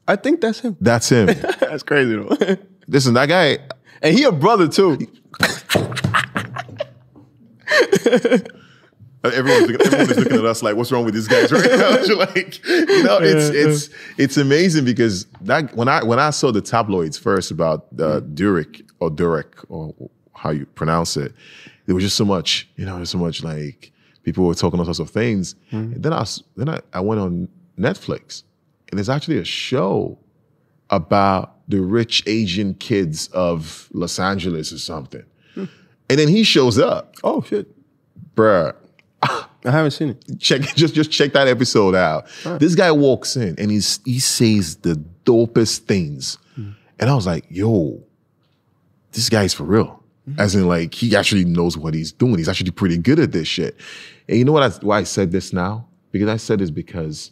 I 0.08 0.16
think 0.16 0.40
that's 0.40 0.62
him. 0.62 0.78
That's 0.80 1.10
him. 1.10 1.26
that's 1.60 1.84
crazy 1.84 2.16
though. 2.16 2.58
Listen, 2.88 3.14
that 3.16 3.28
guy. 3.28 3.58
and 4.02 4.18
he 4.18 4.24
a 4.24 4.32
brother 4.32 4.70
too. 4.70 4.98
Everyone's 9.26 9.72
looking, 9.72 9.86
everyone 9.86 10.10
is 10.10 10.18
looking 10.18 10.38
at 10.38 10.46
us 10.46 10.62
like, 10.64 10.76
"What's 10.76 10.92
wrong 10.92 11.06
with 11.06 11.14
these 11.14 11.30
guys?" 11.30 11.50
Right 11.50 11.64
now, 11.64 11.98
You're 12.00 12.18
like, 12.18 12.66
you 12.68 13.04
know, 13.04 13.20
it's 13.22 13.56
it's 13.56 13.90
it's 14.18 14.36
amazing 14.36 14.84
because 14.84 15.26
that 15.42 15.74
when 15.76 15.88
I 15.88 16.04
when 16.04 16.20
I 16.20 16.32
saw 16.32 16.52
the 16.52 16.62
tabloids 16.62 17.18
first 17.18 17.50
about 17.50 17.88
uh, 17.94 18.20
Durik 18.20 18.86
or 19.00 19.10
Durek 19.10 19.64
or 19.70 19.94
how 20.34 20.50
you 20.50 20.66
pronounce 20.66 21.16
it, 21.16 21.34
there 21.86 21.96
was 21.96 22.04
just 22.04 22.18
so 22.18 22.26
much, 22.26 22.70
you 22.76 22.86
know, 22.86 22.98
there's 22.98 23.12
so 23.12 23.18
much 23.18 23.44
like 23.46 23.94
people 24.24 24.46
were 24.46 24.56
talking 24.56 24.80
all 24.80 24.86
sorts 24.86 25.00
of 25.00 25.10
things. 25.10 25.56
Mm-hmm. 25.72 25.94
And 25.94 26.04
then 26.04 26.14
I 26.14 26.26
then 26.56 26.70
I, 26.70 26.80
I 26.94 27.00
went 27.02 27.22
on 27.22 27.48
Netflix, 27.78 28.44
and 28.90 28.98
there's 28.98 29.10
actually 29.10 29.38
a 29.38 29.46
show 29.46 30.18
about 30.90 31.56
the 31.68 31.82
rich 31.82 32.24
Asian 32.28 32.74
kids 32.76 33.28
of 33.30 33.90
Los 33.94 34.20
Angeles 34.20 34.72
or 34.74 34.80
something. 34.80 35.24
Hmm. 35.54 35.66
And 36.10 36.20
then 36.20 36.28
he 36.28 36.44
shows 36.44 36.78
up, 36.78 37.16
Oh 37.24 37.42
shit, 37.42 37.68
bruh. 38.36 38.76
I 39.66 39.72
haven't 39.72 39.92
seen 39.92 40.10
it. 40.10 40.24
check 40.40 40.62
just 40.76 40.94
just 40.94 41.12
check 41.12 41.34
that 41.34 41.48
episode 41.48 41.96
out. 41.96 42.28
This 42.60 42.76
guy 42.76 42.92
walks 42.92 43.36
in 43.36 43.56
and 43.58 43.72
he's 43.72 44.00
he 44.06 44.20
says 44.20 44.78
the 44.78 45.02
dopest 45.26 45.80
things, 45.80 46.38
hmm. 46.56 46.72
and 47.00 47.10
I 47.10 47.16
was 47.16 47.26
like, 47.26 47.46
"Yo, 47.50 48.04
this 49.14 49.30
guy's 49.30 49.54
for 49.54 49.64
real." 49.64 50.04
Hmm. 50.26 50.40
As 50.40 50.56
in, 50.56 50.68
like 50.68 50.94
he 50.94 51.16
actually 51.16 51.46
knows 51.46 51.78
what 51.78 51.94
he's 51.94 52.12
doing. 52.12 52.38
He's 52.38 52.50
actually 52.50 52.72
pretty 52.72 52.98
good 52.98 53.20
at 53.20 53.32
this 53.32 53.48
shit. 53.48 53.78
And 54.28 54.38
you 54.38 54.46
know 54.46 54.52
what? 54.52 54.64
I, 54.64 54.70
why 54.86 55.00
I 55.00 55.04
said 55.04 55.32
this 55.32 55.54
now? 55.54 55.88
Because 56.12 56.30
I 56.30 56.38
said 56.38 56.60
this 56.60 56.72
because 56.72 57.32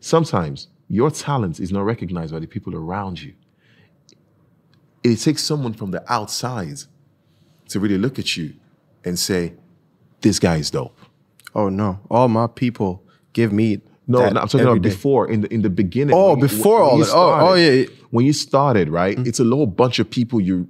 sometimes 0.00 0.68
your 0.88 1.10
talent 1.10 1.60
is 1.60 1.70
not 1.70 1.84
recognized 1.84 2.32
by 2.32 2.40
the 2.40 2.46
people 2.46 2.74
around 2.74 3.22
you. 3.22 3.34
It 5.04 5.16
takes 5.16 5.42
someone 5.42 5.72
from 5.72 5.92
the 5.92 6.02
outside 6.12 6.78
to 7.68 7.80
really 7.80 7.98
look 7.98 8.18
at 8.18 8.36
you 8.36 8.54
and 9.04 9.18
say, 9.18 9.54
"This 10.20 10.38
guy 10.38 10.56
is 10.56 10.70
dope." 10.70 10.98
Oh 11.54 11.68
no, 11.68 12.00
all 12.10 12.28
my 12.28 12.46
people 12.46 13.02
give 13.32 13.52
me. 13.52 13.80
No, 14.06 14.28
no, 14.28 14.40
I'm 14.40 14.48
talking 14.48 14.62
about 14.62 14.82
day. 14.82 14.88
before 14.88 15.30
in 15.30 15.42
the 15.42 15.54
in 15.54 15.62
the 15.62 15.70
beginning. 15.70 16.14
Oh, 16.14 16.30
when 16.30 16.40
before 16.40 16.80
when 16.80 16.90
all 16.90 16.98
that. 16.98 17.10
Oh, 17.14 17.48
oh, 17.50 17.54
yeah, 17.54 17.70
yeah. 17.70 17.86
When 18.10 18.26
you 18.26 18.32
started, 18.32 18.88
right? 18.88 19.16
Mm. 19.16 19.26
It's 19.26 19.38
a 19.38 19.44
little 19.44 19.66
bunch 19.66 20.00
of 20.00 20.10
people 20.10 20.40
you 20.40 20.68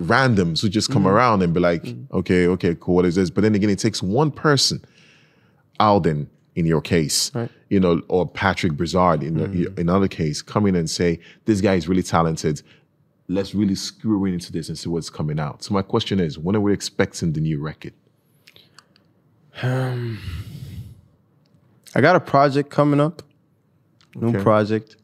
randoms 0.00 0.62
who 0.62 0.68
just 0.68 0.90
come 0.90 1.02
mm-hmm. 1.02 1.12
around 1.12 1.42
and 1.42 1.52
be 1.52 1.60
like, 1.60 1.82
mm. 1.82 2.10
okay, 2.12 2.46
okay, 2.46 2.76
cool, 2.80 2.96
what 2.96 3.04
is 3.04 3.14
this? 3.14 3.30
But 3.30 3.42
then 3.42 3.54
again, 3.54 3.70
it 3.70 3.78
takes 3.78 4.02
one 4.02 4.30
person, 4.30 4.84
Alden 5.78 6.28
in 6.56 6.66
your 6.66 6.80
case, 6.80 7.30
Right. 7.34 7.50
you 7.68 7.78
know, 7.78 8.02
or 8.08 8.28
Patrick 8.28 8.72
Brizard 8.72 9.22
in 9.22 9.34
the, 9.34 9.46
mm. 9.46 9.78
in 9.78 9.88
another 9.88 10.08
case, 10.08 10.42
come 10.42 10.66
in 10.66 10.74
and 10.74 10.88
say, 10.90 11.20
this 11.44 11.60
guy 11.60 11.74
is 11.74 11.88
really 11.88 12.02
talented. 12.02 12.62
Let's 13.28 13.54
really 13.54 13.76
screw 13.76 14.24
into 14.24 14.50
this 14.52 14.68
and 14.68 14.76
see 14.76 14.88
what's 14.88 15.10
coming 15.10 15.38
out. 15.38 15.62
So 15.62 15.72
my 15.72 15.82
question 15.82 16.18
is, 16.18 16.38
when 16.38 16.56
are 16.56 16.60
we 16.60 16.72
expecting 16.72 17.32
the 17.32 17.40
new 17.40 17.60
record? 17.60 17.92
Um, 19.62 20.18
I 21.94 22.00
got 22.00 22.16
a 22.16 22.20
project 22.20 22.70
coming 22.70 23.00
up. 23.00 23.22
New 24.16 24.30
Okay. 24.30 24.42
project. 24.42 24.96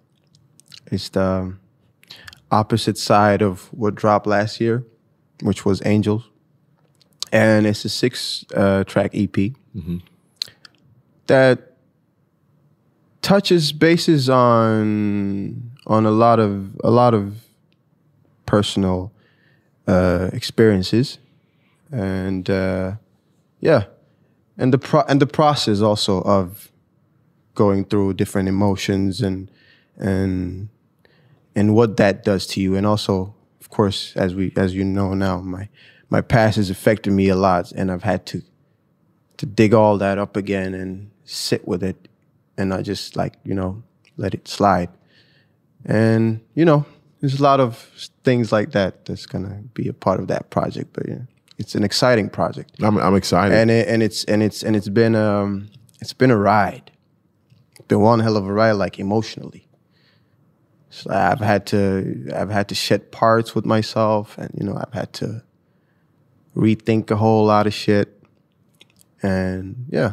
It's 0.90 1.08
the 1.10 1.54
opposite 2.50 2.98
side 2.98 3.42
of 3.42 3.72
what 3.72 3.94
dropped 3.94 4.26
last 4.26 4.60
year, 4.60 4.84
which 5.42 5.64
was 5.64 5.82
Angels. 5.84 6.28
And 7.32 7.66
it's 7.66 7.84
a 7.84 7.88
six 7.88 8.44
uh, 8.54 8.84
track 8.84 9.10
EP 9.14 9.52
that 11.26 11.72
touches 13.20 13.72
bases 13.72 14.30
on 14.30 15.72
on 15.86 16.06
a 16.06 16.10
lot 16.10 16.38
of 16.38 16.76
a 16.84 16.90
lot 16.90 17.14
of 17.14 17.44
personal 18.46 19.12
uh, 19.88 20.30
experiences, 20.32 21.18
and 21.90 22.48
uh, 22.48 22.92
yeah, 23.60 23.84
and 24.56 24.72
the 24.72 24.78
pro- 24.78 25.04
and 25.08 25.20
the 25.20 25.26
process 25.26 25.80
also 25.80 26.22
of 26.22 26.70
going 27.54 27.84
through 27.84 28.14
different 28.14 28.48
emotions 28.48 29.20
and 29.20 29.50
and 29.96 30.68
and 31.56 31.74
what 31.74 31.96
that 31.96 32.24
does 32.24 32.46
to 32.46 32.60
you 32.60 32.76
and 32.76 32.86
also 32.86 33.34
of 33.60 33.68
course 33.70 34.16
as 34.16 34.34
we 34.34 34.52
as 34.56 34.74
you 34.74 34.84
know 34.84 35.14
now 35.14 35.40
my 35.40 35.68
my 36.08 36.20
past 36.20 36.56
has 36.56 36.70
affected 36.70 37.12
me 37.12 37.28
a 37.28 37.34
lot 37.34 37.72
and 37.72 37.90
I've 37.90 38.04
had 38.04 38.24
to 38.26 38.42
to 39.38 39.46
dig 39.46 39.74
all 39.74 39.98
that 39.98 40.18
up 40.18 40.36
again 40.36 40.72
and 40.74 41.10
sit 41.24 41.66
with 41.66 41.82
it 41.82 42.08
and 42.56 42.70
not 42.70 42.84
just 42.84 43.16
like 43.16 43.34
you 43.44 43.54
know 43.54 43.82
let 44.16 44.34
it 44.34 44.46
slide 44.46 44.90
and 45.84 46.40
you 46.54 46.64
know 46.64 46.86
there's 47.20 47.40
a 47.40 47.42
lot 47.42 47.58
of 47.58 47.90
things 48.22 48.52
like 48.52 48.70
that 48.70 49.04
that's 49.04 49.26
gonna 49.26 49.62
be 49.74 49.88
a 49.88 49.92
part 49.92 50.20
of 50.20 50.28
that 50.28 50.50
project 50.50 50.90
but 50.92 51.08
yeah 51.08 51.22
it's 51.58 51.74
an 51.74 51.82
exciting 51.82 52.28
project 52.28 52.70
I'm, 52.82 52.98
I'm 52.98 53.16
excited. 53.16 53.56
and 53.56 53.70
it, 53.70 53.88
and 53.88 54.02
it's 54.02 54.22
and 54.24 54.42
it's 54.42 54.62
and 54.62 54.76
it's 54.76 54.88
been 54.88 55.16
um 55.16 55.70
it's 56.00 56.12
been 56.12 56.30
a 56.30 56.36
ride. 56.36 56.90
Been 57.88 58.00
one 58.00 58.20
hell 58.20 58.36
of 58.36 58.46
a 58.46 58.52
ride, 58.52 58.72
like 58.72 58.98
emotionally. 58.98 59.65
So 60.96 61.10
I've 61.10 61.40
had 61.40 61.66
to 61.66 62.30
I've 62.34 62.50
had 62.50 62.68
to 62.68 62.74
shed 62.74 63.12
parts 63.12 63.54
with 63.54 63.66
myself, 63.66 64.38
and 64.38 64.50
you 64.58 64.64
know 64.66 64.76
I've 64.82 64.94
had 64.94 65.12
to 65.14 65.42
rethink 66.56 67.10
a 67.10 67.16
whole 67.16 67.44
lot 67.46 67.66
of 67.66 67.74
shit. 67.74 68.08
And 69.22 69.86
yeah, 69.90 70.12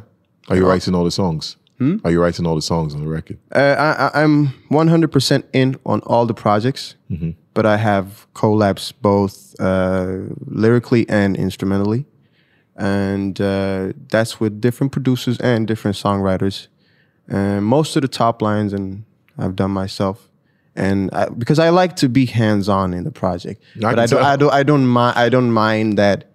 Are 0.49 0.55
you 0.55 0.67
writing 0.67 0.95
all 0.95 1.03
the 1.03 1.11
songs? 1.11 1.57
Are 2.05 2.11
you 2.11 2.21
writing 2.21 2.45
all 2.47 2.55
the 2.55 2.61
songs 2.61 2.95
on 2.95 3.01
the 3.01 3.07
record? 3.09 3.37
uh, 3.53 4.09
I, 4.13 4.23
I'm 4.23 4.53
100% 4.71 5.43
in 5.51 5.75
on 5.85 5.99
all 6.05 6.25
the 6.25 6.33
projects, 6.33 6.95
but 7.53 7.65
I 7.65 7.75
have 7.75 8.25
collabs 8.33 8.93
both 9.01 9.53
uh, 9.59 10.19
lyrically 10.45 11.05
and 11.09 11.35
instrumentally. 11.35 12.05
And 12.77 13.39
uh, 13.41 13.91
that's 14.09 14.39
with 14.39 14.61
different 14.61 14.93
producers 14.93 15.37
and 15.41 15.67
different 15.67 15.97
songwriters. 15.97 16.67
And 17.27 17.65
most 17.65 17.97
of 17.97 18.01
the 18.01 18.07
top 18.07 18.41
lines 18.41 18.71
and 18.71 19.03
I've 19.37 19.55
done 19.57 19.71
myself, 19.71 20.29
and 20.75 21.09
I, 21.13 21.29
because 21.29 21.59
I 21.59 21.69
like 21.69 21.95
to 21.97 22.09
be 22.09 22.25
hands 22.25 22.67
on 22.69 22.93
in 22.93 23.03
the 23.03 23.11
project, 23.11 23.61
I 23.77 23.79
but 23.95 23.99
I 23.99 24.05
don't. 24.05 24.23
I 24.23 24.35
don't, 24.35 24.53
I 24.53 24.63
don't 24.63 24.87
mind, 24.87 25.17
I 25.17 25.29
don't 25.29 25.51
mind 25.51 25.97
that 25.97 26.25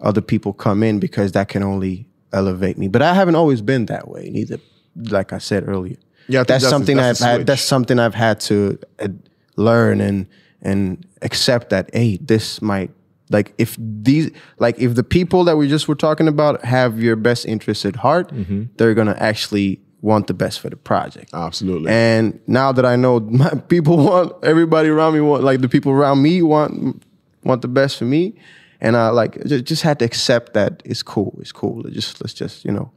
other 0.00 0.20
people 0.20 0.52
come 0.52 0.82
in 0.82 0.98
because 0.98 1.32
that 1.32 1.48
can 1.48 1.62
only 1.62 2.06
elevate 2.32 2.78
me. 2.78 2.88
But 2.88 3.02
I 3.02 3.14
haven't 3.14 3.34
always 3.36 3.60
been 3.62 3.86
that 3.86 4.08
way, 4.08 4.30
neither. 4.30 4.58
Like 4.94 5.32
I 5.32 5.38
said 5.38 5.66
earlier, 5.68 5.96
Yeah, 6.28 6.40
I 6.40 6.44
that's, 6.44 6.64
that's 6.64 6.70
something 6.70 6.96
that's 6.98 7.22
I've 7.22 7.38
had. 7.38 7.46
That's 7.46 7.62
something 7.62 7.98
I've 7.98 8.14
had 8.14 8.40
to 8.40 8.78
uh, 8.98 9.08
learn 9.56 10.00
and 10.00 10.26
and 10.60 11.06
accept 11.22 11.70
that. 11.70 11.88
Hey, 11.94 12.18
this 12.20 12.60
might 12.60 12.90
like 13.30 13.54
if 13.56 13.76
these 13.78 14.30
like 14.58 14.78
if 14.78 14.94
the 14.94 15.02
people 15.02 15.44
that 15.44 15.56
we 15.56 15.66
just 15.68 15.88
were 15.88 15.94
talking 15.94 16.28
about 16.28 16.62
have 16.64 17.00
your 17.02 17.16
best 17.16 17.46
interest 17.46 17.84
at 17.86 17.96
heart, 17.96 18.30
Mm-hmm. 18.32 18.64
they're 18.76 18.94
gonna 18.94 19.16
actually 19.18 19.80
want 20.02 20.26
the 20.26 20.34
best 20.34 20.60
for 20.60 20.68
the 20.68 20.76
project. 20.76 21.30
Absolutely. 21.32 21.90
And 21.90 22.38
now 22.46 22.72
that 22.72 22.84
I 22.84 22.96
know 22.96 23.20
my 23.42 23.50
people 23.68 23.96
want 23.96 24.32
everybody 24.44 24.88
around 24.90 25.14
me 25.14 25.20
want 25.20 25.42
like 25.44 25.60
the 25.62 25.68
people 25.68 25.92
around 25.92 26.20
me 26.22 26.42
want 26.42 27.02
want 27.44 27.62
the 27.62 27.68
best 27.68 27.96
for 27.98 28.04
me, 28.04 28.34
and 28.80 28.96
I 28.96 29.08
like 29.08 29.42
just, 29.46 29.64
just 29.64 29.82
had 29.82 29.98
to 30.00 30.04
accept 30.04 30.52
that 30.54 30.82
it's 30.84 31.02
cool. 31.02 31.36
It's 31.40 31.52
cool. 31.52 31.86
It 31.86 31.92
just 31.92 32.20
let's 32.20 32.34
just 32.34 32.64
you 32.64 32.72
know, 32.72 32.90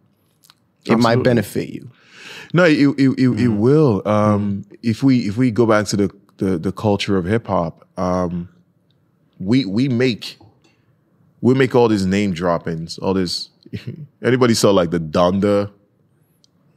it 0.86 0.98
might 0.98 1.23
benefit 1.23 1.69
you. 1.69 1.90
No, 2.53 2.64
it 2.65 2.73
it, 2.80 2.88
it, 2.98 3.18
Mm-hmm. 3.18 3.40
it 3.40 3.48
will. 3.60 4.02
Um, 4.06 4.65
If 4.84 5.03
we 5.03 5.27
if 5.27 5.38
we 5.38 5.52
go 5.52 5.65
back 5.65 5.86
to 5.88 5.98
the 5.98 6.10
the, 6.38 6.57
the 6.57 6.72
culture 6.72 7.18
of 7.18 7.26
hip 7.26 7.48
hop, 7.48 7.88
um, 7.98 8.49
we 9.40 9.65
we 9.65 9.88
make 9.88 10.38
we 11.41 11.53
make 11.53 11.76
all 11.76 11.88
these 11.88 12.06
name 12.06 12.34
droppings, 12.34 12.98
all 12.98 13.14
this. 13.14 13.49
Anybody 14.23 14.53
saw 14.53 14.72
like 14.72 14.91
the 14.91 14.99
Donda. 14.99 15.72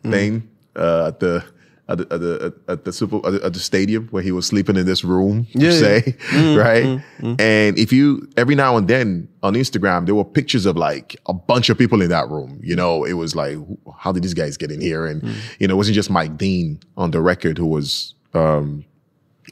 Mm-hmm. 0.02 0.10
thing 0.10 0.50
uh, 0.76 1.08
at 1.08 1.20
the 1.20 1.44
at 1.88 1.98
the 1.98 2.04
at 2.12 2.20
the, 2.20 2.54
at 2.68 2.84
the 2.84 2.92
super 2.92 3.16
at 3.26 3.32
the, 3.32 3.44
at 3.46 3.52
the 3.52 3.58
stadium 3.58 4.08
where 4.08 4.22
he 4.22 4.30
was 4.30 4.46
sleeping 4.46 4.76
in 4.76 4.86
this 4.86 5.02
room, 5.02 5.46
Yeah, 5.52 5.72
say 5.72 6.02
mm-hmm, 6.02 6.58
right. 6.58 6.84
Mm-hmm, 6.84 7.34
and 7.40 7.78
if 7.78 7.92
you 7.92 8.28
every 8.36 8.54
now 8.54 8.76
and 8.76 8.86
then 8.88 9.28
on 9.42 9.54
Instagram, 9.54 10.06
there 10.06 10.14
were 10.14 10.24
pictures 10.24 10.66
of 10.66 10.76
like 10.76 11.16
a 11.26 11.32
bunch 11.32 11.70
of 11.70 11.78
people 11.78 12.02
in 12.02 12.10
that 12.10 12.28
room. 12.28 12.60
You 12.62 12.76
know, 12.76 13.04
it 13.04 13.14
was 13.14 13.34
like, 13.34 13.56
how 13.96 14.12
did 14.12 14.22
these 14.22 14.34
guys 14.34 14.56
get 14.56 14.70
in 14.70 14.80
here? 14.80 15.06
And 15.06 15.22
mm. 15.22 15.34
you 15.58 15.66
know, 15.66 15.74
it 15.74 15.78
wasn't 15.78 15.94
just 15.94 16.10
Mike 16.10 16.36
Dean 16.36 16.80
on 16.96 17.10
the 17.10 17.20
record 17.20 17.58
who 17.58 17.66
was 17.66 18.14
um, 18.34 18.84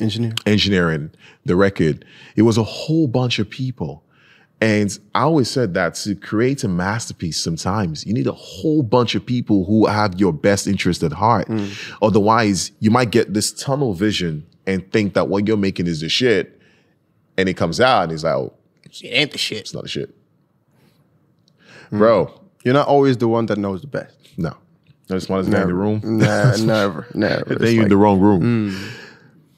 Engineer. 0.01 0.35
engineering 0.44 1.10
the 1.44 1.56
record. 1.56 2.05
It 2.36 2.43
was 2.43 2.59
a 2.59 2.62
whole 2.62 3.09
bunch 3.09 3.39
of 3.39 3.48
people. 3.48 4.05
And 4.61 4.99
I 5.15 5.23
always 5.23 5.51
said 5.51 5.74
that 5.74 5.95
to 5.97 6.15
create 6.15 6.65
a 6.65 6.69
masterpiece, 6.69 7.37
sometimes 7.39 8.07
you 8.07 8.15
need 8.15 8.27
a 8.27 8.33
whole 8.33 8.83
bunch 8.83 9.15
of 9.15 9.24
people 9.27 9.65
who 9.66 9.85
have 9.87 10.19
your 10.19 10.33
best 10.33 10.66
interest 10.66 11.03
at 11.03 11.12
heart. 11.12 11.47
Mm. 11.49 11.77
Otherwise, 12.01 12.73
you 12.81 12.91
might 12.91 13.11
get 13.11 13.35
this 13.35 13.53
tunnel 13.53 13.93
vision 13.93 14.47
and 14.66 14.91
think 14.93 15.12
that 15.12 15.28
what 15.28 15.47
you're 15.47 15.59
making 15.59 15.87
is 15.87 16.01
the 16.01 16.09
shit. 16.09 16.59
And 17.37 17.51
it 17.51 17.55
comes 17.55 17.81
out 17.83 18.05
and 18.05 18.12
it's 18.12 18.24
like, 18.24 18.35
oh, 18.35 18.55
It 18.85 19.05
ain't 19.09 19.33
the 19.33 19.39
shit. 19.39 19.59
it's 19.59 19.74
not 19.74 19.83
the 19.83 19.89
shit. 19.91 20.15
Mm. 21.93 21.99
Bro, 21.99 22.41
You're 22.65 22.74
not 22.74 22.89
always 22.89 23.16
the 23.19 23.28
one 23.28 23.47
that 23.47 23.59
knows 23.59 23.81
the 23.83 23.87
best. 23.89 24.15
no. 24.39 24.55
Not 25.09 25.16
the 25.16 25.20
smartest 25.20 25.53
guy 25.53 25.62
in 25.62 25.69
the 25.69 25.74
room. 25.74 26.01
Nah, 26.03 26.57
never, 26.65 27.07
never. 27.15 27.45
Then 27.45 27.62
It's 27.62 27.73
you're 27.74 27.85
in 27.85 27.89
the 27.89 27.97
wrong 27.97 28.19
room. 28.19 28.73
Mm. 28.73 28.91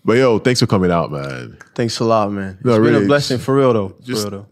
But 0.05 0.19
yo, 0.19 0.39
thanks 0.41 0.61
for 0.61 0.67
coming 0.67 0.91
out, 0.91 1.11
man. 1.11 1.57
Thanks 1.75 1.99
a 2.01 2.05
lot, 2.05 2.31
man. 2.33 2.57
It's 2.57 2.65
No, 2.67 2.79
been 2.83 2.95
a 2.97 3.07
blessing 3.07 3.39
for 3.39 3.55
real 3.55 3.73
though. 3.73 3.95
just- 4.03 4.25
for 4.25 4.31
real 4.31 4.41
though. 4.41 4.47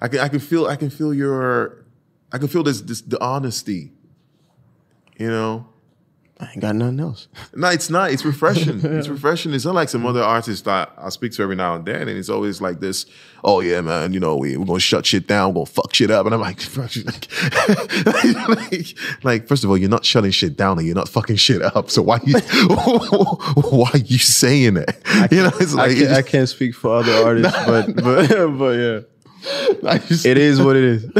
I 0.00 0.08
can 0.08 0.20
I 0.20 0.28
can 0.28 0.40
feel 0.40 0.66
I 0.66 0.76
can 0.76 0.90
feel 0.90 1.14
your 1.14 1.84
I 2.32 2.38
can 2.38 2.48
feel 2.48 2.62
this 2.62 2.80
this 2.80 3.00
the 3.00 3.22
honesty. 3.22 3.92
You 5.18 5.30
know? 5.30 5.66
I 6.38 6.50
ain't 6.50 6.60
got 6.60 6.76
nothing 6.76 7.00
else. 7.00 7.28
No, 7.54 7.68
it's 7.68 7.88
not. 7.88 8.10
It's 8.10 8.22
refreshing. 8.22 8.80
It's 8.84 9.08
refreshing. 9.08 9.54
It's 9.54 9.64
not 9.64 9.74
like 9.74 9.88
some 9.88 10.04
other 10.04 10.22
artists 10.22 10.60
that 10.62 10.92
I 10.98 11.08
speak 11.08 11.32
to 11.32 11.42
every 11.42 11.56
now 11.56 11.74
and 11.76 11.86
then, 11.86 12.02
and 12.02 12.18
it's 12.18 12.28
always 12.28 12.60
like 12.60 12.80
this. 12.80 13.06
Oh 13.42 13.60
yeah, 13.60 13.80
man. 13.80 14.12
You 14.12 14.20
know, 14.20 14.36
we, 14.36 14.58
we're 14.58 14.66
gonna 14.66 14.78
shut 14.78 15.06
shit 15.06 15.26
down. 15.26 15.50
We're 15.50 15.64
gonna 15.64 15.66
fuck 15.66 15.94
shit 15.94 16.10
up, 16.10 16.26
and 16.26 16.34
I'm 16.34 16.40
like, 16.42 16.60
like, 16.76 18.48
like, 18.48 18.98
like, 19.22 19.48
first 19.48 19.64
of 19.64 19.70
all, 19.70 19.78
you're 19.78 19.88
not 19.88 20.04
shutting 20.04 20.32
shit 20.32 20.54
down, 20.54 20.76
and 20.76 20.86
you're 20.86 20.96
not 20.96 21.08
fucking 21.08 21.36
shit 21.36 21.62
up. 21.62 21.88
So 21.88 22.02
why 22.02 22.20
you 22.24 22.38
why 22.40 23.90
are 23.94 23.98
you 23.98 24.18
saying 24.18 24.76
it? 24.76 24.94
You 25.30 25.44
know, 25.44 25.52
it's 25.58 25.74
I 25.74 25.86
like 25.86 25.98
I 26.10 26.20
can't 26.20 26.48
speak 26.48 26.74
for 26.74 26.96
other 26.96 27.14
artists, 27.24 27.56
but 27.64 27.96
but 27.96 28.58
but 28.58 28.72
yeah, 28.76 29.00
just- 30.06 30.26
it 30.26 30.38
is 30.38 30.60
what 30.60 30.76
it 30.76 30.84
is. 30.84 31.06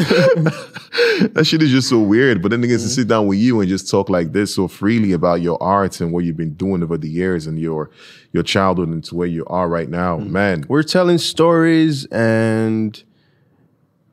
that 1.32 1.44
shit 1.46 1.62
is 1.62 1.70
just 1.70 1.88
so 1.88 2.00
weird. 2.00 2.42
But 2.42 2.50
then 2.50 2.60
they 2.60 2.68
get 2.68 2.80
to 2.80 2.88
sit 2.88 3.08
down 3.08 3.26
with 3.26 3.38
you 3.38 3.60
and 3.60 3.68
just 3.68 3.90
talk 3.90 4.08
like 4.08 4.32
this 4.32 4.54
so 4.54 4.68
freely 4.68 5.12
about 5.12 5.40
your 5.40 5.62
art 5.62 6.00
and 6.00 6.12
what 6.12 6.24
you've 6.24 6.36
been 6.36 6.54
doing 6.54 6.82
over 6.82 6.96
the 6.96 7.08
years 7.08 7.46
and 7.46 7.58
your 7.58 7.90
your 8.32 8.42
childhood 8.42 8.88
and 8.88 9.02
to 9.04 9.14
where 9.14 9.28
you 9.28 9.44
are 9.46 9.68
right 9.68 9.88
now, 9.88 10.18
mm. 10.18 10.28
man. 10.28 10.64
We're 10.68 10.82
telling 10.82 11.18
stories 11.18 12.04
and 12.06 13.02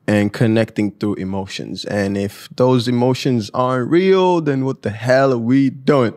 and 0.06 0.32
connecting 0.32 0.92
through 0.92 1.14
emotions. 1.14 1.84
And 1.84 2.16
if 2.16 2.48
those 2.56 2.88
emotions 2.88 3.50
aren't 3.54 3.90
real, 3.90 4.40
then 4.40 4.64
what 4.64 4.82
the 4.82 4.90
hell 4.90 5.32
are 5.32 5.38
we 5.38 5.70
doing? 5.70 6.12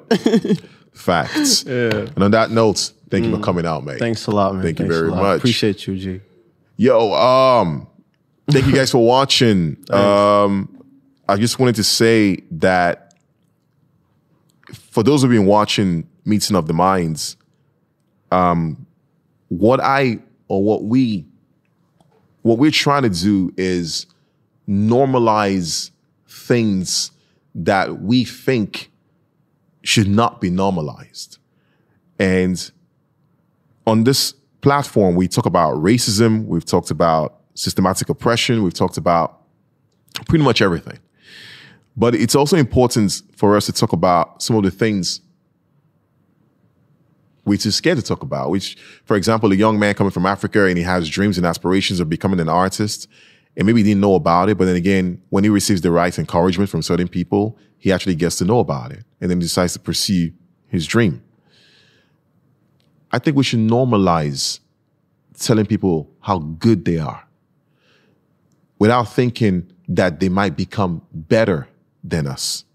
Facts. 0.94 1.64
Yeah. 1.64 2.08
And 2.16 2.24
on 2.24 2.32
that 2.32 2.52
note, 2.52 2.92
thank 3.10 3.26
you 3.26 3.32
for 3.32 3.38
mm. 3.38 3.44
coming 3.44 3.66
out, 3.66 3.86
mate. 3.86 4.00
Thanks 4.00 4.28
a 4.28 4.32
lot, 4.32 4.56
man. 4.56 4.64
Thank 4.64 4.80
you 4.80 4.86
Thanks 4.86 4.98
a 4.98 5.00
very 5.00 5.12
much. 5.12 5.38
Appreciate 5.38 5.88
you, 5.88 5.98
G. 5.98 6.22
Yo, 6.80 7.12
um, 7.14 7.88
thank 8.52 8.68
you 8.68 8.74
guys 8.74 8.92
for 8.92 9.04
watching. 9.04 9.84
Um, 9.92 10.74
I 11.28 11.36
just 11.36 11.60
wanted 11.60 11.76
to 11.76 11.84
say 11.84 12.38
that 12.52 13.16
for 14.72 15.04
those 15.04 15.22
who've 15.22 15.32
been 15.32 15.46
watching 15.46 16.08
Meeting 16.24 16.56
of 16.56 16.68
the 16.68 16.74
Minds, 16.74 17.36
um, 18.32 18.86
what 19.50 19.82
I 19.82 20.20
or 20.48 20.64
what 20.64 20.84
we 20.84 21.26
what 22.44 22.60
we're 22.60 22.72
trying 22.72 23.04
to 23.04 23.10
do 23.10 23.54
is 23.58 24.06
normalize 24.70 25.92
things 26.30 27.12
that 27.56 28.02
we 28.02 28.24
think 28.24 28.90
should 29.84 30.08
not 30.08 30.40
be 30.40 30.50
normalized. 30.50 31.40
And 32.20 32.72
on 33.86 34.04
this 34.04 34.34
platform, 34.62 35.16
we 35.16 35.28
talk 35.28 35.46
about 35.46 35.76
racism, 35.76 36.46
we've 36.46 36.66
talked 36.66 36.92
about 36.92 37.42
systematic 37.54 38.10
oppression, 38.10 38.64
we've 38.64 38.74
talked 38.74 38.98
about 38.98 39.42
pretty 40.28 40.44
much 40.44 40.62
everything. 40.62 41.00
But 41.96 42.14
it's 42.14 42.36
also 42.36 42.58
important 42.58 43.22
for 43.36 43.56
us 43.56 43.66
to 43.66 43.74
talk 43.74 43.94
about 43.94 44.42
some 44.42 44.56
of 44.56 44.64
the 44.64 44.72
things 44.72 45.22
we're 47.46 47.58
too 47.58 47.72
scared 47.72 47.98
to 47.98 48.04
talk 48.04 48.22
about, 48.22 48.50
which, 48.50 48.78
for 49.06 49.16
example, 49.16 49.52
a 49.52 49.56
young 49.56 49.80
man 49.80 49.94
coming 49.94 50.12
from 50.12 50.26
Africa 50.26 50.66
and 50.66 50.78
he 50.78 50.84
has 50.84 51.10
dreams 51.10 51.38
and 51.38 51.48
aspirations 51.48 52.00
of 52.00 52.10
becoming 52.10 52.40
an 52.40 52.50
artist 52.50 53.08
and 53.56 53.66
maybe 53.66 53.80
he 53.80 53.90
didn't 53.90 54.02
know 54.02 54.16
about 54.16 54.50
it. 54.50 54.58
But 54.58 54.66
then 54.66 54.76
again, 54.76 55.22
when 55.30 55.44
he 55.44 55.50
receives 55.50 55.82
the 55.82 55.90
right 55.90 56.18
encouragement 56.20 56.70
from 56.70 56.82
certain 56.84 57.08
people, 57.08 57.58
he 57.78 57.92
actually 57.92 58.16
gets 58.16 58.36
to 58.38 58.46
know 58.46 58.60
about 58.60 58.92
it 58.92 59.04
and 59.20 59.32
then 59.32 59.40
decides 59.40 59.74
to 59.74 59.80
pursue 59.80 60.32
his 60.68 60.86
dream. 60.86 61.24
I 63.12 63.20
think 63.20 63.38
we 63.38 63.44
should 63.44 63.60
normalize 63.60 64.60
telling 65.40 65.66
people 65.66 66.10
how 66.20 66.40
good 66.40 66.86
they 66.86 66.98
are 66.98 67.26
without 68.80 69.06
thinking 69.06 69.72
that 69.88 70.20
they 70.20 70.30
might 70.30 70.58
become 70.58 71.02
better 71.14 71.68
than 72.04 72.28
us. 72.28 72.66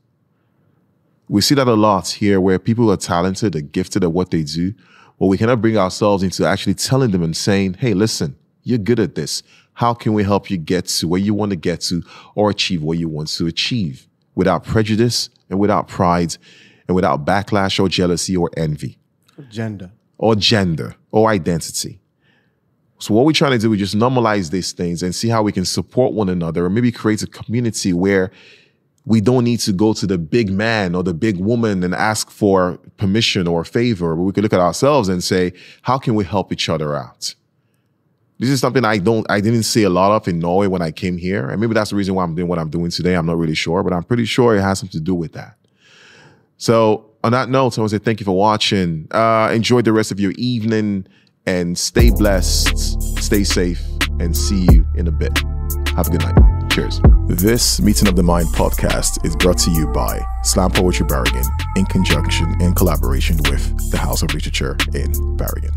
We 1.28 1.40
see 1.40 1.54
that 1.54 1.68
a 1.68 1.74
lot 1.74 2.08
here 2.08 2.40
where 2.40 2.58
people 2.58 2.90
are 2.90 2.96
talented, 2.96 3.56
are 3.56 3.60
gifted 3.60 4.04
at 4.04 4.12
what 4.12 4.30
they 4.30 4.42
do, 4.42 4.74
but 5.18 5.26
we 5.26 5.38
cannot 5.38 5.60
bring 5.60 5.76
ourselves 5.76 6.22
into 6.22 6.46
actually 6.46 6.74
telling 6.74 7.10
them 7.10 7.22
and 7.22 7.36
saying, 7.36 7.74
hey, 7.74 7.94
listen, 7.94 8.36
you're 8.64 8.78
good 8.78 9.00
at 9.00 9.14
this. 9.14 9.42
How 9.74 9.94
can 9.94 10.12
we 10.12 10.24
help 10.24 10.50
you 10.50 10.58
get 10.58 10.86
to 10.86 11.08
where 11.08 11.20
you 11.20 11.34
want 11.34 11.50
to 11.50 11.56
get 11.56 11.80
to 11.82 12.02
or 12.34 12.50
achieve 12.50 12.82
what 12.82 12.98
you 12.98 13.08
want 13.08 13.28
to 13.28 13.46
achieve 13.46 14.06
without 14.34 14.64
prejudice 14.64 15.30
and 15.48 15.58
without 15.58 15.88
pride 15.88 16.36
and 16.88 16.94
without 16.94 17.24
backlash 17.24 17.78
or 17.80 17.88
jealousy 17.88 18.36
or 18.36 18.50
envy? 18.56 18.98
Gender. 19.48 19.92
Or 20.22 20.36
gender 20.36 20.94
or 21.10 21.28
identity. 21.28 22.00
So 23.00 23.12
what 23.12 23.26
we're 23.26 23.32
trying 23.32 23.50
to 23.50 23.58
do 23.58 23.72
is 23.72 23.80
just 23.80 23.96
normalize 23.96 24.52
these 24.52 24.70
things 24.70 25.02
and 25.02 25.12
see 25.12 25.28
how 25.28 25.42
we 25.42 25.50
can 25.50 25.64
support 25.64 26.14
one 26.14 26.28
another 26.28 26.64
and 26.64 26.72
maybe 26.72 26.92
create 26.92 27.24
a 27.24 27.26
community 27.26 27.92
where 27.92 28.30
we 29.04 29.20
don't 29.20 29.42
need 29.42 29.58
to 29.58 29.72
go 29.72 29.92
to 29.94 30.06
the 30.06 30.18
big 30.18 30.48
man 30.48 30.94
or 30.94 31.02
the 31.02 31.12
big 31.12 31.38
woman 31.38 31.82
and 31.82 31.92
ask 31.92 32.30
for 32.30 32.78
permission 32.98 33.48
or 33.48 33.64
favor, 33.64 34.14
but 34.14 34.22
we 34.22 34.32
can 34.32 34.44
look 34.44 34.52
at 34.52 34.60
ourselves 34.60 35.08
and 35.08 35.24
say, 35.24 35.52
how 35.82 35.98
can 35.98 36.14
we 36.14 36.24
help 36.24 36.52
each 36.52 36.68
other 36.68 36.94
out? 36.94 37.34
This 38.38 38.48
is 38.48 38.60
something 38.60 38.84
I 38.84 38.98
don't, 38.98 39.28
I 39.28 39.40
didn't 39.40 39.64
see 39.64 39.82
a 39.82 39.90
lot 39.90 40.12
of 40.14 40.28
in 40.28 40.38
Norway 40.38 40.68
when 40.68 40.82
I 40.82 40.92
came 40.92 41.16
here. 41.18 41.50
And 41.50 41.60
maybe 41.60 41.74
that's 41.74 41.90
the 41.90 41.96
reason 41.96 42.14
why 42.14 42.22
I'm 42.22 42.36
doing 42.36 42.46
what 42.46 42.60
I'm 42.60 42.70
doing 42.70 42.92
today. 42.92 43.14
I'm 43.14 43.26
not 43.26 43.38
really 43.38 43.56
sure, 43.56 43.82
but 43.82 43.92
I'm 43.92 44.04
pretty 44.04 44.24
sure 44.24 44.56
it 44.56 44.60
has 44.60 44.78
something 44.78 45.00
to 45.00 45.04
do 45.04 45.16
with 45.16 45.32
that. 45.32 45.56
So 46.58 47.11
on 47.24 47.32
that 47.32 47.48
note, 47.48 47.78
I 47.78 47.82
want 47.82 47.90
to 47.90 47.98
say 47.98 48.04
thank 48.04 48.20
you 48.20 48.24
for 48.24 48.36
watching. 48.36 49.06
Uh, 49.10 49.50
enjoy 49.52 49.82
the 49.82 49.92
rest 49.92 50.10
of 50.10 50.18
your 50.18 50.32
evening 50.32 51.06
and 51.46 51.76
stay 51.78 52.10
blessed, 52.10 52.76
stay 53.22 53.44
safe, 53.44 53.82
and 54.20 54.36
see 54.36 54.66
you 54.70 54.86
in 54.94 55.06
a 55.08 55.12
bit. 55.12 55.36
Have 55.96 56.08
a 56.08 56.10
good 56.10 56.22
night. 56.22 56.70
Cheers. 56.70 57.00
This 57.28 57.80
Meeting 57.80 58.08
of 58.08 58.16
the 58.16 58.22
Mind 58.22 58.48
podcast 58.48 59.24
is 59.26 59.36
brought 59.36 59.58
to 59.58 59.70
you 59.70 59.86
by 59.88 60.20
Slam 60.42 60.70
Poetry 60.70 61.06
Bergen 61.06 61.44
in 61.76 61.84
conjunction 61.86 62.56
and 62.60 62.74
collaboration 62.74 63.36
with 63.48 63.90
the 63.90 63.98
House 63.98 64.22
of 64.22 64.32
Literature 64.32 64.76
in 64.94 65.36
Bergen. 65.36 65.70